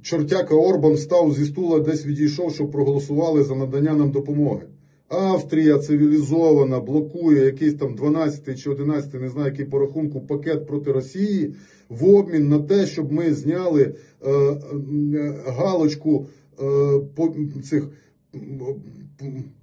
чортяка 0.01 0.55
Орбан 0.55 0.97
став 0.97 1.33
зі 1.33 1.45
стула, 1.45 1.79
десь 1.79 2.05
відійшов, 2.05 2.53
щоб 2.53 2.71
проголосували 2.71 3.43
за 3.43 3.55
надання 3.55 3.93
нам 3.93 4.11
допомоги. 4.11 4.61
Австрія 5.09 5.79
цивілізована, 5.79 6.79
блокує 6.79 7.45
якийсь 7.45 7.73
там 7.73 7.95
12 7.95 8.59
чи 8.59 8.69
11, 8.69 9.13
не 9.13 9.29
знаю, 9.29 9.51
який 9.51 9.65
по 9.65 9.79
рахунку 9.79 10.21
пакет 10.21 10.67
проти 10.67 10.91
Росії 10.91 11.55
в 11.89 12.09
обмін 12.09 12.49
на 12.49 12.59
те, 12.59 12.85
щоб 12.85 13.11
ми 13.11 13.33
зняли 13.33 13.95
е, 14.25 14.31
е, 14.31 15.35
галочку 15.47 16.27
е, 16.59 16.99
по, 17.15 17.35
цих 17.63 17.89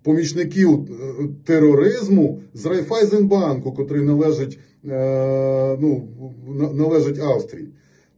помічників 0.02 0.70
е, 0.70 1.28
тероризму 1.44 2.40
з 2.54 2.66
Райфайзенбанку, 2.66 3.72
котрий 3.72 4.02
належить, 4.02 4.58
е, 4.84 5.76
ну, 5.80 6.08
належить 6.74 7.18
Австрії. 7.18 7.68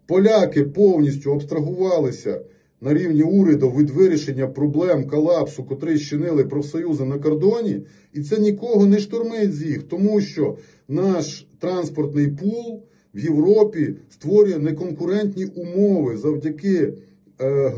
Поляки 0.07 0.65
повністю 0.65 1.33
абстрагувалися 1.33 2.41
на 2.85 2.94
рівні 2.94 3.23
уряду 3.23 3.70
від 3.70 3.90
вирішення 3.90 4.47
проблем 4.47 5.06
колапсу, 5.06 5.65
котрий 5.65 5.98
щинили 5.98 6.44
профсоюзи 6.44 7.05
на 7.05 7.19
кордоні, 7.19 7.81
і 8.12 8.23
це 8.23 8.39
нікого 8.39 8.86
не 8.86 8.98
штурмить 8.98 9.55
з 9.55 9.62
їх, 9.62 9.82
тому 9.82 10.20
що 10.20 10.56
наш 10.89 11.47
транспортний 11.59 12.28
пул 12.28 12.82
в 13.15 13.19
Європі 13.19 13.94
створює 14.11 14.59
неконкурентні 14.59 15.44
умови 15.44 16.16
завдяки 16.16 16.93
е, 17.40 17.73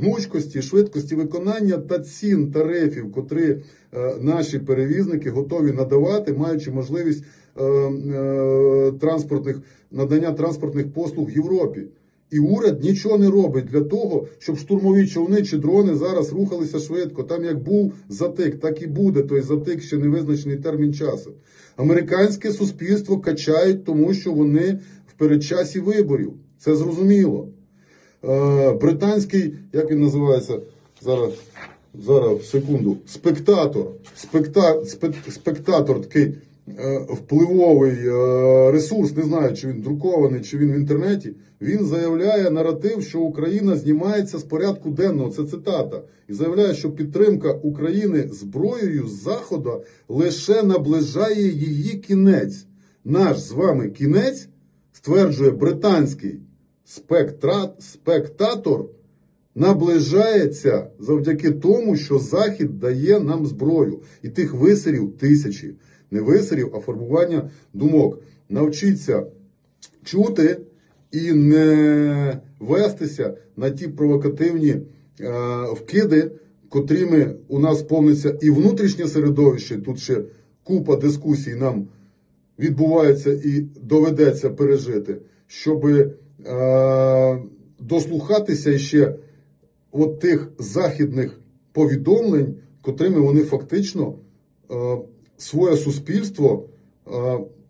гнучкості, 0.00 0.62
швидкості 0.62 1.14
виконання 1.14 1.76
та 1.76 1.98
цін 1.98 2.50
тарифів, 2.52 3.12
котрі 3.12 3.56
е, 3.92 4.14
наші 4.20 4.58
перевізники 4.58 5.30
готові 5.30 5.72
надавати, 5.72 6.32
маючи 6.32 6.70
можливість 6.70 7.24
е, 7.60 8.92
транспортних 9.00 9.60
надання 9.90 10.32
транспортних 10.32 10.92
послуг 10.92 11.28
в 11.28 11.36
Європі. 11.36 11.82
І 12.30 12.38
уряд 12.38 12.84
нічого 12.84 13.18
не 13.18 13.30
робить 13.30 13.64
для 13.64 13.80
того, 13.80 14.26
щоб 14.38 14.58
штурмові 14.58 15.06
човни 15.06 15.42
чи 15.42 15.58
дрони 15.58 15.94
зараз 15.94 16.32
рухалися 16.32 16.78
швидко. 16.78 17.22
Там 17.22 17.44
як 17.44 17.62
був 17.62 17.92
затик, 18.08 18.60
так 18.60 18.82
і 18.82 18.86
буде 18.86 19.22
той 19.22 19.40
затик 19.40 19.82
ще 19.82 19.96
невизначений 19.96 20.56
термін 20.56 20.94
часу. 20.94 21.32
Американське 21.76 22.52
суспільство 22.52 23.18
качають, 23.18 23.84
тому 23.84 24.14
що 24.14 24.32
вони 24.32 24.78
в 25.06 25.12
передчасі 25.18 25.80
виборів. 25.80 26.32
Це 26.58 26.76
зрозуміло. 26.76 27.48
Е, 28.24 28.72
британський, 28.72 29.54
як 29.72 29.90
він 29.90 30.00
називається 30.00 30.60
зараз, 31.02 31.32
зараз 32.04 32.50
секунду, 32.50 32.96
спектатор. 33.06 33.86
Спекта, 34.16 34.84
спек, 34.84 35.14
спектатор 35.30 36.00
такий. 36.00 36.34
Е, 36.78 36.98
впливовий 37.08 38.08
е, 38.08 38.72
ресурс, 38.72 39.16
не 39.16 39.22
знаю, 39.22 39.56
чи 39.56 39.68
він 39.68 39.80
друкований, 39.80 40.40
чи 40.40 40.58
він 40.58 40.72
в 40.72 40.76
інтернеті, 40.76 41.32
він 41.60 41.84
заявляє 41.84 42.50
наратив, 42.50 43.02
що 43.02 43.20
Україна 43.20 43.76
знімається 43.76 44.38
з 44.38 44.42
порядку 44.42 44.90
денного. 44.90 45.30
Це 45.30 45.44
цитата. 45.44 46.02
І 46.28 46.32
заявляє, 46.32 46.74
що 46.74 46.90
підтримка 46.90 47.52
України 47.52 48.28
зброєю 48.32 49.08
з 49.08 49.22
Заходу 49.22 49.82
лише 50.08 50.62
наближає 50.62 51.48
її 51.48 51.98
кінець. 51.98 52.66
Наш 53.04 53.40
з 53.40 53.52
вами 53.52 53.88
кінець 53.88 54.48
стверджує 54.92 55.50
британський 55.50 56.40
спектрат, 56.84 57.82
спектатор. 57.82 58.84
Наближається 59.54 60.86
завдяки 60.98 61.50
тому, 61.50 61.96
що 61.96 62.18
Захід 62.18 62.78
дає 62.78 63.20
нам 63.20 63.46
зброю, 63.46 64.02
і 64.22 64.28
тих 64.28 64.54
висерів 64.54 65.12
тисячі 65.18 65.74
не 66.10 66.20
висерів, 66.20 66.72
а 66.74 66.78
формування 66.78 67.50
думок. 67.74 68.22
Навчіться 68.48 69.26
чути 70.04 70.60
і 71.12 71.32
не 71.32 72.40
вестися 72.60 73.34
на 73.56 73.70
ті 73.70 73.88
провокативні 73.88 74.70
е, 74.70 74.82
вкиди, 75.72 76.30
котрими 76.68 77.34
у 77.48 77.58
нас 77.58 77.82
повниться 77.82 78.38
і 78.40 78.50
внутрішнє 78.50 79.08
середовище. 79.08 79.76
Тут 79.78 79.98
ще 79.98 80.22
купа 80.64 80.96
дискусій 80.96 81.54
нам 81.54 81.88
відбувається 82.58 83.32
і 83.32 83.64
доведеться 83.82 84.50
пережити, 84.50 85.16
щоб 85.46 85.86
е, 85.86 87.38
дослухатися 87.80 88.78
ще 88.78 89.14
от 89.92 90.20
тих 90.20 90.48
західних 90.58 91.40
повідомлень, 91.72 92.54
котрими 92.82 93.20
вони 93.20 93.42
фактично. 93.42 94.14
Е, 94.70 94.98
своє 95.38 95.76
суспільство 95.76 96.64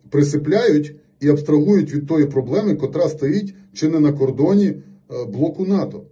присипляють 0.09 0.95
і 1.19 1.29
абстрагують 1.29 1.93
від 1.93 2.07
тої 2.07 2.25
проблеми, 2.25 2.75
котра 2.75 3.09
стоїть 3.09 3.55
чи 3.73 3.89
не 3.89 3.99
на 3.99 4.13
кордоні 4.13 4.67
е, 4.67 5.25
блоку 5.25 5.65
НАТО. 5.65 6.03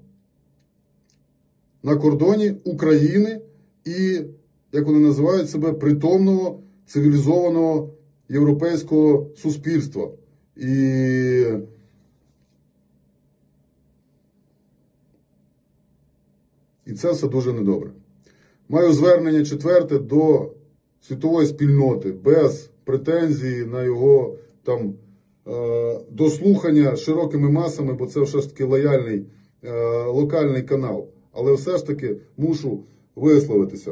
На 1.84 1.96
кордоні 1.96 2.54
України 2.64 3.42
і, 3.86 4.22
як 4.72 4.86
вони 4.86 5.00
називають 5.00 5.50
себе, 5.50 5.74
притомного 5.74 6.60
цивілізованого 6.86 7.90
європейського 8.30 9.30
суспільства. 9.36 10.10
І 10.56 11.44
І 16.88 16.94
це 16.94 17.12
все 17.12 17.28
дуже 17.28 17.54
недобре. 17.54 17.90
Маю 18.70 18.94
звернення 18.94 19.46
четверте 19.46 20.00
до 20.00 20.52
світової 21.02 21.48
спільноти 21.48 22.12
без 22.12 22.70
претензії 22.84 23.66
на 23.66 23.84
його 23.84 24.36
там 24.68 24.94
е, 25.48 26.00
дослухання 26.12 26.96
широкими 26.96 27.50
масами, 27.50 27.94
бо 27.94 28.06
це 28.06 28.22
все 28.22 28.40
ж 28.42 28.50
таки 28.50 28.64
лояльний 28.64 29.26
е, 29.64 30.04
локальний 30.06 30.64
канал. 30.64 31.08
Але 31.32 31.54
все 31.54 31.78
ж 31.78 31.86
таки 31.86 32.18
мушу 32.38 32.84
висловитися. 33.16 33.92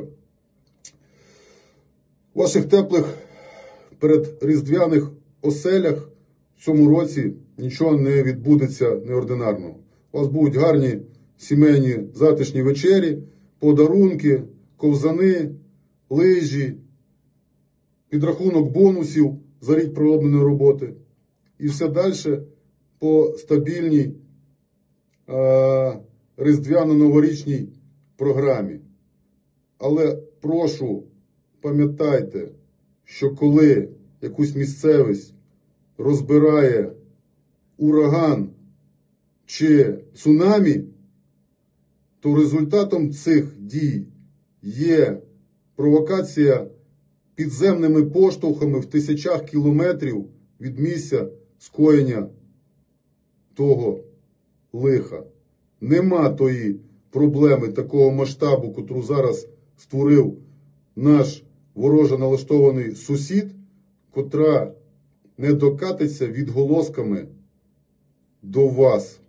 У 2.34 2.40
ваших 2.40 2.66
теплих 2.66 3.06
передріздвяних 4.00 5.12
оселях 5.42 6.10
в 6.58 6.66
цьому 6.66 7.00
році 7.00 7.34
нічого 7.58 7.98
не 7.98 8.24
відбудеться 8.24 8.96
неординарного. 9.06 9.76
У 10.12 10.18
вас 10.18 10.28
будуть 10.28 10.56
гарні 10.56 10.98
сімейні 11.38 12.00
затишні 12.14 12.62
вечері, 12.62 13.18
подарунки, 13.60 14.44
ковзани, 14.78 15.52
лижі, 16.10 16.74
підрахунок 18.10 18.72
бонусів 18.72 19.36
за 19.66 19.80
рік 19.80 19.94
проробленої 19.94 20.44
роботи. 20.44 20.94
І 21.60 21.68
все 21.68 21.88
далі 21.88 22.42
по 23.00 23.36
стабільній 23.38 24.12
е, 25.30 26.00
різдвяно-новорічній 26.38 27.68
програмі. 28.18 28.80
Але 29.78 30.18
прошу, 30.42 31.04
пам'ятайте, 31.62 32.48
що 33.04 33.36
коли 33.36 33.90
якусь 34.22 34.56
місцевість 34.56 35.34
розбирає 35.98 36.92
ураган 37.78 38.50
чи 39.46 40.00
цунамі, 40.14 40.84
то 42.20 42.36
результатом 42.36 43.12
цих 43.12 43.60
дій 43.60 44.08
є 44.62 45.22
провокація 45.76 46.68
підземними 47.36 48.04
поштовхами 48.04 48.80
в 48.80 48.86
тисячах 48.86 49.46
кілометрів 49.46 50.26
від 50.62 50.80
місця 50.80 51.28
скоєння 51.60 52.28
того 53.54 54.00
лиха. 54.74 55.24
Нема 55.82 56.30
тої 56.30 56.80
проблеми 57.10 57.68
такого 57.68 58.12
масштабу, 58.12 58.72
котру 58.72 59.04
зараз 59.04 59.48
створив 59.78 60.38
наш 60.96 61.44
вороже 61.76 62.18
налаштований 62.18 62.96
сусід, 62.96 63.46
котра 64.12 64.72
не 65.38 65.54
докатиться 65.54 66.28
відголосками 66.28 67.28
до 68.42 68.68
вас, 68.68 69.20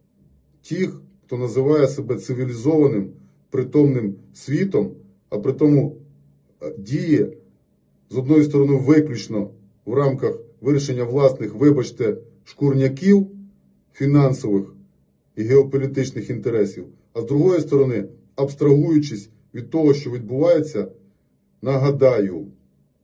тих, 0.68 1.00
хто 1.24 1.38
називає 1.38 1.88
себе 1.88 2.16
цивілізованим 2.16 3.10
притомним 3.50 4.14
світом, 4.34 4.90
а 5.28 5.38
при 5.38 5.52
тому 5.52 5.96
е, 6.62 6.74
діє 6.78 7.32
з 8.10 8.16
одної 8.16 8.44
сторони, 8.44 8.76
виключно 8.76 9.50
в 9.84 9.94
рамках 9.94 10.38
вирішення 10.60 11.04
власних, 11.04 11.54
вибачте, 11.54 12.16
шкурняків 12.44 13.26
фінансових 13.92 14.74
і 15.36 15.42
геополітичних 15.42 16.30
інтересів, 16.30 16.86
а 17.12 17.20
з 17.20 17.26
другої 17.26 17.60
сторони, 17.60 18.04
абстрагуючись 18.36 19.30
від 19.54 19.70
того, 19.70 19.94
що 19.94 20.10
відбувається, 20.10 20.88
нагадаю, 21.62 22.46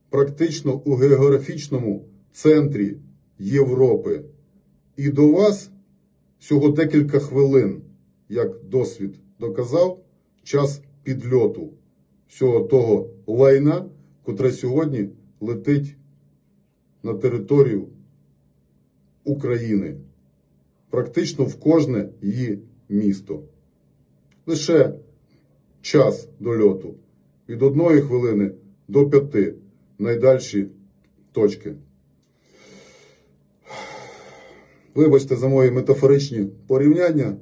практично 0.09 0.81
у 0.85 0.95
географічному 0.95 2.05
центрі 2.31 2.97
Європи. 3.39 4.21
І 4.97 5.09
до 5.09 5.31
вас 5.31 5.69
всього 6.39 6.69
декілька 6.69 7.19
хвилин 7.19 7.81
як 8.29 8.63
досвід 8.63 9.15
доказав, 9.39 10.03
час 10.43 10.81
підльоту 11.03 11.73
всього 12.27 12.59
того 12.61 13.09
лайна, 13.27 13.85
котре 14.23 14.51
сьогодні 14.51 15.09
летить 15.39 15.95
на 17.03 17.13
територію 17.13 17.87
України, 19.23 19.95
практично 20.89 21.45
в 21.45 21.59
кожне 21.59 22.09
її 22.21 22.59
місто. 22.89 23.43
Лише 24.45 24.93
час 25.81 26.27
дольоту 26.39 26.95
від 27.49 27.61
одної 27.61 28.01
хвилини 28.01 28.51
до 28.87 29.09
п'яти 29.09 29.55
найдальші 29.99 30.67
точки. 31.31 31.73
Вибачте 34.95 35.35
за 35.35 35.47
мої 35.47 35.71
метафоричні 35.71 36.47
порівняння. 36.67 37.35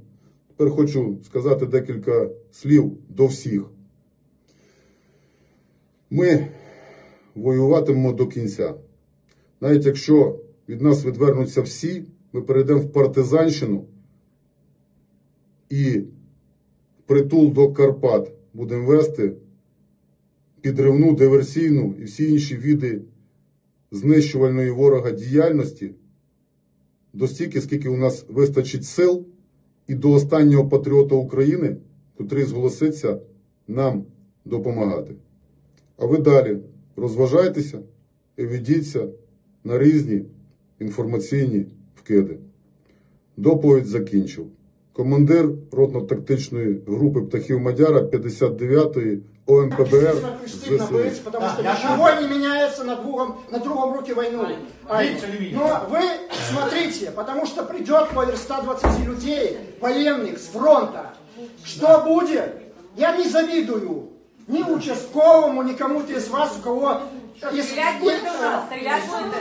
Тепер 0.48 0.70
хочу 0.70 1.18
сказати 1.26 1.66
декілька 1.66 2.30
слів 2.52 2.92
до 3.10 3.26
всіх. 3.26 3.62
Ми 6.10 6.48
воюватимемо 7.36 8.14
до 8.14 8.28
кінця. 8.28 8.74
Навіть 9.62 9.86
якщо 9.86 10.40
від 10.70 10.82
нас 10.82 11.06
відвернуться 11.06 11.62
всі, 11.62 12.04
ми 12.34 12.42
перейдемо 12.42 12.80
в 12.80 12.92
партизанщину 12.92 13.86
і 15.70 16.04
притул 17.06 17.54
до 17.54 17.72
Карпат 17.72 18.32
будемо 18.54 18.88
вести 18.88 19.34
підривну, 20.62 21.16
диверсійну 21.16 21.96
і 22.00 22.04
всі 22.04 22.32
інші 22.32 22.58
види 22.58 23.02
знищувальної 23.92 24.72
ворога 24.72 25.12
діяльності 25.12 25.92
до 27.14 27.28
стільки, 27.28 27.62
скільки 27.62 27.90
у 27.90 27.98
нас 27.98 28.26
вистачить 28.30 28.86
сил, 28.86 29.26
і 29.88 29.96
до 29.96 30.12
останнього 30.12 30.70
патріота 30.70 31.16
України, 31.16 31.78
котрий 32.18 32.46
зголоситься 32.46 33.20
нам 33.68 34.06
допомагати. 34.46 35.16
А 35.98 36.06
ви 36.06 36.18
далі 36.18 36.58
розважайтеся 36.97 37.79
і 38.37 38.45
ведіться 38.47 39.09
на 39.65 39.79
різні 39.79 40.25
інформаційні 40.81 41.67
вкиди. 41.95 42.39
Доповідь 43.37 43.87
закінчив. 43.87 44.47
Командир 44.93 45.49
ротно-тактичної 45.73 46.81
групи 46.87 47.21
птахів 47.23 47.61
Мадяра 47.61 48.01
59-ї 48.01 49.19
ОМПБР 49.47 50.15
стыдно 50.47 50.87
ЗСУ. 50.87 50.95
быть, 50.95 51.21
потому 51.25 51.47
что 51.49 51.63
ничего 51.63 52.21
не 52.21 52.29
меняется 52.39 52.85
на 52.85 52.97
другом, 52.97 53.35
на 53.53 53.59
другом 53.59 53.95
руке 53.95 54.15
войну. 54.15 54.45
А, 54.89 55.03
Видите, 55.05 55.27
не 55.29 55.37
видите? 55.39 55.57
но 55.57 55.87
вы 55.91 56.01
смотрите, 56.51 57.11
потому 57.13 57.47
что 57.47 57.63
придет 57.65 58.09
поверх 58.15 58.39
120 58.39 59.07
людей, 59.07 59.57
военных 59.81 60.39
с 60.39 60.47
фронта. 60.47 61.15
Что 61.65 62.03
будет? 62.05 62.55
Я 62.97 63.17
не 63.17 63.29
завидую 63.29 64.09
ни 64.51 64.63
участковому, 64.63 65.63
ни 65.63 65.73
кому-то 65.75 66.13
из 66.13 66.29
вас, 66.29 66.51
у 66.59 66.63
кого... 66.63 67.01
если- 67.53 67.63
Стрелять 67.63 67.99
будет 68.01 68.23
нужно, 68.25 68.63
стрелять 68.67 69.03
будет. 69.05 69.35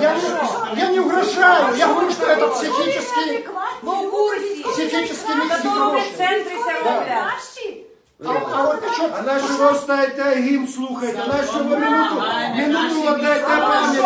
я, 0.00 0.14
не, 0.14 0.80
я 0.80 0.90
не 0.90 1.00
угрожаю, 1.00 1.76
я 1.76 1.86
говорю, 1.86 2.10
что 2.10 2.26
это 2.26 2.48
психический... 2.48 3.46
Ну, 3.82 3.92
в 3.92 4.10
курсі. 4.10 4.64
Психический 4.72 5.34
микс 5.36 5.50
Готові 5.56 5.74
нехороший. 5.74 6.10
в 6.14 6.16
центрі 6.18 6.54
все 6.56 6.82
Да. 6.84 6.90
роблять. 6.90 7.84
А, 8.24 8.58
а 8.58 8.62
вот 8.64 8.92
что, 8.94 9.10
А 9.18 9.22
на 9.22 9.38
що 9.40 9.74
стоїте 9.74 10.34
гімн 10.36 10.68
слухаєте? 10.68 11.18
А 11.24 11.26
на 11.36 11.42
що 11.44 11.58
ви 11.64 11.76
минуту, 11.78 12.22
минуту 12.56 13.00
віддаєте 13.16 13.46
пам'ять? 13.46 14.04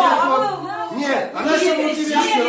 Ні, 0.95 1.07
а 1.35 1.41
на 1.41 1.57
що 1.57 1.75
ви 1.75 1.95
ті 1.95 2.03
речі 2.15 2.43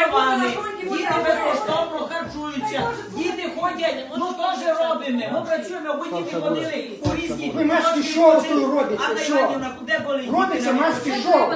робите? 0.00 0.04
Дровами, 0.04 0.48
діти 0.82 1.14
безкоштовно 1.24 2.08
харчуються, 2.12 2.90
діти 3.16 3.50
ходять, 3.56 4.06
ну 4.16 4.26
теж 4.32 4.78
робимо. 4.78 5.22
Ми 5.32 5.40
працюємо, 5.46 5.94
ви 5.94 6.18
діти 6.18 6.36
ходили 6.40 6.90
у 7.04 7.14
різні... 7.14 7.52
Ви 7.56 7.64
маски 7.64 8.02
шоу 8.02 8.40
тут 8.42 8.62
робите, 8.62 9.02
Анна 9.08 9.20
що? 9.20 9.34
Іванівна, 9.38 9.76
куди 9.78 9.98
були 10.06 10.20
діти? 10.20 10.32
Робите 10.32 10.72
маски 10.72 11.12
шоу. 11.22 11.50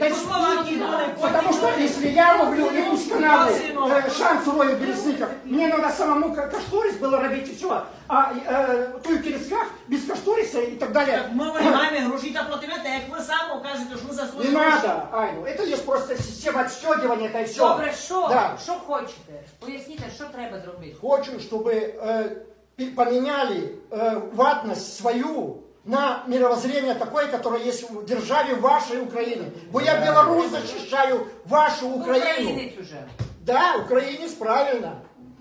Так, 0.00 0.12
У 0.12 0.16
Словакії 0.16 0.76
були, 0.76 0.98
Потому 1.20 1.52
что 1.52 1.68
если 1.78 2.08
я 2.08 2.36
ловлю 2.36 2.70
не 2.70 2.90
устанавливаю 2.90 4.02
э, 4.06 4.18
шанс 4.18 4.46
рою 4.46 4.76
березников, 4.76 5.28
мне 5.44 5.68
надо 5.68 5.88
самому 5.90 6.34
ка- 6.34 6.46
кашторис 6.46 6.94
было 6.96 7.20
робить 7.22 7.48
и 7.48 7.54
все. 7.54 7.82
А 8.08 8.32
э, 8.46 8.86
той 9.02 9.16
в 9.16 9.22
Керецках 9.22 9.66
без 9.88 10.04
кашториса 10.04 10.60
и 10.60 10.70
так 10.76 10.92
далее. 10.92 11.28
Ми 11.32 11.44
вимагаємо 11.50 12.08
гроші 12.08 12.30
та 12.30 12.42
платимо, 12.44 12.72
так 12.84 12.92
як 12.92 13.18
ви 13.18 13.24
самі 13.24 13.62
кажете, 13.62 13.96
що 13.96 14.08
ви 14.08 14.14
за 14.14 14.26
свої 14.26 14.50
Не 14.50 14.58
гроші. 14.60 14.76
надо, 14.86 15.02
Айну. 15.12 15.42
Это 15.44 15.62
есть 15.72 15.86
просто 15.86 16.16
система 16.16 16.62
отстегивания, 16.62 17.28
это 17.28 17.40
и 17.40 17.44
все. 17.44 17.60
Добре, 17.82 17.92
що? 17.92 18.28
Да. 18.28 18.56
Що 18.62 18.72
хочете? 18.72 19.32
Поясніть, 19.58 20.00
що 20.14 20.24
треба 20.24 20.60
зробити? 20.60 20.96
Хочу, 21.00 21.32
чтобы 21.32 21.72
э, 21.72 22.30
пи- 22.76 22.86
поменяли 22.96 23.70
э, 23.90 24.20
ватность 24.34 24.96
свою 24.96 25.56
на 25.84 26.22
мировоззрение 26.26 26.94
такое, 26.94 27.26
которое 27.26 27.68
есть 27.68 27.90
в 27.90 28.04
державе 28.04 28.54
вашей 28.54 29.00
Украины. 29.00 29.44
Бо 29.72 29.80
я 29.80 29.96
Беларусь 30.00 30.50
защищаю 30.50 31.26
вашу 31.46 31.88
Украину. 31.88 32.50
Українець 32.50 32.78
уже. 32.80 33.08
Да, 33.46 33.76
украинец, 33.76 34.32
правильно. 34.32 34.92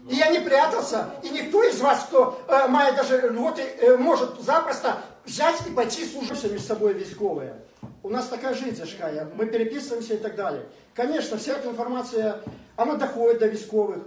И 0.10 0.16
я 0.16 0.32
не 0.32 0.40
прятался, 0.40 1.06
и 1.24 1.30
никто 1.30 1.64
из 1.64 1.82
вас, 1.82 2.06
кто 2.08 2.40
э, 2.48 2.68
мает 2.70 2.96
даже 2.96 3.18
льготы, 3.28 3.62
э, 3.82 3.98
может 3.98 4.42
запросто 4.42 4.94
взять 5.26 5.62
и 5.68 5.70
пойти 5.72 6.06
служить 6.06 6.44
между 6.44 6.60
собой 6.60 6.94
військовые. 6.94 7.56
У 8.03 8.09
нас 8.09 8.27
такая 8.27 8.55
жизнь 8.55 8.77
зашкая, 8.77 9.29
мы 9.37 9.47
переписываемся 9.47 10.15
и 10.15 10.19
так 10.19 10.35
далее. 10.35 10.65
Конечно, 10.95 11.37
вся 11.37 11.53
эта 11.53 11.69
информация, 11.69 12.41
она 12.77 12.95
доходит 12.97 13.39
до 13.39 13.47
військовых. 13.47 13.99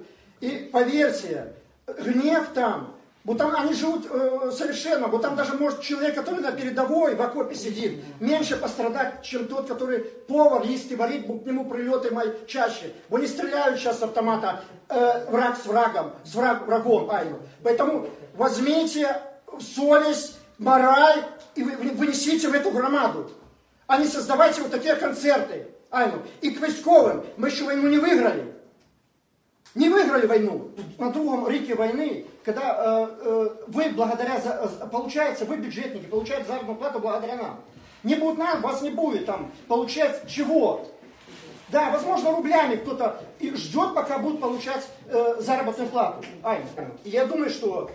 И 0.41 0.69
поверьте, 0.71 1.53
гнев 1.87 2.49
там, 2.53 2.93
вот 3.23 3.37
там 3.37 3.55
они 3.55 3.73
живут 3.73 4.05
э, 4.11 4.51
совершенно, 4.53 5.07
вот 5.07 5.21
там 5.21 5.35
даже 5.37 5.53
может 5.53 5.81
человек, 5.81 6.13
который 6.13 6.41
на 6.41 6.51
передовой 6.51 7.15
в 7.15 7.21
окопе 7.21 7.55
сидит, 7.55 8.03
меньше 8.19 8.57
пострадать, 8.57 9.23
чем 9.23 9.47
тот, 9.47 9.67
который 9.67 9.99
повар, 9.99 10.63
есть 10.63 10.91
и 10.91 10.95
варит, 10.95 11.25
к 11.25 11.45
нему 11.45 11.65
прилеты 11.65 12.11
мои 12.13 12.31
чаще. 12.47 12.91
Бо 13.09 13.17
не 13.17 13.27
стреляют 13.27 13.79
сейчас 13.79 13.99
с 13.99 14.03
автомата 14.03 14.61
э, 14.89 15.25
враг 15.29 15.57
с 15.57 15.65
врагом, 15.65 16.11
с 16.25 16.35
враг, 16.35 16.67
врагом, 16.67 17.09
айну. 17.09 17.39
Поэтому 17.63 18.09
возьмите 18.35 19.21
совесть, 19.59 20.37
мораль 20.57 21.23
и 21.55 21.63
вы- 21.63 21.77
вы- 21.77 21.91
вынесите 21.91 22.49
в 22.49 22.53
эту 22.53 22.71
громаду. 22.71 23.31
А 23.87 23.97
не 23.97 24.07
создавайте 24.07 24.61
вот 24.61 24.71
такие 24.71 24.95
концерты. 24.95 25.67
Айну. 25.91 26.21
И 26.41 26.51
к 26.51 26.59
войсковым. 26.59 27.25
Мы 27.37 27.49
еще 27.49 27.65
войну 27.65 27.87
не 27.87 27.97
выиграли. 27.97 28.53
Не 29.75 29.89
выиграли 29.89 30.25
войну. 30.25 30.71
На 30.97 31.11
другом 31.11 31.47
реке 31.49 31.75
войны, 31.75 32.25
когда 32.43 32.61
э, 32.61 33.07
э, 33.21 33.49
вы 33.67 33.89
благодаря, 33.89 34.39
за, 34.39 34.69
э, 34.83 34.87
получается, 34.87 35.45
вы 35.45 35.57
бюджетники, 35.57 36.05
получаете 36.05 36.45
заработную 36.45 36.77
плату 36.77 36.99
благодаря 36.99 37.35
нам. 37.35 37.61
Не 38.03 38.15
будет 38.15 38.37
нам, 38.37 38.61
вас 38.61 38.81
не 38.81 38.89
будет 38.89 39.25
там 39.25 39.51
получать 39.67 40.27
чего. 40.27 40.87
Да, 41.69 41.89
возможно, 41.89 42.31
рублями 42.31 42.75
кто-то 42.75 43.21
ждет, 43.41 43.95
пока 43.95 44.19
будут 44.19 44.39
получать 44.39 44.87
э, 45.07 45.35
заработную 45.39 45.89
плату. 45.89 46.23
Ай, 46.43 46.61
я 47.03 47.25
думаю, 47.25 47.49
что 47.49 47.89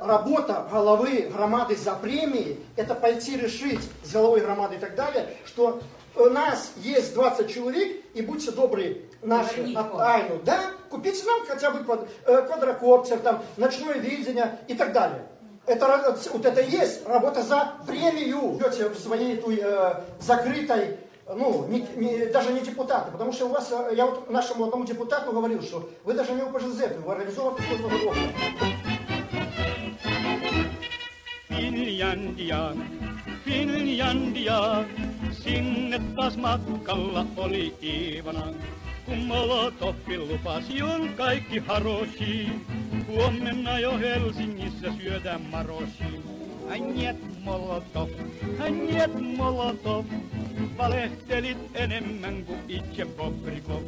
работа 0.00 0.66
головы 0.70 1.30
громады 1.32 1.76
за 1.76 1.92
премии, 1.92 2.58
это 2.76 2.94
пойти 2.94 3.36
решить 3.36 3.80
с 4.04 4.12
головой 4.12 4.40
громады 4.40 4.76
и 4.76 4.78
так 4.78 4.94
далее, 4.94 5.28
что 5.44 5.80
у 6.16 6.24
нас 6.30 6.72
есть 6.76 7.14
20 7.14 7.52
человек, 7.52 7.96
и 8.14 8.22
будьте 8.22 8.50
добры, 8.50 9.02
наши 9.22 9.60
от. 9.74 10.00
Айну, 10.00 10.40
да, 10.44 10.60
купите 10.90 11.24
нам 11.26 11.44
хотя 11.46 11.70
бы 11.70 11.80
э, 12.26 12.42
квадрокоптер, 12.46 13.18
там, 13.18 13.42
ночное 13.56 13.94
видение 13.94 14.58
и 14.68 14.74
так 14.74 14.92
далее. 14.92 15.26
Это, 15.66 15.84
ра- 15.86 16.30
вот 16.32 16.46
это 16.46 16.60
и 16.60 16.70
есть 16.70 17.06
работа 17.06 17.42
за 17.42 17.72
премию. 17.86 18.56
Идете 18.56 18.88
в 18.88 18.98
своей 18.98 19.36
той, 19.36 19.60
э, 19.62 19.94
закрытой, 20.20 20.96
ну, 21.28 21.66
не- 21.66 21.86
не- 21.96 22.26
даже 22.26 22.52
не 22.52 22.60
депутаты, 22.60 23.10
потому 23.10 23.32
что 23.32 23.46
у 23.46 23.48
вас, 23.50 23.68
э, 23.72 23.90
я 23.94 24.06
вот 24.06 24.30
нашему 24.30 24.64
одному 24.64 24.84
депутату 24.84 25.32
говорил, 25.32 25.60
что 25.62 25.88
вы 26.04 26.14
даже 26.14 26.32
не 26.32 26.42
УПЖЗ, 26.42 26.82
вы 27.04 27.12
организованы 27.12 27.58
Finlandia, 31.56 32.74
Finlandia, 33.44 34.84
sinne 35.32 36.00
taas 36.16 36.36
matkalla 36.36 37.26
oli 37.36 37.74
Iivana. 37.82 38.46
Kun 39.06 39.18
Molotoffi 39.18 40.18
lupasi 40.18 40.82
on 40.82 41.08
kaikki 41.16 41.58
harosi, 41.58 42.48
huomenna 43.06 43.78
jo 43.78 43.98
Helsingissä 43.98 44.92
syödään 44.98 45.40
marosi. 45.40 46.04
Hänjet 46.68 47.16
Molotov, 47.44 48.08
hänjet 48.58 49.36
Molotov, 49.36 50.04
valehtelit 50.78 51.58
enemmän 51.74 52.44
kuin 52.44 52.60
itse 52.68 53.04
Bobrikov. 53.04 53.82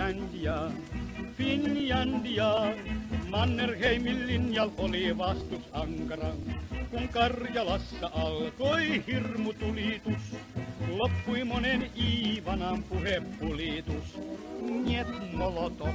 Finlandia, 0.00 0.72
Finlandia, 1.36 2.74
Mannerheimin 3.28 4.26
linjal 4.26 4.70
oli 4.78 5.18
vastus 5.18 5.60
ankara, 5.72 6.30
kun 6.90 7.08
Karjalassa 7.08 8.10
alkoi 8.14 9.04
hirmutulitus. 9.06 10.36
Loppui 10.88 11.44
monen 11.44 11.90
Iivanan 11.96 12.82
puhepulitus. 12.82 14.18
Niet 14.60 15.32
molotov, 15.32 15.94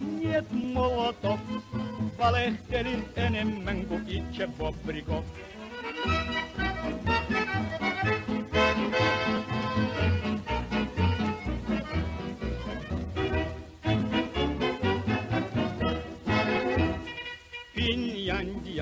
niet 0.00 0.52
molotov, 0.52 1.38
valehtelin 2.18 3.04
enemmän 3.16 3.86
kuin 3.86 4.08
itse 4.08 4.48
Bobrikov. 4.58 5.24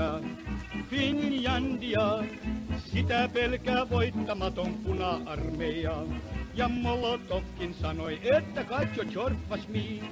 Finlandia, 0.03 0.83
Finlandia, 0.91 2.25
sitä 2.79 3.29
pelkää 3.33 3.91
voittamaton 3.91 4.75
puna-armeija. 4.75 6.03
Ja 6.55 6.69
Molotovkin 6.69 7.75
sanoi, 7.75 8.21
että 8.37 8.65
katso 8.65 9.05
chorpas 9.05 9.69
mi. 9.69 10.03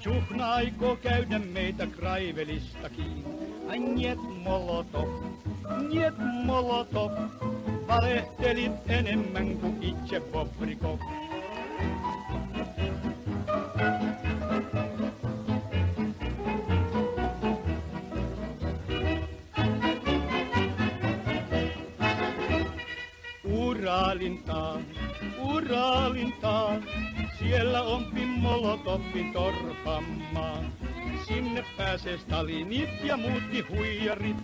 Tjuhna 0.00 0.52
aikoo 0.52 0.96
käydä 0.96 1.38
meitä 1.38 1.86
Kraivelistakin. 1.86 3.24
Ai 3.68 3.78
niet 3.78 4.18
Molotov, 4.44 5.08
niet 5.88 6.18
Molotov, 6.44 7.12
valehtelit 7.88 8.72
enemmän 8.88 9.58
kuin 9.58 9.82
itse 9.82 10.20
Bobrikov. 10.20 10.98
Uralintaan, 23.76 24.84
Uralintaan, 25.38 26.84
siellä 27.38 27.82
on 27.82 28.06
Molotovin 28.26 29.32
torpammaa. 29.32 30.64
Sinne 31.28 31.64
pääsee 31.76 32.18
Stalinit 32.18 32.88
ja 33.04 33.16
muutkin 33.16 33.68
huijarit, 33.68 34.36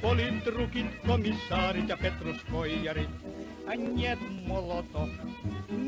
politrukit, 0.00 0.86
komissaarit 1.06 1.88
ja 1.88 1.96
petruskoijarit. 1.96 3.10
Ai 3.66 3.76
Niet 3.76 4.46
Molotov, 4.46 5.08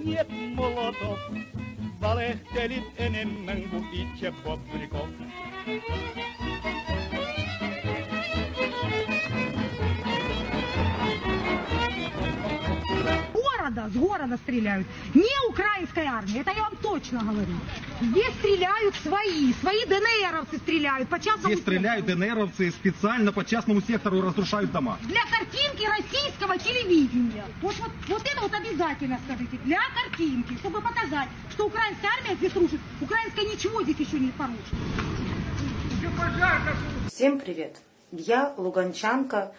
niet 0.05 0.55
Molotov, 0.55 1.19
valehtelit 2.01 2.85
enemmän 2.97 3.63
kuin 3.71 3.89
itse 3.93 4.33
Bobrikov. 4.45 5.09
Города, 13.65 13.89
с 13.89 13.97
города 13.97 14.37
стреляют. 14.37 14.87
Не 15.15 15.49
украинская 15.49 16.09
армия, 16.09 16.41
это 16.41 16.51
я 16.51 16.63
вам 16.63 16.77
точно 16.77 17.21
говорю. 17.21 17.57
Здесь 18.01 18.33
стреляют 18.41 18.95
свои, 18.97 19.53
свои 19.55 19.85
ДНРовцы 19.87 20.59
стреляют 20.59 21.09
по 21.09 21.19
частному 21.19 21.55
Здесь 21.55 21.61
стреляют 21.61 22.07
ДНРовцы 22.07 22.71
специально 22.71 23.33
по 23.33 23.45
частному 23.45 23.81
сектору 23.81 24.19
и 24.19 24.23
разрушают 24.23 24.71
дома. 24.73 24.99
Для 25.03 25.23
картинки 25.27 25.87
российского 25.87 26.59
телевидения. 26.59 27.45
Вот, 27.63 27.75
вот, 27.79 27.91
вот 28.09 28.23
это 28.23 28.41
вот 28.41 28.53
обязательно 28.53 29.19
скажите. 29.27 29.57
Для 29.65 29.81
картинки, 29.95 30.57
чтобы 30.59 30.81
показать, 30.81 31.29
что 31.51 31.67
украинская 31.67 32.11
армия 32.19 32.37
здесь 32.37 32.55
рушит. 32.55 32.81
Украинская 33.01 33.45
ничего 33.45 33.83
здесь 33.83 33.99
еще 33.99 34.19
не 34.19 34.31
порушит. 34.33 34.75
Всем 37.09 37.39
привет! 37.41 37.77
Я 38.13 38.53
Луганчанка, 38.57 39.55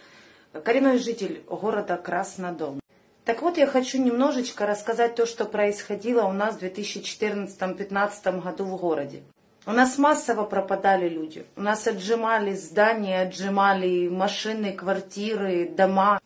коренной 0.64 1.00
житель 1.00 1.42
города 1.50 1.98
Краснодон. 1.98 2.80
Так 3.26 3.42
вот, 3.42 3.58
я 3.58 3.66
хочу 3.66 4.00
немножечко 4.00 4.68
рассказать 4.68 5.16
то, 5.16 5.26
что 5.26 5.46
происходило 5.46 6.26
у 6.26 6.32
нас 6.32 6.56
в 6.56 6.64
2014-2015 6.64 8.42
году 8.42 8.66
в 8.66 8.78
городе. 8.78 9.24
У 9.66 9.72
нас 9.72 9.98
массово 9.98 10.44
пропадали 10.44 11.10
люди. 11.10 11.44
У 11.56 11.62
нас 11.62 11.88
отжимали 11.88 12.54
здания, 12.54 13.22
отжимали 13.22 14.08
машины, 14.10 14.74
квартиры, 14.74 15.68
дома. 15.68 16.20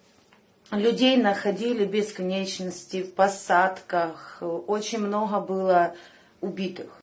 Людей 0.71 1.15
находили 1.15 1.85
бесконечности 1.85 3.03
в 3.03 3.13
посадках. 3.13 4.39
Очень 4.41 4.99
много 4.99 5.39
было 5.39 5.95
убитых. 6.41 7.01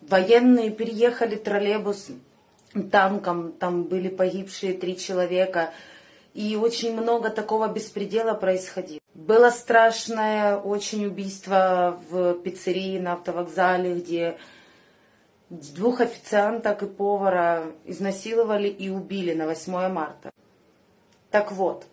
Военные 0.00 0.70
переехали 0.70 1.36
троллейбус 1.36 2.08
танком, 2.90 3.52
там 3.52 3.84
были 3.84 4.08
погибшие 4.08 4.72
три 4.72 4.96
человека. 4.96 5.74
И 6.32 6.56
очень 6.56 6.98
много 6.98 7.28
такого 7.28 7.68
беспредела 7.68 8.32
происходило. 8.32 9.01
Было 9.14 9.50
страшное 9.50 10.56
очень 10.56 11.06
убийство 11.06 12.00
в 12.08 12.34
пиццерии 12.34 12.98
на 12.98 13.12
автовокзале, 13.12 13.96
где 13.96 14.38
двух 15.50 16.00
официанток 16.00 16.82
и 16.82 16.86
повара 16.86 17.64
изнасиловали 17.84 18.68
и 18.68 18.88
убили 18.88 19.34
на 19.34 19.46
8 19.46 19.88
марта. 19.88 20.32
Так 21.30 21.52
вот, 21.52 21.84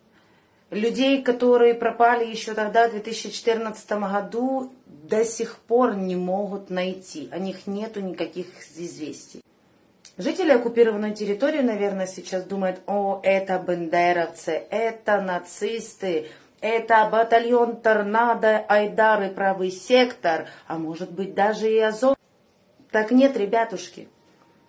людей, 0.69 1.21
которые 1.21 1.73
пропали 1.73 2.25
еще 2.25 2.53
тогда, 2.53 2.87
в 2.87 2.91
2014 2.91 3.91
году, 3.91 4.71
до 4.85 5.25
сих 5.25 5.57
пор 5.57 5.95
не 5.95 6.15
могут 6.15 6.69
найти. 6.69 7.27
О 7.33 7.37
них 7.37 7.67
нету 7.67 7.99
никаких 7.99 8.47
известий. 8.77 9.41
Жители 10.17 10.51
оккупированной 10.51 11.13
территории, 11.13 11.61
наверное, 11.61 12.07
сейчас 12.07 12.43
думают, 12.43 12.81
о, 12.87 13.19
это 13.23 13.57
бендеровцы, 13.59 14.51
это 14.69 15.21
нацисты, 15.21 16.27
это 16.61 17.07
батальон 17.11 17.77
Торнадо, 17.77 18.65
Айдар 18.67 19.23
и 19.23 19.29
Правый 19.29 19.71
сектор, 19.71 20.47
а 20.67 20.77
может 20.77 21.11
быть 21.11 21.33
даже 21.33 21.71
и 21.71 21.79
Азов. 21.79 22.15
Так 22.91 23.11
нет, 23.11 23.37
ребятушки. 23.37 24.09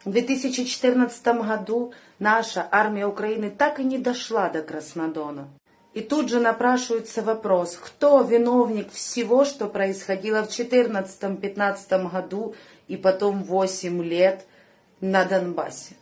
В 0.04 0.10
2014 0.10 1.26
году 1.26 1.92
наша 2.18 2.66
армия 2.70 3.06
Украины 3.06 3.50
так 3.50 3.80
и 3.80 3.84
не 3.84 3.98
дошла 3.98 4.48
до 4.48 4.62
Краснодона. 4.62 5.48
И 5.92 6.00
тут 6.00 6.28
же 6.28 6.38
напрашивается 6.38 7.20
вопрос, 7.20 7.76
кто 7.76 8.22
виновник 8.22 8.92
всего, 8.92 9.44
что 9.44 9.66
происходило 9.66 10.44
в 10.44 10.48
2014-2015 10.48 12.10
году 12.10 12.54
и 12.86 12.96
потом 12.96 13.42
8 13.42 14.02
лет 14.04 14.46
на 15.00 15.24
Донбассе. 15.24 15.96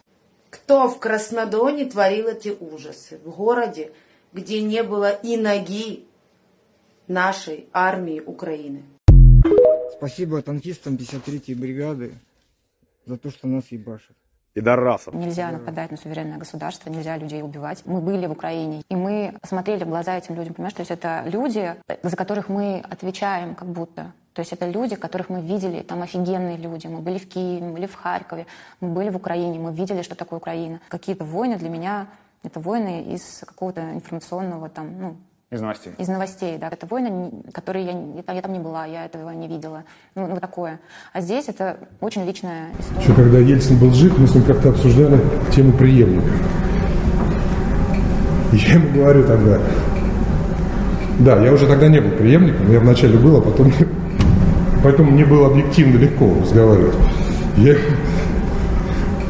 Кто 0.51 0.89
в 0.89 0.99
Краснодоне 0.99 1.87
творил 1.87 2.29
эти 2.29 2.55
ужасы? 2.61 3.19
В 3.25 3.31
городе, 3.31 3.93
где 4.33 4.63
не 4.63 4.83
было 4.83 5.11
и 5.11 5.37
ноги 5.37 6.07
нашей 7.07 7.69
армии 7.73 8.21
Украины. 8.21 8.83
Спасибо 9.93 10.43
танкистам 10.43 10.97
53-й 10.97 11.55
бригады 11.55 12.15
за 13.07 13.17
то, 13.17 13.31
что 13.31 13.49
нас 13.49 13.65
ебашат. 13.71 14.17
Пидорасов. 14.55 15.15
Нельзя 15.15 15.51
нападать 15.53 15.91
на 15.91 15.97
суверенное 15.97 16.39
государство, 16.39 16.91
нельзя 16.91 17.17
людей 17.17 17.43
убивать. 17.43 17.83
Мы 17.85 18.01
были 18.01 18.27
в 18.27 18.33
Украине, 18.33 18.83
и 18.89 18.97
мы 18.97 19.35
смотрели 19.47 19.85
в 19.85 19.89
глаза 19.89 20.17
этим 20.17 20.35
людям, 20.35 20.55
понимаешь? 20.55 20.75
То 20.75 20.81
есть 20.81 20.91
это 20.91 21.23
люди, 21.27 21.77
за 22.03 22.17
которых 22.17 22.49
мы 22.49 22.81
отвечаем 22.81 23.55
как 23.55 23.69
будто. 23.69 24.13
То 24.33 24.41
есть 24.41 24.53
это 24.53 24.69
люди, 24.69 24.97
которых 24.97 25.29
мы 25.29 25.43
видели, 25.43 25.83
там 25.83 26.03
офигенные 26.03 26.57
люди. 26.57 26.87
Мы 26.87 27.01
были 27.01 27.19
в 27.19 27.29
Киеве, 27.29 27.67
мы 27.67 27.73
были 27.73 27.87
в 27.87 27.95
Харькове, 27.95 28.47
мы 28.81 28.89
были 28.89 29.11
в 29.11 29.17
Украине, 29.17 29.59
мы 29.59 29.73
видели, 29.73 30.03
что 30.03 30.15
такое 30.15 30.39
Украина. 30.39 30.81
Какие-то 30.89 31.25
войны 31.25 31.57
для 31.57 31.69
меня 31.69 32.09
это 32.43 32.61
войны 32.61 33.03
из 33.15 33.43
какого-то 33.47 33.81
информационного 33.93 34.69
там, 34.69 34.95
ну, 35.01 35.17
Из 35.51 35.61
новостей. 35.61 35.93
из 35.99 36.09
новостей, 36.09 36.59
да. 36.59 36.69
Это 36.69 36.87
войны, 36.87 37.33
которые 37.53 37.87
я, 37.87 38.33
я, 38.35 38.43
там 38.43 38.53
не 38.53 38.59
была, 38.59 38.87
я 38.87 39.05
этого 39.05 39.31
не 39.31 39.49
видела. 39.49 39.85
Ну, 40.15 40.27
ну, 40.27 40.37
такое. 40.39 40.81
А 41.13 41.21
здесь 41.21 41.49
это 41.49 41.79
очень 42.01 42.25
личная 42.25 42.69
история. 42.79 43.03
Еще 43.03 43.15
когда 43.15 43.39
Ельцин 43.39 43.79
был 43.79 43.93
жив, 43.93 44.19
мы 44.19 44.27
с 44.27 44.35
ним 44.35 44.45
как-то 44.45 44.71
обсуждали 44.71 45.21
тему 45.55 45.73
преемника. 45.73 46.29
И 48.53 48.57
я 48.57 48.75
ему 48.75 48.95
говорю 48.95 49.27
тогда, 49.27 49.61
да, 51.19 51.45
я 51.45 51.53
уже 51.53 51.67
тогда 51.67 51.89
не 51.89 52.01
был 52.01 52.13
преемником, 52.17 52.71
я 52.71 52.81
вначале 52.81 53.19
был, 53.19 53.37
а 53.39 53.43
потом, 53.43 53.73
поэтому 54.83 55.11
мне 55.11 55.27
было 55.27 55.49
объективно 55.49 55.99
легко 55.99 56.35
разговаривать. 56.41 56.95
Я, 57.57 57.75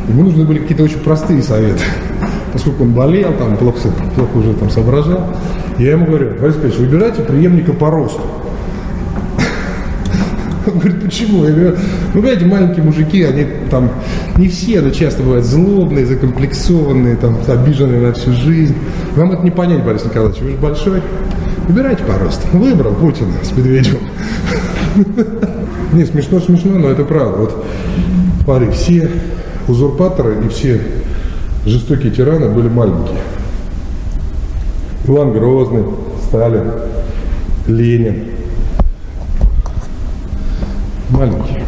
ему 0.09 0.24
нужны 0.24 0.44
были 0.44 0.59
какие-то 0.59 0.85
очень 0.85 0.98
простые 0.98 1.43
советы. 1.43 1.82
Поскольку 2.52 2.85
он 2.85 2.93
болел, 2.93 3.32
там 3.35 3.56
плохо, 3.56 3.78
плохо 4.14 4.36
уже 4.36 4.55
там 4.55 4.70
соображал, 4.70 5.35
я 5.78 5.93
ему 5.93 6.06
говорю, 6.06 6.30
Борис 6.40 6.55
Павлович, 6.55 6.78
выбирайте 6.78 7.22
преемника 7.22 7.72
по 7.72 7.90
росту. 7.90 8.22
Он 10.66 10.78
говорит, 10.78 11.02
почему? 11.02 11.44
Я 11.44 11.52
говорю, 11.52 11.76
ну, 12.12 12.20
знаете, 12.20 12.44
маленькие 12.44 12.85
мужики, 12.85 13.22
они 13.22 13.47
там, 13.70 13.90
не 14.36 14.48
все, 14.48 14.80
но 14.80 14.90
часто 14.90 15.22
бывают 15.22 15.47
злобные, 15.47 16.05
закомплексованные, 16.05 17.16
там, 17.16 17.39
обиженные 17.47 18.01
на 18.01 18.12
всю 18.12 18.32
жизнь. 18.32 18.74
Вам 19.16 19.32
это 19.32 19.43
не 19.43 19.51
понять, 19.51 19.85
Борис 19.85 20.05
Николаевич, 20.05 20.40
вы 20.40 20.51
же 20.51 20.56
большой. 20.56 21.02
Выбирайте 21.68 22.02
по 22.05 22.18
росту. 22.18 22.47
Выбрал 22.52 22.94
Путина 22.94 23.32
с 23.43 23.52
Медведевым. 23.56 24.01
Не, 25.93 26.05
смешно, 26.05 26.40
смешно, 26.40 26.78
но 26.78 26.89
это 26.89 27.05
правда. 27.05 27.39
Вот, 27.39 27.64
смотри, 28.44 28.70
все 28.70 29.10
узурпаторы 29.69 30.45
и 30.45 30.49
все 30.49 30.81
жестокие 31.66 32.11
тираны 32.11 32.49
были 32.49 32.69
маленькие. 32.69 33.20
Иван 35.07 35.32
Грозный, 35.32 35.85
Сталин, 36.27 36.70
Ленин. 37.66 38.28
Маленькие. 41.11 41.68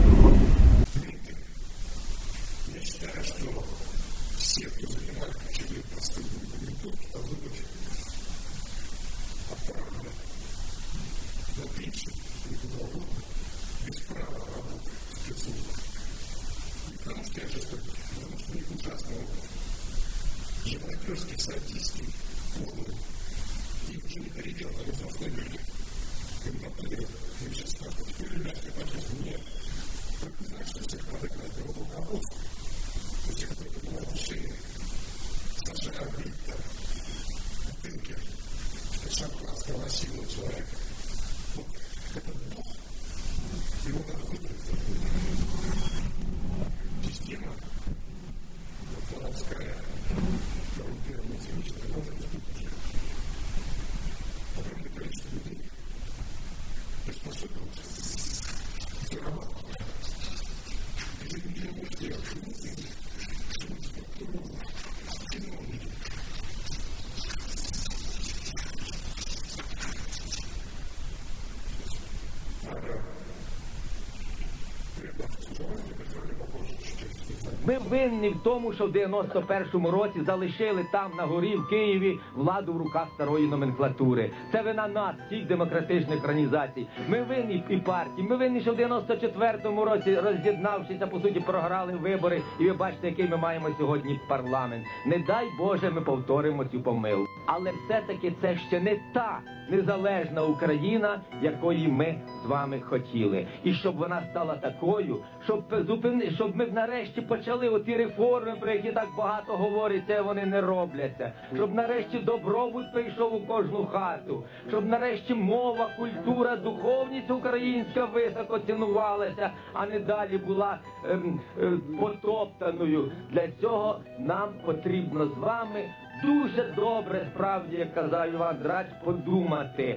Тому, 78.43 78.73
що 78.73 78.87
в 78.87 78.91
91-му 78.91 79.91
році 79.91 80.21
залишили 80.27 80.87
там 80.93 81.11
на 81.17 81.23
горі 81.23 81.57
в 81.57 81.69
Києві 81.69 82.19
владу 82.35 82.73
в 82.73 82.77
руках 82.77 83.09
старої 83.15 83.47
номенклатури. 83.47 84.31
Це 84.53 84.63
вина 84.63 84.89
нас, 84.89 85.15
всіх 85.27 85.47
демократичних 85.47 86.25
організацій. 86.25 86.87
Ми 87.09 87.23
винні 87.23 87.65
і 87.69 87.77
партії. 87.77 88.29
Ми 88.29 88.37
винні, 88.37 88.61
що 88.61 88.73
в 88.73 88.77
94-му 88.77 89.85
році, 89.85 90.17
роз'єднавшися, 90.17 91.07
по 91.07 91.21
суті, 91.21 91.41
програли 91.41 91.93
вибори. 91.93 92.43
І 92.59 92.65
ви 92.65 92.73
бачите, 92.73 93.07
який 93.09 93.29
ми 93.29 93.37
маємо 93.37 93.69
сьогодні 93.79 94.21
парламент. 94.29 94.85
Не 95.07 95.19
дай 95.19 95.47
Боже, 95.59 95.91
ми 95.91 96.01
повторимо 96.01 96.65
цю 96.65 96.81
помилку. 96.81 97.27
Але 97.47 97.73
все-таки 97.85 98.33
це 98.41 98.57
ще 98.57 98.81
не 98.81 98.97
та 99.15 99.41
незалежна 99.71 100.43
Україна, 100.43 101.21
якої 101.43 101.89
ми 101.89 102.15
з 102.45 102.47
вами 102.47 102.81
хотіли. 102.81 103.47
І 103.65 103.73
щоб 103.73 103.97
вона 103.97 104.23
стала 104.31 104.55
такою, 104.55 105.17
щоб 105.45 105.65
зупини, 105.87 106.31
щоб 106.31 106.57
ми 106.57 106.67
нарешті 106.67 107.21
почали 107.21 107.69
оті 107.69 107.97
реформи, 107.97 108.57
про 108.61 108.73
які 108.73 108.93
так 108.93 109.09
багато 109.19 109.53
говориться, 109.57 110.23
вони 110.23 110.47
не 110.47 110.61
робляться. 110.61 111.33
Щоб 111.55 111.75
нарешті 111.75 112.19
добробут 112.19 112.93
прийшов 112.93 113.35
у 113.35 113.41
кожну 113.41 113.87
хату, 113.87 114.45
щоб 114.69 114.87
нарешті 114.87 115.35
мова, 115.35 115.91
культура, 115.99 116.57
духовність 116.57 117.31
українська 117.31 118.05
високо 118.05 118.59
цінувалася, 118.59 119.51
а 119.73 119.87
не 119.87 120.01
далі 120.01 120.39
була 120.39 120.79
ем, 121.11 121.41
е, 121.61 121.73
потоптаною. 122.01 123.13
Для 123.31 123.49
цього 123.61 124.01
нам 124.19 124.49
потрібно 124.65 125.27
з 125.27 125.39
вами 125.39 125.85
дуже 126.24 126.64
добре, 126.76 127.22
справді, 127.34 127.76
як 127.78 127.94
казав 127.96 128.34
Іван 128.34 128.56
Драч, 128.64 128.88
подумати. 129.06 129.96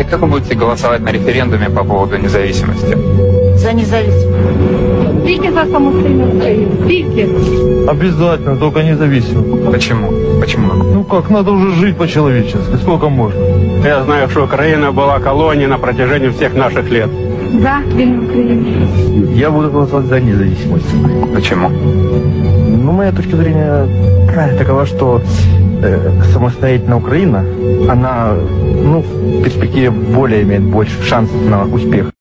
И 0.00 0.04
как 0.04 0.20
вы 0.20 0.28
будете 0.28 0.54
голосовать 0.54 1.00
на 1.00 1.10
референдуме 1.12 1.70
по 1.70 1.84
поводу 1.84 2.18
независимости? 2.18 2.96
За 3.56 3.72
независимость. 3.72 5.26
Тільки 5.26 5.52
за 5.52 5.64
самостійну 5.64 6.26
Україну. 6.36 6.68
Тільки. 6.88 7.28
Обязательно, 7.88 8.56
только 8.56 8.82
независимо. 8.82 9.70
Почему? 9.72 10.12
Почему? 10.40 10.72
Ну 10.94 11.04
как, 11.04 11.30
надо 11.30 11.50
уже 11.50 11.70
жить 11.70 11.96
по-человечески, 11.96 12.76
сколько 12.82 13.08
можно. 13.08 13.40
Я 13.84 14.04
знаю, 14.04 14.28
что 14.28 14.44
Украина 14.44 14.92
была 14.92 15.18
колонией 15.20 15.68
на 15.68 15.78
протяжении 15.78 16.28
всех 16.28 16.54
наших 16.54 16.90
лет. 16.90 17.08
За 17.62 17.82
вільну 17.96 18.22
Україну. 18.22 18.88
Я 19.34 19.50
буду 19.50 19.70
голосовать 19.70 20.06
за 20.06 20.20
независимость. 20.20 20.94
Почему? 21.34 21.70
Ну, 22.83 22.91
моя 22.91 23.13
точка 23.13 23.37
зрения 23.37 23.87
такова, 24.57 24.85
что 24.85 25.21
э, 25.81 26.21
самостоятельная 26.33 26.97
Украина, 26.97 27.39
она, 27.89 28.33
ну, 28.33 28.99
в 28.99 29.41
перспективе 29.41 29.89
более 29.89 30.43
имеет 30.43 30.63
больше 30.63 31.01
шансов 31.01 31.41
на 31.49 31.63
успех. 31.63 32.11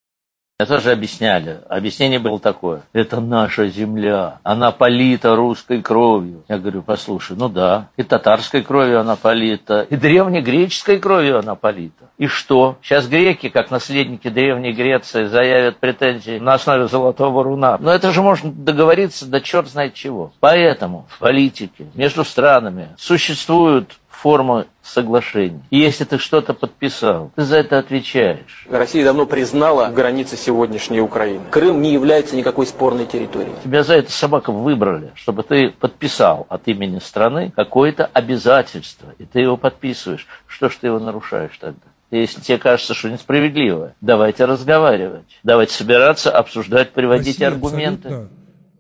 Это 0.63 0.77
тоже 0.77 0.93
объясняли. 0.93 1.61
Объяснение 1.69 2.21
было 2.21 2.39
такое. 2.39 2.83
Это 2.93 3.21
наша 3.21 3.67
земля. 3.67 4.39
Она 4.45 4.71
полита 4.71 5.35
русской 5.35 5.83
кровью. 5.83 6.45
Я 6.49 6.59
говорю, 6.59 6.83
послушай, 6.83 7.37
ну 7.37 7.49
да. 7.49 7.89
И 7.97 8.05
татарской 8.05 8.63
кровью 8.63 9.01
она 9.01 9.17
полита. 9.17 9.83
И 9.91 9.97
древнегреческой 9.97 11.01
кровью 11.01 11.41
она 11.41 11.57
полита. 11.57 12.05
И 12.17 12.29
что? 12.29 12.77
Сейчас 12.81 13.09
греки, 13.09 13.49
как 13.49 13.73
наследники 13.73 14.29
Древней 14.29 14.73
Греции, 14.73 15.25
заявят 15.25 15.79
претензии 15.79 16.39
на 16.39 16.55
основе 16.55 16.87
золотого 16.87 17.43
руна. 17.43 17.77
Но 17.81 17.91
это 17.91 18.13
же 18.13 18.23
можно 18.23 18.53
договориться 18.53 19.27
до 19.27 19.41
черт 19.41 19.69
знает 19.69 19.95
чего. 19.95 20.33
Поэтому 20.39 21.07
в 21.09 21.19
политике 21.19 21.87
между 21.95 22.25
странами 22.25 22.91
существуют 22.97 23.99
формы 24.23 24.67
соглашений. 24.83 25.63
И 25.71 25.79
если 25.79 26.05
ты 26.05 26.19
что-то 26.19 26.55
подписал, 26.55 27.33
ты 27.35 27.43
за 27.43 27.57
это 27.57 27.79
отвечаешь. 27.79 28.67
Россия 28.71 29.05
давно 29.05 29.27
признала 29.27 29.89
границы 29.89 30.37
сегодняшней 30.37 31.01
Украины. 31.01 31.43
Крым 31.51 31.83
не 31.83 31.93
является 31.93 32.37
никакой 32.37 32.67
спорной 32.67 33.07
территорией. 33.07 33.55
Тебя 33.65 33.83
за 33.83 33.95
это 33.95 34.13
собака 34.13 34.53
выбрали, 34.53 35.11
чтобы 35.17 35.43
ты 35.43 35.71
подписал 35.71 36.47
от 36.49 36.69
имени 36.69 37.01
страны 37.01 37.53
какое-то 37.57 38.07
обязательство, 38.07 39.09
и 39.19 39.25
ты 39.25 39.41
его 39.41 39.57
подписываешь. 39.57 40.29
Что 40.47 40.69
ж 40.69 40.77
ты 40.81 40.87
его 40.87 41.01
нарушаешь 41.01 41.59
тогда? 41.59 41.83
Если 42.13 42.41
тебе 42.41 42.59
кажется, 42.59 42.95
что 42.95 43.11
несправедливо, 43.11 43.95
давайте 44.01 44.45
разговаривать. 44.45 45.41
Давайте 45.43 45.75
собираться, 45.75 46.31
обсуждать, 46.31 46.93
приводить 46.93 47.41
Россия 47.41 47.49
аргументы. 47.49 48.29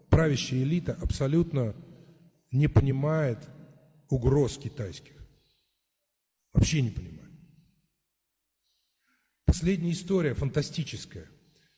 правящая 0.09 0.60
элита 0.60 0.97
абсолютно 1.02 1.74
не 2.52 2.69
понимает 2.69 3.39
угроз 4.09 4.56
китайских. 4.56 5.22
Вообще 6.53 6.83
не 6.83 6.91
понимает. 6.91 7.31
Последняя 9.45 9.93
история 9.93 10.35
фантастическая. 10.35 11.27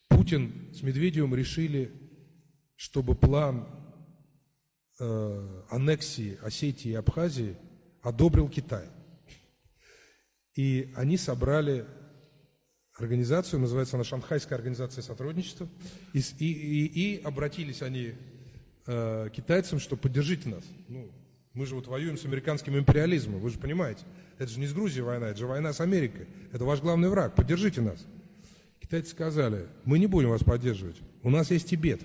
Путин 0.09 0.73
с 0.75 0.83
Медведевым 0.83 1.35
решили, 1.35 1.93
чтобы 2.77 3.15
план 3.15 3.67
э, 5.01 5.63
аннексии 5.71 6.39
Осетии 6.43 6.91
и 6.91 6.95
Абхазии 6.95 7.57
одобрил 8.03 8.49
Китай. 8.49 8.89
И 10.55 10.93
они 10.95 11.17
собрали 11.17 11.85
организацию, 12.97 13.59
называется 13.59 13.97
она 13.97 14.05
Шанхайская 14.05 14.57
организация 14.57 15.03
сотрудничества, 15.03 15.69
и, 16.13 16.21
и, 16.39 16.53
и- 16.53 17.17
и 17.17 17.23
обратились 17.23 17.83
они 17.83 18.15
э, 18.87 19.31
китайцам, 19.35 19.81
что 19.81 19.97
поддержите 19.97 20.49
нас. 20.49 20.65
Ну, 20.87 21.11
мы 21.55 21.67
же 21.67 21.75
вот 21.75 21.89
воюем 21.89 22.17
с 22.17 22.25
американским 22.25 22.79
империализмом, 22.79 23.41
вы 23.41 23.51
же 23.51 23.59
понимаете. 23.59 24.05
Это 24.39 24.51
же 24.51 24.59
не 24.59 24.67
с 24.67 24.73
Грузией 24.73 25.05
война, 25.05 25.29
это 25.29 25.39
же 25.39 25.47
война 25.47 25.73
с 25.73 25.81
Америкой. 25.81 26.27
Это 26.53 26.65
ваш 26.65 26.81
главный 26.81 27.09
враг, 27.09 27.35
поддержите 27.35 27.81
нас. 27.81 28.05
Китайцы 28.81 29.11
сказали, 29.11 29.69
мы 29.85 29.99
не 29.99 30.07
будем 30.07 30.31
вас 30.31 30.43
поддерживать, 30.43 31.01
у 31.23 31.31
нас 31.31 31.51
есть 31.51 31.69
Тибет. 31.69 32.03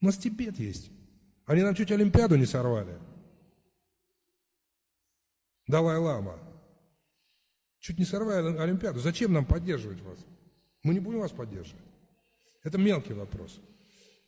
У 0.00 0.06
нас 0.06 0.16
Тибет 0.16 0.58
есть. 0.58 0.90
Они 1.46 1.62
нам 1.62 1.74
чуть 1.74 1.90
Олимпиаду 1.90 2.36
не 2.36 2.46
сорвали. 2.46 2.96
Далай-Лама. 5.66 6.38
Чуть 7.80 7.98
не 7.98 8.04
сорвали 8.04 8.56
Олимпиаду. 8.58 9.00
Зачем 9.00 9.32
нам 9.32 9.44
поддерживать 9.44 10.00
вас? 10.02 10.18
Мы 10.82 10.94
не 10.94 11.00
будем 11.00 11.20
вас 11.20 11.32
поддерживать. 11.32 11.84
Это 12.62 12.78
мелкий 12.78 13.12
вопрос, 13.12 13.60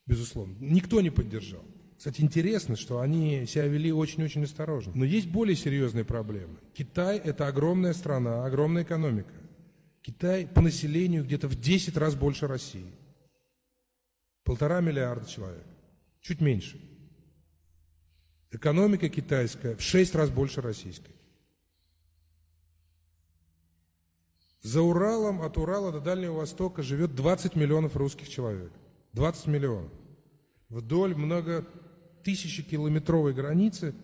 безусловно. 0.06 0.56
Никто 0.60 1.00
не 1.00 1.10
поддержал. 1.10 1.64
Кстати, 2.00 2.22
интересно, 2.22 2.76
что 2.76 3.00
они 3.00 3.44
себя 3.44 3.66
вели 3.66 3.92
очень-очень 3.92 4.44
осторожно. 4.44 4.90
Но 4.94 5.04
есть 5.04 5.28
более 5.28 5.54
серьезные 5.54 6.02
проблемы. 6.02 6.56
Китай– 6.72 7.18
это 7.24 7.46
огромная 7.46 7.92
страна, 7.92 8.46
огромная 8.46 8.84
экономика. 8.84 9.34
Китай 10.00 10.46
по 10.46 10.62
населению 10.62 11.24
где-то 11.24 11.46
в 11.46 11.60
10 11.60 11.98
раз 11.98 12.14
больше 12.14 12.46
России. 12.46 12.90
Полтора 14.44 14.80
миллиарда 14.80 15.28
человек. 15.28 15.66
Чуть 16.22 16.40
меньше. 16.40 16.80
Экономика 18.50 19.10
китайская 19.10 19.76
в 19.76 19.82
шесть 19.82 20.14
раз 20.14 20.30
больше 20.30 20.62
российской. 20.62 21.12
За 24.62 24.80
Уралом, 24.80 25.42
от 25.42 25.58
Урала 25.58 25.92
до 25.92 26.00
Дальнего 26.00 26.36
Востока 26.36 26.82
живет 26.82 27.14
20 27.14 27.56
миллионов 27.56 27.94
русских 27.94 28.30
человек. 28.30 28.72
20 29.12 29.48
миллионов. 29.48 29.92
Вдоль 30.70 31.16
много 31.16 31.66
тысячи 32.22 32.62
километровой 32.62 33.32
границы, 33.32 33.94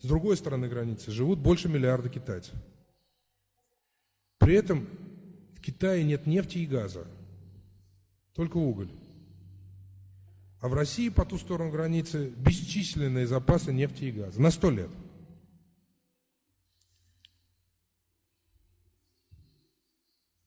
с 0.00 0.06
другой 0.06 0.36
стороны 0.36 0.68
границы, 0.68 1.10
живут 1.10 1.38
больше 1.38 1.68
миллиарда 1.68 2.08
китайцев. 2.08 2.54
При 4.38 4.54
этом 4.54 4.88
в 5.54 5.60
Китае 5.60 6.02
нет 6.02 6.26
нефти 6.26 6.58
и 6.58 6.66
газа, 6.66 7.06
только 8.34 8.56
уголь. 8.56 8.90
А 10.60 10.68
в 10.68 10.74
России 10.74 11.08
по 11.08 11.24
ту 11.24 11.38
сторону 11.38 11.70
границы 11.70 12.30
бесчисленные 12.36 13.26
запасы 13.26 13.72
нефти 13.72 14.04
и 14.04 14.12
газа 14.12 14.40
на 14.40 14.50
сто 14.50 14.70
лет. 14.70 14.90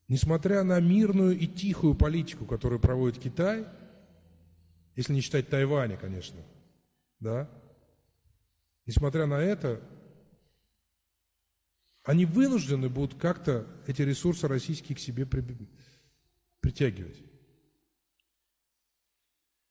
Несмотря 0.07 0.63
на 0.63 0.79
мирную 0.79 1.37
и 1.37 1.47
тихую 1.47 1.95
политику, 1.95 2.45
которую 2.45 2.79
проводит 2.79 3.21
Китай, 3.21 3.65
если 4.95 5.13
не 5.13 5.21
считать 5.21 5.49
Тайваня, 5.49 5.97
конечно, 5.97 6.39
да, 7.25 7.49
несмотря 8.85 9.25
на 9.25 9.39
это, 9.41 9.81
они 12.03 12.25
вынуждены 12.25 12.87
будут 12.87 13.19
как-то 13.19 13.67
эти 13.87 14.03
ресурсы 14.03 14.47
российские 14.47 14.95
к 14.95 14.99
себе 14.99 15.25
при... 15.25 15.43
притягивать. 16.61 17.17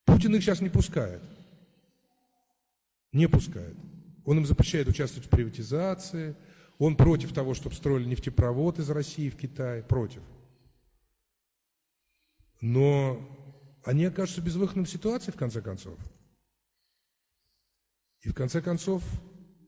Путин 0.05 0.35
их 0.35 0.43
сейчас 0.43 0.61
не 0.61 0.69
пускает. 0.69 1.23
Не 3.13 3.29
пускает. 3.29 3.77
Он 4.25 4.39
им 4.39 4.47
запрещает 4.47 4.89
участвовать 4.89 5.29
в 5.29 5.31
приватизации, 5.31 6.35
он 6.79 6.97
против 6.97 7.33
того, 7.33 7.55
чтобы 7.55 7.77
строили 7.77 8.09
нефтепровод 8.09 8.81
из 8.81 8.91
России 8.91 9.31
в 9.31 9.37
Китай, 9.37 9.85
против. 9.85 10.23
Но 12.61 13.21
они 13.85 14.07
окажутся 14.07 14.41
в 14.41 14.45
безвыходной 14.45 14.87
ситуации, 14.87 15.31
в 15.31 15.37
конце 15.37 15.63
концов. 15.63 15.97
И 18.25 18.29
в 18.29 18.35
конце 18.35 18.61
концов, 18.61 19.03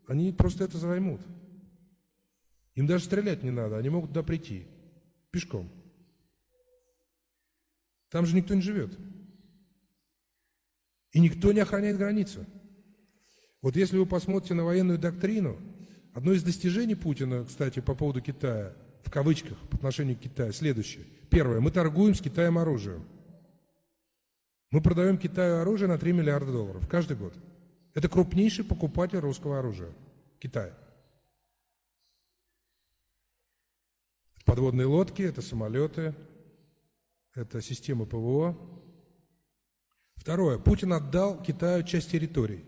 они 0.09 0.33
просто 0.33 0.65
это 0.65 0.78
займут. 0.78 1.20
Им 2.74 2.87
даже 2.87 3.05
стрелять 3.05 3.43
не 3.43 3.51
надо, 3.51 3.78
они 3.78 3.89
могут 3.89 4.11
туда 4.11 4.23
прийти. 4.23 4.66
Пешком. 5.31 5.70
Там 8.11 8.27
же 8.27 8.35
никто 8.35 8.55
не 8.55 8.62
живет. 8.62 8.99
И 11.12 11.20
никто 11.20 11.53
не 11.53 11.61
охраняет 11.61 11.97
границу. 11.97 12.45
Вот 13.62 13.77
если 13.77 13.97
вы 13.97 14.07
посмотрите 14.07 14.55
на 14.55 14.65
военную 14.65 14.99
доктрину, 14.99 15.59
Одно 16.16 16.33
из 16.33 16.43
достижений 16.43 16.95
Путина, 16.95 17.45
кстати, 17.45 17.81
по 17.81 17.95
поводу 17.95 18.23
Китая, 18.23 18.73
в 19.05 19.11
кавычках, 19.11 19.59
по 19.69 19.77
отношению 19.77 20.16
к 20.16 20.20
Китаю, 20.20 20.51
следующее. 20.51 21.05
Первое. 21.28 21.61
Мы 21.61 21.70
торгуем 21.70 22.15
с 22.15 22.23
Китаем 22.23 22.57
оружием. 22.57 23.05
Мы 24.70 24.81
продаем 24.81 25.19
Китаю 25.19 25.61
оружие 25.61 25.89
на 25.89 25.99
3 25.99 26.15
миллиарда 26.15 26.51
долларов 26.51 26.89
каждый 26.89 27.19
год. 27.19 27.35
Это 27.97 28.10
крупнейший 28.10 28.62
покупатель 28.62 29.20
русского 29.20 29.59
оружия. 29.59 29.90
Китай. 30.39 30.74
Подводные 34.44 34.86
лодки, 34.86 35.23
это 35.23 35.40
самолеты, 35.40 36.14
это 37.35 37.62
системы 37.62 38.05
ПВО. 38.05 38.55
Второе. 40.16 40.59
Путин 40.59 40.93
отдал 40.93 41.43
Китаю 41.43 41.85
часть 41.85 42.10
территорий. 42.10 42.66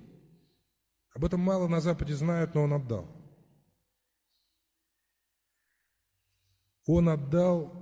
Об 1.14 1.26
этом 1.26 1.40
мало 1.40 1.68
на 1.68 1.82
Западе 1.82 2.14
знают, 2.14 2.54
но 2.54 2.62
он 2.62 2.72
отдал. 2.72 3.06
Он 6.86 7.06
отдал 7.06 7.74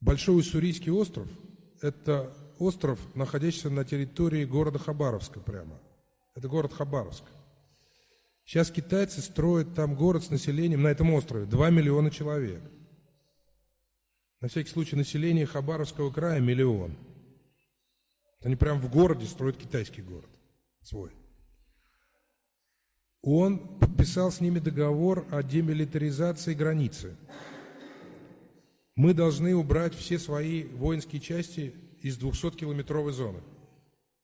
Большой 0.00 0.40
Уссурийский 0.40 0.90
остров. 0.90 1.28
Это 1.82 2.36
остров, 2.60 2.98
находящийся 3.14 3.70
на 3.70 3.84
территории 3.84 4.44
города 4.44 4.78
Хабаровска 4.78 5.40
прямо. 5.40 5.80
Это 6.34 6.48
город 6.48 6.72
Хабаровск. 6.72 7.24
Сейчас 8.44 8.70
китайцы 8.70 9.20
строят 9.20 9.74
там 9.74 9.94
город 9.94 10.24
с 10.24 10.30
населением 10.30 10.82
на 10.82 10.88
этом 10.88 11.12
острове 11.14 11.46
2 11.46 11.70
миллиона 11.70 12.10
человек. 12.10 12.62
На 14.40 14.48
всякий 14.48 14.70
случай 14.70 14.96
население 14.96 15.46
Хабаровского 15.46 16.10
края 16.10 16.40
миллион. 16.40 16.96
Они 18.42 18.56
прямо 18.56 18.80
в 18.80 18.90
городе 18.90 19.26
строят 19.26 19.56
китайский 19.56 20.02
город 20.02 20.30
свой. 20.82 21.10
Он 23.22 23.78
подписал 23.78 24.32
с 24.32 24.40
ними 24.40 24.58
договор 24.58 25.26
о 25.30 25.42
демилитаризации 25.42 26.54
границы. 26.54 27.16
Мы 28.96 29.12
должны 29.12 29.54
убрать 29.54 29.94
все 29.94 30.18
свои 30.18 30.64
воинские 30.64 31.20
части 31.20 31.74
из 32.00 32.18
200-километровой 32.18 33.12
зоны. 33.12 33.42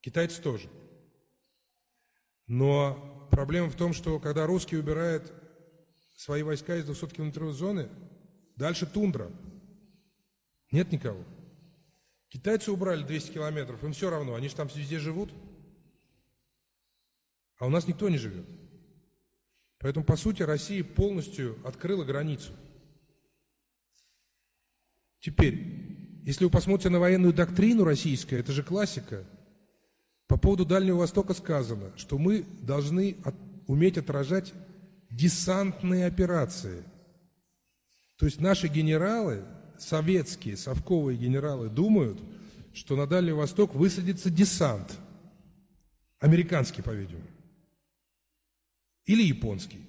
Китайцы 0.01 0.41
тоже. 0.41 0.69
Но 2.47 3.29
проблема 3.31 3.69
в 3.69 3.77
том, 3.77 3.93
что 3.93 4.19
когда 4.21 4.47
русские 4.47 4.81
убирают 4.81 5.33
свои 6.17 6.43
войска 6.43 6.77
из 6.77 6.89
200-километровой 6.89 7.53
зоны, 7.53 7.89
дальше 8.57 8.87
тундра. 8.87 9.31
Нет 10.71 10.93
никого. 10.93 11.23
Китайцы 12.29 12.73
убрали 12.73 13.03
200 13.05 13.33
километров, 13.33 13.83
им 13.85 13.93
все 13.93 14.11
равно, 14.11 14.35
они 14.35 14.49
же 14.49 14.57
там 14.57 14.69
везде 14.69 14.99
живут. 14.99 15.33
А 17.59 17.67
у 17.67 17.71
нас 17.71 17.87
никто 17.87 18.09
не 18.09 18.19
живет. 18.19 18.47
Поэтому, 19.79 20.05
по 20.05 20.17
сути, 20.17 20.43
Россия 20.43 20.83
полностью 20.83 21.59
открыла 21.67 22.05
границу. 22.05 22.53
Теперь, 25.21 25.96
если 26.27 26.45
вы 26.45 26.51
посмотрите 26.51 26.91
на 26.91 26.99
военную 26.99 27.33
доктрину 27.33 27.85
российскую, 27.85 28.41
это 28.41 28.51
же 28.51 28.65
классика. 28.65 29.25
По 30.27 30.37
поводу 30.37 30.67
Дальнего 30.67 30.97
Востока 30.97 31.35
сказано, 31.35 31.93
что 31.97 32.19
мы 32.19 32.45
должны 32.63 33.17
от, 33.25 33.37
уметь 33.69 33.97
отражать 33.97 34.53
десантные 35.09 36.05
операции. 36.05 36.83
То 38.17 38.27
есть 38.27 38.41
наши 38.41 38.67
генералы, 38.67 39.45
советские, 39.79 40.57
совковые 40.57 41.17
генералы, 41.17 41.69
думают, 41.69 42.21
что 42.75 42.97
на 42.97 43.07
Дальний 43.07 43.31
Восток 43.31 43.77
высадится 43.77 44.29
десант. 44.29 44.99
Американский, 46.19 46.83
по-видимому. 46.83 47.29
Или 49.05 49.23
японский. 49.23 49.81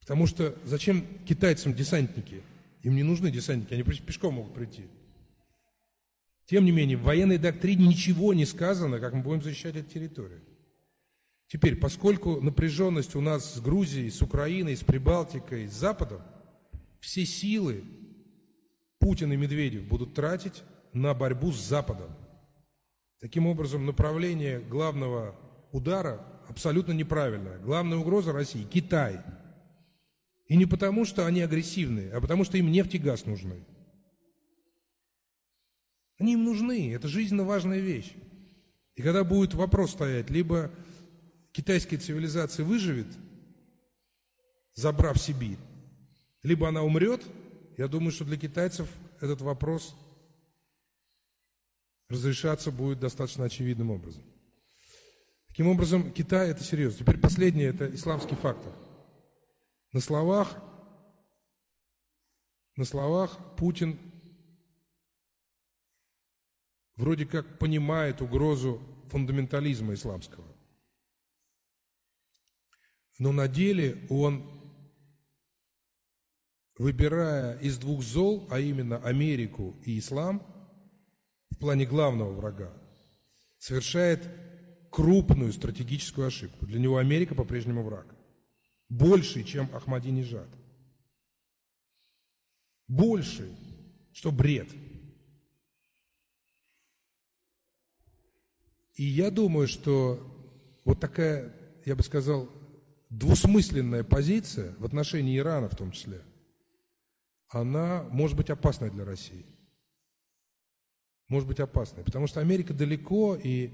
Потому 0.00 0.26
что 0.26 0.54
зачем 0.66 1.06
китайцам 1.24 1.72
десантники? 1.72 2.42
Им 2.86 2.94
не 2.94 3.02
нужны 3.02 3.32
десантники, 3.32 3.74
они 3.74 3.82
пешком 3.82 4.34
могут 4.34 4.54
прийти. 4.54 4.84
Тем 6.44 6.64
не 6.64 6.70
менее, 6.70 6.96
в 6.96 7.02
военной 7.02 7.36
доктрине 7.36 7.88
ничего 7.88 8.32
не 8.32 8.46
сказано, 8.46 9.00
как 9.00 9.12
мы 9.12 9.24
будем 9.24 9.42
защищать 9.42 9.74
эту 9.74 9.90
территорию. 9.90 10.40
Теперь, 11.48 11.74
поскольку 11.74 12.40
напряженность 12.40 13.16
у 13.16 13.20
нас 13.20 13.54
с 13.54 13.60
Грузией, 13.60 14.08
с 14.08 14.22
Украиной, 14.22 14.76
с 14.76 14.84
Прибалтикой, 14.84 15.66
с 15.66 15.72
Западом, 15.72 16.22
все 17.00 17.26
силы 17.26 17.82
Путин 19.00 19.32
и 19.32 19.36
Медведев 19.36 19.88
будут 19.88 20.14
тратить 20.14 20.62
на 20.92 21.12
борьбу 21.12 21.50
с 21.50 21.56
Западом. 21.56 22.14
Таким 23.18 23.48
образом, 23.48 23.84
направление 23.84 24.60
главного 24.60 25.34
удара 25.72 26.24
абсолютно 26.48 26.92
неправильная. 26.92 27.58
Главная 27.58 27.98
угроза 27.98 28.32
России– 28.32 28.62
Китай. 28.72 29.24
И 30.48 30.56
не 30.56 30.66
потому, 30.66 31.04
что 31.04 31.26
они 31.26 31.40
агрессивные, 31.40 32.12
а 32.12 32.20
потому, 32.20 32.44
что 32.44 32.56
им 32.56 32.70
нефть 32.70 32.94
и 32.94 32.98
газ 32.98 33.26
нужны. 33.26 33.64
Они 36.18 36.34
им 36.34 36.44
нужны, 36.44 36.94
это 36.94 37.08
жизненно 37.08 37.44
важная 37.44 37.80
вещь. 37.80 38.12
И 38.94 39.02
когда 39.02 39.24
будет 39.24 39.54
вопрос 39.54 39.92
стоять, 39.92 40.30
либо 40.30 40.70
китайская 41.52 41.98
цивилизация 41.98 42.64
выживет, 42.64 43.08
забрав 44.74 45.18
Сибирь, 45.18 45.58
либо 46.42 46.68
она 46.68 46.82
умрет, 46.82 47.22
я 47.76 47.88
думаю, 47.88 48.12
что 48.12 48.24
для 48.24 48.36
китайцев 48.36 48.88
этот 49.20 49.42
вопрос 49.42 49.94
разрешаться 52.08 52.70
будет 52.70 53.00
достаточно 53.00 53.44
очевидным 53.44 53.90
образом. 53.90 54.22
Таким 55.48 55.68
образом, 55.68 56.12
Китай 56.12 56.50
это 56.50 56.62
серьезно. 56.62 57.00
Теперь 57.00 57.18
последнее, 57.18 57.68
это 57.68 57.92
исламский 57.94 58.34
фактор. 58.36 58.72
На 59.96 60.02
словах, 60.02 60.62
на 62.76 62.84
словах 62.84 63.56
Путин 63.56 63.98
вроде 66.96 67.24
как 67.24 67.58
понимает 67.58 68.20
угрозу 68.20 68.82
фундаментализма 69.08 69.94
исламского. 69.94 70.54
Но 73.18 73.32
на 73.32 73.48
деле 73.48 74.06
он, 74.10 74.44
выбирая 76.76 77.58
из 77.60 77.78
двух 77.78 78.02
зол, 78.02 78.46
а 78.50 78.60
именно 78.60 78.98
Америку 78.98 79.80
и 79.82 79.98
ислам, 79.98 80.42
в 81.52 81.56
плане 81.56 81.86
главного 81.86 82.34
врага, 82.34 82.70
совершает 83.56 84.28
крупную 84.92 85.54
стратегическую 85.54 86.26
ошибку. 86.26 86.66
Для 86.66 86.80
него 86.80 86.98
Америка 86.98 87.34
по-прежнему 87.34 87.82
враг. 87.82 88.15
Больше, 88.88 89.42
чем 89.42 89.68
Ахмадинежад. 89.74 90.48
Больше, 92.86 93.54
что 94.12 94.30
бред. 94.30 94.68
И 98.94 99.04
я 99.04 99.30
думаю, 99.30 99.68
что 99.68 100.20
вот 100.84 101.00
такая, 101.00 101.52
я 101.84 101.96
бы 101.96 102.02
сказал, 102.02 102.48
двусмысленная 103.10 104.04
позиция 104.04 104.74
в 104.78 104.84
отношении 104.84 105.36
Ирана 105.36 105.68
в 105.68 105.76
том 105.76 105.90
числе, 105.90 106.22
она 107.48 108.04
может 108.10 108.36
быть 108.36 108.50
опасной 108.50 108.90
для 108.90 109.04
России. 109.04 109.44
Может 111.28 111.48
быть 111.48 111.60
опасной, 111.60 112.04
потому 112.04 112.26
что 112.26 112.40
Америка 112.40 112.72
далеко, 112.72 113.36
и 113.36 113.70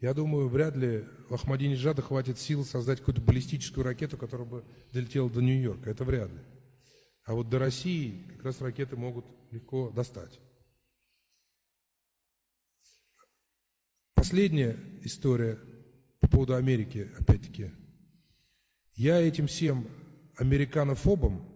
я 0.00 0.14
думаю, 0.14 0.48
вряд 0.48 0.76
ли 0.76 1.04
у 1.30 1.34
Ахмадинежада 1.34 2.02
хватит 2.02 2.38
сил 2.38 2.64
создать 2.64 2.98
какую-то 2.98 3.22
баллистическую 3.22 3.84
ракету, 3.84 4.16
которая 4.16 4.46
бы 4.46 4.64
долетела 4.92 5.30
до 5.30 5.40
Нью-Йорка. 5.40 5.90
Это 5.90 6.04
вряд 6.04 6.30
ли. 6.30 6.40
А 7.24 7.34
вот 7.34 7.48
до 7.48 7.58
России 7.58 8.24
как 8.34 8.44
раз 8.44 8.60
ракеты 8.60 8.96
могут 8.96 9.24
легко 9.50 9.90
достать. 9.90 10.40
Последняя 14.14 14.76
история 15.02 15.58
по 16.20 16.28
поводу 16.28 16.54
Америки, 16.54 17.10
опять-таки. 17.18 17.72
Я 18.94 19.20
этим 19.20 19.46
всем 19.46 19.88
американофобам 20.36 21.46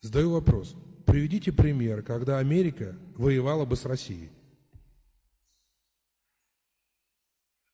задаю 0.00 0.30
вопрос. 0.30 0.74
Приведите 1.06 1.52
пример, 1.52 2.02
когда 2.02 2.38
Америка 2.38 2.96
воевала 3.14 3.64
бы 3.64 3.76
с 3.76 3.84
Россией. 3.84 4.30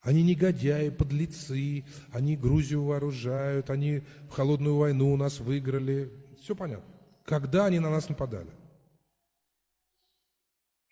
Они 0.02 0.24
негодяи, 0.24 0.90
подлецы, 0.90 1.84
они 2.10 2.36
Грузию 2.36 2.84
вооружают, 2.84 3.70
они 3.70 4.02
в 4.28 4.30
холодную 4.30 4.76
войну 4.76 5.12
у 5.12 5.16
нас 5.16 5.38
выиграли. 5.38 6.10
Все 6.40 6.56
понятно. 6.56 6.92
Когда 7.24 7.66
они 7.66 7.78
на 7.78 7.88
нас 7.88 8.08
нападали? 8.08 8.50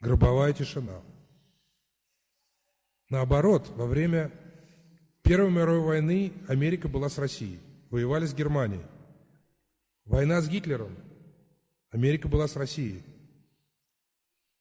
Гробовая 0.01 0.53
тишина. 0.53 1.03
Наоборот, 3.09 3.69
во 3.77 3.87
время 3.87 4.31
Первой 5.23 5.51
мировой 5.51 5.81
войны 5.81 6.33
Америка 6.47 6.89
была 6.89 7.09
с 7.09 7.19
Россией, 7.19 7.59
воевали 7.91 8.27
с 8.27 8.35
Германией. 8.35 8.85
Война 10.05 10.41
с 10.41 10.49
Гитлером, 10.49 10.97
Америка 11.91 12.29
была 12.29 12.47
с 12.47 12.55
Россией. 12.55 13.03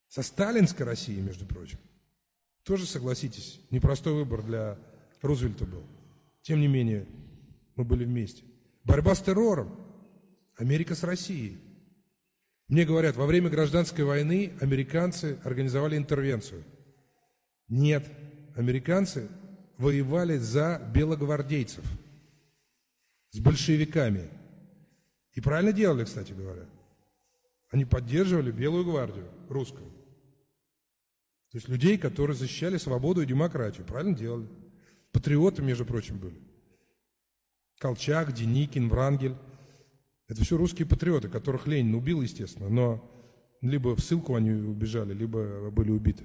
Со 0.08 0.22
сталинской 0.22 0.84
Россией, 0.84 1.22
между 1.22 1.46
прочим. 1.46 1.78
Тоже, 2.70 2.86
согласитесь, 2.86 3.60
непростой 3.72 4.12
выбор 4.12 4.44
для 4.44 4.78
Рузвельта 5.22 5.64
был. 5.64 5.82
Тем 6.42 6.60
не 6.60 6.68
менее, 6.68 7.04
мы 7.74 7.82
были 7.82 8.04
вместе. 8.04 8.44
Борьба 8.84 9.16
с 9.16 9.20
террором. 9.20 9.74
Америка 10.56 10.94
с 10.94 11.02
Россией. 11.02 11.58
Мне 12.68 12.84
говорят, 12.84 13.16
во 13.16 13.26
время 13.26 13.50
гражданской 13.50 14.04
войны 14.04 14.52
американцы 14.60 15.40
организовали 15.42 15.96
интервенцию. 15.96 16.62
Нет, 17.66 18.06
американцы 18.54 19.26
воевали 19.76 20.36
за 20.36 20.80
белогвардейцев, 20.94 21.84
с 23.32 23.40
большевиками. 23.40 24.28
И 25.34 25.40
правильно 25.40 25.72
делали, 25.72 26.04
кстати 26.04 26.32
говоря. 26.34 26.66
Они 27.70 27.84
поддерживали 27.84 28.52
Белую 28.52 28.84
гвардию, 28.84 29.26
русскую. 29.48 29.90
То 31.50 31.58
есть 31.58 31.68
людей, 31.68 31.98
которые 31.98 32.36
защищали 32.36 32.76
свободу 32.76 33.22
и 33.22 33.26
демократию. 33.26 33.84
Правильно 33.84 34.16
делали. 34.16 34.48
Патриоты, 35.12 35.62
между 35.62 35.84
прочим, 35.84 36.18
были. 36.18 36.40
Колчак, 37.78 38.32
Деникин, 38.32 38.88
Врангель. 38.88 39.34
Это 40.28 40.44
все 40.44 40.56
русские 40.56 40.86
патриоты, 40.86 41.28
которых 41.28 41.66
Ленин 41.66 41.94
убил, 41.94 42.22
естественно, 42.22 42.68
но 42.68 43.10
либо 43.62 43.96
в 43.96 44.00
ссылку 44.00 44.36
они 44.36 44.52
убежали, 44.52 45.12
либо 45.12 45.70
были 45.70 45.90
убиты. 45.90 46.24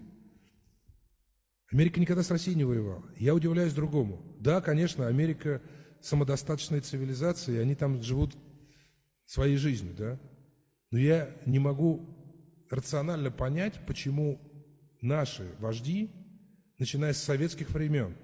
Америка 1.71 1.99
никогда 1.99 2.21
с 2.21 2.29
Россией 2.29 2.55
не 2.55 2.63
воевала. 2.63 3.03
Я 3.17 3.33
удивляюсь 3.33 3.73
другому. 3.73 4.21
Да, 4.39 4.61
конечно, 4.61 5.07
Америка 5.07 5.61
самодостаточная 6.01 6.81
цивилизация, 6.81 7.55
и 7.55 7.59
они 7.59 7.73
там 7.73 8.03
живут 8.03 8.37
своей 9.25 9.57
жизнью, 9.57 9.95
да. 9.97 10.19
Но 10.91 10.99
я 10.99 11.35
не 11.47 11.57
могу 11.57 12.07
рационально 12.69 13.31
понять, 13.31 13.83
почему 13.87 14.39
наши 15.05 15.55
вожди, 15.59 16.11
начиная 16.77 17.13
с 17.13 17.23
советских 17.23 17.69
времен, 17.69 18.15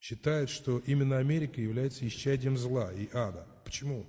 считают, 0.00 0.50
что 0.50 0.78
именно 0.80 1.18
Америка 1.18 1.60
является 1.60 2.06
исчадием 2.06 2.56
зла 2.56 2.92
и 2.92 3.08
ада. 3.12 3.46
Почему? 3.64 4.06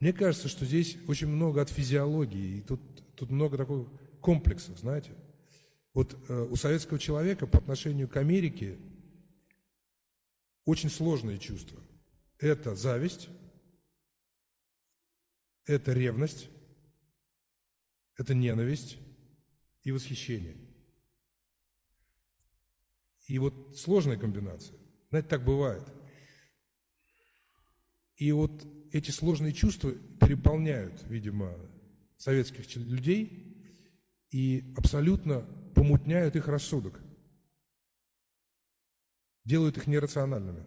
Мне 0.00 0.12
кажется, 0.12 0.48
что 0.48 0.64
здесь 0.64 0.96
очень 1.06 1.28
много 1.28 1.62
от 1.62 1.70
физиологии, 1.70 2.58
и 2.58 2.60
тут, 2.62 2.80
тут 3.14 3.30
много 3.30 3.56
таких 3.56 3.86
комплексов, 4.20 4.78
знаете. 4.78 5.12
Вот 5.92 6.16
э, 6.28 6.46
у 6.50 6.56
советского 6.56 6.98
человека 6.98 7.46
по 7.46 7.58
отношению 7.58 8.08
к 8.08 8.16
Америке 8.16 8.78
очень 10.64 10.90
сложные 10.90 11.38
чувства. 11.38 11.80
Это 12.38 12.74
зависть, 12.74 13.28
это 15.66 15.92
ревность, 15.92 16.48
это 18.16 18.34
ненависть 18.34 18.98
и 19.82 19.92
восхищение. 19.92 20.69
И 23.30 23.38
вот 23.38 23.78
сложная 23.78 24.16
комбинация. 24.16 24.76
Знаете, 25.10 25.28
так 25.28 25.44
бывает. 25.44 25.84
И 28.16 28.32
вот 28.32 28.66
эти 28.90 29.12
сложные 29.12 29.52
чувства 29.52 29.92
переполняют, 30.20 31.04
видимо, 31.04 31.54
советских 32.16 32.74
людей 32.74 33.56
и 34.30 34.74
абсолютно 34.76 35.42
помутняют 35.76 36.34
их 36.34 36.48
рассудок, 36.48 37.00
делают 39.44 39.76
их 39.76 39.86
нерациональными. 39.86 40.66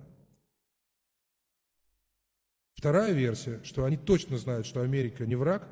Вторая 2.76 3.11
версия, 3.11 3.61
что 3.65 3.84
они 3.84 3.98
точно 3.98 4.38
знают, 4.38 4.65
что 4.65 4.81
Америка 4.81 5.26
не 5.26 5.35
враг, 5.35 5.68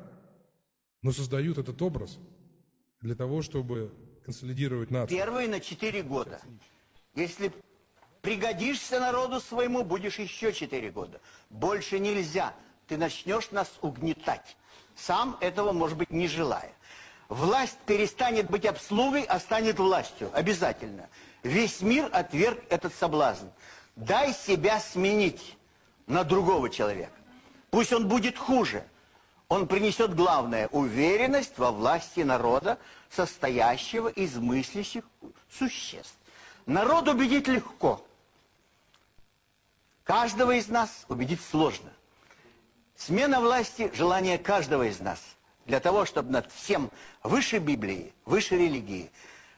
но 1.00 1.10
создают 1.10 1.56
этот 1.56 1.80
образ 1.80 2.18
для 3.00 3.14
того, 3.14 3.40
чтобы 3.40 3.94
консолидировать 4.26 4.90
нацию. 4.90 5.16
Первые 5.16 5.48
на 5.48 5.58
четыре 5.58 6.02
года. 6.02 6.38
Если 7.14 7.52
пригодишься 8.22 9.00
народу 9.00 9.40
своему, 9.40 9.82
будешь 9.82 10.18
еще 10.18 10.52
четыре 10.52 10.90
года. 10.90 11.20
Больше 11.50 11.98
нельзя. 11.98 12.54
Ты 12.86 12.96
начнешь 12.96 13.50
нас 13.50 13.70
угнетать. 13.82 14.56
Сам 14.96 15.36
этого, 15.40 15.72
может 15.72 15.96
быть, 15.96 16.10
не 16.10 16.28
желая. 16.28 16.72
Власть 17.28 17.78
перестанет 17.86 18.50
быть 18.50 18.66
обслугой, 18.66 19.22
а 19.24 19.40
станет 19.40 19.78
властью. 19.78 20.30
Обязательно. 20.32 21.08
Весь 21.42 21.80
мир 21.80 22.08
отверг 22.12 22.62
этот 22.68 22.94
соблазн. 22.94 23.46
Дай 23.96 24.32
себя 24.32 24.80
сменить 24.80 25.56
на 26.06 26.24
другого 26.24 26.70
человека. 26.70 27.12
Пусть 27.70 27.92
он 27.92 28.08
будет 28.08 28.38
хуже. 28.38 28.84
Он 29.48 29.66
принесет 29.66 30.14
главное– 30.14 30.68
уверенность 30.72 31.58
во 31.58 31.72
власти 31.72 32.20
народа, 32.20 32.78
состоящего 33.10 34.08
из 34.08 34.36
мыслящих 34.36 35.04
существ. 35.50 36.16
Народ 36.65 37.07
убедить 37.07 37.47
легко. 37.47 38.05
Каждого 40.03 40.51
из 40.51 40.67
нас 40.67 41.05
убедить 41.07 41.41
сложно. 41.41 41.89
Смена 42.95 43.39
власти – 43.39 43.93
желание 43.93 44.37
каждого 44.37 44.83
из 44.83 44.99
нас. 44.99 45.19
Для 45.65 45.79
того, 45.79 46.05
чтобы 46.05 46.31
над 46.31 46.51
всем 46.51 46.89
выше 47.23 47.59
Библии, 47.59 48.13
выше 48.25 48.57
религии, 48.57 49.11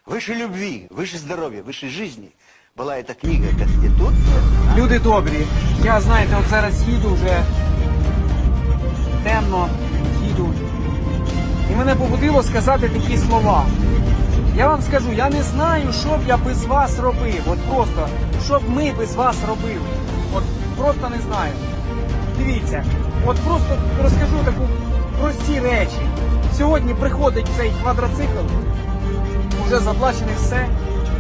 выше 0.06 0.34
любви, 0.34 0.88
выше 0.90 1.18
здоров'я, 1.18 1.64
выше 1.64 1.88
жизни 1.90 2.34
була 2.76 2.98
эта 2.98 3.14
книга 3.14 3.48
Конституція. 3.58 4.42
Люди 4.78 5.00
добрі, 5.00 5.48
я 5.84 6.02
знаєте, 6.02 6.38
от 6.40 6.50
зараз 6.50 6.84
їду 6.90 7.14
вже 7.14 7.44
темно, 9.24 9.70
їду. 10.26 10.54
І 11.72 11.76
мене 11.76 11.96
побудило 11.96 12.44
сказати 12.44 12.90
такі 12.90 13.18
слова. 13.18 13.66
Я 14.57 14.69
вам 14.69 14.83
скажу, 14.83 15.13
я 15.13 15.29
не 15.31 15.43
знаю, 15.43 15.93
що 15.93 16.09
б 16.09 16.21
я 16.29 16.37
без 16.37 16.65
вас 16.65 16.99
робив. 17.01 17.43
От 17.47 17.59
просто, 17.59 18.09
що 18.45 18.59
б 18.59 18.63
ми 18.69 18.93
без 18.99 19.15
вас 19.15 19.37
робили. 19.49 19.87
От 20.35 20.43
просто 20.77 21.09
не 21.09 21.19
знаю. 21.29 21.53
Дивіться, 22.39 22.85
от 23.27 23.37
просто 23.37 23.77
розкажу 24.03 24.39
таку 24.45 24.69
прості 25.21 25.61
речі. 25.61 26.01
Сьогодні 26.59 26.95
приходить 26.95 27.47
цей 27.57 27.73
квадроцикл, 27.83 28.45
вже 29.67 29.79
заплачене 29.79 30.33
все, 30.37 30.67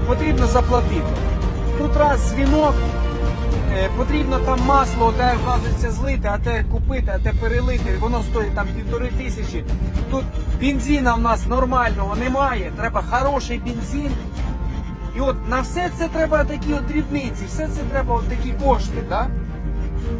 потрібно 0.06 0.46
заплатити. 0.46 1.12
Тут 1.78 1.96
раз 1.96 2.30
дзвінок, 2.30 2.74
потрібно 3.96 4.38
там 4.38 4.60
масло, 4.66 5.12
те 5.12 5.34
вказується 5.42 5.90
злити, 5.90 6.30
а 6.32 6.38
те 6.38 6.64
купити, 6.72 7.12
а 7.14 7.18
те 7.18 7.32
перелити. 7.40 7.96
Воно 8.00 8.22
стоїть 8.22 8.54
там 8.54 8.66
півтори 8.76 9.08
тисячі. 9.08 9.64
Тут 10.10 10.24
бензина 10.60 11.14
в 11.14 11.20
нас 11.20 11.46
нормального 11.46 12.16
немає. 12.16 12.72
Треба 12.76 13.02
хороший 13.10 13.58
бензин. 13.58 14.12
І 15.16 15.20
от 15.20 15.48
на 15.48 15.60
все 15.60 15.90
це 15.98 16.08
треба 16.08 16.44
такі 16.44 16.74
от 16.74 16.86
дрібниці, 16.86 17.44
все 17.46 17.68
це 17.68 17.80
треба 17.90 18.14
от 18.14 18.28
такі 18.28 18.52
кошти, 18.64 19.02
так? 19.08 19.26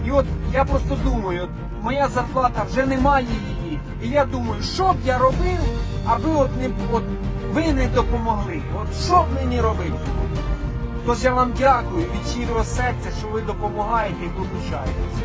І 0.07 0.11
от 0.11 0.27
я 0.53 0.65
просто 0.65 0.97
думаю, 1.05 1.43
от 1.43 1.51
моя 1.83 2.09
зарплата 2.09 2.65
вже 2.71 2.87
немає 2.87 3.27
її. 3.63 3.81
І 4.05 4.09
я 4.09 4.25
думаю, 4.25 4.63
що 4.63 4.93
б 4.93 4.97
я 5.05 5.19
робив, 5.19 5.59
аби 6.07 6.31
от 6.31 6.51
не 6.61 6.71
от 6.93 7.03
ви 7.53 7.73
не 7.73 7.87
допомогли. 7.87 8.63
От 8.83 9.05
що 9.05 9.15
б 9.15 9.27
мені 9.35 9.61
робити? 9.61 9.93
Тож 11.07 11.25
я 11.25 11.35
вам 11.35 11.53
дякую 11.59 12.03
від 12.05 12.33
щирого 12.33 12.65
серця, 12.65 13.09
що 13.19 13.29
ви 13.29 13.41
допомагаєте 13.41 14.17
і 14.25 14.29
долучаєтеся. 14.29 15.25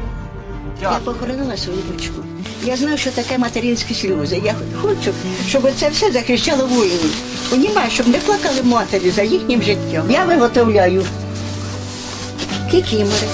Я 0.81 0.89
похоронила 0.89 1.57
свою 1.57 1.79
дочку. 1.91 2.23
Я 2.63 2.77
знаю, 2.77 2.97
що 2.97 3.11
таке 3.11 3.37
материнські 3.37 3.93
сльози. 3.93 4.41
Я 4.45 4.55
хочу, 4.81 5.13
щоб 5.47 5.71
це 5.75 5.89
все 5.89 6.11
захищало 6.11 6.65
воїнів. 6.67 7.15
Понімаю, 7.49 7.91
щоб 7.91 8.07
не 8.07 8.17
плакали 8.17 8.63
матері 8.63 9.09
за 9.09 9.21
їхнім 9.21 9.61
життям. 9.61 10.11
Я 10.11 10.25
виготовляю 10.25 11.05
кікімори. 12.71 13.27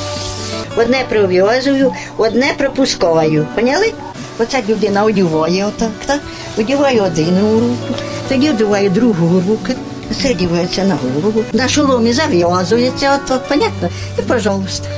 Одне 0.78 1.06
прив'язую, 1.10 1.94
одне 2.18 2.54
пропусковую. 2.58 3.48
Поняли? 3.56 3.94
Оця 4.40 4.62
людина 4.70 5.04
одіває 5.04 5.66
отак, 5.66 5.92
так? 6.06 6.22
Одіває 6.58 7.02
один 7.02 7.40
руку, 7.40 8.02
тоді 8.30 8.50
одіває 8.50 8.90
другу 8.90 9.44
руку. 9.48 9.74
Це 10.11 10.32
одівається 10.32 10.84
на 10.84 10.95
голову. 10.95 11.44
На 11.53 11.68
шоломі 11.68 12.14
зав'язується, 12.14 13.15
отак, 13.15 13.48
понятно? 13.48 13.90
І, 14.19 14.22
пожалуйста. 14.22 14.90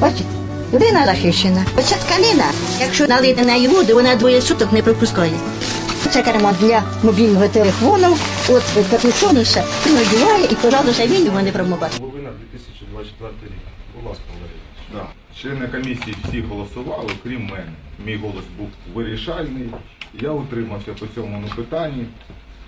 Бачите? 0.00 0.24
Людина 0.72 1.06
захищена. 1.06 1.64
Оця 1.78 1.96
тканина, 1.96 2.44
якщо 2.80 3.06
налити 3.06 3.44
на 3.44 3.54
її 3.54 3.68
воду, 3.68 3.94
вона 3.94 4.14
двоє 4.14 4.40
суток 4.42 4.72
не 4.72 4.82
пропускає. 4.82 5.32
Це 6.10 6.22
кермо 6.22 6.52
для 6.60 6.82
мобільного 7.02 7.48
телефону, 7.48 8.16
от 8.48 8.62
капюшон 8.90 9.40
все, 9.42 9.64
він 9.86 9.96
одягає 9.98 10.44
і, 10.44 10.54
пожалуйста, 10.54 11.06
він 11.06 11.24
його 11.24 11.42
не 11.42 11.52
промиває. 11.52 11.92
Половина 11.98 12.30
2024 12.52 13.30
рік. 13.42 13.58
Будь 13.96 14.08
ласка, 14.08 14.24
Валерій. 14.34 14.60
Да. 14.92 15.06
Члени 15.40 15.68
комісії 15.68 16.16
всі 16.28 16.40
голосували, 16.40 17.10
крім 17.22 17.42
мене. 17.42 17.72
Мій 18.06 18.16
голос 18.16 18.44
був 18.58 18.68
вирішальний. 18.94 19.70
Я 20.20 20.30
утримався 20.30 20.92
по 20.92 21.06
цьому 21.06 21.42
ну, 21.42 21.48
питанні, 21.56 22.06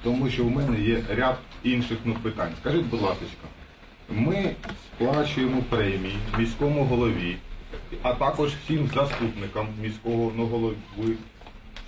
тому 0.02 0.30
що 0.30 0.44
в 0.44 0.50
мене 0.50 0.80
є 0.80 1.02
ряд 1.16 1.38
інших 1.62 1.98
ну, 2.04 2.14
питань. 2.22 2.52
Скажіть, 2.60 2.86
будь 2.86 3.02
ласка, 3.02 3.24
ми 4.10 4.50
сплачуємо 4.84 5.62
премії 5.68 6.16
міському 6.38 6.84
голові, 6.84 7.36
а 8.02 8.12
також 8.12 8.52
всім 8.64 8.90
заступникам 8.94 9.66
міського 9.82 10.32
ну, 10.36 10.46
голови. 10.46 10.74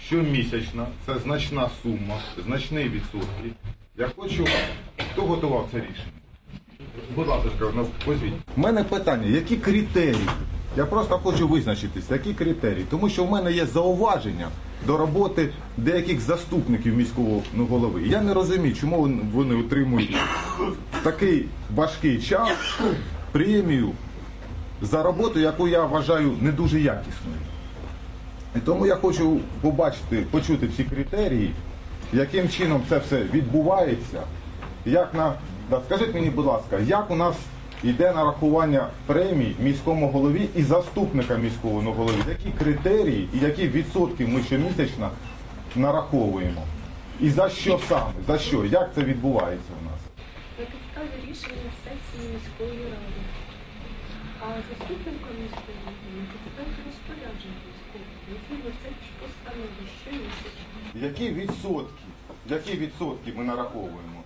Щомісячно 0.07 0.87
це 1.07 1.19
значна 1.19 1.71
сума, 1.83 2.19
значні 2.47 2.83
відсотки. 2.83 3.51
Я 3.97 4.11
хочу, 4.17 4.47
хто 5.13 5.23
готував 5.23 5.69
це 5.73 5.79
рішення? 5.79 6.25
Будь 7.15 7.29
ласка, 7.29 7.51
позвіть. 8.05 8.33
У 8.57 8.61
мене 8.61 8.85
питання, 8.85 9.27
які 9.27 9.57
критерії? 9.57 10.29
Я 10.77 10.85
просто 10.85 11.19
хочу 11.19 11.49
визначитися, 11.49 12.15
які 12.15 12.35
критерії. 12.35 12.87
Тому 12.91 13.09
що 13.09 13.25
в 13.25 13.31
мене 13.31 13.53
є 13.53 13.67
зауваження 13.67 14.49
до 14.87 14.97
роботи 14.97 15.51
деяких 15.77 16.21
заступників 16.21 16.97
міського 16.97 17.43
ну, 17.55 17.67
голови. 17.67 18.03
Я 18.07 18.23
не 18.23 18.35
розумію, 18.35 18.75
чому 18.75 19.11
вони 19.33 19.55
отримують 19.55 20.17
такий 21.03 21.47
важкий 21.75 22.23
час 22.23 22.49
премію 23.33 23.91
за 24.83 25.03
роботу, 25.03 25.41
яку 25.41 25.69
я 25.69 25.85
вважаю 25.85 26.33
не 26.41 26.53
дуже 26.53 26.81
якісною. 26.81 27.37
І 28.57 28.59
тому 28.59 28.87
я 28.87 28.97
хочу 28.97 29.41
побачити, 29.61 30.27
почути 30.31 30.67
всі 30.67 30.85
критерії, 30.85 31.55
яким 32.13 32.49
чином 32.49 32.83
це 32.89 32.99
все 32.99 33.23
відбувається. 33.23 34.23
Як 34.87 35.15
на 35.15 35.35
скажіть 35.87 36.15
мені, 36.15 36.31
будь 36.31 36.47
ласка, 36.47 36.79
як 36.79 37.11
у 37.11 37.17
нас 37.17 37.37
йде 37.85 38.13
нарахування 38.13 38.89
премій 39.07 39.57
міському 39.61 40.11
голові 40.11 40.49
і 40.57 40.63
заступника 40.63 41.37
міського 41.37 41.83
ну, 41.83 41.93
голови? 41.93 42.19
Які 42.29 42.51
критерії 42.59 43.29
і 43.35 43.39
які 43.39 43.69
відсотки 43.69 44.27
ми 44.27 44.43
щомісячно 44.43 45.11
нараховуємо? 45.77 46.63
І 47.21 47.31
за 47.31 47.49
що 47.49 47.81
саме? 47.89 48.13
За 48.27 48.39
що? 48.39 48.65
Як 48.65 48.91
це 48.95 49.03
відбувається 49.03 49.73
у 49.83 49.85
нас? 49.85 50.01
на 50.59 50.65
підставі 50.65 51.31
рішення 51.31 51.71
сесії 51.85 52.25
міської 52.35 52.85
ради. 52.85 53.21
А 54.41 54.47
заступником 54.47 55.35
міської 55.43 55.79
ради 55.87 56.09
на 56.19 56.25
підставі 56.33 56.75
розпорядження 56.87 57.61
міського 57.67 58.05
голови. 58.29 58.41
Згідно 58.49 58.71
це 58.83 58.89
постанови 59.21 59.85
щомісячно. 60.03 60.75
Які 60.95 61.29
відсотки? 61.31 62.05
Які 62.49 62.73
відсотки 62.77 63.33
ми 63.37 63.45
нараховуємо? 63.45 64.19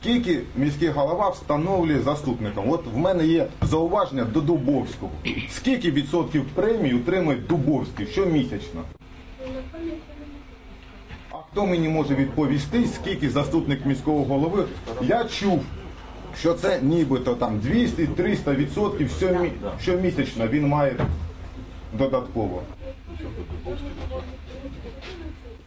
Скільки 0.00 0.40
міський 0.56 0.88
голова 0.88 1.28
встановлює 1.28 1.98
заступникам? 2.00 2.70
От 2.70 2.86
в 2.94 2.96
мене 2.96 3.26
є 3.26 3.46
зауваження 3.62 4.24
до 4.24 4.40
Дубовського. 4.40 5.12
Скільки 5.50 5.90
відсотків 5.90 6.44
премії 6.54 6.94
отримує 6.94 7.38
Дубовський 7.48 8.06
щомісячно? 8.06 8.80
А 11.30 11.36
хто 11.50 11.66
мені 11.66 11.88
може 11.88 12.14
відповісти, 12.14 12.86
скільки 12.86 13.30
заступник 13.30 13.86
міського 13.86 14.24
голови? 14.24 14.64
Я 15.02 15.24
чув, 15.24 15.62
що 16.38 16.54
це 16.54 16.80
нібито 16.82 17.34
там 17.34 17.60
200-300 17.60 18.54
відсотків 18.56 19.08
щомі- 19.20 19.50
щомісячно 19.82 20.48
він 20.48 20.66
має 20.66 20.94
додатково. 21.98 22.62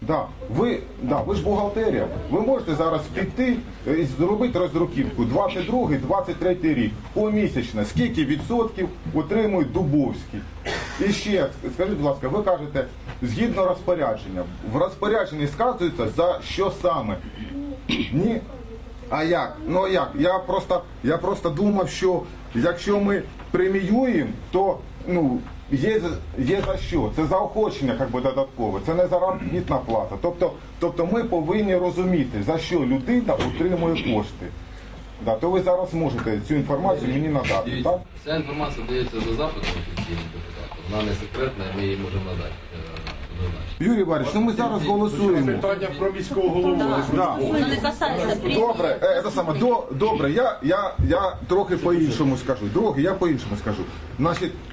Да, 0.08 0.26
ви, 0.56 0.80
да, 1.02 1.22
ви 1.22 1.36
ж 1.36 1.44
бухгалтерія. 1.44 2.08
Ви 2.32 2.42
можете 2.42 2.76
зараз 2.76 3.02
піти 3.14 3.58
е, 3.88 3.94
і 3.94 4.06
зробити 4.06 4.60
роздруківку 4.60 5.26
22 5.26 5.88
23 5.88 6.58
рік 6.62 6.92
помісячно. 7.14 7.86
Скільки 7.86 8.26
відсотків 8.26 8.90
отримує 9.14 9.66
Дубовський? 9.66 10.40
І 11.00 11.12
ще 11.12 11.50
скажіть, 11.74 11.94
будь 11.94 12.06
ласка, 12.06 12.28
ви 12.28 12.44
кажете, 12.44 12.86
згідно 13.22 13.66
розпорядження, 13.66 14.44
в 14.72 14.78
розпорядженні 14.78 15.48
сказується 15.48 16.10
за 16.10 16.40
що 16.44 16.72
саме? 16.82 17.18
Ні. 18.14 18.42
А 19.10 19.24
як? 19.24 19.58
Ну 19.68 19.88
як? 19.88 20.12
Я 20.20 20.40
просто, 20.40 20.82
я 21.04 21.18
просто 21.18 21.50
думав, 21.50 21.90
що 21.90 22.22
якщо 22.56 23.00
ми 23.00 23.24
преміюємо, 23.52 24.32
то 24.52 24.78
ну, 25.08 25.40
є, 25.74 26.00
за- 26.00 26.44
є 26.44 26.62
за 26.68 26.78
що. 26.78 27.12
Це 27.16 27.26
заохочення 27.26 27.96
як 28.00 28.12
би, 28.12 28.22
додаткове, 28.22 28.80
це 28.86 28.94
не 28.94 29.08
заробітна 29.08 29.78
плата. 29.78 30.16
Тобто, 30.22 30.52
тобто 30.80 31.06
ми 31.06 31.24
повинні 31.24 31.76
розуміти, 31.76 32.44
за 32.44 32.58
що 32.58 32.80
людина 32.80 33.34
отримує 33.34 34.14
кошти. 34.16 34.46
Да, 35.26 35.36
то 35.36 35.50
ви 35.50 35.62
зараз 35.62 35.94
можете 35.94 36.40
цю 36.48 36.54
інформацію 36.56 37.14
мені 37.14 37.28
надати. 37.28 37.70
Дивіться, 37.70 37.90
Так? 37.92 38.00
Ця 38.26 38.36
інформація 38.36 38.86
дається 38.90 39.16
за 39.20 39.26
запитом 39.36 39.62
офіційним 39.62 40.26
депутатом. 40.34 40.78
Вона 40.92 41.04
не 41.04 41.12
секретна, 41.14 41.64
ми 41.78 41.84
її 41.84 41.98
можемо 41.98 42.24
надати. 42.26 42.54
е. 42.76 43.04
Юрій 43.80 44.00
Іванович, 44.00 44.30
ну 44.36 44.42
ми 44.42 44.54
зараз 44.54 44.86
голосуємо. 44.86 45.46
Питання 45.46 45.88
про 46.00 46.12
міського 46.12 46.50
голову. 46.50 46.76
Да. 47.16 47.38
Добре, 48.56 48.98
е, 49.04 49.22
це 49.26 49.32
саме, 49.32 49.54
до, 49.54 49.84
добре, 49.92 50.32
я, 50.32 50.60
я, 50.64 50.94
я 51.10 51.36
трохи 51.48 51.78
по-іншому 51.78 52.38
скажу. 52.38 52.66
Друге, 52.74 53.02
я 53.02 53.14
по-іншому 53.14 53.56
скажу. 53.62 53.84
Значить, 54.20 54.52
е, 54.52 54.73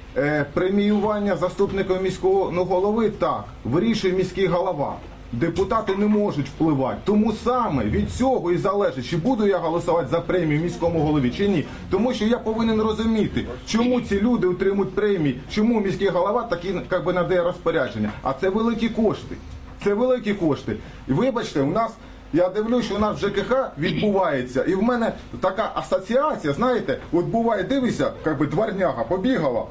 преміювання 0.53 1.35
заступника 1.35 1.93
міського 1.93 2.51
ну, 2.53 2.63
голови 2.63 3.09
так, 3.09 3.45
вирішує 3.63 4.13
міський 4.13 4.47
голова. 4.47 4.95
Депутати 5.33 5.95
не 5.95 6.07
можуть 6.07 6.47
впливати. 6.47 6.97
Тому 7.03 7.33
саме 7.33 7.83
від 7.83 8.11
цього 8.11 8.51
і 8.51 8.57
залежить, 8.57 9.09
чи 9.09 9.17
буду 9.17 9.47
я 9.47 9.57
голосувати 9.57 10.07
за 10.11 10.21
премію 10.21 10.61
міському 10.61 10.99
голові 10.99 11.33
чи 11.37 11.47
ні. 11.47 11.65
Тому 11.89 12.13
що 12.13 12.25
я 12.25 12.37
повинен 12.37 12.81
розуміти, 12.81 13.45
чому 13.67 14.01
ці 14.01 14.21
люди 14.21 14.47
отримують 14.47 14.95
премії, 14.95 15.39
чому 15.49 15.79
міський 15.79 16.07
голова 16.07 16.43
такі 16.43 16.75
як 16.91 17.05
би, 17.05 17.13
надає 17.13 17.43
розпорядження. 17.43 18.11
А 18.23 18.33
це 18.33 18.49
великі 18.49 18.89
кошти. 18.89 19.35
Це 19.83 19.93
великі 19.93 20.33
кошти. 20.33 20.75
І 21.07 21.13
вибачте, 21.13 21.61
у 21.61 21.71
нас. 21.71 21.91
Я 22.33 22.49
дивлюсь, 22.49 22.85
що 22.85 22.95
у 22.95 22.99
нас 22.99 23.17
в 23.17 23.27
ЖКХ 23.27 23.71
відбувається, 23.77 24.63
і 24.63 24.75
в 24.75 24.83
мене 24.83 25.13
така 25.41 25.71
асоціація, 25.75 26.53
знаєте, 26.53 26.97
от 27.11 27.25
буває, 27.25 27.63
дивися, 27.63 28.11
як 28.25 28.37
би 28.37 28.47
дворняга 28.47 29.03
побігала, 29.03 29.63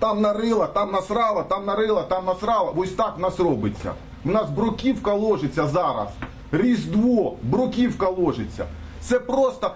там 0.00 0.20
нарила, 0.20 0.66
там 0.66 0.90
насрала, 0.92 1.42
там 1.44 1.66
нарила, 1.66 2.02
там 2.02 2.24
насрала. 2.24 2.72
Ось 2.76 2.90
так 2.90 3.16
в 3.16 3.20
нас 3.20 3.38
робиться. 3.38 3.92
У 4.24 4.30
нас 4.30 4.50
бруківка 4.50 5.14
ложиться 5.14 5.66
зараз. 5.66 6.08
Різдво, 6.52 7.36
бруківка 7.42 8.08
ложиться. 8.08 8.66
Це 9.00 9.18
просто 9.18 9.70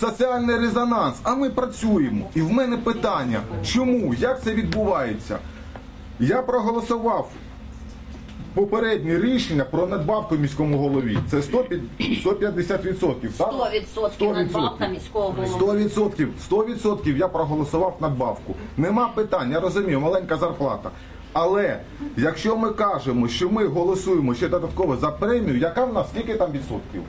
соціальний 0.00 0.56
резонанс. 0.56 1.16
А 1.22 1.34
ми 1.34 1.50
працюємо. 1.50 2.26
І 2.34 2.42
в 2.42 2.52
мене 2.52 2.76
питання, 2.76 3.40
чому? 3.64 4.14
Як 4.14 4.42
це 4.42 4.54
відбувається? 4.54 5.38
Я 6.20 6.42
проголосував 6.42 7.28
попереднє 8.54 9.18
рішення 9.18 9.64
про 9.64 9.86
надбавку 9.86 10.34
міському 10.36 10.78
голові. 10.78 11.18
Це 11.30 11.42
100 11.42 11.64
150%. 12.00 13.14
так? 13.38 13.54
100% 13.96 14.32
надбавка 14.34 14.86
міського 14.88 15.34
голови. 15.58 15.88
100%, 15.88 16.26
100% 16.50 17.16
я 17.16 17.28
проголосував 17.28 17.96
надбавку. 18.00 18.54
Нема 18.76 19.08
питань, 19.14 19.50
я 19.52 19.60
розумію, 19.60 20.00
маленька 20.00 20.36
зарплата. 20.36 20.90
Але 21.32 21.80
якщо 22.16 22.56
ми 22.56 22.70
кажемо, 22.70 23.28
що 23.28 23.50
ми 23.50 23.66
голосуємо 23.66 24.34
ще 24.34 24.48
додатково 24.48 24.96
за 24.96 25.10
премію, 25.10 25.58
яка 25.58 25.84
в 25.84 25.92
нас 25.92 26.06
скільки 26.10 26.34
там 26.34 26.52
відсотків? 26.52 27.02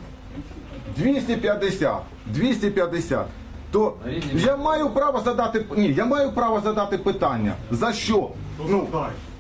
250, 0.98 1.98
250. 2.26 3.26
То 3.72 3.94
я 4.34 4.58
маю 4.58 4.90
право 4.90 5.20
задати 5.26 5.66
ні, 5.78 5.94
я 5.94 6.06
маю 6.06 6.32
право 6.32 6.62
задати 6.62 6.98
питання. 6.98 7.54
За 7.72 7.94
що? 7.94 8.30
Ну, 8.70 8.88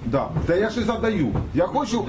да. 0.06 0.30
Та 0.45 0.56
я 0.56 0.69
ж 0.69 0.81
і 0.81 0.84
задаю. 0.84 1.27
Я 1.53 1.68
хочу. 1.68 2.06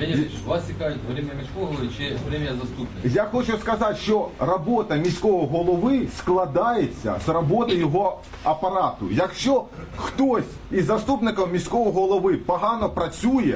Вас 0.47 0.64
цікавить 0.66 0.97
время 1.12 1.31
міського 1.40 1.66
голови 1.66 1.89
чи 1.98 2.12
время 2.31 2.51
заступника? 2.60 3.09
Я 3.20 3.24
хочу 3.24 3.52
сказати, 3.59 3.97
що 4.02 4.28
робота 4.39 4.97
міського 4.97 5.47
голови 5.47 6.06
складається 6.18 7.14
з 7.26 7.28
роботи 7.28 7.74
його 7.74 8.18
апарату. 8.44 9.06
Якщо 9.10 9.64
хтось 9.97 10.44
із 10.72 10.85
заступників 10.85 11.52
міського 11.52 11.93
голови 11.93 12.35
погано 12.36 12.90
працює, 12.90 13.55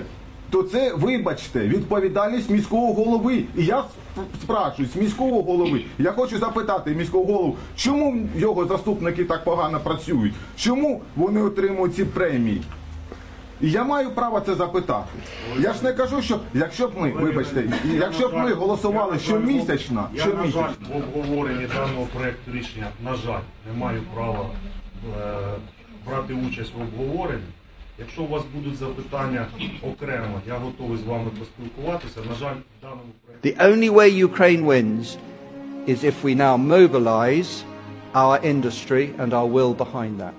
то 0.50 0.62
це, 0.62 0.92
вибачте, 0.94 1.60
відповідальність 1.60 2.50
міського 2.50 2.92
голови. 2.94 3.42
І 3.56 3.64
я 3.64 3.78
сп- 3.78 4.22
спрашиваю 4.42 4.88
з 4.94 4.96
міського 4.96 5.42
голови. 5.42 5.84
Я 5.98 6.12
хочу 6.12 6.38
запитати 6.38 6.90
міського 6.94 7.24
голову, 7.24 7.56
чому 7.76 8.16
його 8.36 8.66
заступники 8.66 9.24
так 9.24 9.44
погано 9.44 9.80
працюють? 9.80 10.34
Чому 10.56 11.00
вони 11.16 11.42
отримують 11.42 11.96
ці 11.96 12.04
премії? 12.04 12.62
І 13.60 13.70
я 13.70 13.84
маю 13.84 14.10
право 14.10 14.40
це 14.40 14.54
запитати. 14.54 15.08
Я 15.58 15.72
ж 15.72 15.84
не 15.84 15.92
кажу, 15.92 16.22
що 16.22 16.40
якщо 16.54 16.88
б 16.88 16.92
ми, 16.96 17.10
вибачте, 17.10 17.64
якщо 17.84 18.28
б 18.28 18.34
ми 18.34 18.52
голосували 18.52 19.18
щомісячно, 19.18 20.08
Я, 20.14 20.26
на 20.26 20.46
жаль, 20.46 20.70
в 20.92 20.96
обговоренні 20.96 21.66
даного 21.66 22.06
проекту 22.14 22.52
рішення, 22.52 22.86
на 23.04 23.14
жаль, 23.14 23.40
не 23.72 23.80
маю 23.80 24.02
права 24.14 24.46
е, 25.18 25.34
брати 26.06 26.34
участь 26.48 26.72
в 26.78 26.80
обговоренні. 26.82 27.42
Якщо 27.98 28.22
у 28.22 28.28
вас 28.28 28.42
будуть 28.54 28.76
запитання 28.76 29.46
окремо, 29.82 30.40
я 30.46 30.54
готовий 30.54 30.98
з 30.98 31.02
вами 31.02 31.30
поспілкуватися. 31.38 32.20
На 32.30 32.34
жаль, 32.34 32.54
в 32.78 32.82
даному 32.82 33.02
проекті. 33.26 33.48
The 33.48 33.72
only 33.72 33.90
way 33.94 34.24
Ukraine 34.26 34.64
wins 34.64 35.16
is 35.88 36.04
if 36.04 36.14
we 36.24 36.34
now 36.34 36.56
mobilize 36.56 37.64
our 38.14 38.38
industry 38.52 39.04
and 39.18 39.32
our 39.32 39.46
will 39.46 39.74
behind 39.74 40.20
that. 40.20 40.34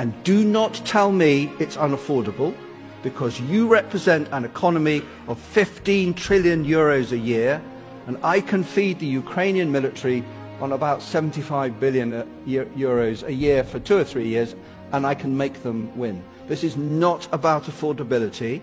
And 0.00 0.14
do 0.24 0.46
not 0.46 0.72
tell 0.86 1.12
me 1.12 1.52
it's 1.58 1.76
unaffordable 1.76 2.54
because 3.02 3.38
you 3.38 3.68
represent 3.68 4.28
an 4.32 4.46
economy 4.46 5.02
of 5.28 5.38
15 5.38 6.14
trillion 6.14 6.64
euros 6.64 7.12
a 7.12 7.18
year 7.18 7.60
and 8.06 8.16
I 8.22 8.40
can 8.40 8.64
feed 8.64 8.98
the 8.98 9.06
Ukrainian 9.06 9.70
military 9.70 10.24
on 10.58 10.72
about 10.72 11.02
75 11.02 11.78
billion 11.78 12.14
uh, 12.14 12.24
eu- 12.46 12.64
euros 12.74 13.26
a 13.26 13.34
year 13.34 13.62
for 13.62 13.78
two 13.78 13.98
or 13.98 14.04
three 14.04 14.26
years 14.26 14.56
and 14.92 15.06
I 15.06 15.14
can 15.14 15.36
make 15.36 15.62
them 15.62 15.94
win. 15.98 16.24
This 16.48 16.64
is 16.64 16.78
not 16.78 17.28
about 17.30 17.64
affordability. 17.64 18.62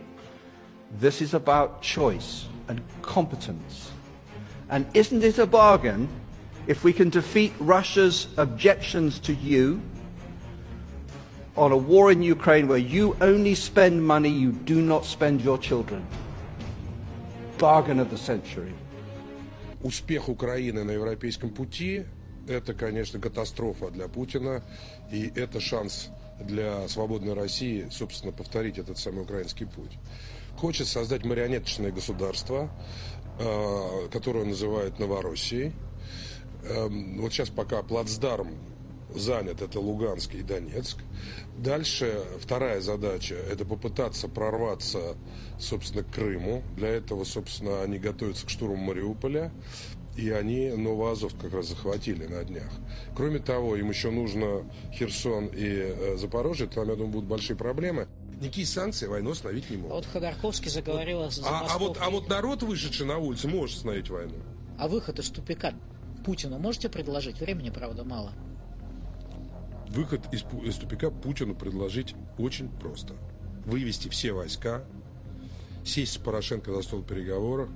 This 0.99 1.21
is 1.21 1.35
about 1.35 1.83
choice 1.83 2.47
and 2.67 2.81
competence. 3.03 3.91
And 4.71 4.87
isn't 4.95 5.23
it 5.23 5.37
a 5.37 5.45
bargain 5.45 6.09
if 6.65 6.83
we 6.83 6.93
can 6.93 7.11
defeat 7.11 7.53
Russia's 7.59 8.27
objections 8.37 9.19
to 9.19 9.35
you 9.35 9.83
on 11.57 11.71
a 11.71 11.77
war 11.77 12.11
in 12.11 12.21
Ukraine 12.21 12.67
where 12.67 12.77
you 12.77 13.17
only 13.19 13.55
spend 13.55 14.05
money, 14.05 14.29
you 14.29 14.51
do 14.51 14.79
not 14.79 15.05
spend 15.05 15.41
your 15.41 15.57
children? 15.57 16.05
Bargain 17.57 17.99
of 17.99 18.09
the 18.09 18.17
century. 18.17 18.73
Успех 19.81 20.29
Украины 20.29 20.83
на 20.83 20.91
европейском 20.91 21.49
пути– 21.49 22.05
это, 22.47 22.73
конечно, 22.73 23.19
катастрофа 23.19 23.89
для 23.89 24.07
Путина, 24.07 24.63
и 25.11 25.31
это 25.35 25.59
шанс 25.59 26.09
для 26.39 26.87
свободной 26.87 27.33
России, 27.33 27.87
собственно, 27.91 28.31
повторить 28.31 28.77
этот 28.77 28.97
самый 28.99 29.23
украинский 29.23 29.65
путь. 29.65 29.97
Хочет 30.57 30.87
создать 30.87 31.25
марионеточное 31.25 31.91
государство, 31.91 32.69
э, 33.39 34.07
которое 34.11 34.45
называют 34.45 34.99
Новороссией. 34.99 35.73
Эм, 36.69 37.21
Вот 37.21 37.33
сейчас 37.33 37.49
пока 37.49 37.81
плацдарм 37.81 38.55
занят, 39.17 39.61
это 39.61 39.79
Луганск 39.79 40.33
и 40.33 40.41
Донецк. 40.41 40.97
Дальше 41.57 42.23
вторая 42.39 42.81
задача– 42.81 43.35
это 43.51 43.65
попытаться 43.65 44.27
прорваться, 44.27 45.15
собственно, 45.59 46.03
к 46.03 46.11
Крыму. 46.11 46.63
Для 46.75 46.89
этого, 46.89 47.23
собственно, 47.23 47.81
они 47.81 47.99
готовятся 47.99 48.45
к 48.45 48.49
штурму 48.49 48.77
Мариуполя. 48.77 49.51
И 50.15 50.31
они 50.31 50.69
Новоазовск 50.71 51.37
как 51.39 51.53
раз 51.53 51.67
захватили 51.67 52.25
на 52.25 52.43
днях. 52.43 52.71
Кроме 53.15 53.37
того, 53.37 53.75
им 53.75 53.89
еще 53.89 54.09
нужно 54.09 54.63
Херсон 54.91 55.45
и 55.47 55.93
э, 55.93 56.17
Запорожье, 56.17 56.65
там, 56.65 56.89
я 56.89 56.95
думаю, 56.95 57.11
будут 57.11 57.29
большие 57.29 57.55
проблемы. 57.55 58.07
Никакие 58.41 58.65
санкции 58.65 59.05
войну 59.05 59.31
остановить 59.31 59.69
не 59.69 59.77
могут. 59.77 59.91
Вот 59.91 60.05
Ходорковский 60.07 60.71
заговорил 60.71 61.21
о 61.21 61.29
А, 61.43 61.67
а 61.69 61.77
вот, 61.77 61.97
а 62.01 62.09
вот 62.09 62.29
народ, 62.29 62.63
вышедший 62.63 63.05
на 63.05 63.19
улицы, 63.19 63.47
может 63.47 63.77
остановить 63.77 64.09
войну. 64.09 64.35
А 64.79 64.87
выход 64.87 65.19
из 65.19 65.29
тупика 65.29 65.73
Путину 66.25 66.59
можете 66.59 66.89
предложить? 66.89 67.39
Времени, 67.39 67.69
правда, 67.69 68.03
мало. 68.03 68.31
Выход 69.89 70.21
из, 70.33 70.43
из 70.63 70.75
тупика 70.75 71.09
Путину 71.09 71.55
предложить 71.55 72.15
очень 72.37 72.69
просто. 72.69 73.15
Вывести 73.65 74.09
все 74.09 74.33
войска, 74.33 74.83
сесть 75.83 76.13
с 76.13 76.17
Порошенко 76.17 76.73
за 76.73 76.81
стол 76.81 77.03
переговоров 77.03 77.69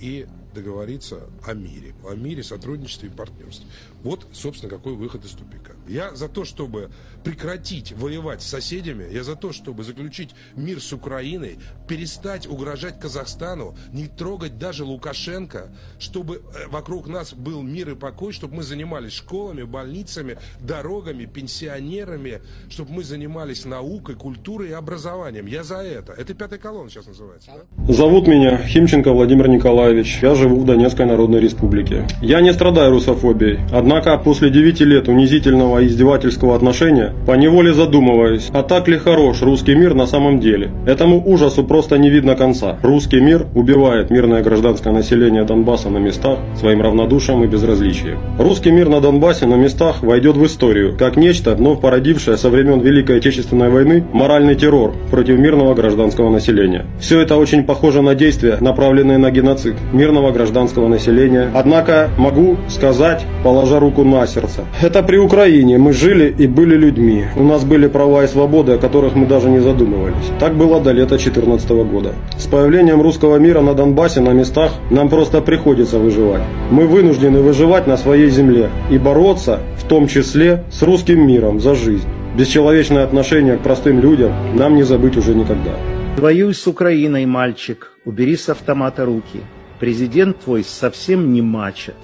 и 0.00 0.26
договориться 0.52 1.20
о 1.46 1.54
мире. 1.54 1.94
О 2.08 2.14
мире, 2.14 2.42
сотрудничестве 2.42 3.08
и 3.08 3.12
партнерстве. 3.12 3.66
Вот, 4.02 4.26
собственно, 4.32 4.70
какой 4.70 4.94
выход 4.94 5.24
из 5.24 5.30
тупика. 5.32 5.72
Я 5.86 6.14
за 6.14 6.28
то, 6.28 6.44
чтобы 6.44 6.90
прекратить 7.24 7.92
воевать 7.92 8.42
с 8.42 8.46
соседями, 8.46 9.06
я 9.12 9.22
за 9.24 9.36
то, 9.36 9.52
чтобы 9.52 9.84
заключить 9.84 10.30
мир 10.56 10.80
с 10.80 10.92
Украиной, 10.92 11.58
перестать 11.88 12.46
угрожать 12.46 12.98
Казахстану, 13.00 13.76
не 13.92 14.06
трогать 14.06 14.58
даже 14.58 14.84
Лукашенко, 14.84 15.70
чтобы 15.98 16.36
э, 16.36 16.68
вокруг 16.68 17.06
нас 17.08 17.32
был 17.32 17.62
мир 17.62 17.90
и 17.90 17.94
покой, 17.94 18.32
чтобы 18.32 18.56
мы 18.56 18.62
занимались 18.62 19.12
школами, 19.12 19.62
больницами, 19.62 20.38
дорогами, 20.60 21.26
пенсионерами, 21.26 22.42
чтобы 22.68 22.92
мы 22.92 23.04
занимались 23.04 23.64
наукой, 23.64 24.16
культурой 24.16 24.70
и 24.70 24.72
образованием. 24.72 25.46
Я 25.46 25.62
за 25.62 25.76
это. 25.76 26.12
Это 26.12 26.34
пятая 26.34 26.58
колонна 26.58 26.90
сейчас 26.90 27.06
называется. 27.06 27.50
Зовут 27.88 28.26
меня 28.26 28.58
Химченко 28.58 29.12
Владимир 29.12 29.48
Николаевич. 29.48 30.18
Я 30.22 30.34
живу 30.42 30.56
в 30.56 30.64
Донецкой 30.64 31.06
Народной 31.06 31.40
Республике. 31.40 32.04
Я 32.20 32.40
не 32.40 32.52
страдаю 32.52 32.90
русофобией. 32.90 33.60
Однако 33.72 34.18
после 34.18 34.50
9 34.50 34.80
лет 34.80 35.08
унизительного 35.08 35.78
и 35.78 35.86
издевательского 35.86 36.56
отношения 36.56 37.12
поневоле 37.26 37.72
задумываюсь, 37.72 38.50
а 38.52 38.62
так 38.62 38.88
ли 38.88 38.98
хорош 38.98 39.42
русский 39.42 39.74
мир 39.74 39.94
на 39.94 40.06
самом 40.06 40.40
деле? 40.40 40.70
Этому 40.86 41.22
ужасу 41.24 41.64
просто 41.64 41.96
не 41.96 42.10
видно 42.10 42.34
конца. 42.34 42.78
Русский 42.82 43.20
мир 43.20 43.46
убивает 43.54 44.10
мирное 44.10 44.42
гражданское 44.42 44.92
население 44.92 45.44
Донбасса 45.44 45.90
на 45.90 45.98
местах 45.98 46.38
своим 46.56 46.82
равнодушием 46.82 47.44
и 47.44 47.46
безразличием. 47.46 48.18
Русский 48.38 48.72
мир 48.72 48.88
на 48.88 49.00
Донбассе 49.00 49.46
на 49.46 49.54
местах 49.54 50.02
войдет 50.02 50.36
в 50.36 50.44
историю, 50.44 50.96
как 50.98 51.16
нечто, 51.16 51.54
вновь 51.54 51.80
породившее 51.80 52.36
со 52.36 52.50
времен 52.50 52.80
Великой 52.80 53.18
Отечественной 53.18 53.70
войны 53.70 54.04
моральный 54.12 54.56
террор 54.56 54.94
против 55.10 55.38
мирного 55.38 55.74
гражданского 55.74 56.30
населения. 56.30 56.86
Все 56.98 57.20
это 57.20 57.36
очень 57.36 57.62
похоже 57.62 58.02
на 58.02 58.14
действия, 58.14 58.56
направленные 58.60 59.18
на 59.18 59.30
геноцид 59.30 59.76
мирного 59.92 60.31
гражданского 60.32 60.88
населения. 60.88 61.50
Однако 61.54 62.10
могу 62.18 62.56
сказать, 62.68 63.24
положа 63.44 63.78
руку 63.78 64.04
на 64.04 64.26
сердце, 64.26 64.64
это 64.80 65.02
при 65.02 65.18
Украине 65.18 65.78
мы 65.78 65.92
жили 65.92 66.34
и 66.36 66.46
были 66.46 66.76
людьми. 66.76 67.26
У 67.36 67.42
нас 67.44 67.64
были 67.64 67.86
права 67.86 68.24
и 68.24 68.26
свободы, 68.26 68.72
о 68.72 68.78
которых 68.78 69.14
мы 69.14 69.26
даже 69.26 69.48
не 69.48 69.60
задумывались. 69.60 70.30
Так 70.40 70.56
было 70.56 70.80
до 70.80 70.92
лета 70.92 71.16
2014 71.16 71.70
года. 71.70 72.14
С 72.38 72.46
появлением 72.46 73.02
русского 73.02 73.36
мира 73.36 73.60
на 73.60 73.74
Донбассе 73.74 74.20
на 74.20 74.30
местах 74.30 74.72
нам 74.90 75.08
просто 75.08 75.40
приходится 75.40 75.98
выживать. 75.98 76.42
Мы 76.70 76.86
вынуждены 76.86 77.40
выживать 77.40 77.86
на 77.86 77.96
своей 77.96 78.30
земле 78.30 78.70
и 78.90 78.98
бороться, 78.98 79.60
в 79.78 79.86
том 79.88 80.08
числе, 80.08 80.64
с 80.70 80.82
русским 80.82 81.26
миром 81.26 81.60
за 81.60 81.74
жизнь. 81.74 82.08
Бесчеловечное 82.36 83.04
отношение 83.04 83.56
к 83.56 83.60
простым 83.60 84.00
людям 84.00 84.32
нам 84.54 84.74
не 84.76 84.84
забыть 84.84 85.16
уже 85.16 85.34
никогда. 85.34 85.72
Воюй 86.16 86.54
с 86.54 86.66
Украиной, 86.66 87.26
мальчик, 87.26 87.92
убери 88.04 88.36
с 88.36 88.48
автомата 88.48 89.04
руки. 89.04 89.40
Президент 89.82 90.38
твой 90.38 90.62
совсем 90.62 91.32
не 91.32 91.42
мачо, 91.42 91.94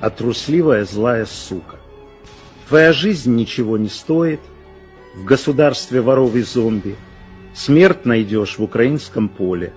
а 0.00 0.08
трусливая 0.08 0.84
злая 0.84 1.26
сука. 1.26 1.80
Твоя 2.68 2.92
жизнь 2.92 3.34
ничего 3.34 3.76
не 3.76 3.88
стоит, 3.88 4.38
в 5.16 5.24
государстве 5.24 6.00
воров 6.00 6.36
и 6.36 6.42
зомби. 6.42 6.94
Смерть 7.52 8.04
найдешь 8.04 8.58
в 8.58 8.62
украинском 8.62 9.28
поле. 9.28 9.72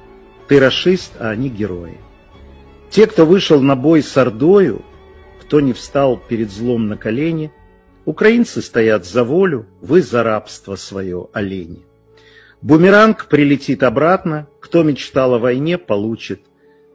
Ты 0.48 0.60
расист, 0.60 1.14
а 1.18 1.32
они 1.32 1.50
герои. 1.50 1.98
Те, 2.92 3.08
кто 3.08 3.26
вышел 3.26 3.60
на 3.60 3.76
бой 3.76 4.04
с 4.04 4.16
Ордою, 4.18 4.84
кто 5.42 5.62
не 5.62 5.74
встал 5.74 6.18
перед 6.18 6.52
злом 6.52 6.90
на 6.90 6.96
колени, 6.96 7.52
украинцы 8.06 8.62
стоят 8.62 9.08
за 9.08 9.24
волю, 9.24 9.66
вы 9.82 10.04
за 10.04 10.22
рабство 10.22 10.76
свое, 10.76 11.28
олени. 11.34 11.88
Бумеранг 12.62 13.26
прилетит 13.26 13.82
обратно 13.82 14.48
Кто 14.60 14.84
мечтал 14.84 15.34
о 15.34 15.40
войне, 15.40 15.80
получит. 15.80 16.42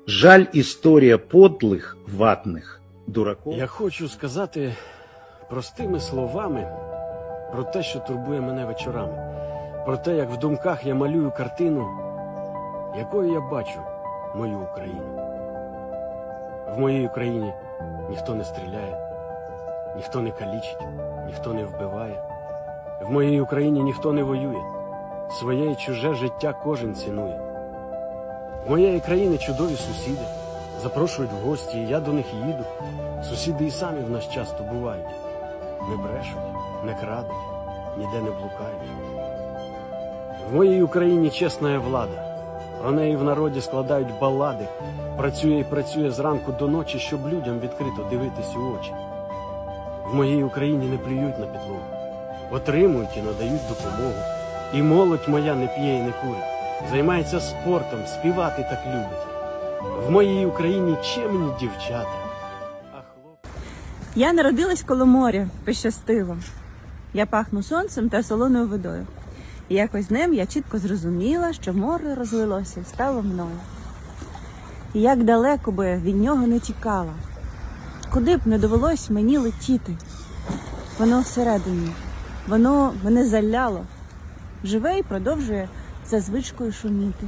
Жаль 0.09 0.49
история 0.53 1.19
подлых, 1.19 1.97
ватных 2.07 2.81
дураков. 3.09 3.57
Я 3.57 3.67
хочу 3.67 4.09
сказати 4.09 4.73
простими 5.51 5.99
словами 5.99 6.69
про 7.53 7.65
те, 7.65 7.83
що 7.83 7.99
турбує 7.99 8.41
мене 8.41 8.65
вечорами, 8.65 9.19
про 9.85 9.97
те, 9.97 10.17
як 10.17 10.31
в 10.31 10.37
думках 10.37 10.87
я 10.87 10.95
малюю 10.95 11.33
картину, 11.37 11.89
якою 12.99 13.33
я 13.33 13.41
бачу 13.41 13.81
мою 14.37 14.59
Україну. 14.59 15.03
В 16.69 16.79
моїй 16.79 17.07
Україні 17.07 17.53
ніхто 18.11 18.35
не 18.35 18.45
стріляє, 18.45 18.99
ніхто 19.97 20.21
не 20.21 20.31
калічить, 20.31 20.87
ніхто 21.27 21.55
не 21.55 21.65
вбиває. 21.65 22.23
В 23.03 23.11
моїй 23.11 23.41
Україні 23.41 23.83
ніхто 23.83 24.13
не 24.13 24.23
воює, 24.23 24.63
своє 25.31 25.71
і 25.71 25.75
чуже 25.77 26.15
життя 26.15 26.55
кожен 26.65 26.95
цінує. 26.95 27.46
Моєї 28.69 29.01
країни 29.01 29.39
чудові 29.39 29.77
сусіди 29.77 30.27
запрошують 30.83 31.31
в 31.33 31.47
гості, 31.49 31.79
і 31.79 31.89
я 31.89 32.01
до 32.01 32.13
них 32.13 32.27
їду. 32.47 32.65
Сусіди 33.29 33.65
і 33.65 33.71
самі 33.71 34.01
в 34.01 34.11
нас 34.11 34.29
часто 34.29 34.65
бувають. 34.65 35.07
Не 35.91 35.97
брешуть, 35.97 36.37
не 36.85 36.95
крадуть, 36.95 37.37
ніде 37.97 38.15
не 38.15 38.31
блукають. 38.31 38.91
В 40.51 40.55
моїй 40.55 40.83
Україні 40.83 41.31
чесна 41.31 41.79
влада. 41.79 42.37
Про 42.83 42.93
неї 42.93 43.17
в 43.17 43.25
народі 43.25 43.61
складають 43.61 44.19
балади. 44.21 44.69
Працює 45.17 45.59
і 45.59 45.65
працює 45.65 46.11
зранку 46.11 46.53
до 46.53 46.69
ночі, 46.69 46.99
щоб 46.99 47.29
людям 47.29 47.61
відкрито 47.61 48.07
дивитись 48.11 48.57
у 48.57 48.79
очі. 48.79 48.93
В 50.11 50.15
моїй 50.15 50.45
Україні 50.45 50.87
не 50.87 50.99
плюють 50.99 51.39
на 51.39 51.47
підлогу, 51.47 51.81
отримують 52.51 53.17
і 53.17 53.23
надають 53.23 53.69
допомогу. 53.69 54.21
І 54.75 54.83
молодь 54.83 55.29
моя 55.29 55.55
не 55.55 55.67
п'є 55.67 55.97
і 55.97 56.03
не 56.03 56.13
курить, 56.13 56.56
займається 56.91 57.41
спортом, 57.41 58.07
співати 58.07 58.63
так 58.63 58.79
любить. 58.87 59.27
В 60.07 60.11
моїй 60.11 60.47
Україні 60.47 60.97
чемні 61.15 61.51
дівчата. 61.61 62.27
Я 64.15 64.33
народилась 64.33 64.83
коло 64.83 65.07
моря, 65.07 65.49
пощастило. 65.65 66.37
Я 67.15 67.27
пахну 67.27 67.63
сонцем 67.63 68.09
та 68.09 68.23
солоною 68.23 68.67
водою. 68.67 69.07
І 69.69 69.75
якось 69.75 70.07
днем 70.07 70.35
я 70.35 70.47
чітко 70.47 70.79
зрозуміла, 70.79 71.53
що 71.53 71.75
море 71.75 72.15
розлилося 72.15 72.81
і 72.81 72.85
стало 72.85 73.23
мною. 73.23 73.57
І 74.95 75.01
як 75.01 75.25
далеко 75.25 75.73
би 75.73 75.97
від 75.97 76.17
нього 76.17 76.47
не 76.47 76.61
тікала, 76.61 77.13
куди 78.13 78.37
б 78.37 78.47
не 78.47 78.59
довелось 78.59 79.11
мені 79.11 79.39
летіти. 79.39 79.93
Воно 80.99 81.21
всередині, 81.21 81.91
воно 82.49 82.93
мене 83.05 83.27
заляло, 83.27 83.85
живе 84.65 84.99
і 84.99 85.03
продовжує 85.03 85.69
за 86.11 86.21
звичкою 86.21 86.73
шуміти. 86.73 87.27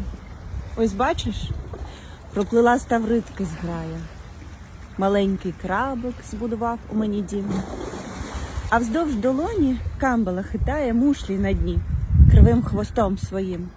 Ось 0.77 0.93
бачиш, 0.93 1.51
проплила 2.35 2.79
ставритки 2.79 3.45
зграя. 3.45 3.99
Маленький 4.99 5.55
крабик 5.63 6.15
збудував 6.31 6.79
у 6.93 6.97
мені 6.97 7.23
дім. 7.23 7.53
А 8.71 8.79
вздовж 8.79 9.15
долоні 9.15 9.81
камбала 9.99 10.43
хитає 10.43 10.95
мушлі 10.95 11.39
на 11.39 11.53
дні 11.53 11.79
кривим 12.31 12.63
хвостом 12.63 13.19
своїм. 13.19 13.69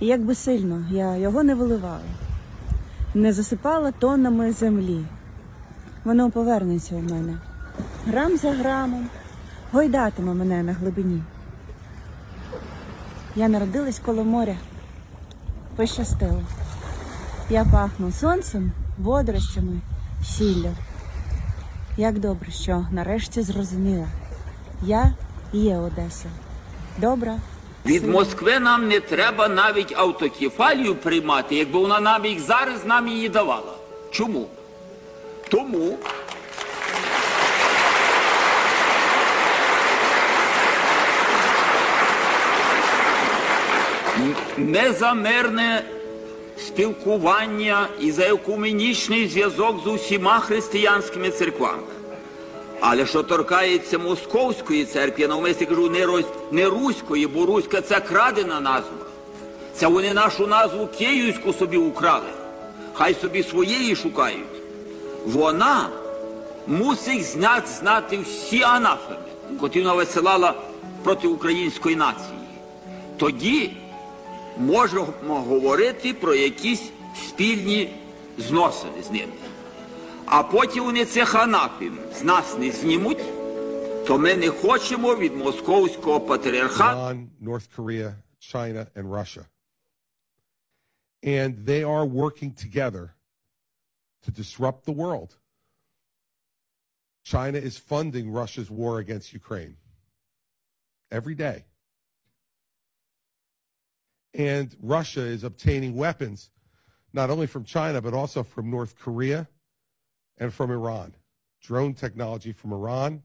І 0.00 0.06
як 0.06 0.24
би 0.24 0.34
сильно 0.34 0.86
я 0.90 1.16
його 1.16 1.42
не 1.42 1.54
виливала, 1.54 2.00
не 3.14 3.32
засипала 3.32 3.92
тоннами 3.92 4.52
землі. 4.52 5.04
Воно 6.04 6.30
повернеться 6.30 6.94
у 6.94 7.00
мене 7.00 7.38
грам 8.06 8.36
за 8.36 8.52
грамом, 8.52 9.08
гойдатиме 9.72 10.34
мене 10.34 10.62
на 10.62 10.72
глибині. 10.72 11.22
Я 13.36 13.48
народилась 13.48 13.98
коло 13.98 14.24
моря, 14.24 14.56
пощастило. 15.76 16.42
Я 17.50 17.64
пахну 17.64 18.10
сонцем, 18.10 18.72
водоростями, 18.98 19.80
сіллю. 20.24 20.70
Як 21.96 22.18
добре, 22.18 22.50
що 22.50 22.86
нарешті 22.90 23.42
зрозуміла. 23.42 24.06
Я 24.82 25.12
є 25.52 25.76
Одеса. 25.76 26.28
Добра. 26.98 27.38
Від 27.86 28.08
Москви 28.08 28.58
нам 28.58 28.88
не 28.88 29.00
треба 29.00 29.48
навіть 29.48 29.94
автокефалію 29.96 30.94
приймати, 30.94 31.56
якби 31.56 31.78
вона 31.78 32.00
нам 32.00 32.24
їх 32.26 32.40
зараз 32.40 32.86
нам 32.86 33.08
її 33.08 33.28
давала. 33.28 33.72
Чому? 34.10 34.46
Тому. 35.50 35.98
Незамирне 44.58 45.84
спілкування 46.58 47.88
і 48.00 48.10
за 48.10 48.22
екуменічний 48.22 49.28
зв'язок 49.28 49.76
з 49.84 49.86
усіма 49.86 50.40
християнськими 50.40 51.30
церквами. 51.30 51.82
Але 52.80 53.06
що 53.06 53.22
торкається 53.22 53.98
московської 53.98 54.84
церкви, 54.84 55.22
я 55.22 55.28
навмисне 55.28 55.66
кажу 55.66 55.90
не, 55.90 56.06
роз, 56.06 56.24
не 56.52 56.66
руської, 56.66 57.26
бо 57.26 57.46
руська 57.46 57.80
це 57.80 58.00
крадена 58.00 58.60
назва. 58.60 59.06
Це 59.74 59.86
вони 59.86 60.14
нашу 60.14 60.46
назву 60.46 60.86
київську 60.86 61.52
собі 61.52 61.76
украли. 61.76 62.30
Хай 62.92 63.14
собі 63.14 63.42
своєї 63.42 63.96
шукають. 63.96 64.44
Вона 65.26 65.88
мусить 66.66 67.24
знати, 67.24 67.68
знати 67.80 68.18
всі 68.24 68.62
анафеми, 68.62 69.20
котрі 69.60 69.80
вона 69.80 69.94
висилала 69.94 70.54
проти 71.02 71.28
української 71.28 71.96
нації. 71.96 72.38
Тоді 73.16 73.70
можемо 74.57 75.41
говорити 75.41 76.13
про 76.13 76.35
якісь 76.35 76.91
спільні 77.27 77.93
зносини 78.37 79.03
з 79.03 79.11
ними. 79.11 79.33
А 80.25 80.43
потім 80.43 80.83
вони 80.83 81.05
цих 81.05 81.35
анафем 81.35 81.99
з 82.15 82.23
нас 82.23 82.57
не 82.57 82.71
знімуть, 82.71 83.23
то 84.07 84.17
ми 84.17 84.35
не 84.35 84.49
хочемо 84.49 85.15
від 85.15 85.35
московського 85.35 86.21
патріархату. 86.21 86.99
Iran, 86.99 87.27
North 87.41 87.67
Korea, 87.75 88.15
China, 88.39 88.87
and 88.95 89.11
Russia. 89.11 89.45
And 91.23 91.65
they 91.65 91.83
are 91.83 92.05
working 92.05 92.51
together 92.53 93.13
to 94.23 94.31
disrupt 94.31 94.85
the 94.85 94.91
world. 94.91 95.37
China 97.23 97.59
is 97.59 97.77
funding 97.77 98.31
Russia's 98.31 98.71
war 98.71 98.99
against 98.99 99.33
Ukraine 99.33 99.77
every 101.11 101.35
day. 101.35 101.65
And 104.34 104.74
Russia 104.80 105.22
is 105.22 105.44
obtaining 105.44 105.96
weapons 105.96 106.50
not 107.12 107.30
only 107.30 107.46
from 107.46 107.64
China, 107.64 108.02
but 108.02 108.12
also 108.12 108.42
from 108.42 108.70
North 108.70 108.98
Korea 108.98 109.48
and 110.38 110.52
from 110.52 110.70
Iran. 110.70 111.14
Drone 111.62 111.94
technology 111.94 112.52
from 112.52 112.72
Iran, 112.72 113.22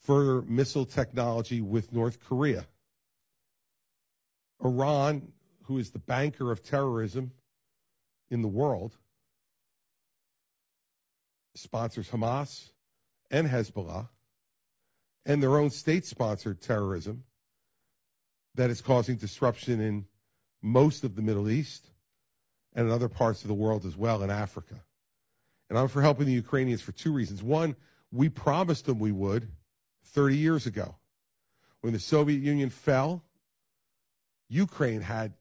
further 0.00 0.42
missile 0.42 0.86
technology 0.86 1.60
with 1.60 1.92
North 1.92 2.20
Korea. 2.20 2.66
Iran, 4.64 5.32
who 5.64 5.78
is 5.78 5.90
the 5.90 5.98
banker 5.98 6.52
of 6.52 6.62
terrorism 6.62 7.32
in 8.30 8.42
the 8.42 8.48
world, 8.48 8.96
sponsors 11.54 12.10
Hamas 12.10 12.70
and 13.30 13.48
Hezbollah 13.48 14.08
and 15.24 15.42
their 15.42 15.58
own 15.58 15.70
state 15.70 16.06
sponsored 16.06 16.60
terrorism 16.60 17.24
that 18.56 18.70
is 18.70 18.80
causing 18.80 19.16
disruption 19.16 19.80
in 19.80 20.06
most 20.62 21.04
of 21.04 21.14
the 21.14 21.22
Middle 21.22 21.48
East 21.48 21.90
and 22.74 22.86
in 22.86 22.92
other 22.92 23.08
parts 23.08 23.42
of 23.42 23.48
the 23.48 23.54
world 23.54 23.84
as 23.86 23.96
well 23.96 24.22
in 24.22 24.30
Africa. 24.30 24.74
And 25.68 25.78
I'm 25.78 25.88
for 25.88 26.02
helping 26.02 26.26
the 26.26 26.32
Ukrainians 26.32 26.80
for 26.80 26.92
two 26.92 27.12
reasons. 27.12 27.42
One, 27.42 27.76
we 28.12 28.28
promised 28.28 28.86
them 28.86 28.98
we 28.98 29.12
would 29.12 29.48
30 30.04 30.36
years 30.36 30.66
ago. 30.66 30.96
When 31.80 31.92
the 31.92 31.98
Soviet 31.98 32.42
Union 32.42 32.70
fell, 32.70 33.22
Ukraine 34.48 35.00
had 35.00 35.34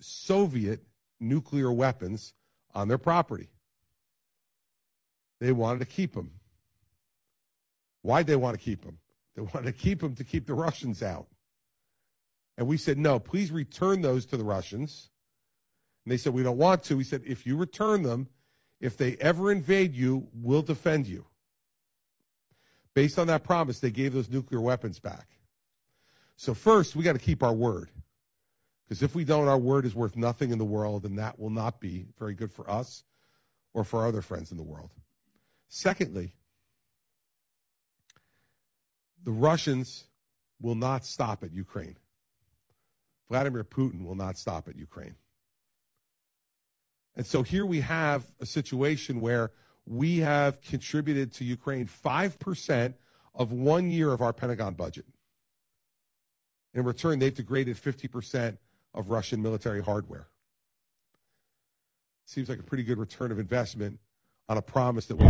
Soviet 0.00 0.82
nuclear 1.20 1.72
weapons 1.72 2.34
on 2.74 2.88
their 2.88 2.98
property. 2.98 3.48
They 5.40 5.52
wanted 5.52 5.80
to 5.80 5.86
keep 5.86 6.14
them. 6.14 6.32
Why'd 8.02 8.26
they 8.26 8.36
want 8.36 8.58
to 8.58 8.62
keep 8.62 8.84
them? 8.84 8.98
They 9.34 9.42
wanted 9.42 9.66
to 9.66 9.72
keep 9.72 10.00
them 10.00 10.14
to 10.16 10.24
keep 10.24 10.46
the 10.46 10.54
Russians 10.54 11.02
out. 11.02 11.28
And 12.58 12.66
we 12.66 12.76
said, 12.76 12.98
no, 12.98 13.20
please 13.20 13.52
return 13.52 14.02
those 14.02 14.26
to 14.26 14.36
the 14.36 14.44
Russians. 14.44 15.10
And 16.04 16.12
they 16.12 16.16
said, 16.16 16.34
we 16.34 16.42
don't 16.42 16.58
want 16.58 16.82
to. 16.84 16.96
We 16.96 17.04
said, 17.04 17.22
if 17.24 17.46
you 17.46 17.56
return 17.56 18.02
them, 18.02 18.28
if 18.80 18.96
they 18.96 19.16
ever 19.20 19.52
invade 19.52 19.94
you, 19.94 20.26
we'll 20.34 20.62
defend 20.62 21.06
you. 21.06 21.24
Based 22.94 23.16
on 23.16 23.28
that 23.28 23.44
promise, 23.44 23.78
they 23.78 23.92
gave 23.92 24.12
those 24.12 24.28
nuclear 24.28 24.60
weapons 24.60 24.98
back. 24.98 25.28
So, 26.36 26.52
first, 26.52 26.96
we 26.96 27.04
got 27.04 27.12
to 27.12 27.20
keep 27.20 27.44
our 27.44 27.52
word. 27.52 27.90
Because 28.84 29.04
if 29.04 29.14
we 29.14 29.24
don't, 29.24 29.46
our 29.46 29.58
word 29.58 29.84
is 29.84 29.94
worth 29.94 30.16
nothing 30.16 30.50
in 30.50 30.58
the 30.58 30.64
world, 30.64 31.04
and 31.04 31.16
that 31.18 31.38
will 31.38 31.50
not 31.50 31.78
be 31.78 32.06
very 32.18 32.34
good 32.34 32.52
for 32.52 32.68
us 32.68 33.04
or 33.72 33.84
for 33.84 34.00
our 34.00 34.08
other 34.08 34.22
friends 34.22 34.50
in 34.50 34.56
the 34.56 34.64
world. 34.64 34.90
Secondly, 35.68 36.32
the 39.22 39.30
Russians 39.30 40.04
will 40.60 40.74
not 40.74 41.04
stop 41.04 41.44
at 41.44 41.52
Ukraine. 41.52 41.96
Vladimir 43.28 43.64
Putin 43.64 44.04
will 44.04 44.14
not 44.14 44.38
stop 44.38 44.68
at 44.68 44.76
Ukraine. 44.76 45.14
And 47.16 47.26
so 47.26 47.42
here 47.42 47.66
we 47.66 47.80
have 47.80 48.24
a 48.40 48.46
situation 48.46 49.20
where 49.20 49.50
we 49.86 50.18
have 50.18 50.60
contributed 50.60 51.32
to 51.34 51.44
Ukraine 51.44 51.86
5% 51.86 52.94
of 53.34 53.52
one 53.52 53.90
year 53.90 54.12
of 54.12 54.20
our 54.20 54.32
Pentagon 54.32 54.74
budget. 54.74 55.06
In 56.74 56.84
return, 56.84 57.18
they've 57.18 57.34
degraded 57.34 57.76
50% 57.76 58.58
of 58.94 59.10
Russian 59.10 59.42
military 59.42 59.82
hardware. 59.82 60.28
Seems 62.26 62.48
like 62.48 62.58
a 62.58 62.62
pretty 62.62 62.84
good 62.84 62.98
return 62.98 63.32
of 63.32 63.38
investment 63.38 63.98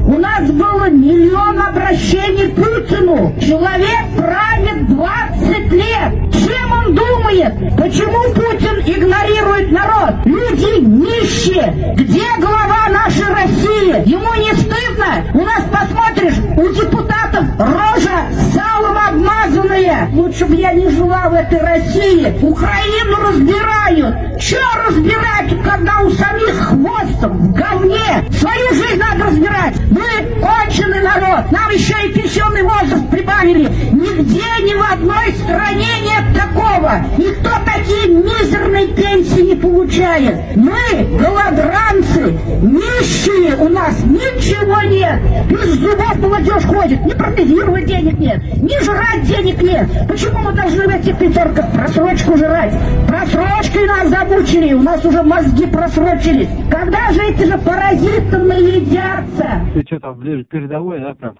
У 0.07 0.17
нас 0.17 0.49
было 0.49 0.89
миллион 0.89 1.61
обращений 1.61 2.53
к 2.53 2.55
Путину. 2.55 3.35
Человек 3.41 4.07
правит 4.17 4.87
20 4.87 5.73
лет. 5.73 6.33
Чем 6.33 6.73
он 6.73 6.95
думает? 6.95 7.53
Почему 7.77 8.33
Путин 8.33 8.79
игнорирует 8.87 9.73
народ? 9.73 10.25
Люди 10.25 10.85
нищие. 10.87 11.97
Где 11.97 12.27
глава 12.39 12.89
нашей 12.91 13.27
России? 13.27 14.09
Ему 14.09 14.33
не 14.35 14.53
стыдно? 14.55 15.25
У 15.35 15.45
нас, 15.45 15.65
посмотришь, 15.65 16.39
у 16.57 16.69
депутатов 16.73 17.45
рожа 17.59 18.29
салом 18.55 18.99
обмазанная. 19.39 20.09
Лучше 20.13 20.45
бы 20.47 20.55
я 20.57 20.73
не 20.73 20.89
жила 20.89 21.29
в 21.29 21.35
этой 21.35 21.61
России. 21.61 22.39
Украину 22.43 23.17
разбирают. 23.29 24.41
Че 24.41 24.59
разбирать, 24.87 25.51
когда 25.65 26.01
у 26.01 26.11
самих 26.11 26.55
хвост 26.55 27.23
в 27.23 27.53
говне? 27.53 28.25
Свою 28.39 28.75
жизнь 28.75 28.99
надо 28.99 29.25
разбирать. 29.31 29.75
Мы 29.91 30.41
конченый 30.41 31.03
народ. 31.03 31.51
Нам 31.51 31.71
еще 31.71 31.95
и 32.07 32.13
пенсионный 32.13 32.63
возраст 32.63 33.09
прибавили. 33.11 33.69
Нигде, 33.93 34.45
ни 34.63 34.75
в 34.75 34.93
одной 34.93 35.33
стране 35.43 35.89
нет 36.03 36.25
такого. 36.35 37.05
Никто 37.17 37.51
такие 37.65 38.09
мизерные 38.09 38.89
пенсии 38.89 39.41
не 39.41 39.55
получает. 39.57 40.57
Мы 40.57 41.19
голодранцы, 41.19 42.39
нищие. 42.63 43.57
У 43.57 43.69
нас 43.69 43.95
ничего 44.05 44.83
нет. 44.83 45.21
Без 45.49 45.75
зубов 45.75 46.17
молодежь 46.19 46.65
ходит. 46.65 47.05
Ни 47.05 47.13
протезировать 47.13 47.87
денег 47.87 48.19
нет, 48.19 48.43
ни 48.63 48.79
жрать 48.85 49.28
денег 49.29 49.63
нет. 49.63 49.87
Почему 50.09 50.39
мы 50.39 50.53
должны 50.53 50.87
в 50.87 50.89
этих 50.89 51.19
пятерках 51.19 51.71
просрочку 51.73 52.37
жрать? 52.37 52.75
Просрочкой 53.07 53.87
нас 53.87 54.09
замучили. 54.09 54.73
У 54.73 54.83
нас 54.83 55.05
уже 55.05 55.23
мозги 55.23 55.67
просрочились. 55.67 56.49
Когда 56.71 57.13
же 57.13 57.23
эти 57.23 57.45
же 57.45 57.59
паразиты 57.59 58.39
наедятся? 58.39 59.61
Ты 59.75 59.83
что 59.87 60.01
там, 60.01 60.19
ближе 60.19 60.45
к 60.45 60.49
передовой, 60.49 61.01
да, 61.01 61.15
прям? 61.15 61.37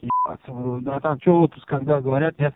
Ебаться, 0.00 0.96
А 0.96 1.00
там 1.00 1.18
что 1.20 1.42
отпуск, 1.42 1.66
когда 1.66 2.00
говорят, 2.00 2.38
нет? 2.38 2.54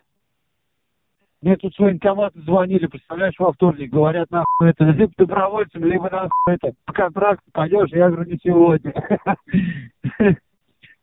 Мне 1.41 1.55
тут 1.55 1.73
с 1.73 1.79
военкомата 1.79 2.37
звонили, 2.41 2.85
представляешь, 2.85 3.35
во 3.39 3.53
вторник, 3.53 3.91
говорят, 3.91 4.29
нахуй, 4.29 4.69
это, 4.71 4.83
либо 4.83 5.13
добровольцем, 5.17 5.85
либо, 5.85 6.09
нахуй, 6.09 6.29
это, 6.47 6.73
по 6.85 6.91
контракту 6.91 7.49
пойдешь, 7.53 7.89
я 7.91 8.09
говорю, 8.09 8.29
не 8.29 8.39
сегодня. 8.43 8.93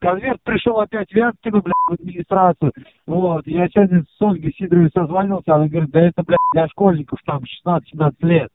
Конверт 0.06 0.40
пришел 0.44 0.78
опять 0.78 1.12
Вяткину, 1.12 1.62
блядь, 1.62 1.74
в 1.88 1.94
администрацию. 1.94 2.72
Вот, 3.08 3.44
я 3.48 3.66
сегодня 3.68 4.04
с 4.04 4.22
Ольгой 4.22 4.54
Сидоровой 4.56 4.90
созвонился, 4.94 5.52
она 5.52 5.66
говорит, 5.66 5.90
да 5.90 6.00
это, 6.00 6.22
блядь, 6.22 6.38
для 6.52 6.68
школьников, 6.68 7.18
там, 7.26 7.42
16-17 7.66 8.14
лет. 8.20 8.48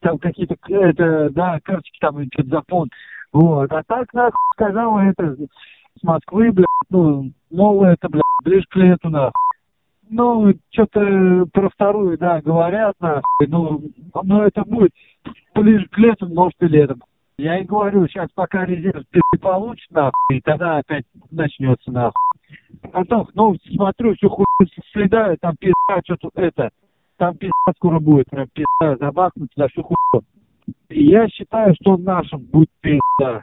Там 0.00 0.18
какие-то, 0.18 0.56
это, 0.68 1.28
да, 1.30 1.60
карточки 1.62 1.98
там, 2.00 2.24
что-то 2.32 2.48
заполнить. 2.48 2.92
Вот, 3.34 3.70
а 3.72 3.82
так, 3.82 4.14
нахуй, 4.14 4.32
сказала, 4.54 5.00
это, 5.00 5.36
с 5.36 6.02
Москвы, 6.02 6.50
блядь, 6.50 6.66
ну, 6.88 7.30
новое 7.50 7.92
это, 7.92 8.08
блядь, 8.08 8.22
ближе 8.42 8.64
к 8.70 8.76
лету, 8.76 9.10
нахуй. 9.10 9.32
Ну, 10.08 10.54
что-то 10.70 11.46
про 11.52 11.68
вторую, 11.68 12.16
да, 12.16 12.40
говорят, 12.40 12.94
нахуй, 13.00 13.48
ну, 13.48 13.82
ну, 14.22 14.40
это 14.40 14.64
будет 14.64 14.92
ближе 15.54 15.86
к 15.90 15.98
лету, 15.98 16.26
может, 16.26 16.56
и 16.62 16.68
летом. 16.68 17.02
Я 17.42 17.58
и 17.58 17.64
говорю, 17.64 18.06
сейчас 18.06 18.30
пока 18.36 18.64
резерв 18.64 19.04
получит, 19.40 19.90
нахуй, 19.90 20.12
и 20.30 20.40
тогда 20.42 20.78
опять 20.78 21.02
начнется, 21.32 21.90
нахуй. 21.90 22.14
Потом, 22.92 23.26
ну, 23.34 23.56
смотрю, 23.74 24.14
всю 24.14 24.28
хуйню 24.28 24.70
следаю, 24.92 25.36
там 25.38 25.56
пизда, 25.56 26.00
что 26.04 26.16
тут 26.18 26.30
это, 26.36 26.70
там 27.16 27.36
пизда 27.36 27.72
скоро 27.74 27.98
будет, 27.98 28.30
прям 28.30 28.46
пизда, 28.54 28.96
забахнуть 28.96 29.50
за 29.56 29.66
всю 29.66 29.82
хуйню. 29.82 30.24
И 30.88 31.02
я 31.06 31.26
считаю, 31.26 31.74
что 31.80 31.96
нашим 31.96 32.42
будет 32.42 32.70
пизда. 32.80 33.42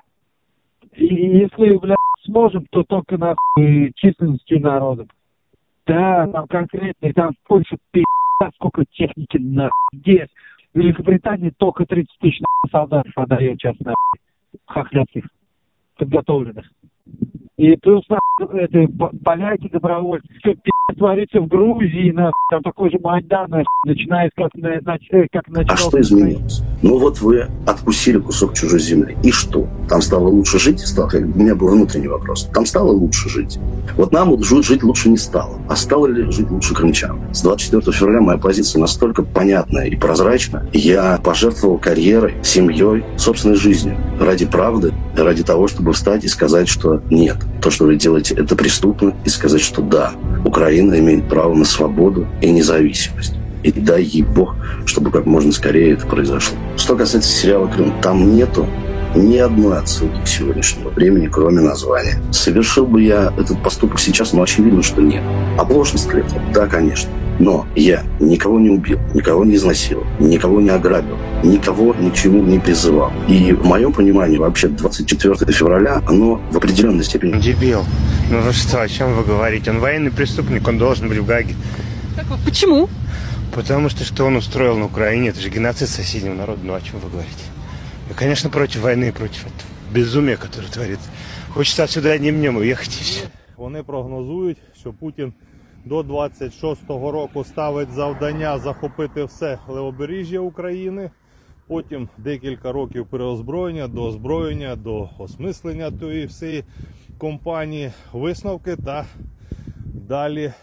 И 0.94 1.06
если, 1.40 1.76
блядь, 1.76 1.98
сможем, 2.24 2.68
то 2.72 2.84
только, 2.84 3.18
нахуй, 3.18 3.92
численностью 3.96 4.62
народом. 4.62 5.10
Да, 5.86 6.26
там 6.28 6.48
конкретно, 6.48 7.12
там 7.12 7.34
в 7.34 7.48
Польше 7.50 7.76
пизда, 7.92 8.50
сколько 8.56 8.86
техники, 8.94 9.38
нахуй, 9.38 9.72
здесь. 9.92 10.30
В 10.74 10.78
Великобритании 10.78 11.52
только 11.58 11.86
30 11.86 12.18
тысяч 12.20 12.40
нахуй, 12.64 12.72
солдатов 12.72 13.18
отдает 13.18 13.60
сейчас, 13.60 13.76
нахуй, 13.80 14.20
хохлядских, 14.66 15.26
подготовленных. 15.98 16.72
И 17.58 17.76
плюс, 17.78 18.06
нахуй, 18.10 18.60
это, 18.60 18.88
по- 18.98 19.16
поляки 19.24 19.68
добровольцы. 19.70 20.28
Все 20.40 20.56
пи***, 20.56 20.72
творится 20.96 21.40
в 21.42 21.48
Грузии, 21.48 22.12
нахуй, 22.12 22.34
там 22.50 22.64
такой 22.64 22.90
же 22.92 22.98
Майдан, 23.02 23.64
начинает 23.86 24.32
как, 24.36 24.54
на, 24.56 24.68
э, 24.68 25.28
как 25.32 25.44
А 25.48 25.52
начался. 25.52 25.84
что 25.90 26.02
изменилось? 26.02 26.62
Ну 26.82 26.98
вот 26.98 27.20
вы 27.20 27.48
откусили 27.66 28.20
кусок 28.20 28.54
чужой 28.54 28.80
земли. 28.80 29.18
И 29.24 29.32
что? 29.32 29.68
Там 29.88 30.02
стало 30.02 30.28
лучше 30.28 30.60
жить? 30.60 30.80
Стало, 30.80 31.10
у 31.14 31.40
меня 31.40 31.56
был 31.56 31.70
внутренний 31.70 32.08
вопрос. 32.08 32.50
Там 32.54 32.66
стало 32.66 32.92
лучше 32.92 33.30
жить? 33.30 33.60
Вот 33.98 34.12
нам 34.12 34.30
вот 34.30 34.44
жить 34.44 34.84
лучше 34.84 35.10
не 35.10 35.18
стало. 35.18 35.60
А 35.70 35.76
стало 35.76 36.08
ли 36.08 36.32
жить 36.32 36.50
лучше 36.50 36.74
крымчан? 36.74 37.20
С 37.34 37.42
24 37.42 37.92
февраля 37.96 38.22
моя 38.22 38.38
позиция 38.38 38.80
настолько 38.80 39.24
понятная 39.24 39.88
и 39.88 39.96
прозрачна. 39.96 40.66
Я 40.74 41.20
пожертвовал 41.24 41.78
карьерой, 41.78 42.36
семьей, 42.44 43.04
собственной 43.18 43.56
жизнью. 43.56 43.98
Ради 44.20 44.46
правды, 44.46 44.94
ради 45.18 45.44
того, 45.44 45.68
чтобы 45.68 45.94
встать 45.94 46.24
и 46.24 46.28
сказать, 46.28 46.68
что 46.68 47.02
нет. 47.10 47.38
То, 47.62 47.70
что 47.70 47.86
вы 47.86 47.96
делаете, 47.96 48.36
это 48.36 48.56
преступно. 48.56 49.14
И 49.26 49.30
сказать, 49.30 49.62
что 49.62 49.82
да, 49.82 50.12
Украина 50.46 50.79
имеет 50.80 51.28
право 51.28 51.54
на 51.54 51.66
свободу 51.66 52.28
и 52.42 52.50
независимость. 52.52 53.34
И 53.64 53.72
дай 53.72 54.04
ей 54.04 54.24
Бог, 54.24 54.56
чтобы 54.86 55.12
как 55.12 55.26
можно 55.26 55.52
скорее 55.52 55.94
это 55.94 56.08
произошло. 56.08 56.58
Что 56.78 56.96
касается 56.96 57.30
сериала 57.30 57.68
«Крым», 57.68 57.94
там 58.02 58.36
нету 58.36 58.66
ни 59.16 59.38
одной 59.38 59.80
отсылки 59.80 60.22
к 60.24 60.28
сегодняшнему 60.28 60.90
времени, 60.90 61.28
кроме 61.28 61.62
названия. 61.62 62.22
Совершил 62.32 62.86
бы 62.86 63.02
я 63.02 63.34
этот 63.38 63.62
поступок 63.64 64.00
сейчас, 64.00 64.34
но 64.34 64.42
очевидно, 64.44 64.84
что 64.84 65.02
нет. 65.02 65.24
Оплошность 65.58 66.12
ли 66.14 66.22
это? 66.22 66.42
Да, 66.54 66.68
конечно. 66.68 67.10
Но 67.40 67.66
я 67.76 68.04
никого 68.20 68.60
не 68.60 68.70
убил, 68.70 69.00
никого 69.14 69.46
не 69.46 69.56
изнасиловал, 69.56 70.06
никого 70.20 70.60
не 70.60 70.72
ограбил, 70.72 71.18
никого 71.42 71.94
ни 71.94 72.10
к 72.10 72.14
чему 72.14 72.44
не 72.44 72.60
призывал. 72.60 73.14
И 73.30 73.54
в 73.54 73.66
моем 73.66 73.94
понимании 73.94 74.38
вообще 74.38 74.68
24 74.68 75.36
февраля, 75.54 76.02
оно 76.06 76.42
в 76.52 76.58
определенной 76.58 77.06
степени... 77.06 77.40
Дебил. 77.40 77.86
Ну 78.30 78.42
вы 78.42 78.52
что, 78.52 78.82
о 78.82 78.88
чем 78.90 79.14
вы 79.16 79.24
говорите? 79.24 79.72
Он 79.72 79.80
военный 79.80 80.12
преступник, 80.12 80.68
он 80.68 80.78
должен 80.78 81.08
быть 81.08 81.18
в 81.18 81.26
Гаге. 81.26 81.56
Почему? 82.44 82.90
Потому 83.54 83.90
что 83.90 84.04
что 84.04 84.26
он 84.26 84.36
устроил 84.36 84.78
на 84.78 84.86
Украине, 84.86 85.30
это 85.30 85.40
же 85.40 85.50
геноцид 85.50 85.90
соседнего 85.90 86.34
народа. 86.34 86.60
Ну 86.64 86.74
о 86.74 86.82
чем 86.82 87.00
вы 87.00 87.10
говорите? 87.10 87.40
Я, 88.10 88.16
конечно, 88.16 88.50
против 88.50 88.82
войны, 88.82 89.12
против 89.14 89.46
этого 89.46 89.94
безумия, 89.94 90.36
которое 90.36 90.68
творится. 90.68 91.10
Хочется 91.54 91.84
отсюда 91.84 92.12
одним 92.12 92.38
днем 92.38 92.58
уехать 92.58 92.88
и 92.88 93.04
все. 93.04 93.28
Вони 93.58 93.84
прогнозують, 93.84 94.58
що 94.80 94.94
Путін 94.94 95.34
до 95.86 96.02
26-го 96.02 97.12
року 97.12 97.44
ставить 97.44 97.92
завдання 97.92 98.58
захопити 98.58 99.24
все 99.24 99.60
левобережжя 99.68 100.40
України. 100.40 101.12
Потім 101.68 102.10
декілька 102.18 102.72
років 102.72 103.06
переозброєння, 103.06 103.88
до 103.88 104.04
озброєння, 104.04 104.76
до 104.76 105.10
осмислення 105.18 105.92
тої 105.92 106.26
всієї 106.26 106.64
компанії, 107.18 107.92
висновки 108.14 108.76
та 108.76 109.06
далі 109.86 110.54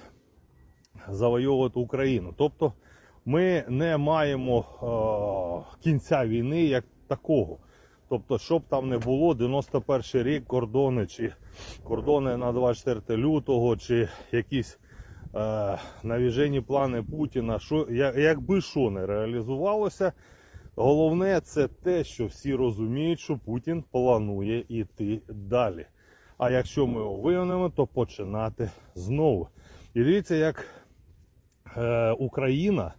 завойовувати 1.09 1.79
Україну. 1.79 2.35
Тобто 2.39 2.73
ми 3.25 3.65
не 3.69 3.97
маємо 3.97 4.65
е, 5.73 5.83
кінця 5.83 6.27
війни 6.27 6.65
як 6.65 6.85
такого. 7.09 7.59
Тобто, 8.09 8.39
щоб 8.39 8.63
там 8.69 8.89
не 8.89 8.99
було 8.99 9.35
91 9.35 10.23
рік 10.23 10.45
кордони, 10.47 11.07
чи 11.07 11.33
кордони 11.85 12.37
на 12.37 12.53
24 12.53 13.23
лютого, 13.23 13.77
чи 13.77 14.09
якісь 14.33 14.79
е, 15.35 15.79
навіжені 16.03 16.61
плани 16.61 17.03
Путіна, 17.03 17.59
що, 17.59 17.87
якби 18.17 18.61
що 18.61 18.91
не 18.91 19.07
реалізувалося, 19.07 20.13
головне 20.77 21.41
це 21.41 21.69
те, 21.69 22.05
що 22.05 22.27
всі 22.27 22.55
розуміють, 22.55 23.21
що 23.21 23.39
Путін 23.39 23.85
планує 23.91 24.65
йти 24.69 25.21
далі. 25.29 25.87
А 26.39 26.51
якщо 26.51 26.87
ми 26.87 27.01
його 27.01 27.17
вигонимо, 27.17 27.71
то 27.71 27.87
починати 27.87 28.71
знову. 28.95 29.49
І 29.95 30.05
дивіться, 30.05 30.35
як 30.35 30.65
е, 31.77 32.11
Україна, 32.13 32.95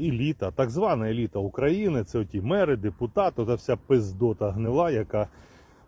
еліта, 0.00 0.50
так 0.50 0.70
звана 0.70 1.10
еліта 1.10 1.38
України, 1.38 2.04
це 2.04 2.24
ті 2.24 2.40
мери, 2.40 2.76
депутати, 2.76 3.44
та 3.44 3.54
вся 3.54 3.76
пиздота 3.76 4.50
гнила, 4.50 4.90
яка 4.90 5.28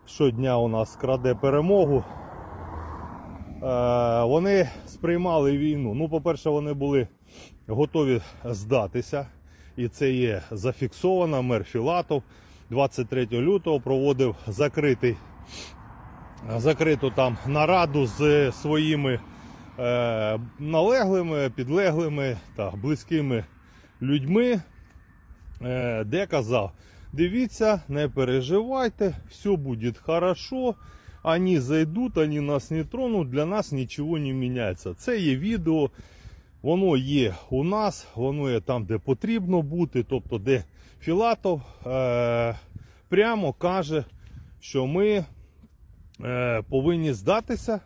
щодня 0.07 0.59
у 0.59 0.69
нас 0.69 0.97
краде 0.97 1.35
перемогу. 1.35 2.05
Е, 3.63 4.25
вони 4.25 4.69
сприймали 4.87 5.59
війну. 5.59 5.95
Ну, 5.95 6.09
по-перше, 6.09 6.51
вони 6.51 6.73
були 6.73 7.09
готові 7.67 8.21
здатися, 8.45 9.27
і 9.77 9.89
це 9.89 10.11
є 10.11 10.43
зафіксовано. 10.51 11.43
Мер 11.43 11.65
Філатов 11.65 12.23
23 12.71 13.27
лютого 13.33 13.81
проводив 13.81 14.37
закритий, 14.47 15.17
закриту 16.57 17.11
там 17.11 17.37
нараду 17.47 18.07
з 18.07 18.53
своїми 18.53 19.13
е, 19.15 19.21
налеглими, 20.59 21.51
підлеглими 21.51 22.37
та 22.57 22.71
близькими 22.71 23.45
людьми, 24.03 24.61
е, 25.63 26.05
де 26.05 26.27
казав: 26.27 26.73
дивіться, 27.13 27.81
не 27.89 28.09
переживайте, 28.09 29.17
все 29.31 29.57
буде 29.57 29.93
хорошо. 30.03 30.75
Они 31.23 31.61
зайдуть, 31.61 32.17
вони 32.17 32.41
нас 32.41 32.71
не 32.71 32.85
тронуть, 32.85 33.31
для 33.31 33.47
нас 33.47 33.73
нічого 33.73 34.19
не 34.19 34.33
міняється. 34.33 34.95
Це 34.95 35.19
є 35.19 35.37
відео, 35.37 35.91
воно 36.63 36.97
є 36.97 37.35
у 37.51 37.65
нас, 37.65 38.09
воно 38.15 38.51
є 38.51 38.61
там, 38.61 38.85
де 38.85 38.99
потрібно 38.99 39.63
бути, 39.63 40.03
тобто 40.03 40.39
де 40.39 40.65
Філатов 41.01 41.63
е, 41.87 42.55
прямо 43.09 43.53
каже, 43.53 44.05
що 44.61 44.87
ми 44.87 45.25
е, 46.25 46.63
повинні 46.63 47.13
здатися, 47.13 47.81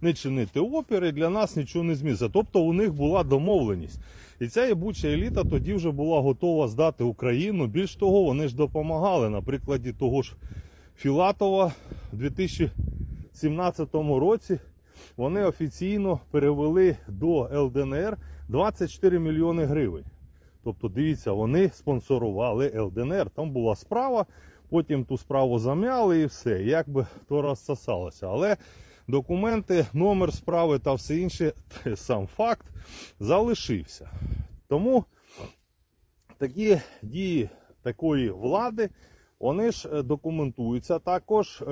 не 0.00 0.12
чинити 0.12 0.60
опіри, 0.60 1.12
для 1.12 1.30
нас 1.30 1.56
нічого 1.56 1.84
не 1.84 1.94
зміниться. 1.94 2.28
Тобто 2.28 2.60
у 2.62 2.72
них 2.72 2.94
була 2.94 3.24
домовленість. 3.24 4.00
І 4.40 4.48
ця 4.48 4.66
єбуча 4.66 5.08
еліта 5.08 5.44
тоді 5.44 5.74
вже 5.74 5.90
була 5.90 6.20
готова 6.20 6.68
здати 6.68 7.04
Україну. 7.04 7.66
Більш 7.66 7.96
того, 7.96 8.22
вони 8.22 8.48
ж 8.48 8.56
допомагали. 8.56 9.30
На 9.30 9.42
прикладі 9.42 9.92
того 9.92 10.22
ж 10.22 10.34
Філатова 10.96 11.72
в 12.12 12.16
2017 12.16 13.94
році 13.94 14.58
вони 15.16 15.44
офіційно 15.44 16.20
перевели 16.30 16.96
до 17.08 17.48
ЛДНР 17.52 18.16
24 18.48 19.18
мільйони 19.18 19.64
гривень. 19.64 20.04
Тобто, 20.64 20.88
дивіться, 20.88 21.32
вони 21.32 21.70
спонсорували 21.74 22.72
ЛДНР. 22.80 23.30
Там 23.30 23.50
була 23.50 23.76
справа, 23.76 24.26
потім 24.68 25.04
ту 25.04 25.18
справу 25.18 25.58
зам'яли 25.58 26.20
і 26.20 26.26
все. 26.26 26.62
Як 26.62 26.88
би 26.88 27.06
то 27.28 27.42
розсосалося. 27.42 28.26
Але 28.26 28.56
документи, 29.08 29.86
номер 29.92 30.32
справи 30.32 30.78
та 30.78 30.94
все 30.94 31.16
інше, 31.16 31.52
сам 31.94 32.26
факт 32.26 32.66
залишився. 33.20 34.10
Тому 34.68 35.04
такі 36.38 36.80
дії 37.02 37.48
такої 37.82 38.30
влади. 38.30 38.90
Вони 39.40 39.72
ж 39.72 39.88
е, 39.92 40.02
документуються 40.02 40.98
також 40.98 41.62
е, 41.62 41.64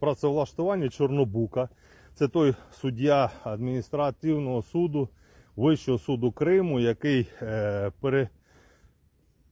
працевлаштування 0.00 0.88
Чорнобука. 0.88 1.68
Це 2.14 2.28
той 2.28 2.54
суддя 2.70 3.30
адміністративного 3.44 4.62
суду 4.62 5.08
Вищого 5.56 5.98
суду 5.98 6.32
Криму, 6.32 6.80
який 6.80 7.28
е, 7.42 7.90
пере, 8.00 8.28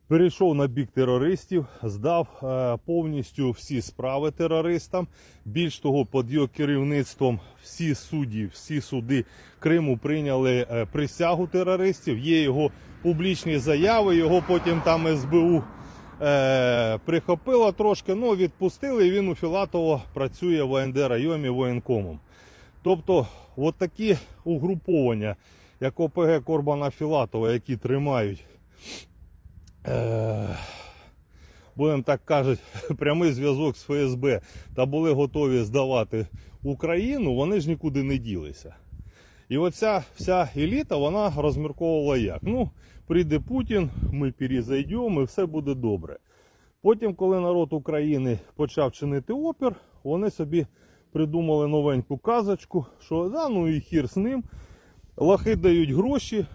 перейшов 0.09 0.55
на 0.55 0.67
бік 0.67 0.89
терористів, 0.91 1.67
здав 1.83 2.29
е, 2.43 2.79
повністю 2.87 3.51
всі 3.51 3.83
справи 3.83 4.31
терористам. 4.31 5.07
Більш 5.45 5.79
того, 5.79 6.07
під 6.07 6.33
його 6.33 6.49
керівництвом 6.49 7.41
всі 7.63 7.95
судді, 7.95 8.47
всі 8.47 8.81
суди 8.81 9.25
Криму 9.59 9.99
прийняли 9.99 10.67
е, 10.71 10.87
присягу 10.93 11.47
терористів. 11.47 12.19
Є 12.19 12.43
його 12.43 12.71
публічні 13.03 13.59
заяви, 13.59 14.17
його 14.17 14.43
потім 14.49 14.81
там 14.85 15.17
СБУ 15.17 15.63
е, 16.23 16.99
прихопило 16.99 17.73
трошки, 17.73 18.15
ну 18.15 18.37
відпустили, 18.37 19.09
і 19.09 19.11
він 19.11 19.29
у 19.29 19.35
Філатова 19.35 20.03
працює 20.15 20.63
в 20.63 20.77
АНД 20.77 20.97
районі 20.97 21.49
воєнкомом. 21.49 22.19
Тобто, 22.83 23.27
от 23.57 23.75
такі 23.75 24.17
угруповання, 24.45 25.37
як 25.81 26.01
ОПГ 26.01 26.45
Корбана 26.45 26.91
Філатова, 26.91 27.53
які 27.53 27.77
тримають, 27.77 28.45
будемо 31.77 32.03
так 32.03 32.25
кажуть, 32.25 32.59
прямий 32.99 33.33
зв'язок 33.33 33.77
з 33.77 33.83
ФСБ 33.83 34.41
та 34.75 34.87
були 34.87 35.13
готові 35.13 35.63
здавати 35.63 36.27
Україну, 36.63 37.35
вони 37.35 37.61
ж 37.61 37.69
нікуди 37.69 38.03
не 38.03 38.19
ділися. 38.19 38.75
І 39.49 39.59
оця 39.59 40.05
вся 40.17 40.49
еліта, 40.57 40.97
вона 40.97 41.33
розмірковувала 41.37 42.17
як. 42.17 42.39
Ну, 42.43 42.71
прийде 43.07 43.41
Путін, 43.41 43.91
ми 44.13 44.33
перезайдемо 44.33 45.21
і 45.21 45.25
все 45.25 45.47
буде 45.47 45.75
добре. 45.75 46.19
Потім, 46.83 47.15
коли 47.15 47.41
народ 47.41 47.73
України 47.73 48.39
почав 48.57 48.93
чинити 48.93 49.33
опір, 49.33 49.75
вони 50.05 50.31
собі 50.31 50.67
придумали 51.13 51.69
новеньку 51.69 52.19
казочку, 52.19 52.87
що 53.01 53.29
да, 53.29 53.49
ну 53.49 53.69
і 53.69 53.81
хір 53.81 54.09
з 54.09 54.17
ним. 54.17 54.45
Лохи 55.17 55.57
дають 55.57 55.91
гроші 55.91 56.47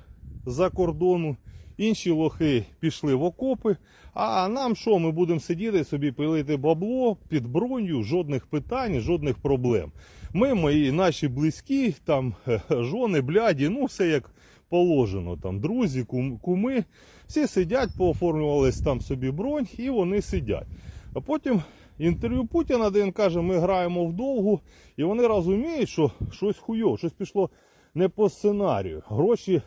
за 0.45 0.69
кордону, 0.69 1.37
інші 1.79 2.11
лохи 2.11 2.65
пішли 2.79 3.15
в 3.15 3.23
окопи. 3.23 3.77
А 4.13 4.47
нам 4.47 4.75
що, 4.75 4.99
ми 4.99 5.11
будемо 5.11 5.39
сидіти 5.39 5.83
собі 5.83 6.11
пилити 6.11 6.57
бабло 6.57 7.17
під 7.29 7.47
броню, 7.47 8.03
жодних 8.03 8.47
питань, 8.47 8.99
жодних 8.99 9.37
проблем. 9.37 9.91
Ми, 10.33 10.53
мої 10.53 10.91
наші 10.91 11.27
близькі, 11.27 11.95
там 12.05 12.33
жони, 12.69 13.21
бляді, 13.21 13.69
ну 13.69 13.85
все 13.85 14.07
як 14.07 14.31
положено. 14.69 15.37
Там 15.37 15.59
друзі, 15.59 16.03
кум, 16.03 16.37
куми, 16.37 16.83
всі 17.27 17.47
сидять, 17.47 17.89
пооформлювались 17.97 18.81
там 18.81 19.01
собі 19.01 19.31
бронь 19.31 19.67
і 19.77 19.89
вони 19.89 20.21
сидять. 20.21 20.67
А 21.13 21.21
потім 21.21 21.61
інтерв'ю 21.97 22.45
Путіна, 22.45 22.89
де 22.89 23.03
він 23.03 23.11
каже, 23.11 23.41
ми 23.41 23.57
граємо 23.57 24.05
вдовгу, 24.05 24.59
і 24.97 25.03
вони 25.03 25.27
розуміють, 25.27 25.89
що 25.89 26.11
щось 26.31 26.57
хуйово, 26.57 26.97
щось 26.97 27.13
пішло 27.13 27.49
не 27.93 28.09
по 28.09 28.29
сценарію. 28.29 29.03
Гроші 29.07 29.61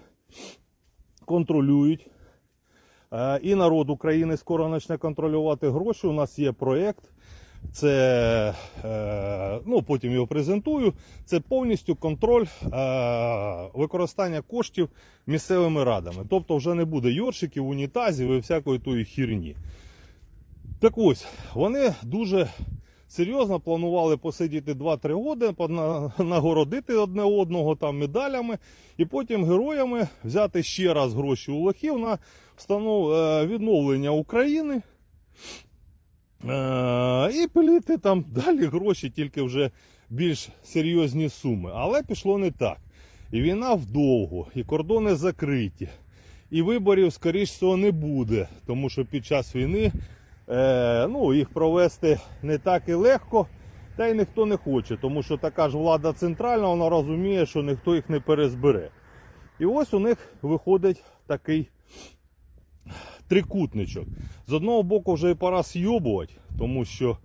контролюють. 1.25 2.07
Е, 3.12 3.41
І 3.42 3.55
народ 3.55 3.91
України 3.91 4.36
скоро 4.36 4.70
почне 4.70 4.97
контролювати 4.97 5.70
гроші. 5.70 6.07
У 6.07 6.12
нас 6.12 6.39
є 6.39 6.52
проєкт. 6.52 7.05
Це 7.73 8.55
е, 8.84 9.60
ну 9.67 9.83
потім 9.83 10.12
його 10.12 10.26
презентую. 10.26 10.92
Це 11.25 11.41
повністю 11.41 11.97
контроль 11.97 12.44
е, 12.44 12.68
використання 13.75 14.42
коштів 14.42 14.89
місцевими 15.26 15.84
радами. 15.84 16.25
Тобто 16.31 16.57
вже 16.57 16.75
не 16.75 16.84
буде 16.84 17.10
йоршиків, 17.10 17.68
унітазів 17.68 18.31
і 18.31 18.39
всякої 18.39 18.78
тої 18.78 19.05
хірні. 19.05 19.57
Так 20.81 20.92
ось, 20.97 21.26
вони 21.55 21.94
дуже 22.02 22.49
серйозно 23.12 23.60
планували 23.60 24.16
посидіти 24.16 24.74
2-3 24.74 25.08
роки, 25.08 25.55
нагородити 26.24 26.94
одне 26.94 27.23
одного 27.23 27.76
там 27.76 27.99
медалями, 27.99 28.58
і 28.97 29.05
потім 29.05 29.44
героями 29.44 30.08
взяти 30.24 30.62
ще 30.62 30.94
раз 30.94 31.15
гроші 31.15 31.50
у 31.50 31.58
лохів 31.58 31.99
на 31.99 32.18
встанов... 32.57 33.12
е, 33.12 33.47
відновлення 33.47 34.10
України. 34.10 34.82
Е, 36.49 37.31
І 37.34 37.49
пилити 37.49 37.99
там 37.99 38.24
далі 38.47 38.65
гроші, 38.65 39.10
тільки 39.10 39.42
вже 39.42 39.70
більш 40.10 40.49
серйозні 40.65 41.28
суми. 41.28 41.70
Але 41.74 42.02
пішло 42.02 42.39
не 42.39 42.50
так. 42.50 42.78
І 43.32 43.42
війна 43.42 43.74
вдовго, 43.74 44.47
і 44.55 44.65
кордони 44.65 45.15
закриті. 45.15 45.89
І 46.50 46.62
виборів, 46.62 47.12
скоріш 47.12 47.50
всього, 47.50 47.76
не 47.76 47.91
буде, 47.91 48.49
тому 48.66 48.91
що 48.91 49.05
під 49.05 49.26
час 49.26 49.57
війни 49.57 49.92
е, 50.49 51.07
ну, 51.09 51.35
їх 51.35 51.49
провести 51.49 52.21
не 52.43 52.59
так 52.59 52.83
і 52.87 52.95
легко, 52.95 53.47
та 53.97 54.07
й 54.07 54.15
ніхто 54.15 54.47
не 54.47 54.57
хоче, 54.57 54.97
тому 54.97 55.23
що 55.23 55.37
така 55.37 55.69
ж 55.69 55.77
влада 55.77 56.12
центральна, 56.12 56.69
вона 56.69 56.89
розуміє, 56.89 57.47
що 57.47 57.62
ніхто 57.62 57.95
їх 57.95 58.11
не 58.11 58.21
перезбере. 58.21 58.91
І 59.61 59.67
ось 59.67 59.95
у 59.95 59.99
них 59.99 60.19
виходить 60.43 61.05
такий 61.27 61.69
трикутничок. 63.29 64.05
З 64.47 64.53
одного 64.53 64.83
боку, 64.83 65.15
вже 65.15 65.31
і 65.31 65.35
пора 65.35 65.62
сйобувати, 65.62 66.33
тому 66.59 66.85
що 66.85 67.17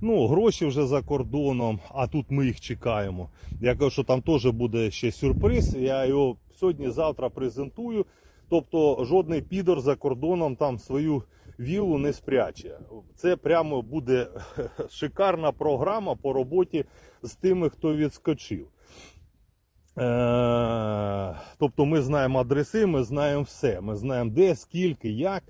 ну, 0.00 0.26
гроші 0.26 0.66
вже 0.66 0.86
за 0.86 1.02
кордоном, 1.02 1.80
а 1.94 2.06
тут 2.06 2.26
ми 2.30 2.46
їх 2.46 2.60
чекаємо. 2.60 3.28
Я 3.60 3.76
кажу, 3.76 3.90
що 3.90 4.04
там 4.04 4.22
теж 4.22 4.46
буде 4.46 4.90
ще 4.90 5.12
сюрприз. 5.12 5.74
Я 5.74 6.06
його 6.06 6.36
сьогодні-завтра 6.60 7.28
презентую. 7.28 8.06
Тобто 8.48 9.04
жодний 9.04 9.42
підор 9.42 9.80
за 9.80 9.94
кордоном 9.94 10.56
там 10.56 10.78
свою 10.78 11.22
вілу 11.58 11.98
не 11.98 12.12
спряче. 12.12 12.78
Це 13.14 13.36
прямо 13.36 13.82
буде 13.82 14.26
шикарна 14.90 15.52
програма 15.52 16.14
по 16.14 16.32
роботі 16.32 16.84
з 17.22 17.34
тими, 17.34 17.70
хто 17.70 17.96
відскочив. 17.96 18.68
Е, 19.98 21.36
Тобто 21.58 21.84
ми 21.84 22.02
знаємо 22.02 22.38
адреси, 22.40 22.86
ми 22.86 23.02
знаємо 23.02 23.42
все. 23.42 23.80
Ми 23.80 23.96
знаємо 23.96 24.30
де, 24.30 24.54
скільки, 24.54 25.08
як. 25.08 25.42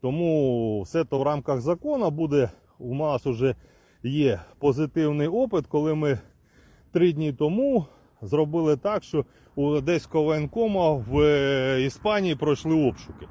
Тому 0.00 0.82
все 0.82 1.04
то 1.04 1.18
в 1.18 1.22
рамках 1.22 1.60
закону 1.60 2.10
буде. 2.10 2.50
У 2.78 2.94
нас 2.94 3.26
вже 3.26 3.54
є 4.02 4.40
позитивний 4.58 5.28
опит, 5.28 5.66
коли 5.66 5.94
ми 5.94 6.18
три 6.92 7.12
дні 7.12 7.32
тому 7.32 7.86
зробили 8.22 8.76
так, 8.76 9.04
що 9.04 9.24
у 9.54 9.66
Одеського 9.66 10.24
воєнкома 10.24 10.92
в 10.92 11.20
е, 11.20 11.82
Іспанії 11.82 12.34
пройшли 12.34 12.74
обшуки. 12.88 13.26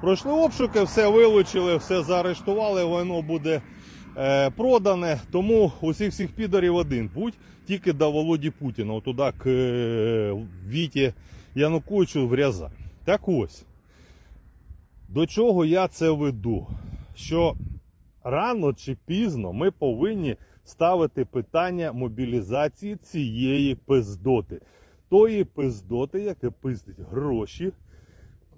Пройшли 0.00 0.30
обшуки, 0.30 0.84
все 0.84 1.08
вилучили, 1.08 1.76
все 1.78 2.02
заарештували, 2.02 2.84
воно 2.84 3.22
буде 3.22 3.62
е, 4.16 4.50
продане. 4.50 5.20
Тому 5.30 5.72
усіх 5.80 6.12
всіх 6.12 6.32
підарів 6.32 6.76
один 6.76 7.08
путь 7.08 7.34
тільки 7.66 7.92
до 7.92 8.10
Володі 8.10 8.50
Путіна, 8.50 9.00
туди 9.00 9.32
к 9.38 9.50
е, 9.50 10.46
Віті 10.68 11.12
Януковичу 11.54 12.28
вряза. 12.28 12.70
Так 13.04 13.28
ось, 13.28 13.64
до 15.08 15.26
чого 15.26 15.64
я 15.64 15.88
це 15.88 16.10
веду? 16.10 16.66
Що 17.14 17.56
рано 18.24 18.72
чи 18.72 18.96
пізно 19.06 19.52
ми 19.52 19.70
повинні 19.70 20.36
ставити 20.64 21.24
питання 21.24 21.92
мобілізації 21.92 22.96
цієї 22.96 23.74
пиздоти. 23.74 24.60
Тої 25.10 25.44
пиздоти, 25.44 26.20
яке 26.22 26.50
пиздить 26.50 27.00
гроші, 27.10 27.72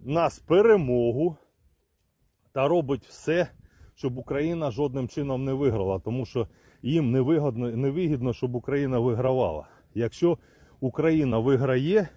нас 0.05 0.39
перемогу 0.39 1.37
та 2.53 2.69
робить 2.69 3.07
все, 3.07 3.49
щоб 3.95 4.19
Україна 4.19 4.71
жодним 4.71 5.09
чином 5.09 5.45
не 5.45 5.53
виграла, 5.53 5.99
тому 5.99 6.27
що 6.27 6.49
їм 6.83 7.11
невигідно, 7.11 7.71
невигідно, 7.71 8.33
щоб 8.33 8.55
Україна 8.55 8.99
вигравала. 8.99 9.69
Якщо 9.95 10.39
Україна 10.81 11.39
виграє, 11.39 12.09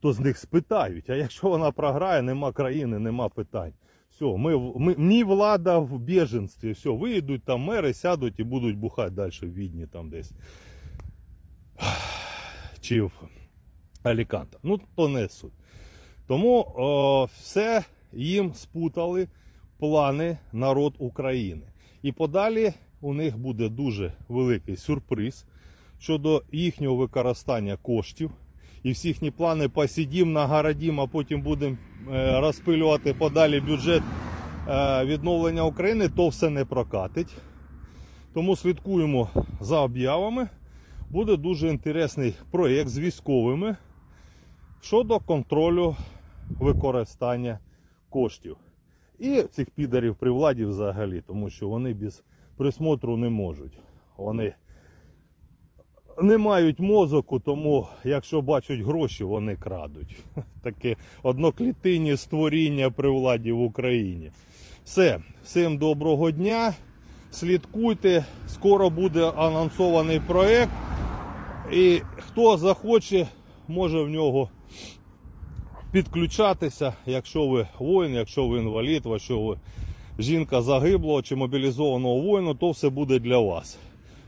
то 0.00 0.12
з 0.12 0.20
них 0.20 0.38
спитають. 0.38 1.10
А 1.10 1.14
якщо 1.14 1.48
вона 1.48 1.70
програє, 1.70 2.22
нема 2.22 2.52
країни, 2.52 2.98
нема 2.98 3.28
питань. 3.28 3.72
Все, 4.10 4.24
ми, 4.24 4.58
ми, 4.58 4.94
мені 4.98 5.24
влада 5.24 5.78
в 5.78 5.98
біженстві. 5.98 6.72
Все, 6.72 6.90
виїдуть 6.90 7.44
там 7.44 7.60
мери, 7.60 7.94
сядуть 7.94 8.40
і 8.40 8.44
будуть 8.44 8.78
бухати 8.78 9.10
далі 9.10 9.30
в 9.42 9.54
Відні 9.54 9.86
там 9.86 10.10
десь. 10.10 10.32
Чи 12.80 13.02
в 13.02 13.12
Аліканта. 14.02 14.58
Ну, 14.62 14.80
то 14.96 15.08
не 15.08 15.28
суть. 15.28 15.52
Тому 16.26 16.72
о, 16.76 17.24
все 17.24 17.84
їм 18.12 18.54
спутали 18.54 19.28
плани 19.78 20.38
народ 20.52 20.94
України. 20.98 21.62
І 22.02 22.12
подалі 22.12 22.72
у 23.00 23.14
них 23.14 23.38
буде 23.38 23.68
дуже 23.68 24.12
великий 24.28 24.76
сюрприз 24.76 25.46
щодо 25.98 26.42
їхнього 26.52 26.96
використання 26.96 27.76
коштів. 27.76 28.30
І 28.82 28.92
всі 28.92 29.08
їхні 29.08 29.30
плани 29.30 29.68
посидім, 29.68 30.32
нагородім, 30.32 31.00
а 31.00 31.06
потім 31.06 31.42
будемо 31.42 31.76
е, 32.12 32.40
розпилювати 32.40 33.14
подалі 33.14 33.60
бюджет 33.60 34.02
е, 34.68 35.04
відновлення 35.04 35.64
України, 35.64 36.08
то 36.08 36.28
все 36.28 36.50
не 36.50 36.64
прокатить. 36.64 37.34
Тому 38.34 38.56
слідкуємо 38.56 39.28
за 39.60 39.80
об'явами. 39.80 40.48
Буде 41.10 41.36
дуже 41.36 41.68
інтересний 41.68 42.34
проєкт 42.50 42.88
з 42.88 42.98
військовими 42.98 43.76
щодо 44.80 45.18
контролю 45.18 45.96
використання 46.48 47.58
коштів. 48.10 48.56
І 49.18 49.42
цих 49.42 49.70
підарів 49.70 50.16
при 50.16 50.30
владі 50.30 50.64
взагалі, 50.64 51.22
тому 51.26 51.50
що 51.50 51.68
вони 51.68 51.94
без 51.94 52.24
присмотру 52.56 53.16
не 53.16 53.28
можуть. 53.28 53.78
Вони 54.16 54.54
не 56.22 56.38
мають 56.38 56.80
мозоку, 56.80 57.40
тому 57.40 57.88
якщо 58.04 58.42
бачать 58.42 58.80
гроші, 58.80 59.24
вони 59.24 59.56
крадуть. 59.56 60.16
Таке 60.62 60.96
одноклітинні 61.22 62.16
створіння 62.16 62.90
при 62.90 63.10
владі 63.10 63.52
в 63.52 63.62
Україні. 63.62 64.30
Все, 64.84 65.20
всім 65.44 65.78
доброго 65.78 66.30
дня. 66.30 66.74
Слідкуйте, 67.30 68.24
скоро 68.48 68.90
буде 68.90 69.30
анонсований 69.30 70.20
проект. 70.20 70.72
І 71.72 72.00
хто 72.16 72.56
захоче, 72.56 73.26
може 73.68 74.02
в 74.02 74.08
нього 74.08 74.50
підключатися, 75.93 76.93
якщо 77.05 77.47
ви 77.47 77.67
воїн, 77.79 78.13
якщо 78.15 78.47
ви 78.47 78.57
інвалід, 78.59 79.03
якщо 79.05 79.39
ви 79.41 79.57
жінка 80.19 80.61
загиблого 80.61 81.21
чи 81.21 81.35
мобілізованого 81.35 82.21
воїну, 82.21 82.55
то 82.55 82.71
все 82.71 82.89
буде 82.89 83.19
для 83.19 83.37
вас. 83.37 83.77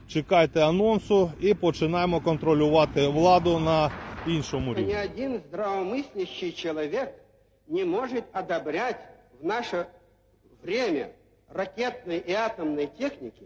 Чекайте 0.08 0.66
анонсу 0.66 1.32
і 1.42 1.54
починаємо 1.54 2.20
контролювати 2.20 3.08
владу 3.08 3.60
на 3.60 3.92
іншому 4.28 4.72
Ни 4.72 4.78
рівні. 4.78 4.96
один 5.06 5.40
здравомыслящий 5.52 6.52
человек 6.52 7.14
не 7.68 7.86
может 7.86 8.24
одобрять 8.34 9.00
в 9.42 9.46
наше 9.46 9.86
время 10.64 11.08
ракетной 11.54 12.18
и 12.18 12.34
атомной 12.34 12.88
техники, 13.00 13.44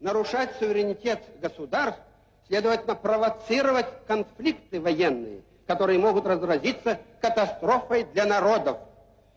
нарушать 0.00 0.50
суверенитет 0.58 1.18
государств, 1.42 2.02
следовательно, 2.48 2.94
провоцировать 2.94 3.86
конфликты 4.08 4.80
военные, 4.80 5.40
которые 5.67 5.99
могут 5.99 6.25
разразиться 6.25 6.99
катастрофой 7.21 8.03
для 8.03 8.25
народов. 8.25 8.77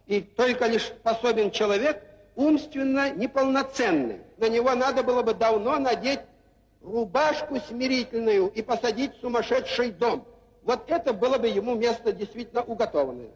И 0.06 0.20
только 0.20 0.66
лишь 0.66 0.86
способен 0.86 1.50
человек 1.50 2.02
умственно 2.34 3.10
неполноценный. 3.10 4.20
На 4.38 4.48
него 4.48 4.74
надо 4.74 5.02
было 5.02 5.22
бы 5.22 5.34
давно 5.34 5.78
надеть 5.78 6.20
рубашку 6.82 7.58
смирительную 7.68 8.48
и 8.48 8.62
посадить 8.62 9.16
в 9.16 9.20
сумасшедший 9.20 9.90
дом. 9.90 10.26
Вот 10.62 10.90
это 10.90 11.12
было 11.12 11.38
бы 11.38 11.48
ему 11.48 11.74
место 11.74 12.12
действительно 12.12 12.62
уготованное. 12.62 13.30